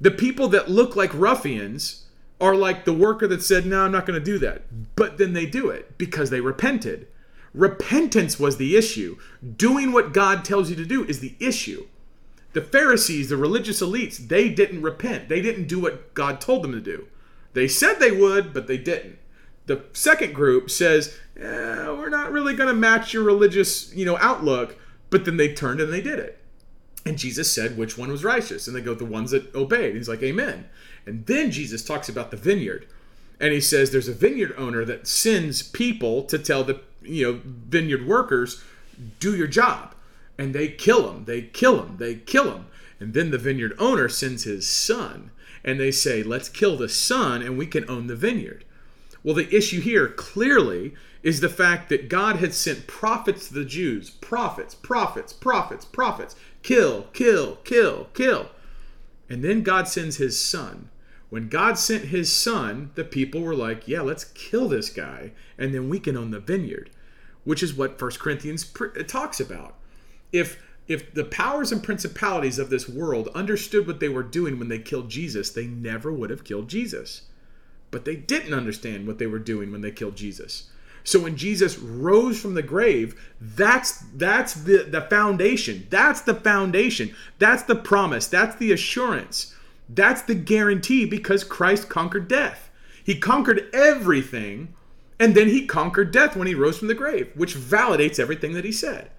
the 0.00 0.10
people 0.10 0.48
that 0.48 0.70
look 0.70 0.96
like 0.96 1.14
ruffians 1.14 2.06
are 2.40 2.56
like 2.56 2.84
the 2.84 2.92
worker 2.92 3.28
that 3.28 3.42
said, 3.42 3.64
"No, 3.64 3.84
I'm 3.84 3.92
not 3.92 4.04
going 4.04 4.18
to 4.18 4.24
do 4.24 4.38
that." 4.38 4.96
But 4.96 5.16
then 5.18 5.32
they 5.32 5.46
do 5.46 5.68
it 5.68 5.96
because 5.96 6.30
they 6.30 6.40
repented. 6.40 7.06
Repentance 7.54 8.40
was 8.40 8.56
the 8.56 8.76
issue. 8.76 9.16
Doing 9.56 9.92
what 9.92 10.12
God 10.12 10.44
tells 10.44 10.68
you 10.68 10.76
to 10.76 10.84
do 10.84 11.04
is 11.04 11.20
the 11.20 11.36
issue. 11.38 11.86
The 12.52 12.62
Pharisees, 12.62 13.28
the 13.28 13.36
religious 13.36 13.80
elites, 13.80 14.16
they 14.16 14.48
didn't 14.48 14.82
repent. 14.82 15.28
They 15.28 15.40
didn't 15.40 15.68
do 15.68 15.78
what 15.78 16.14
God 16.14 16.40
told 16.40 16.62
them 16.62 16.72
to 16.72 16.80
do. 16.80 17.06
They 17.52 17.68
said 17.68 17.94
they 17.98 18.10
would, 18.10 18.52
but 18.52 18.66
they 18.66 18.78
didn't. 18.78 19.18
The 19.66 19.84
second 19.92 20.34
group 20.34 20.70
says, 20.70 21.16
eh, 21.36 21.88
"We're 21.88 22.08
not 22.08 22.32
really 22.32 22.54
going 22.54 22.68
to 22.68 22.74
match 22.74 23.12
your 23.12 23.22
religious, 23.22 23.94
you 23.94 24.04
know, 24.04 24.18
outlook," 24.18 24.76
but 25.10 25.24
then 25.24 25.36
they 25.36 25.52
turned 25.52 25.80
and 25.80 25.92
they 25.92 26.00
did 26.00 26.18
it. 26.18 26.38
And 27.04 27.18
Jesus 27.18 27.50
said 27.50 27.76
which 27.76 27.98
one 27.98 28.10
was 28.10 28.24
righteous, 28.24 28.66
and 28.66 28.76
they 28.76 28.80
go 28.80 28.94
the 28.94 29.04
ones 29.04 29.30
that 29.32 29.54
obeyed. 29.54 29.94
He's 29.96 30.08
like, 30.08 30.22
"Amen." 30.22 30.66
And 31.06 31.26
then 31.26 31.50
Jesus 31.50 31.84
talks 31.84 32.08
about 32.08 32.30
the 32.30 32.36
vineyard, 32.36 32.86
and 33.40 33.52
he 33.52 33.60
says 33.60 33.90
there's 33.90 34.08
a 34.08 34.12
vineyard 34.12 34.54
owner 34.56 34.84
that 34.84 35.06
sends 35.06 35.62
people 35.62 36.22
to 36.24 36.38
tell 36.38 36.64
the 36.64 36.80
you 37.02 37.24
know 37.24 37.40
vineyard 37.44 38.06
workers, 38.06 38.62
"Do 39.20 39.36
your 39.36 39.48
job," 39.48 39.94
and 40.38 40.54
they 40.54 40.68
kill 40.68 41.12
him. 41.12 41.24
They 41.24 41.42
kill 41.42 41.82
him. 41.82 41.96
They 41.98 42.16
kill 42.16 42.52
him. 42.52 42.66
And 43.00 43.14
then 43.14 43.30
the 43.30 43.38
vineyard 43.38 43.74
owner 43.78 44.08
sends 44.08 44.44
his 44.44 44.68
son, 44.68 45.30
and 45.64 45.80
they 45.80 45.90
say, 45.90 46.22
"Let's 46.22 46.48
kill 46.48 46.76
the 46.76 46.88
son, 46.88 47.42
and 47.42 47.58
we 47.58 47.66
can 47.66 47.88
own 47.88 48.06
the 48.06 48.16
vineyard." 48.16 48.64
Well, 49.24 49.34
the 49.34 49.54
issue 49.54 49.80
here 49.80 50.08
clearly 50.08 50.94
is 51.22 51.40
the 51.40 51.48
fact 51.48 51.88
that 51.88 52.08
God 52.08 52.36
had 52.36 52.54
sent 52.54 52.86
prophets 52.86 53.48
to 53.48 53.54
the 53.54 53.64
Jews. 53.64 54.10
Prophets, 54.10 54.74
prophets, 54.74 55.32
prophets, 55.32 55.84
prophets. 55.84 56.34
Kill, 56.62 57.04
kill, 57.12 57.56
kill, 57.64 58.08
kill. 58.14 58.50
And 59.28 59.44
then 59.44 59.62
God 59.62 59.86
sends 59.86 60.16
his 60.16 60.38
son. 60.38 60.88
When 61.30 61.48
God 61.48 61.78
sent 61.78 62.06
his 62.06 62.30
son, 62.30 62.90
the 62.94 63.04
people 63.04 63.40
were 63.40 63.54
like, 63.54 63.88
yeah, 63.88 64.02
let's 64.02 64.24
kill 64.24 64.68
this 64.68 64.90
guy, 64.90 65.32
and 65.56 65.72
then 65.72 65.88
we 65.88 65.98
can 65.98 66.16
own 66.16 66.30
the 66.30 66.40
vineyard, 66.40 66.90
which 67.44 67.62
is 67.62 67.72
what 67.72 68.00
1 68.00 68.10
Corinthians 68.18 68.70
talks 69.06 69.40
about. 69.40 69.76
If 70.30 70.62
if 70.88 71.14
the 71.14 71.24
powers 71.24 71.70
and 71.70 71.82
principalities 71.82 72.58
of 72.58 72.68
this 72.68 72.88
world 72.88 73.28
understood 73.34 73.86
what 73.86 74.00
they 74.00 74.08
were 74.08 74.24
doing 74.24 74.58
when 74.58 74.68
they 74.68 74.80
killed 74.80 75.08
Jesus, 75.08 75.48
they 75.48 75.66
never 75.66 76.12
would 76.12 76.28
have 76.28 76.44
killed 76.44 76.68
Jesus 76.68 77.22
but 77.92 78.04
they 78.04 78.16
didn't 78.16 78.54
understand 78.54 79.06
what 79.06 79.18
they 79.18 79.26
were 79.28 79.38
doing 79.38 79.70
when 79.70 79.82
they 79.82 79.92
killed 79.92 80.16
Jesus. 80.16 80.70
So 81.04 81.20
when 81.20 81.36
Jesus 81.36 81.78
rose 81.78 82.40
from 82.40 82.54
the 82.54 82.62
grave, 82.62 83.20
that's 83.40 83.98
that's 84.14 84.54
the 84.54 84.84
the 84.84 85.02
foundation. 85.02 85.86
That's 85.90 86.20
the 86.20 86.34
foundation. 86.34 87.14
That's 87.38 87.62
the 87.62 87.76
promise. 87.76 88.26
That's 88.26 88.56
the 88.56 88.72
assurance. 88.72 89.54
That's 89.88 90.22
the 90.22 90.34
guarantee 90.34 91.04
because 91.04 91.44
Christ 91.44 91.88
conquered 91.88 92.28
death. 92.28 92.70
He 93.04 93.18
conquered 93.18 93.68
everything 93.72 94.74
and 95.18 95.34
then 95.34 95.48
he 95.48 95.66
conquered 95.66 96.12
death 96.12 96.36
when 96.36 96.48
he 96.48 96.54
rose 96.54 96.78
from 96.78 96.88
the 96.88 96.94
grave, 96.94 97.30
which 97.34 97.56
validates 97.56 98.18
everything 98.18 98.54
that 98.54 98.64
he 98.64 98.72
said. 98.72 99.10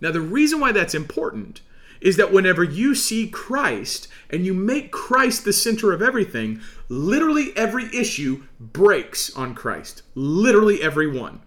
Now 0.00 0.12
the 0.12 0.20
reason 0.20 0.60
why 0.60 0.72
that's 0.72 0.94
important 0.94 1.60
is 2.04 2.16
that 2.16 2.32
whenever 2.32 2.62
you 2.62 2.94
see 2.94 3.26
Christ 3.26 4.06
and 4.28 4.44
you 4.44 4.52
make 4.52 4.92
Christ 4.92 5.44
the 5.44 5.54
center 5.54 5.90
of 5.90 6.02
everything, 6.02 6.60
literally 6.88 7.52
every 7.56 7.86
issue 7.96 8.44
breaks 8.60 9.34
on 9.34 9.54
Christ. 9.54 10.02
Literally 10.14 10.82
every 10.82 11.10
one. 11.10 11.40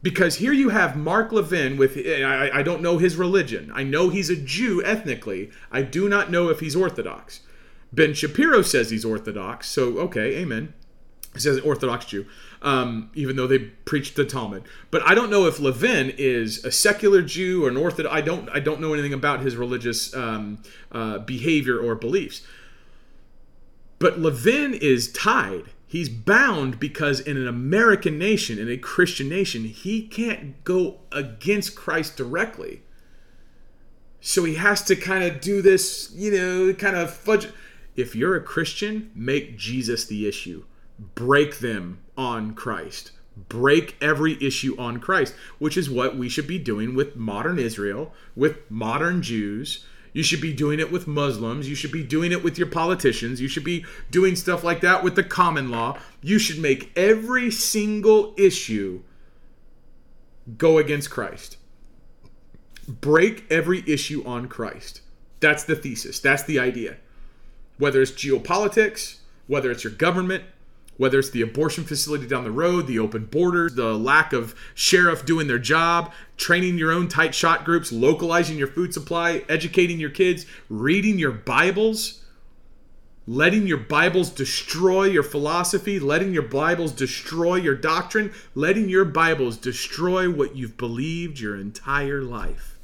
Because 0.00 0.36
here 0.36 0.52
you 0.52 0.68
have 0.68 0.96
Mark 0.96 1.32
Levin 1.32 1.76
with, 1.76 1.96
I, 1.96 2.50
I 2.54 2.62
don't 2.62 2.80
know 2.80 2.98
his 2.98 3.16
religion. 3.16 3.72
I 3.74 3.82
know 3.82 4.08
he's 4.08 4.30
a 4.30 4.36
Jew 4.36 4.82
ethnically. 4.84 5.50
I 5.70 5.82
do 5.82 6.08
not 6.08 6.30
know 6.30 6.48
if 6.48 6.60
he's 6.60 6.76
Orthodox. 6.76 7.40
Ben 7.92 8.14
Shapiro 8.14 8.62
says 8.62 8.90
he's 8.90 9.04
Orthodox, 9.04 9.68
so 9.68 9.98
okay, 9.98 10.36
amen. 10.38 10.72
He 11.34 11.40
says 11.40 11.58
Orthodox 11.60 12.06
Jew 12.06 12.26
um, 12.62 13.10
even 13.14 13.36
though 13.36 13.46
they 13.46 13.58
preached 13.58 14.16
the 14.16 14.24
Talmud. 14.24 14.62
But 14.90 15.02
I 15.02 15.14
don't 15.14 15.30
know 15.30 15.46
if 15.46 15.58
Levin 15.58 16.14
is 16.16 16.64
a 16.64 16.70
secular 16.70 17.20
Jew 17.20 17.64
or 17.64 17.68
an 17.68 17.76
Orthodox. 17.76 18.14
I 18.14 18.20
don't. 18.20 18.48
I 18.50 18.60
don't 18.60 18.80
know 18.80 18.94
anything 18.94 19.12
about 19.12 19.40
his 19.40 19.56
religious 19.56 20.14
um, 20.14 20.62
uh, 20.90 21.18
behavior 21.18 21.78
or 21.78 21.94
beliefs. 21.94 22.42
But 23.98 24.18
Levin 24.18 24.74
is 24.74 25.12
tied. 25.12 25.64
He's 25.86 26.08
bound 26.08 26.80
because 26.80 27.20
in 27.20 27.36
an 27.36 27.46
American 27.46 28.18
nation, 28.18 28.58
in 28.58 28.70
a 28.70 28.78
Christian 28.78 29.28
nation, 29.28 29.64
he 29.64 30.06
can't 30.06 30.64
go 30.64 31.00
against 31.10 31.76
Christ 31.76 32.16
directly. 32.16 32.82
So 34.20 34.44
he 34.44 34.54
has 34.54 34.82
to 34.84 34.96
kind 34.96 35.24
of 35.24 35.40
do 35.40 35.60
this, 35.60 36.10
you 36.14 36.30
know, 36.30 36.72
kind 36.74 36.96
of 36.96 37.12
fudge. 37.12 37.48
If 37.94 38.14
you're 38.14 38.36
a 38.36 38.40
Christian, 38.40 39.10
make 39.14 39.58
Jesus 39.58 40.06
the 40.06 40.26
issue 40.26 40.64
break 40.98 41.58
them 41.58 42.00
on 42.16 42.54
Christ. 42.54 43.12
Break 43.48 43.96
every 44.00 44.42
issue 44.42 44.76
on 44.78 45.00
Christ, 45.00 45.34
which 45.58 45.76
is 45.76 45.88
what 45.88 46.16
we 46.16 46.28
should 46.28 46.46
be 46.46 46.58
doing 46.58 46.94
with 46.94 47.16
modern 47.16 47.58
Israel, 47.58 48.12
with 48.36 48.70
modern 48.70 49.22
Jews. 49.22 49.84
You 50.12 50.22
should 50.22 50.42
be 50.42 50.52
doing 50.52 50.78
it 50.78 50.92
with 50.92 51.06
Muslims. 51.06 51.68
You 51.68 51.74
should 51.74 51.92
be 51.92 52.02
doing 52.02 52.32
it 52.32 52.44
with 52.44 52.58
your 52.58 52.66
politicians. 52.66 53.40
You 53.40 53.48
should 53.48 53.64
be 53.64 53.86
doing 54.10 54.36
stuff 54.36 54.62
like 54.62 54.82
that 54.82 55.02
with 55.02 55.16
the 55.16 55.24
common 55.24 55.70
law. 55.70 55.98
You 56.20 56.38
should 56.38 56.58
make 56.58 56.92
every 56.96 57.50
single 57.50 58.34
issue 58.36 59.02
go 60.58 60.76
against 60.76 61.10
Christ. 61.10 61.56
Break 62.86 63.46
every 63.50 63.82
issue 63.86 64.22
on 64.26 64.48
Christ. 64.48 65.00
That's 65.40 65.64
the 65.64 65.76
thesis. 65.76 66.20
That's 66.20 66.42
the 66.42 66.58
idea. 66.58 66.96
Whether 67.78 68.02
it's 68.02 68.12
geopolitics, 68.12 69.18
whether 69.46 69.70
it's 69.70 69.84
your 69.84 69.92
government, 69.92 70.44
whether 71.02 71.18
it's 71.18 71.30
the 71.30 71.42
abortion 71.42 71.82
facility 71.82 72.28
down 72.28 72.44
the 72.44 72.50
road, 72.52 72.86
the 72.86 73.00
open 73.00 73.24
borders, 73.24 73.74
the 73.74 73.92
lack 73.92 74.32
of 74.32 74.54
sheriff 74.72 75.26
doing 75.26 75.48
their 75.48 75.58
job, 75.58 76.12
training 76.36 76.78
your 76.78 76.92
own 76.92 77.08
tight 77.08 77.34
shot 77.34 77.64
groups, 77.64 77.90
localizing 77.90 78.56
your 78.56 78.68
food 78.68 78.94
supply, 78.94 79.42
educating 79.48 79.98
your 79.98 80.10
kids, 80.10 80.46
reading 80.68 81.18
your 81.18 81.32
Bibles, 81.32 82.22
letting 83.26 83.66
your 83.66 83.78
Bibles 83.78 84.30
destroy 84.30 85.06
your 85.06 85.24
philosophy, 85.24 85.98
letting 85.98 86.32
your 86.32 86.44
Bibles 86.44 86.92
destroy 86.92 87.56
your 87.56 87.74
doctrine, 87.74 88.32
letting 88.54 88.88
your 88.88 89.04
Bibles 89.04 89.56
destroy 89.56 90.30
what 90.30 90.54
you've 90.54 90.76
believed 90.76 91.40
your 91.40 91.56
entire 91.56 92.22
life. 92.22 92.78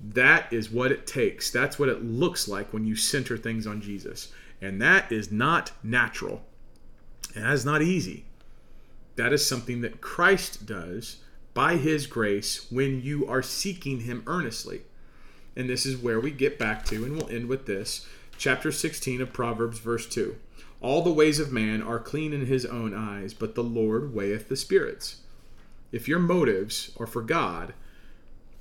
That 0.00 0.52
is 0.52 0.68
what 0.68 0.90
it 0.90 1.06
takes. 1.06 1.52
That's 1.52 1.78
what 1.78 1.88
it 1.88 2.02
looks 2.02 2.48
like 2.48 2.72
when 2.72 2.84
you 2.84 2.96
center 2.96 3.38
things 3.38 3.68
on 3.68 3.80
Jesus. 3.80 4.32
And 4.62 4.80
that 4.80 5.10
is 5.10 5.32
not 5.32 5.72
natural. 5.82 6.44
And 7.34 7.44
that 7.44 7.52
is 7.52 7.64
not 7.64 7.82
easy. 7.82 8.24
That 9.16 9.32
is 9.32 9.44
something 9.44 9.80
that 9.80 10.00
Christ 10.00 10.64
does 10.64 11.16
by 11.52 11.76
his 11.76 12.06
grace 12.06 12.70
when 12.70 13.02
you 13.02 13.26
are 13.26 13.42
seeking 13.42 14.00
him 14.00 14.22
earnestly. 14.26 14.82
And 15.56 15.68
this 15.68 15.84
is 15.84 15.98
where 15.98 16.20
we 16.20 16.30
get 16.30 16.58
back 16.58 16.84
to, 16.86 17.04
and 17.04 17.16
we'll 17.16 17.28
end 17.28 17.48
with 17.48 17.66
this 17.66 18.06
chapter 18.38 18.72
16 18.72 19.20
of 19.20 19.32
Proverbs, 19.32 19.80
verse 19.80 20.06
2. 20.06 20.36
All 20.80 21.02
the 21.02 21.12
ways 21.12 21.38
of 21.38 21.52
man 21.52 21.82
are 21.82 21.98
clean 21.98 22.32
in 22.32 22.46
his 22.46 22.64
own 22.64 22.94
eyes, 22.94 23.34
but 23.34 23.54
the 23.54 23.62
Lord 23.62 24.14
weigheth 24.14 24.48
the 24.48 24.56
spirits. 24.56 25.16
If 25.90 26.08
your 26.08 26.18
motives 26.18 26.92
are 26.98 27.06
for 27.06 27.22
God, 27.22 27.74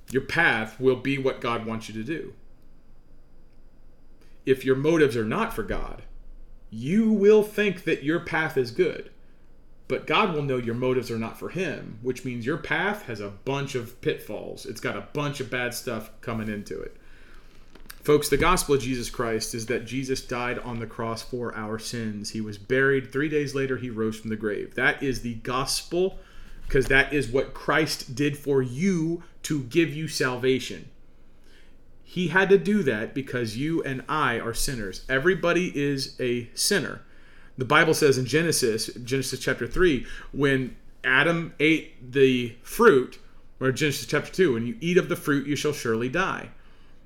your 0.09 0.23
path 0.23 0.79
will 0.79 0.97
be 0.97 1.17
what 1.17 1.41
God 1.41 1.65
wants 1.65 1.87
you 1.87 1.93
to 1.93 2.03
do. 2.03 2.33
If 4.45 4.65
your 4.65 4.75
motives 4.75 5.15
are 5.15 5.25
not 5.25 5.53
for 5.53 5.63
God, 5.63 6.03
you 6.69 7.11
will 7.11 7.43
think 7.43 7.83
that 7.83 8.03
your 8.03 8.21
path 8.21 8.57
is 8.57 8.71
good. 8.71 9.11
But 9.87 10.07
God 10.07 10.33
will 10.33 10.43
know 10.43 10.57
your 10.57 10.75
motives 10.75 11.11
are 11.11 11.19
not 11.19 11.37
for 11.37 11.49
Him, 11.49 11.99
which 12.01 12.23
means 12.23 12.45
your 12.45 12.57
path 12.57 13.03
has 13.03 13.19
a 13.19 13.27
bunch 13.29 13.75
of 13.75 13.99
pitfalls. 13.99 14.65
It's 14.65 14.79
got 14.79 14.95
a 14.95 15.07
bunch 15.13 15.41
of 15.41 15.49
bad 15.49 15.73
stuff 15.73 16.09
coming 16.21 16.47
into 16.47 16.79
it. 16.79 16.95
Folks, 18.01 18.29
the 18.29 18.37
gospel 18.37 18.75
of 18.75 18.81
Jesus 18.81 19.09
Christ 19.09 19.53
is 19.53 19.65
that 19.65 19.85
Jesus 19.85 20.25
died 20.25 20.57
on 20.59 20.79
the 20.79 20.87
cross 20.87 21.21
for 21.21 21.53
our 21.55 21.77
sins. 21.77 22.29
He 22.29 22.41
was 22.41 22.57
buried. 22.57 23.11
Three 23.11 23.29
days 23.29 23.53
later, 23.53 23.77
he 23.77 23.89
rose 23.89 24.17
from 24.17 24.29
the 24.29 24.35
grave. 24.35 24.75
That 24.75 25.03
is 25.03 25.21
the 25.21 25.35
gospel 25.35 26.17
because 26.65 26.85
that 26.85 27.11
is 27.11 27.27
what 27.27 27.53
Christ 27.53 28.15
did 28.15 28.37
for 28.37 28.61
you 28.61 29.23
to 29.43 29.63
give 29.63 29.93
you 29.93 30.07
salvation. 30.07 30.89
He 32.11 32.27
had 32.27 32.49
to 32.49 32.57
do 32.57 32.83
that 32.83 33.13
because 33.13 33.55
you 33.55 33.81
and 33.83 34.03
I 34.09 34.37
are 34.37 34.53
sinners. 34.53 35.05
Everybody 35.07 35.71
is 35.73 36.19
a 36.19 36.49
sinner. 36.53 37.03
The 37.57 37.63
Bible 37.63 37.93
says 37.93 38.17
in 38.17 38.25
Genesis, 38.25 38.87
Genesis 38.95 39.39
chapter 39.39 39.65
3, 39.65 40.05
when 40.33 40.75
Adam 41.05 41.53
ate 41.57 42.11
the 42.11 42.57
fruit, 42.63 43.17
or 43.61 43.71
Genesis 43.71 44.07
chapter 44.07 44.29
2, 44.29 44.55
when 44.55 44.67
you 44.67 44.75
eat 44.81 44.97
of 44.97 45.07
the 45.07 45.15
fruit, 45.15 45.47
you 45.47 45.55
shall 45.55 45.71
surely 45.71 46.09
die. 46.09 46.49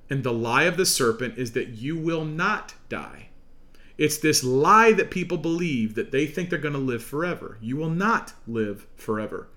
And 0.09 0.23
the 0.23 0.33
lie 0.33 0.63
of 0.63 0.75
the 0.75 0.87
serpent 0.87 1.37
is 1.37 1.51
that 1.51 1.69
you 1.69 1.95
will 1.95 2.25
not 2.25 2.73
die. 2.89 3.27
It's 3.99 4.17
this 4.17 4.43
lie 4.43 4.91
that 4.93 5.11
people 5.11 5.37
believe 5.37 5.93
that 5.93 6.09
they 6.09 6.25
think 6.25 6.49
they're 6.49 6.57
going 6.57 6.73
to 6.73 6.79
live 6.79 7.03
forever. 7.03 7.59
You 7.61 7.77
will 7.77 7.91
not 7.91 8.33
live 8.47 8.87
forever. 8.95 9.49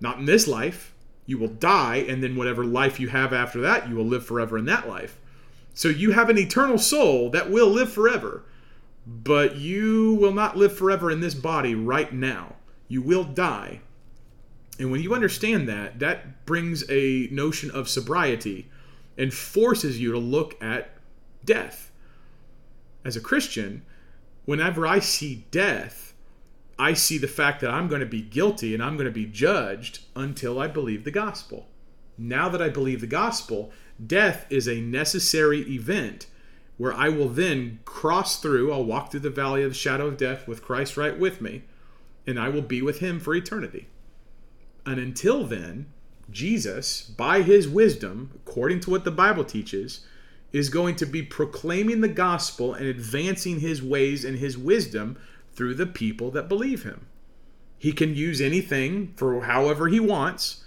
Not 0.00 0.16
in 0.16 0.24
this 0.24 0.48
life. 0.48 0.94
You 1.28 1.36
will 1.36 1.48
die, 1.48 1.96
and 2.08 2.22
then 2.22 2.36
whatever 2.36 2.64
life 2.64 2.98
you 2.98 3.08
have 3.08 3.34
after 3.34 3.60
that, 3.60 3.86
you 3.86 3.94
will 3.94 4.06
live 4.06 4.24
forever 4.24 4.56
in 4.56 4.64
that 4.64 4.88
life. 4.88 5.20
So 5.74 5.88
you 5.88 6.12
have 6.12 6.30
an 6.30 6.38
eternal 6.38 6.78
soul 6.78 7.28
that 7.32 7.50
will 7.50 7.68
live 7.68 7.92
forever, 7.92 8.44
but 9.06 9.56
you 9.56 10.14
will 10.14 10.32
not 10.32 10.56
live 10.56 10.74
forever 10.74 11.10
in 11.10 11.20
this 11.20 11.34
body 11.34 11.74
right 11.74 12.10
now. 12.14 12.56
You 12.88 13.02
will 13.02 13.24
die. 13.24 13.82
And 14.78 14.90
when 14.90 15.02
you 15.02 15.12
understand 15.12 15.68
that, 15.68 15.98
that 15.98 16.46
brings 16.46 16.82
a 16.88 17.28
notion 17.30 17.70
of 17.72 17.90
sobriety 17.90 18.70
and 19.18 19.34
forces 19.34 20.00
you 20.00 20.12
to 20.12 20.18
look 20.18 20.56
at 20.62 20.96
death. 21.44 21.92
As 23.04 23.16
a 23.16 23.20
Christian, 23.20 23.82
whenever 24.46 24.86
I 24.86 25.00
see 25.00 25.44
death, 25.50 26.07
I 26.78 26.94
see 26.94 27.18
the 27.18 27.26
fact 27.26 27.60
that 27.60 27.70
I'm 27.70 27.88
going 27.88 28.00
to 28.00 28.06
be 28.06 28.22
guilty 28.22 28.72
and 28.72 28.82
I'm 28.82 28.96
going 28.96 29.06
to 29.06 29.12
be 29.12 29.26
judged 29.26 30.00
until 30.14 30.60
I 30.60 30.68
believe 30.68 31.04
the 31.04 31.10
gospel. 31.10 31.66
Now 32.16 32.48
that 32.48 32.62
I 32.62 32.68
believe 32.68 33.00
the 33.00 33.06
gospel, 33.06 33.72
death 34.04 34.46
is 34.50 34.68
a 34.68 34.80
necessary 34.80 35.60
event 35.62 36.26
where 36.76 36.94
I 36.94 37.08
will 37.08 37.28
then 37.28 37.80
cross 37.84 38.40
through, 38.40 38.72
I'll 38.72 38.84
walk 38.84 39.10
through 39.10 39.20
the 39.20 39.30
valley 39.30 39.64
of 39.64 39.72
the 39.72 39.76
shadow 39.76 40.06
of 40.06 40.16
death 40.16 40.46
with 40.46 40.62
Christ 40.62 40.96
right 40.96 41.18
with 41.18 41.40
me, 41.40 41.64
and 42.26 42.38
I 42.38 42.48
will 42.48 42.62
be 42.62 42.80
with 42.80 43.00
him 43.00 43.18
for 43.18 43.34
eternity. 43.34 43.88
And 44.86 45.00
until 45.00 45.44
then, 45.44 45.86
Jesus, 46.30 47.02
by 47.02 47.42
his 47.42 47.68
wisdom, 47.68 48.30
according 48.46 48.80
to 48.80 48.90
what 48.90 49.04
the 49.04 49.10
Bible 49.10 49.44
teaches, 49.44 50.06
is 50.52 50.70
going 50.70 50.94
to 50.96 51.06
be 51.06 51.22
proclaiming 51.22 52.00
the 52.00 52.08
gospel 52.08 52.74
and 52.74 52.86
advancing 52.86 53.60
his 53.60 53.82
ways 53.82 54.24
and 54.24 54.38
his 54.38 54.56
wisdom 54.56 55.18
through 55.58 55.74
the 55.74 55.86
people 55.86 56.30
that 56.30 56.48
believe 56.48 56.84
him. 56.84 57.08
He 57.76 57.92
can 57.92 58.14
use 58.14 58.40
anything 58.40 59.12
for 59.16 59.42
however 59.42 59.88
he 59.88 59.98
wants, 59.98 60.64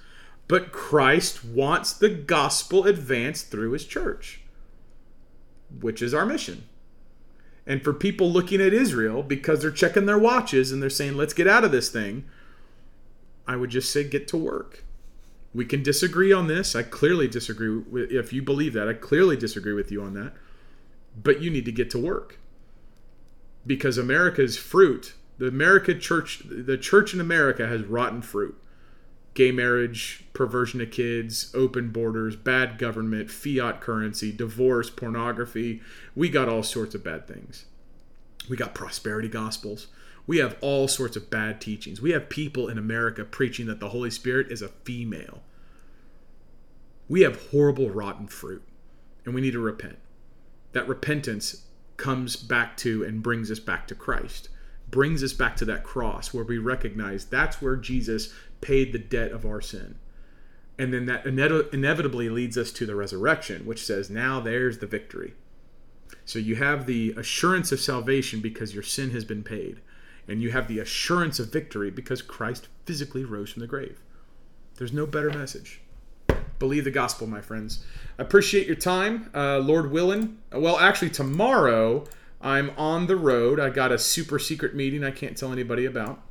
but 0.50 0.74
Christ 0.74 1.46
wants 1.46 1.94
the 1.94 2.10
gospel 2.10 2.86
advanced 2.86 3.50
through 3.50 3.72
his 3.72 3.86
church, 3.86 4.42
which 5.80 6.02
is 6.02 6.14
our 6.14 6.26
mission. 6.26 6.66
And 7.66 7.82
for 7.82 7.94
people 7.94 8.30
looking 8.30 8.60
at 8.60 8.74
Israel 8.74 9.24
because 9.24 9.62
they're 9.62 9.72
checking 9.72 10.08
their 10.08 10.20
watches 10.20 10.74
and 10.74 10.84
they're 10.84 10.90
saying, 10.90 11.16
let's 11.16 11.34
get 11.34 11.48
out 11.48 11.64
of 11.64 11.72
this 11.72 11.88
thing, 11.88 12.26
I 13.48 13.56
would 13.56 13.70
just 13.70 13.94
say, 13.94 14.04
get 14.04 14.28
to 14.28 14.38
work. 14.38 14.84
We 15.54 15.64
can 15.64 15.84
disagree 15.84 16.34
on 16.34 16.48
this. 16.48 16.76
I 16.76 16.84
clearly 16.84 17.30
disagree 17.30 17.78
with, 17.78 18.12
if 18.12 18.34
you 18.34 18.42
believe 18.42 18.74
that. 18.74 18.90
I 18.90 18.94
clearly 18.94 19.38
disagree 19.38 19.74
with 19.74 19.90
you 19.90 20.04
on 20.04 20.16
that. 20.16 20.34
But 21.16 21.42
you 21.42 21.50
need 21.50 21.64
to 21.64 21.72
get 21.72 21.90
to 21.92 21.98
work 21.98 22.41
because 23.66 23.98
America's 23.98 24.58
fruit, 24.58 25.14
the 25.38 25.48
America 25.48 25.94
church, 25.94 26.44
the 26.46 26.78
church 26.78 27.14
in 27.14 27.20
America 27.20 27.68
has 27.68 27.84
rotten 27.84 28.22
fruit. 28.22 28.58
Gay 29.34 29.52
marriage, 29.52 30.26
perversion 30.34 30.82
of 30.82 30.92
kids, 30.92 31.52
open 31.56 31.90
borders, 31.90 32.36
bad 32.36 32.78
government, 32.78 33.32
fiat 33.32 33.80
currency, 33.80 34.32
divorce, 34.32 34.90
pornography. 34.90 35.82
We 36.16 36.28
got 36.30 36.50
all 36.50 36.64
sorts 36.64 36.96
of 36.96 37.04
bad 37.04 37.28
things. 37.28 37.66
We 38.50 38.58
got 38.58 38.76
prosperity 38.76 39.30
gospels. 39.30 39.88
We 40.28 40.38
have 40.38 40.58
all 40.62 40.88
sorts 40.88 41.16
of 41.16 41.30
bad 41.30 41.62
teachings. 41.62 42.02
We 42.02 42.12
have 42.12 42.30
people 42.30 42.68
in 42.68 42.78
America 42.78 43.24
preaching 43.24 43.68
that 43.68 43.80
the 43.80 43.90
Holy 43.90 44.12
Spirit 44.12 44.52
is 44.52 44.62
a 44.62 44.70
female. 44.70 45.42
We 47.08 47.22
have 47.22 47.50
horrible, 47.52 47.90
rotten 47.90 48.28
fruit, 48.28 48.64
and 49.26 49.34
we 49.34 49.42
need 49.42 49.52
to 49.52 49.60
repent. 49.60 49.98
That 50.74 50.88
repentance 50.88 51.66
comes 52.02 52.36
back 52.36 52.76
to 52.78 53.04
and 53.04 53.22
brings 53.22 53.52
us 53.52 53.60
back 53.60 53.88
to 53.88 53.96
Christ, 53.96 54.50
brings 54.90 55.24
us 55.24 55.34
back 55.34 55.56
to 55.58 55.66
that 55.66 55.84
cross 55.84 56.34
where 56.34 56.44
we 56.44 56.58
recognize 56.58 57.26
that's 57.26 57.62
where 57.62 57.76
Jesus 57.76 58.34
paid 58.60 58.92
the 58.92 59.00
debt 59.00 59.32
of 59.32 59.46
our 59.46 59.62
sin. 59.62 59.96
And 60.80 60.92
then 60.92 61.06
that 61.06 61.28
inevitably 61.28 62.30
leads 62.30 62.58
us 62.58 62.72
to 62.72 62.88
the 62.88 62.96
resurrection, 62.96 63.68
which 63.68 63.86
says, 63.86 64.10
now 64.10 64.40
there's 64.40 64.80
the 64.80 64.88
victory. 64.88 65.36
So 66.26 66.40
you 66.40 66.56
have 66.56 66.88
the 66.88 67.14
assurance 67.16 67.72
of 67.72 67.80
salvation 67.80 68.42
because 68.42 68.74
your 68.74 68.84
sin 68.84 69.12
has 69.12 69.24
been 69.24 69.44
paid. 69.44 69.80
And 70.28 70.42
you 70.42 70.52
have 70.52 70.68
the 70.68 70.80
assurance 70.80 71.40
of 71.40 71.54
victory 71.54 71.92
because 71.92 72.22
Christ 72.22 72.68
physically 72.86 73.26
rose 73.26 73.52
from 73.52 73.62
the 73.62 73.68
grave. 73.68 74.02
There's 74.78 74.94
no 74.94 75.06
better 75.06 75.30
message. 75.30 75.82
Believe 76.62 76.84
the 76.84 76.92
gospel, 76.92 77.26
my 77.26 77.42
friends. 77.42 77.84
I 78.20 78.22
appreciate 78.22 78.68
your 78.68 78.76
time. 78.76 79.32
Uh, 79.34 79.58
Lord 79.58 79.90
willing. 79.90 80.38
Well, 80.52 80.78
actually, 80.78 81.10
tomorrow 81.10 82.06
I'm 82.40 82.70
on 82.78 83.08
the 83.08 83.16
road. 83.16 83.60
I 83.60 83.72
got 83.72 83.92
a 83.92 83.98
super 83.98 84.38
secret 84.38 84.76
meeting 84.76 85.04
I 85.04 85.10
can't 85.10 85.36
tell 85.36 85.52
anybody 85.52 85.86
about. 85.86 86.22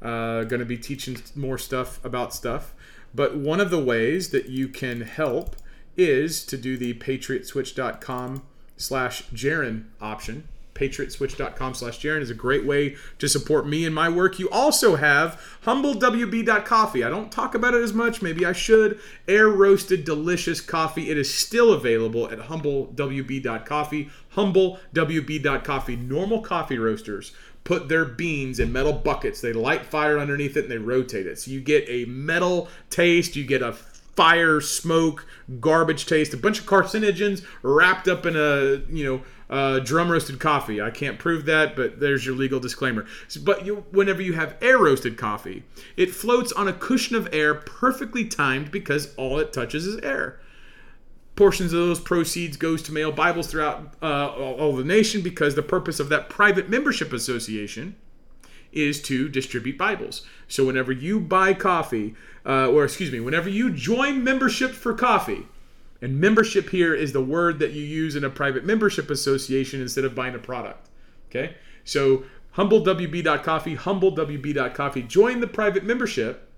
Uh, 0.00 0.44
going 0.44 0.60
to 0.60 0.64
be 0.64 0.78
teaching 0.78 1.20
more 1.34 1.58
stuff 1.58 1.98
about 2.04 2.32
stuff. 2.32 2.72
But 3.12 3.36
one 3.36 3.58
of 3.58 3.70
the 3.70 3.82
ways 3.82 4.30
that 4.30 4.48
you 4.48 4.68
can 4.68 5.00
help 5.00 5.56
is 5.96 6.46
to 6.46 6.56
do 6.56 6.76
the 6.76 6.94
patriotswitch.com 6.94 8.44
slash 8.76 9.24
Jarrin 9.30 9.86
option 10.00 10.46
patriotswitch.com 10.80 11.74
slash 11.74 12.00
Jarrin 12.00 12.22
is 12.22 12.30
a 12.30 12.34
great 12.34 12.64
way 12.64 12.96
to 13.18 13.28
support 13.28 13.66
me 13.66 13.84
and 13.84 13.94
my 13.94 14.08
work. 14.08 14.38
You 14.38 14.48
also 14.50 14.96
have 14.96 15.40
humblewb.coffee. 15.64 17.04
I 17.04 17.10
don't 17.10 17.30
talk 17.30 17.54
about 17.54 17.74
it 17.74 17.82
as 17.82 17.92
much. 17.92 18.22
Maybe 18.22 18.46
I 18.46 18.52
should. 18.52 18.98
Air 19.28 19.48
roasted, 19.48 20.04
delicious 20.04 20.60
coffee. 20.60 21.10
It 21.10 21.18
is 21.18 21.32
still 21.32 21.72
available 21.72 22.30
at 22.30 22.38
humblewb.coffee. 22.38 24.10
Humblewb.coffee. 24.34 25.96
Normal 25.96 26.40
coffee 26.40 26.78
roasters 26.78 27.32
put 27.62 27.88
their 27.88 28.06
beans 28.06 28.58
in 28.58 28.72
metal 28.72 28.94
buckets. 28.94 29.40
They 29.40 29.52
light 29.52 29.84
fire 29.84 30.18
underneath 30.18 30.56
it 30.56 30.64
and 30.64 30.72
they 30.72 30.78
rotate 30.78 31.26
it. 31.26 31.38
So 31.38 31.50
you 31.50 31.60
get 31.60 31.84
a 31.88 32.06
metal 32.06 32.68
taste. 32.88 33.36
You 33.36 33.44
get 33.44 33.60
a 33.60 33.74
fire, 34.16 34.60
smoke, 34.60 35.26
garbage 35.60 36.06
taste, 36.06 36.34
a 36.34 36.36
bunch 36.36 36.60
of 36.60 36.66
carcinogens 36.66 37.44
wrapped 37.62 38.08
up 38.08 38.26
in 38.26 38.36
a, 38.36 38.82
you 38.92 39.04
know, 39.04 39.22
uh, 39.50 39.80
drum 39.80 40.10
roasted 40.10 40.38
coffee. 40.38 40.80
I 40.80 40.90
can't 40.90 41.18
prove 41.18 41.44
that, 41.46 41.74
but 41.74 41.98
there's 41.98 42.24
your 42.24 42.36
legal 42.36 42.60
disclaimer. 42.60 43.04
But 43.42 43.66
you, 43.66 43.84
whenever 43.90 44.22
you 44.22 44.34
have 44.34 44.56
air 44.62 44.78
roasted 44.78 45.18
coffee, 45.18 45.64
it 45.96 46.14
floats 46.14 46.52
on 46.52 46.68
a 46.68 46.72
cushion 46.72 47.16
of 47.16 47.28
air, 47.32 47.54
perfectly 47.54 48.24
timed 48.24 48.70
because 48.70 49.12
all 49.16 49.38
it 49.40 49.52
touches 49.52 49.86
is 49.86 50.00
air. 50.02 50.38
Portions 51.34 51.72
of 51.72 51.80
those 51.80 52.00
proceeds 52.00 52.56
goes 52.56 52.82
to 52.82 52.92
mail 52.92 53.10
Bibles 53.10 53.48
throughout 53.48 53.94
uh, 54.00 54.28
all, 54.28 54.76
the 54.76 54.84
nation 54.84 55.20
because 55.20 55.54
the 55.54 55.62
purpose 55.62 55.98
of 55.98 56.08
that 56.10 56.28
private 56.28 56.68
membership 56.68 57.12
association 57.12 57.96
is 58.72 59.02
to 59.02 59.28
distribute 59.28 59.76
Bibles. 59.76 60.24
So 60.46 60.66
whenever 60.66 60.92
you 60.92 61.18
buy 61.18 61.54
coffee, 61.54 62.14
uh, 62.46 62.68
or 62.68 62.84
excuse 62.84 63.10
me, 63.10 63.18
whenever 63.20 63.48
you 63.48 63.70
join 63.70 64.22
membership 64.22 64.72
for 64.72 64.94
coffee, 64.94 65.46
and 66.02 66.20
membership 66.20 66.70
here 66.70 66.94
is 66.94 67.12
the 67.12 67.22
word 67.22 67.58
that 67.58 67.72
you 67.72 67.82
use 67.82 68.16
in 68.16 68.24
a 68.24 68.30
private 68.30 68.64
membership 68.64 69.10
association 69.10 69.80
instead 69.80 70.04
of 70.04 70.14
buying 70.14 70.34
a 70.34 70.38
product. 70.38 70.88
Okay, 71.28 71.54
so 71.84 72.24
humblewb.coffee, 72.56 73.76
humblewb.coffee. 73.76 75.02
Join 75.02 75.40
the 75.40 75.46
private 75.46 75.84
membership 75.84 76.48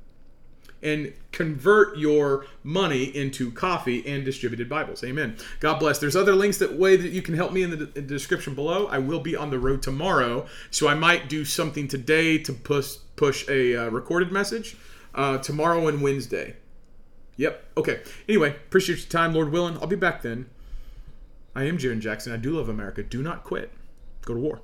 and 0.83 1.13
convert 1.31 1.97
your 1.97 2.45
money 2.65 3.05
into 3.05 3.53
coffee 3.53 4.05
and 4.07 4.25
distributed 4.25 4.69
Bibles. 4.69 5.05
Amen. 5.05 5.37
God 5.61 5.79
bless. 5.79 5.99
There's 5.99 6.17
other 6.17 6.35
links 6.35 6.59
that 6.59 6.75
way 6.75 6.97
that 6.97 7.11
you 7.11 7.23
can 7.23 7.35
help 7.35 7.53
me 7.53 7.63
in 7.63 7.71
the, 7.71 7.77
in 7.77 7.93
the 7.95 8.03
description 8.03 8.55
below. 8.55 8.87
I 8.89 8.99
will 8.99 9.21
be 9.21 9.37
on 9.37 9.51
the 9.51 9.59
road 9.59 9.83
tomorrow, 9.83 10.47
so 10.71 10.89
I 10.89 10.95
might 10.95 11.29
do 11.29 11.45
something 11.45 11.87
today 11.89 12.39
to 12.39 12.53
push 12.53 12.97
push 13.15 13.49
a 13.49 13.77
uh, 13.77 13.89
recorded 13.91 14.33
message 14.33 14.77
uh, 15.15 15.39
tomorrow 15.39 15.87
and 15.87 16.03
Wednesday. 16.03 16.57
Yep. 17.43 17.73
Okay. 17.77 18.01
Anyway, 18.29 18.51
appreciate 18.51 19.01
your 19.01 19.09
time, 19.09 19.35
Lord 19.35 19.51
willing. 19.51 19.77
I'll 19.79 19.89
be 19.89 19.97
back 19.97 20.23
then. 20.23 20.49
I 21.57 21.65
am 21.65 21.77
Jarrin 21.77 21.99
Jackson. 21.99 22.33
I 22.33 22.37
do 22.37 22.53
love 22.53 22.69
America. 22.69 23.03
Do 23.03 23.21
not 23.21 23.43
quit. 23.43 23.73
Go 24.25 24.35
to 24.35 24.41
war. 24.41 24.61